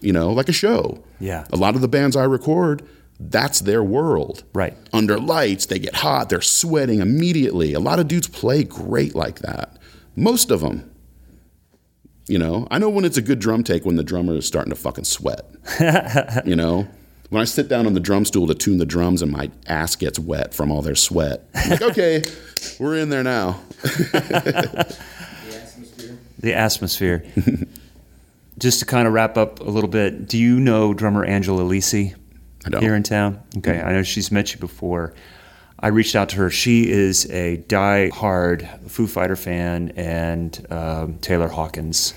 you 0.00 0.12
know, 0.14 0.32
like 0.32 0.48
a 0.48 0.52
show. 0.52 1.04
Yeah. 1.20 1.46
A 1.52 1.56
lot 1.56 1.74
of 1.74 1.82
the 1.82 1.88
bands 1.88 2.16
I 2.16 2.24
record, 2.24 2.88
that's 3.20 3.60
their 3.60 3.84
world. 3.84 4.44
Right. 4.54 4.74
Under 4.94 5.18
lights, 5.18 5.66
they 5.66 5.78
get 5.78 5.96
hot, 5.96 6.30
they're 6.30 6.40
sweating 6.40 7.00
immediately. 7.00 7.74
A 7.74 7.80
lot 7.80 7.98
of 7.98 8.08
dudes 8.08 8.28
play 8.28 8.64
great 8.64 9.14
like 9.14 9.40
that. 9.40 9.76
Most 10.16 10.50
of 10.50 10.60
them. 10.60 10.90
You 12.28 12.38
know, 12.38 12.68
I 12.70 12.78
know 12.78 12.90
when 12.90 13.04
it's 13.04 13.16
a 13.16 13.22
good 13.22 13.38
drum 13.38 13.64
take 13.64 13.84
when 13.84 13.96
the 13.96 14.04
drummer 14.04 14.36
is 14.36 14.46
starting 14.46 14.70
to 14.70 14.76
fucking 14.78 15.04
sweat. 15.04 15.46
you 16.44 16.54
know, 16.54 16.86
when 17.30 17.40
I 17.40 17.44
sit 17.46 17.68
down 17.68 17.86
on 17.86 17.94
the 17.94 18.00
drum 18.00 18.24
stool 18.26 18.46
to 18.48 18.54
tune 18.54 18.76
the 18.78 18.86
drums 18.86 19.22
and 19.22 19.32
my 19.32 19.50
ass 19.66 19.96
gets 19.96 20.18
wet 20.18 20.52
from 20.52 20.70
all 20.70 20.82
their 20.82 20.94
sweat. 20.94 21.48
I'm 21.54 21.70
like, 21.70 21.82
okay, 21.90 22.22
we're 22.78 22.96
in 22.98 23.08
there 23.08 23.22
now. 23.24 23.60
The 25.48 25.56
atmosphere. 25.56 26.18
The 26.40 26.54
atmosphere. 26.54 27.24
Just 28.58 28.80
to 28.80 28.86
kind 28.86 29.06
of 29.06 29.14
wrap 29.14 29.36
up 29.36 29.60
a 29.60 29.64
little 29.70 29.88
bit, 29.90 30.28
do 30.28 30.36
you 30.36 30.58
know 30.60 30.92
drummer 30.92 31.24
Angela 31.24 31.62
Lisi 31.62 32.14
I 32.66 32.70
don't. 32.70 32.82
here 32.82 32.94
in 32.94 33.02
town? 33.02 33.36
Mm-hmm. 33.50 33.58
Okay, 33.58 33.80
I 33.80 33.92
know 33.92 34.02
she's 34.02 34.30
met 34.32 34.52
you 34.52 34.60
before. 34.60 35.14
I 35.80 35.88
reached 35.88 36.16
out 36.16 36.28
to 36.30 36.36
her. 36.36 36.50
She 36.50 36.90
is 36.90 37.30
a 37.30 37.58
die-hard 37.58 38.68
Foo 38.88 39.06
Fighter 39.06 39.36
fan 39.36 39.92
and 39.96 40.66
um, 40.70 41.18
Taylor 41.18 41.48
Hawkins 41.48 42.14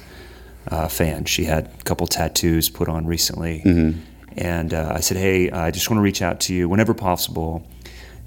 uh, 0.67 0.87
fan. 0.87 1.25
She 1.25 1.43
had 1.45 1.67
a 1.79 1.83
couple 1.83 2.07
tattoos 2.07 2.69
put 2.69 2.87
on 2.89 3.05
recently, 3.05 3.61
and 4.35 4.73
uh, 4.73 4.93
I 4.95 4.99
said, 5.01 5.17
"Hey, 5.17 5.51
I 5.51 5.69
just 5.71 5.89
want 5.89 5.99
to 5.99 6.01
reach 6.01 6.21
out 6.21 6.39
to 6.41 6.53
you 6.53 6.67
whenever 6.69 6.93
possible." 6.93 7.67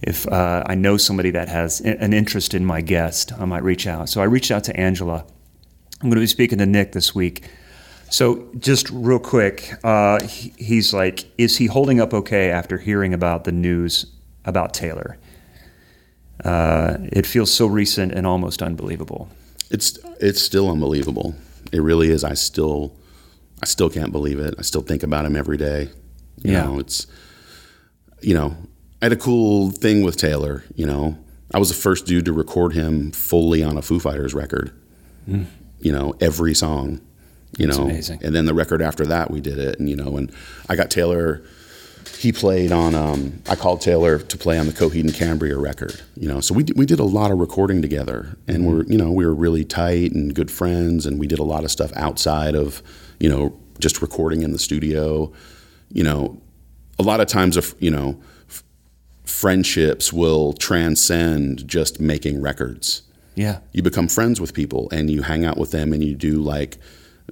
If 0.02 0.26
uh, 0.28 0.62
I 0.66 0.74
know 0.74 0.98
somebody 0.98 1.30
that 1.30 1.48
has 1.48 1.80
an 1.80 2.12
interest 2.12 2.52
in 2.52 2.64
my 2.64 2.82
guest, 2.82 3.32
I 3.38 3.46
might 3.46 3.62
reach 3.62 3.86
out. 3.86 4.08
So 4.10 4.20
I 4.20 4.24
reached 4.24 4.50
out 4.50 4.62
to 4.64 4.78
Angela. 4.78 5.24
I'm 6.02 6.10
going 6.10 6.16
to 6.16 6.20
be 6.20 6.26
speaking 6.26 6.58
to 6.58 6.66
Nick 6.66 6.92
this 6.92 7.14
week. 7.14 7.48
So, 8.10 8.46
just 8.58 8.90
real 8.90 9.18
quick, 9.18 9.72
uh, 9.82 10.20
he's 10.22 10.92
like, 10.92 11.24
is 11.38 11.56
he 11.56 11.66
holding 11.66 12.00
up 12.00 12.12
okay 12.12 12.50
after 12.50 12.76
hearing 12.76 13.14
about 13.14 13.44
the 13.44 13.52
news 13.52 14.06
about 14.44 14.74
Taylor? 14.74 15.16
Uh, 16.42 16.96
it 17.12 17.26
feels 17.26 17.52
so 17.52 17.66
recent 17.66 18.12
and 18.12 18.26
almost 18.26 18.62
unbelievable. 18.62 19.28
It's 19.70 19.98
it's 20.20 20.40
still 20.42 20.70
unbelievable. 20.70 21.34
It 21.72 21.80
really 21.80 22.10
is. 22.10 22.24
I 22.24 22.34
still 22.34 22.94
I 23.62 23.66
still 23.66 23.90
can't 23.90 24.12
believe 24.12 24.38
it. 24.38 24.54
I 24.58 24.62
still 24.62 24.82
think 24.82 25.02
about 25.02 25.24
him 25.24 25.36
every 25.36 25.56
day. 25.56 25.90
You 26.42 26.52
Yeah. 26.52 26.64
know, 26.64 26.78
it's 26.78 27.06
you 28.20 28.34
know, 28.34 28.56
I 29.02 29.06
had 29.06 29.12
a 29.12 29.16
cool 29.16 29.70
thing 29.70 30.02
with 30.02 30.16
Taylor, 30.16 30.64
you 30.74 30.86
know. 30.86 31.16
I 31.52 31.58
was 31.58 31.68
the 31.68 31.74
first 31.74 32.06
dude 32.06 32.24
to 32.24 32.32
record 32.32 32.72
him 32.72 33.12
fully 33.12 33.62
on 33.62 33.76
a 33.76 33.82
Foo 33.82 34.00
Fighters 34.00 34.34
record. 34.34 34.72
You 35.26 35.92
know, 35.92 36.14
every 36.20 36.54
song. 36.54 37.00
You. 37.58 37.66
That's 37.66 37.78
know, 37.78 37.84
amazing. 37.84 38.20
and 38.24 38.34
then 38.34 38.46
the 38.46 38.54
record 38.54 38.82
after 38.82 39.06
that, 39.06 39.30
we 39.30 39.40
did 39.40 39.58
it, 39.58 39.78
and 39.78 39.88
you 39.88 39.94
know, 39.96 40.16
and 40.16 40.32
I 40.68 40.74
got 40.76 40.90
Taylor. 40.90 41.42
He 42.18 42.32
played 42.32 42.72
on. 42.72 42.94
Um, 42.94 43.42
I 43.48 43.54
called 43.56 43.80
Taylor 43.80 44.18
to 44.18 44.36
play 44.38 44.58
on 44.58 44.66
the 44.66 44.72
Coheed 44.72 45.00
and 45.02 45.14
Cambria 45.14 45.56
record. 45.58 46.00
You 46.16 46.28
know, 46.28 46.40
so 46.40 46.54
we 46.54 46.62
did, 46.62 46.76
we 46.76 46.86
did 46.86 46.98
a 47.00 47.04
lot 47.04 47.30
of 47.30 47.38
recording 47.38 47.82
together, 47.82 48.36
and 48.48 48.66
we're 48.66 48.84
you 48.84 48.96
know 48.98 49.10
we 49.10 49.24
were 49.26 49.34
really 49.34 49.64
tight 49.64 50.12
and 50.12 50.34
good 50.34 50.50
friends, 50.50 51.06
and 51.06 51.18
we 51.18 51.26
did 51.26 51.38
a 51.38 51.44
lot 51.44 51.64
of 51.64 51.70
stuff 51.70 51.92
outside 51.96 52.54
of 52.54 52.82
you 53.20 53.28
know 53.28 53.58
just 53.78 54.00
recording 54.02 54.42
in 54.42 54.52
the 54.52 54.58
studio. 54.58 55.32
You 55.90 56.02
know, 56.04 56.40
a 56.98 57.02
lot 57.02 57.20
of 57.20 57.26
times, 57.26 57.56
if 57.56 57.74
you 57.80 57.90
know, 57.90 58.20
f- 58.48 58.62
friendships 59.24 60.12
will 60.12 60.52
transcend 60.54 61.66
just 61.68 62.00
making 62.00 62.40
records 62.40 63.02
Yeah. 63.34 63.58
you 63.72 63.82
become 63.82 64.08
friends 64.08 64.40
with 64.40 64.54
people 64.54 64.88
and 64.92 65.10
you 65.10 65.22
hang 65.22 65.44
out 65.44 65.56
with 65.58 65.70
them 65.70 65.92
and 65.92 66.02
you 66.04 66.14
do 66.14 66.40
like 66.40 66.78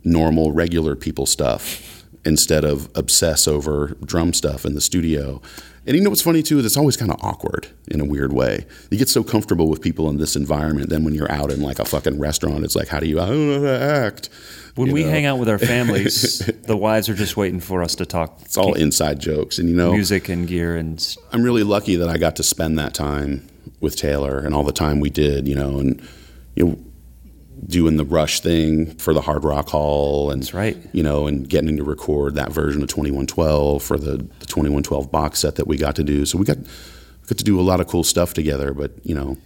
normal 0.05 0.53
regular 0.53 0.97
people 0.97 1.27
stuff 1.27 2.02
instead 2.25 2.65
of 2.65 2.89
obsess 2.95 3.49
over 3.49 3.97
drum 4.05 4.33
stuff 4.33 4.65
in 4.65 4.75
the 4.75 4.81
studio 4.81 5.41
and 5.85 5.97
you 5.97 6.03
know 6.03 6.11
what's 6.11 6.23
funny 6.23 6.43
too 6.43 6.59
is 6.61 6.65
it's 6.65 6.77
always 6.77 6.97
kind 6.97 7.11
of 7.11 7.19
awkward 7.23 7.67
in 7.89 8.01
a 8.01 8.05
weird 8.05 8.33
way 8.33 8.65
you 8.91 8.99
get 8.99 9.09
so 9.09 9.25
comfortable 9.25 9.69
with 9.69 9.81
people 9.81 10.09
in 10.09 10.19
this 10.19 10.37
environment 10.37 10.89
then 10.89 11.03
when 11.03 11.15
you're 11.15 11.31
out 11.33 11.51
in 11.51 11.61
like 11.61 11.81
a 11.81 11.85
fucking 11.85 12.21
restaurant 12.21 12.63
it's 12.65 12.77
like 12.77 12.87
how 12.89 13.01
do 13.01 13.07
you 13.09 13.21
i 13.21 13.27
don't 13.27 13.49
know 13.49 13.55
how 13.55 13.79
to 13.79 13.83
act 13.83 14.29
When 14.77 14.87
You 14.89 14.95
we 14.95 15.03
know? 15.05 15.11
hang 15.11 15.27
out 15.27 15.39
with 15.39 15.49
our 15.49 15.59
families, 15.59 16.39
the 16.63 16.77
wives 16.77 17.09
are 17.09 17.15
just 17.15 17.37
waiting 17.37 17.59
for 17.61 17.83
us 17.83 17.95
to 17.97 18.07
talk 18.07 18.39
it's 18.43 18.57
all 18.57 18.75
inside 18.75 19.19
jokes 19.19 19.59
and 19.59 19.69
you 19.69 19.75
know 19.75 19.93
music 19.93 20.29
and 20.29 20.47
gear 20.47 20.77
and 20.77 21.17
I'm 21.33 21.43
really 21.43 21.65
lucky 21.65 21.97
that 21.97 22.09
I 22.09 22.19
got 22.19 22.37
to 22.37 22.43
spend 22.45 22.79
that 22.79 22.95
time 22.95 23.49
with 23.81 23.97
Taylor 23.97 24.39
and 24.39 24.55
all 24.55 24.63
the 24.63 24.73
time 24.73 25.01
we 25.01 25.11
did, 25.11 25.49
you 25.49 25.57
know, 25.57 25.79
and 25.81 26.01
you 26.55 26.65
know, 26.65 26.79
doing 27.67 27.97
the 27.97 28.05
Rush 28.05 28.41
thing 28.41 28.95
for 28.97 29.15
the 29.15 29.21
Hard 29.21 29.45
Rock 29.45 29.69
Hall, 29.69 30.31
and 30.31 30.43
That's 30.43 30.55
right. 30.55 30.77
you 30.93 31.03
know, 31.03 31.27
and 31.27 31.49
getting 31.49 31.77
to 31.77 31.85
record 31.85 32.35
that 32.35 32.53
version 32.53 32.83
of 32.83 32.89
2112 32.89 33.83
for 33.83 33.97
the, 33.97 34.17
the 34.17 34.47
2112 34.47 35.11
box 35.11 35.41
set 35.41 35.57
that 35.57 35.67
we 35.67 35.77
got 35.77 35.97
to 35.97 36.05
do. 36.05 36.27
So 36.27 36.39
we 36.39 36.45
got 36.45 36.59
got 37.29 37.39
to 37.39 37.45
do 37.45 37.61
a 37.61 37.63
lot 37.63 37.81
of 37.81 37.87
cool 37.87 38.05
stuff 38.05 38.35
together. 38.35 38.75
But 38.75 38.93
you 39.05 39.15
know, 39.15 39.37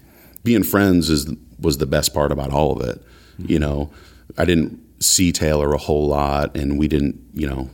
being 0.44 0.62
friends 0.62 1.10
is 1.10 1.32
was 1.60 1.78
the 1.78 1.86
best 1.86 2.14
part 2.14 2.32
about 2.32 2.52
all 2.52 2.72
of 2.80 2.88
it. 2.88 3.02
Mm-hmm. 3.38 3.52
You 3.52 3.58
know, 3.58 3.90
I 4.38 4.44
didn't 4.44 4.80
see 5.02 5.32
Taylor 5.32 5.72
a 5.72 5.78
whole 5.78 6.08
lot, 6.08 6.56
and 6.56 6.78
we 6.78 6.88
didn't, 6.88 7.20
you 7.34 7.46
know, 7.46 7.70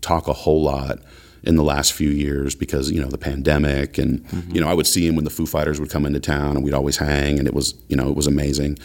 talk 0.00 0.26
a 0.26 0.32
whole 0.32 0.62
lot 0.62 0.98
in 1.44 1.54
the 1.54 1.62
last 1.62 1.92
few 1.92 2.10
years 2.10 2.56
because 2.56 2.90
you 2.90 3.00
know 3.00 3.08
the 3.08 3.18
pandemic 3.18 3.98
and 3.98 4.24
mm-hmm. 4.24 4.50
you 4.54 4.60
know 4.60 4.68
I 4.68 4.74
would 4.74 4.86
see 4.86 5.06
him 5.06 5.14
when 5.14 5.24
the 5.24 5.30
Foo 5.30 5.46
Fighters 5.46 5.78
would 5.78 5.90
come 5.90 6.04
into 6.04 6.18
town 6.18 6.56
and 6.56 6.64
we'd 6.64 6.74
always 6.74 6.96
hang 6.96 7.38
and 7.38 7.46
it 7.46 7.54
was 7.54 7.74
you 7.88 7.96
know 7.96 8.08
it 8.08 8.16
was 8.16 8.26
amazing 8.26 8.78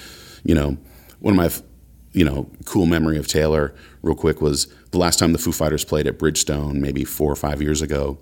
you 0.43 0.53
know 0.53 0.77
one 1.21 1.33
of 1.33 1.37
my 1.37 1.65
you 2.13 2.25
know 2.25 2.49
cool 2.65 2.85
memory 2.85 3.17
of 3.17 3.27
Taylor 3.27 3.73
real 4.01 4.15
quick 4.15 4.41
was 4.41 4.67
the 4.91 4.97
last 4.97 5.17
time 5.17 5.31
the 5.31 5.39
Foo 5.39 5.53
Fighters 5.53 5.85
played 5.85 6.07
at 6.07 6.19
Bridgestone 6.19 6.75
maybe 6.75 7.05
4 7.05 7.31
or 7.31 7.35
5 7.35 7.61
years 7.61 7.81
ago. 7.81 8.19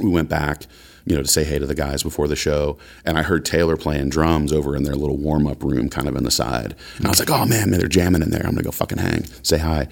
We 0.00 0.10
went 0.10 0.28
back 0.28 0.66
you 1.04 1.14
know 1.14 1.22
to 1.22 1.28
say 1.28 1.44
hey 1.44 1.58
to 1.58 1.66
the 1.66 1.74
guys 1.74 2.02
before 2.02 2.26
the 2.26 2.36
show 2.36 2.78
and 3.04 3.18
I 3.18 3.22
heard 3.22 3.44
Taylor 3.44 3.76
playing 3.76 4.10
drums 4.10 4.52
over 4.52 4.74
in 4.74 4.82
their 4.82 4.96
little 4.96 5.16
warm-up 5.16 5.62
room 5.62 5.88
kind 5.88 6.08
of 6.08 6.16
in 6.16 6.24
the 6.24 6.30
side. 6.30 6.74
And 6.96 7.06
I 7.06 7.10
was 7.10 7.20
like 7.20 7.30
oh 7.30 7.46
man 7.46 7.70
man 7.70 7.78
they're 7.78 7.88
jamming 7.88 8.22
in 8.22 8.30
there. 8.30 8.40
I'm 8.40 8.52
going 8.52 8.58
to 8.58 8.64
go 8.64 8.72
fucking 8.72 8.98
hang. 8.98 9.24
Say 9.42 9.58
hi. 9.58 9.88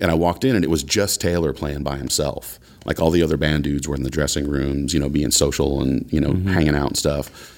And 0.00 0.10
I 0.10 0.14
walked 0.14 0.44
in 0.44 0.56
and 0.56 0.64
it 0.64 0.70
was 0.70 0.82
just 0.82 1.20
Taylor 1.20 1.52
playing 1.52 1.84
by 1.84 1.96
himself. 1.96 2.58
Like 2.84 3.00
all 3.00 3.10
the 3.10 3.22
other 3.22 3.38
band 3.38 3.64
dudes 3.64 3.88
were 3.88 3.94
in 3.94 4.02
the 4.02 4.10
dressing 4.10 4.46
rooms 4.48 4.92
you 4.92 5.00
know 5.00 5.08
being 5.08 5.30
social 5.30 5.80
and 5.80 6.12
you 6.12 6.20
know 6.20 6.32
mm-hmm. 6.32 6.48
hanging 6.48 6.74
out 6.74 6.88
and 6.88 6.98
stuff 6.98 7.53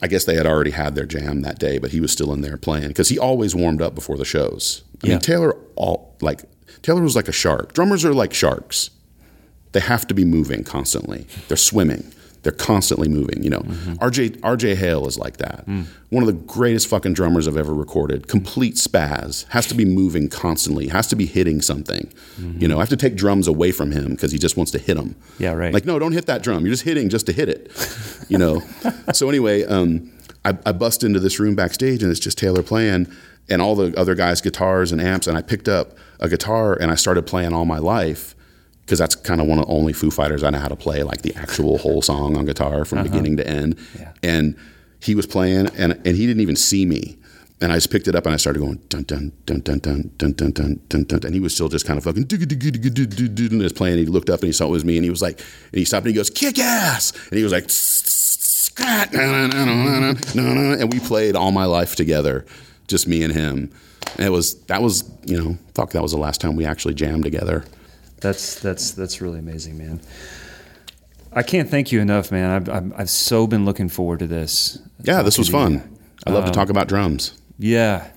I 0.00 0.06
guess 0.06 0.24
they 0.24 0.36
had 0.36 0.46
already 0.46 0.70
had 0.70 0.94
their 0.94 1.06
jam 1.06 1.42
that 1.42 1.58
day, 1.58 1.78
but 1.78 1.90
he 1.90 2.00
was 2.00 2.12
still 2.12 2.32
in 2.32 2.40
there 2.40 2.56
playing 2.56 2.88
because 2.88 3.08
he 3.08 3.18
always 3.18 3.54
warmed 3.54 3.82
up 3.82 3.94
before 3.94 4.16
the 4.16 4.24
shows. 4.24 4.82
I 5.02 5.06
Yeah. 5.08 5.12
mean, 5.14 5.20
Taylor 5.20 5.56
all 5.76 6.14
like 6.20 6.42
Taylor 6.82 7.02
was 7.02 7.16
like 7.16 7.28
a 7.28 7.32
shark. 7.32 7.72
Drummers 7.74 8.04
are 8.04 8.14
like 8.14 8.32
sharks. 8.32 8.90
They 9.72 9.80
have 9.80 10.06
to 10.06 10.14
be 10.14 10.24
moving 10.24 10.62
constantly. 10.64 11.26
They're 11.48 11.56
swimming. 11.56 12.12
They're 12.42 12.52
constantly 12.52 13.08
moving. 13.08 13.42
You 13.42 13.50
know, 13.50 13.60
mm-hmm. 13.60 13.94
RJ 13.94 14.40
RJ 14.40 14.76
Hale 14.76 15.06
is 15.06 15.18
like 15.18 15.38
that. 15.38 15.66
Mm. 15.66 15.86
One 16.10 16.22
of 16.22 16.26
the 16.26 16.34
greatest 16.44 16.86
fucking 16.88 17.14
drummers 17.14 17.48
I've 17.48 17.56
ever 17.56 17.74
recorded. 17.74 18.28
Complete 18.28 18.74
spaz. 18.74 19.46
Has 19.48 19.66
to 19.66 19.74
be 19.74 19.84
moving 19.84 20.28
constantly. 20.28 20.88
Has 20.88 21.06
to 21.08 21.16
be 21.16 21.26
hitting 21.26 21.60
something. 21.60 22.12
Mm-hmm. 22.40 22.62
You 22.62 22.68
know, 22.68 22.76
I 22.76 22.80
have 22.80 22.88
to 22.90 22.96
take 22.96 23.16
drums 23.16 23.48
away 23.48 23.72
from 23.72 23.92
him 23.92 24.10
because 24.10 24.32
he 24.32 24.38
just 24.38 24.56
wants 24.56 24.72
to 24.72 24.78
hit 24.78 24.96
them. 24.96 25.16
Yeah, 25.38 25.52
right. 25.52 25.74
Like, 25.74 25.84
no, 25.84 25.98
don't 25.98 26.12
hit 26.12 26.26
that 26.26 26.42
drum. 26.42 26.64
You're 26.64 26.72
just 26.72 26.84
hitting 26.84 27.08
just 27.08 27.26
to 27.26 27.32
hit 27.32 27.48
it. 27.48 27.70
You 28.28 28.36
know. 28.36 28.60
so 29.14 29.30
anyway, 29.30 29.64
um, 29.64 30.12
I, 30.44 30.50
I 30.66 30.72
bust 30.72 31.02
into 31.02 31.18
this 31.18 31.40
room 31.40 31.54
backstage 31.54 32.02
and 32.02 32.10
it's 32.10 32.20
just 32.20 32.36
Taylor 32.36 32.62
playing 32.62 33.06
and 33.48 33.62
all 33.62 33.74
the 33.74 33.98
other 33.98 34.14
guys' 34.14 34.42
guitars 34.42 34.92
and 34.92 35.00
amps. 35.00 35.26
And 35.26 35.38
I 35.38 35.40
picked 35.40 35.66
up 35.66 35.96
a 36.20 36.28
guitar 36.28 36.74
and 36.74 36.90
I 36.90 36.94
started 36.94 37.26
playing 37.26 37.54
all 37.54 37.64
my 37.64 37.78
life 37.78 38.34
because 38.88 38.98
that's 38.98 39.14
kind 39.14 39.38
of 39.38 39.46
one 39.46 39.58
of 39.58 39.66
the 39.66 39.72
only 39.72 39.92
Foo 39.92 40.10
Fighters 40.10 40.42
I 40.42 40.48
know 40.48 40.58
how 40.58 40.68
to 40.68 40.74
play 40.74 41.02
like 41.02 41.20
the 41.20 41.34
actual 41.34 41.76
whole 41.76 42.00
song 42.00 42.38
on 42.38 42.46
guitar 42.46 42.86
from 42.86 43.02
beginning 43.02 43.36
to 43.36 43.46
end. 43.46 43.78
Yeah. 43.98 44.12
And 44.22 44.56
he 44.98 45.14
was 45.14 45.26
playing 45.26 45.66
and 45.76 45.92
and 45.92 46.16
he 46.16 46.26
didn't 46.26 46.40
even 46.40 46.56
see 46.56 46.86
me. 46.86 47.18
And 47.60 47.70
I 47.70 47.74
just 47.74 47.90
picked 47.90 48.08
it 48.08 48.14
up 48.14 48.24
and 48.24 48.32
I 48.32 48.38
started 48.38 48.60
going 48.60 48.80
dun 48.88 49.02
dun 49.02 49.32
dun 49.44 49.60
dun 49.60 49.80
dun 49.80 50.10
dun 50.16 50.32
dun 50.32 50.52
dun 50.52 50.80
dun 50.88 51.04
dun, 51.04 51.20
and 51.22 51.34
he 51.34 51.40
was 51.40 51.54
still 51.54 51.68
just 51.68 51.84
kind 51.84 51.98
of 51.98 52.04
fucking 52.04 52.22
and 52.22 53.60
just 53.60 53.74
playing. 53.76 53.98
He 53.98 54.06
looked 54.06 54.30
up 54.30 54.40
and 54.40 54.46
he 54.46 54.52
saw 54.52 54.64
it 54.64 54.70
was 54.70 54.86
me 54.86 54.96
and 54.96 55.04
he 55.04 55.10
was 55.10 55.20
like, 55.20 55.38
and 55.38 55.78
he 55.78 55.84
stopped 55.84 56.06
and 56.06 56.14
he 56.14 56.18
goes 56.18 56.30
kick 56.30 56.58
ass, 56.58 57.12
and 57.28 57.36
he 57.36 57.44
was 57.44 57.52
like, 57.52 57.68
and 60.80 60.92
we 60.94 61.00
played 61.00 61.36
all 61.36 61.52
my 61.52 61.66
life 61.66 61.94
together, 61.94 62.46
just 62.86 63.06
me 63.06 63.22
and 63.22 63.34
him. 63.34 63.70
And 64.16 64.24
it 64.24 64.30
was 64.30 64.54
that 64.66 64.80
was 64.80 65.04
you 65.26 65.36
know 65.36 65.58
fuck 65.74 65.90
that 65.90 66.00
was 66.00 66.12
the 66.12 66.18
last 66.18 66.40
time 66.40 66.56
we 66.56 66.64
actually 66.64 66.94
jammed 66.94 67.24
together. 67.24 67.66
That's 68.20 68.58
that's 68.60 68.92
that's 68.92 69.20
really 69.20 69.38
amazing, 69.38 69.78
man. 69.78 70.00
I 71.32 71.42
can't 71.42 71.68
thank 71.68 71.92
you 71.92 72.00
enough, 72.00 72.30
man. 72.32 72.50
I've 72.50 72.68
I've, 72.68 73.00
I've 73.00 73.10
so 73.10 73.46
been 73.46 73.64
looking 73.64 73.88
forward 73.88 74.18
to 74.20 74.26
this. 74.26 74.78
Yeah, 75.02 75.22
this 75.22 75.38
was 75.38 75.48
fun. 75.48 75.96
I 76.26 76.30
love 76.30 76.44
to 76.46 76.50
talk 76.50 76.68
about 76.68 76.88
drums. 76.88 77.32
Yeah, 77.58 78.08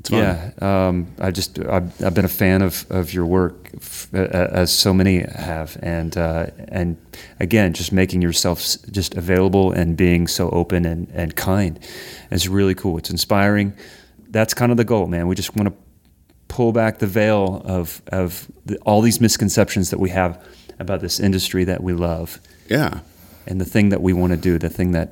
It's 0.00 0.10
fun. 0.10 0.18
yeah. 0.20 0.50
Um, 0.60 1.06
I 1.18 1.30
just 1.30 1.58
I've, 1.58 2.02
I've 2.02 2.14
been 2.14 2.24
a 2.24 2.28
fan 2.28 2.62
of, 2.62 2.86
of 2.90 3.12
your 3.14 3.26
work, 3.26 3.70
f- 3.74 4.12
as 4.14 4.72
so 4.72 4.92
many 4.94 5.20
have, 5.20 5.76
and 5.82 6.16
uh, 6.16 6.46
and 6.68 6.96
again, 7.40 7.72
just 7.74 7.92
making 7.92 8.22
yourself 8.22 8.60
just 8.90 9.14
available 9.16 9.70
and 9.72 9.96
being 9.96 10.26
so 10.26 10.48
open 10.50 10.84
and, 10.86 11.08
and 11.12 11.36
kind 11.36 11.78
is 12.30 12.48
really 12.48 12.74
cool. 12.74 12.96
It's 12.98 13.10
inspiring. 13.10 13.74
That's 14.30 14.54
kind 14.54 14.70
of 14.72 14.78
the 14.78 14.84
goal, 14.84 15.06
man. 15.08 15.26
We 15.28 15.34
just 15.34 15.54
want 15.56 15.68
to 15.68 15.74
pull 16.52 16.70
back 16.72 16.98
the 16.98 17.06
veil 17.06 17.62
of 17.64 18.02
of 18.12 18.46
the, 18.66 18.76
all 18.84 19.00
these 19.00 19.20
misconceptions 19.22 19.88
that 19.90 19.98
we 19.98 20.10
have 20.10 20.36
about 20.78 21.00
this 21.00 21.18
industry 21.18 21.64
that 21.64 21.82
we 21.82 21.92
love 21.94 22.38
Yeah, 22.68 23.00
and 23.46 23.58
the 23.60 23.64
thing 23.74 23.88
that 23.90 24.02
we 24.02 24.12
want 24.12 24.32
to 24.32 24.36
do, 24.50 24.58
the 24.58 24.68
thing 24.68 24.92
that 24.92 25.08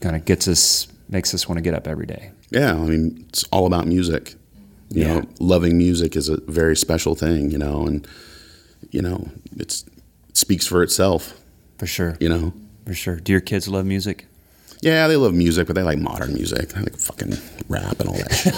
kind 0.00 0.14
of 0.16 0.24
gets 0.24 0.46
us, 0.48 0.86
makes 1.08 1.34
us 1.34 1.48
want 1.48 1.58
to 1.58 1.62
get 1.62 1.74
up 1.74 1.86
every 1.88 2.06
day. 2.06 2.30
yeah. 2.50 2.72
I 2.72 2.86
mean, 2.86 3.24
it's 3.28 3.44
all 3.50 3.66
about 3.66 3.86
music. 3.86 4.34
You 4.90 5.02
Yeah. 5.02 5.14
know, 5.14 5.22
loving 5.40 5.76
music 5.78 6.14
is 6.16 6.28
a 6.28 6.36
very 6.46 6.76
special 6.76 7.14
thing. 7.16 7.50
You 7.50 7.58
know, 7.58 7.86
and 7.88 8.06
you 8.90 9.02
know, 9.02 9.18
it's 9.56 9.84
it 10.28 10.36
speaks 10.36 10.66
for 10.66 10.82
itself. 10.82 11.34
For 11.78 11.86
sure. 11.86 12.16
You 12.20 12.28
know. 12.28 12.52
For 12.86 12.94
sure. 12.94 13.16
Do 13.16 13.32
your 13.32 13.40
kids 13.50 13.66
love 13.68 13.86
music? 13.86 14.26
Yeah, 14.86 15.08
they 15.08 15.16
love 15.16 15.34
music, 15.34 15.66
but 15.66 15.74
they 15.74 15.82
like 15.82 15.98
modern 15.98 16.32
music. 16.32 16.68
They 16.68 16.80
like 16.80 16.96
fucking 16.96 17.36
rap 17.68 17.98
and 17.98 18.08
all 18.08 18.14
that 18.14 18.32
shit. 18.32 18.54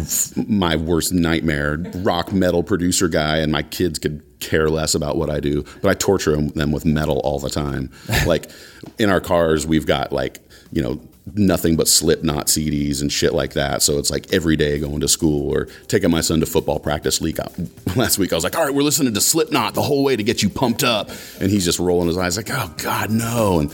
it's 0.00 0.34
like 0.38 0.48
my 0.48 0.74
worst 0.74 1.12
nightmare. 1.12 1.76
Rock 1.96 2.32
metal 2.32 2.62
producer 2.62 3.08
guy, 3.08 3.40
and 3.40 3.52
my 3.52 3.62
kids 3.62 3.98
could 3.98 4.22
care 4.40 4.70
less 4.70 4.94
about 4.94 5.18
what 5.18 5.28
I 5.28 5.38
do, 5.38 5.66
but 5.82 5.90
I 5.90 5.92
torture 5.92 6.34
them, 6.34 6.72
with 6.72 6.86
metal 6.86 7.18
all 7.18 7.40
the 7.40 7.50
time. 7.50 7.90
like 8.26 8.50
in 8.98 9.10
our 9.10 9.20
cars, 9.20 9.66
we've 9.66 9.84
got 9.84 10.12
like 10.12 10.40
you 10.72 10.82
know 10.82 10.98
nothing 11.34 11.76
but 11.76 11.86
Slipknot 11.86 12.46
CDs 12.46 13.02
and 13.02 13.12
shit 13.12 13.34
like 13.34 13.52
that. 13.52 13.82
So 13.82 13.98
it's 13.98 14.10
like 14.10 14.32
every 14.32 14.56
day 14.56 14.78
going 14.78 15.00
to 15.00 15.08
school 15.08 15.54
or 15.54 15.66
taking 15.88 16.10
my 16.10 16.22
son 16.22 16.40
to 16.40 16.46
football 16.46 16.80
practice. 16.80 17.20
Leak 17.20 17.38
out 17.38 17.52
last 17.96 18.16
week, 18.16 18.32
I 18.32 18.36
was 18.36 18.44
like, 18.44 18.56
"All 18.56 18.64
right, 18.64 18.74
we're 18.74 18.80
listening 18.80 19.12
to 19.12 19.20
Slipknot 19.20 19.74
the 19.74 19.82
whole 19.82 20.02
way 20.02 20.16
to 20.16 20.22
get 20.22 20.42
you 20.42 20.48
pumped 20.48 20.82
up," 20.82 21.10
and 21.38 21.50
he's 21.50 21.66
just 21.66 21.78
rolling 21.78 22.08
his 22.08 22.16
eyes 22.16 22.38
like, 22.38 22.48
"Oh 22.50 22.72
God, 22.78 23.10
no!" 23.10 23.58
and 23.58 23.70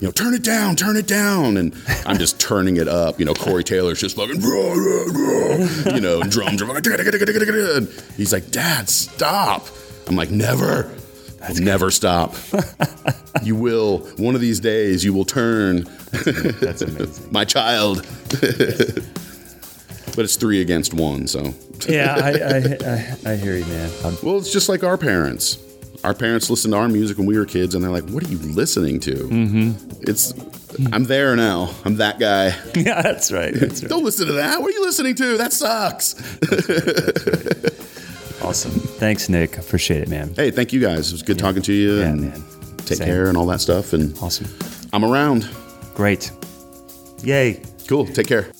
you 0.00 0.08
know, 0.08 0.12
turn 0.12 0.32
it 0.32 0.42
down, 0.42 0.76
turn 0.76 0.96
it 0.96 1.06
down. 1.06 1.58
And 1.58 1.74
I'm 2.06 2.16
just 2.16 2.40
turning 2.40 2.78
it 2.78 2.88
up. 2.88 3.18
You 3.18 3.26
know, 3.26 3.34
Corey 3.34 3.62
Taylor's 3.62 4.00
just 4.00 4.16
fucking, 4.16 4.40
you 4.40 6.00
know, 6.00 6.22
drums 6.22 6.62
are 6.62 6.66
he's 8.16 8.32
like, 8.32 8.50
Dad, 8.50 8.88
stop. 8.88 9.66
I'm 10.06 10.16
like, 10.16 10.30
never. 10.30 10.90
I'll 11.42 11.54
never 11.54 11.90
stop. 11.90 12.34
you 13.42 13.56
will. 13.56 13.98
One 14.16 14.34
of 14.34 14.40
these 14.40 14.58
days, 14.58 15.04
you 15.04 15.12
will 15.12 15.26
turn. 15.26 15.84
That's 16.12 16.82
amazing. 16.82 17.26
My 17.32 17.44
child. 17.44 18.06
but 18.30 20.18
it's 20.18 20.36
three 20.36 20.62
against 20.62 20.94
one, 20.94 21.26
so. 21.26 21.54
yeah, 21.88 22.16
I, 22.16 22.30
I, 22.30 22.56
I, 23.30 23.32
I 23.32 23.36
hear 23.36 23.56
you, 23.56 23.64
man. 23.66 23.90
I'm, 24.04 24.16
Well, 24.22 24.38
it's 24.38 24.52
just 24.52 24.68
like 24.68 24.82
our 24.82 24.96
parents. 24.98 25.58
Our 26.02 26.14
parents 26.14 26.48
listened 26.48 26.72
to 26.72 26.78
our 26.78 26.88
music 26.88 27.18
when 27.18 27.26
we 27.26 27.36
were 27.38 27.44
kids, 27.44 27.74
and 27.74 27.84
they're 27.84 27.90
like, 27.90 28.08
"What 28.08 28.24
are 28.24 28.28
you 28.28 28.38
listening 28.38 29.00
to?" 29.00 29.12
Mm-hmm. 29.14 30.00
It's, 30.02 30.32
I'm 30.92 31.04
there 31.04 31.36
now. 31.36 31.74
I'm 31.84 31.96
that 31.96 32.18
guy. 32.18 32.46
yeah, 32.74 33.02
that's 33.02 33.30
right. 33.30 33.52
That's 33.52 33.82
right. 33.82 33.88
Don't 33.90 34.04
listen 34.04 34.26
to 34.28 34.32
that. 34.34 34.60
What 34.60 34.68
are 34.68 34.72
you 34.72 34.82
listening 34.82 35.14
to? 35.16 35.36
That 35.36 35.52
sucks. 35.52 36.14
Awesome. 38.42 38.70
Thanks, 38.72 39.28
Nick. 39.28 39.58
Appreciate 39.58 40.00
it, 40.00 40.08
man. 40.08 40.32
Hey, 40.34 40.50
thank 40.50 40.72
you 40.72 40.80
guys. 40.80 41.10
It 41.10 41.12
was 41.12 41.22
good 41.22 41.38
talking 41.38 41.60
to 41.60 41.72
you. 41.74 41.96
Yeah, 41.98 42.06
and 42.06 42.20
man. 42.22 42.44
Take 42.78 42.96
Same. 42.96 43.06
care 43.06 43.28
and 43.28 43.36
all 43.36 43.44
that 43.46 43.60
stuff. 43.60 43.92
And 43.92 44.16
Awesome. 44.18 44.46
I'm 44.94 45.04
around. 45.04 45.46
Great. 45.94 46.32
Yay. 47.22 47.62
Cool. 47.86 48.06
Take 48.06 48.28
care. 48.28 48.50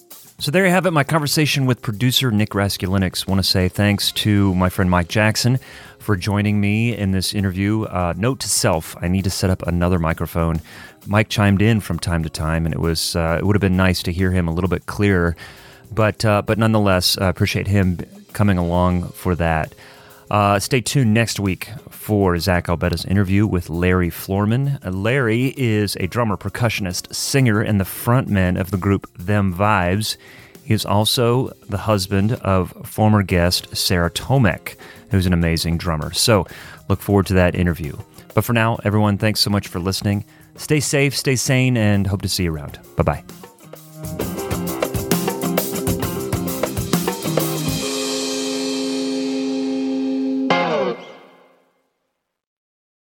So 0.41 0.51
there 0.51 0.65
you 0.65 0.71
have 0.71 0.87
it, 0.87 0.93
my 0.93 1.05
conversation 1.05 1.67
with 1.67 1.83
producer 1.83 2.31
Nick 2.31 2.53
Raskulinecz. 2.53 3.29
Want 3.29 3.41
to 3.41 3.43
say 3.43 3.69
thanks 3.69 4.11
to 4.13 4.55
my 4.55 4.71
friend 4.71 4.91
Mike 4.91 5.09
Jackson 5.09 5.59
for 5.99 6.17
joining 6.17 6.63
me 6.63 6.97
in 6.97 7.11
this 7.11 7.35
interview. 7.35 7.83
Uh, 7.83 8.15
note 8.17 8.41
to 8.41 8.49
self: 8.49 8.97
I 9.03 9.09
need 9.09 9.25
to 9.25 9.31
set 9.31 9.51
up 9.51 9.63
another 9.67 9.99
microphone. 9.99 10.63
Mike 11.07 11.29
chimed 11.29 11.61
in 11.61 11.81
from 11.81 11.99
time 11.99 12.23
to 12.23 12.31
time, 12.31 12.65
and 12.65 12.75
it 12.75 12.81
was 12.81 13.15
uh, 13.15 13.37
it 13.39 13.45
would 13.45 13.55
have 13.55 13.61
been 13.61 13.77
nice 13.77 14.03
to 14.05 14.13
hear 14.13 14.31
him 14.31 14.49
a 14.49 14.51
little 14.51 14.71
bit 14.71 14.87
clearer. 14.87 15.37
But 15.93 16.25
uh, 16.25 16.41
but 16.41 16.57
nonetheless, 16.57 17.19
I 17.19 17.29
appreciate 17.29 17.67
him 17.67 17.99
coming 18.33 18.57
along 18.57 19.09
for 19.09 19.35
that. 19.35 19.75
Uh, 20.31 20.61
stay 20.61 20.81
tuned 20.81 21.13
next 21.13 21.41
week 21.41 21.71
for 21.91 22.39
Zach 22.39 22.67
Albetta's 22.67 23.05
interview 23.05 23.47
with 23.47 23.69
Larry 23.69 24.11
Florman. 24.11 24.79
Uh, 24.85 24.91
Larry 24.91 25.53
is 25.57 25.97
a 25.97 26.07
drummer, 26.07 26.37
percussionist, 26.37 27.13
singer, 27.13 27.61
and 27.61 27.81
the 27.81 27.85
frontman 27.85 28.59
of 28.59 28.71
the 28.71 28.77
group 28.77 29.11
Them 29.19 29.53
Vibes. 29.53 30.17
He 30.65 30.73
is 30.73 30.87
also 30.87 31.49
the 31.69 31.79
husband 31.79 32.35
of 32.35 32.73
former 32.85 33.25
guest 33.25 33.77
Sarah 33.77 34.11
Tomek, 34.11 34.77
who's 35.11 35.27
an 35.27 35.33
amazing 35.33 35.79
drummer. 35.79 36.13
So 36.13 36.47
look 36.89 37.01
forward 37.01 37.27
to 37.27 37.35
that 37.35 37.57
interview. 37.57 37.97
But 38.35 38.45
for 38.45 38.53
now, 38.53 38.79
everyone, 38.85 39.19
thanks 39.19 39.41
so 39.41 39.51
much 39.51 39.67
for 39.67 39.81
listening. 39.81 40.25
Stay 40.57 40.79
safe, 40.79 41.17
stay 41.17 41.35
sane, 41.35 41.77
and 41.77 42.07
hope 42.07 42.23
to 42.23 42.29
see 42.29 42.45
you 42.45 42.55
around. 42.55 42.79
Bye 42.97 43.03
bye. 43.03 44.40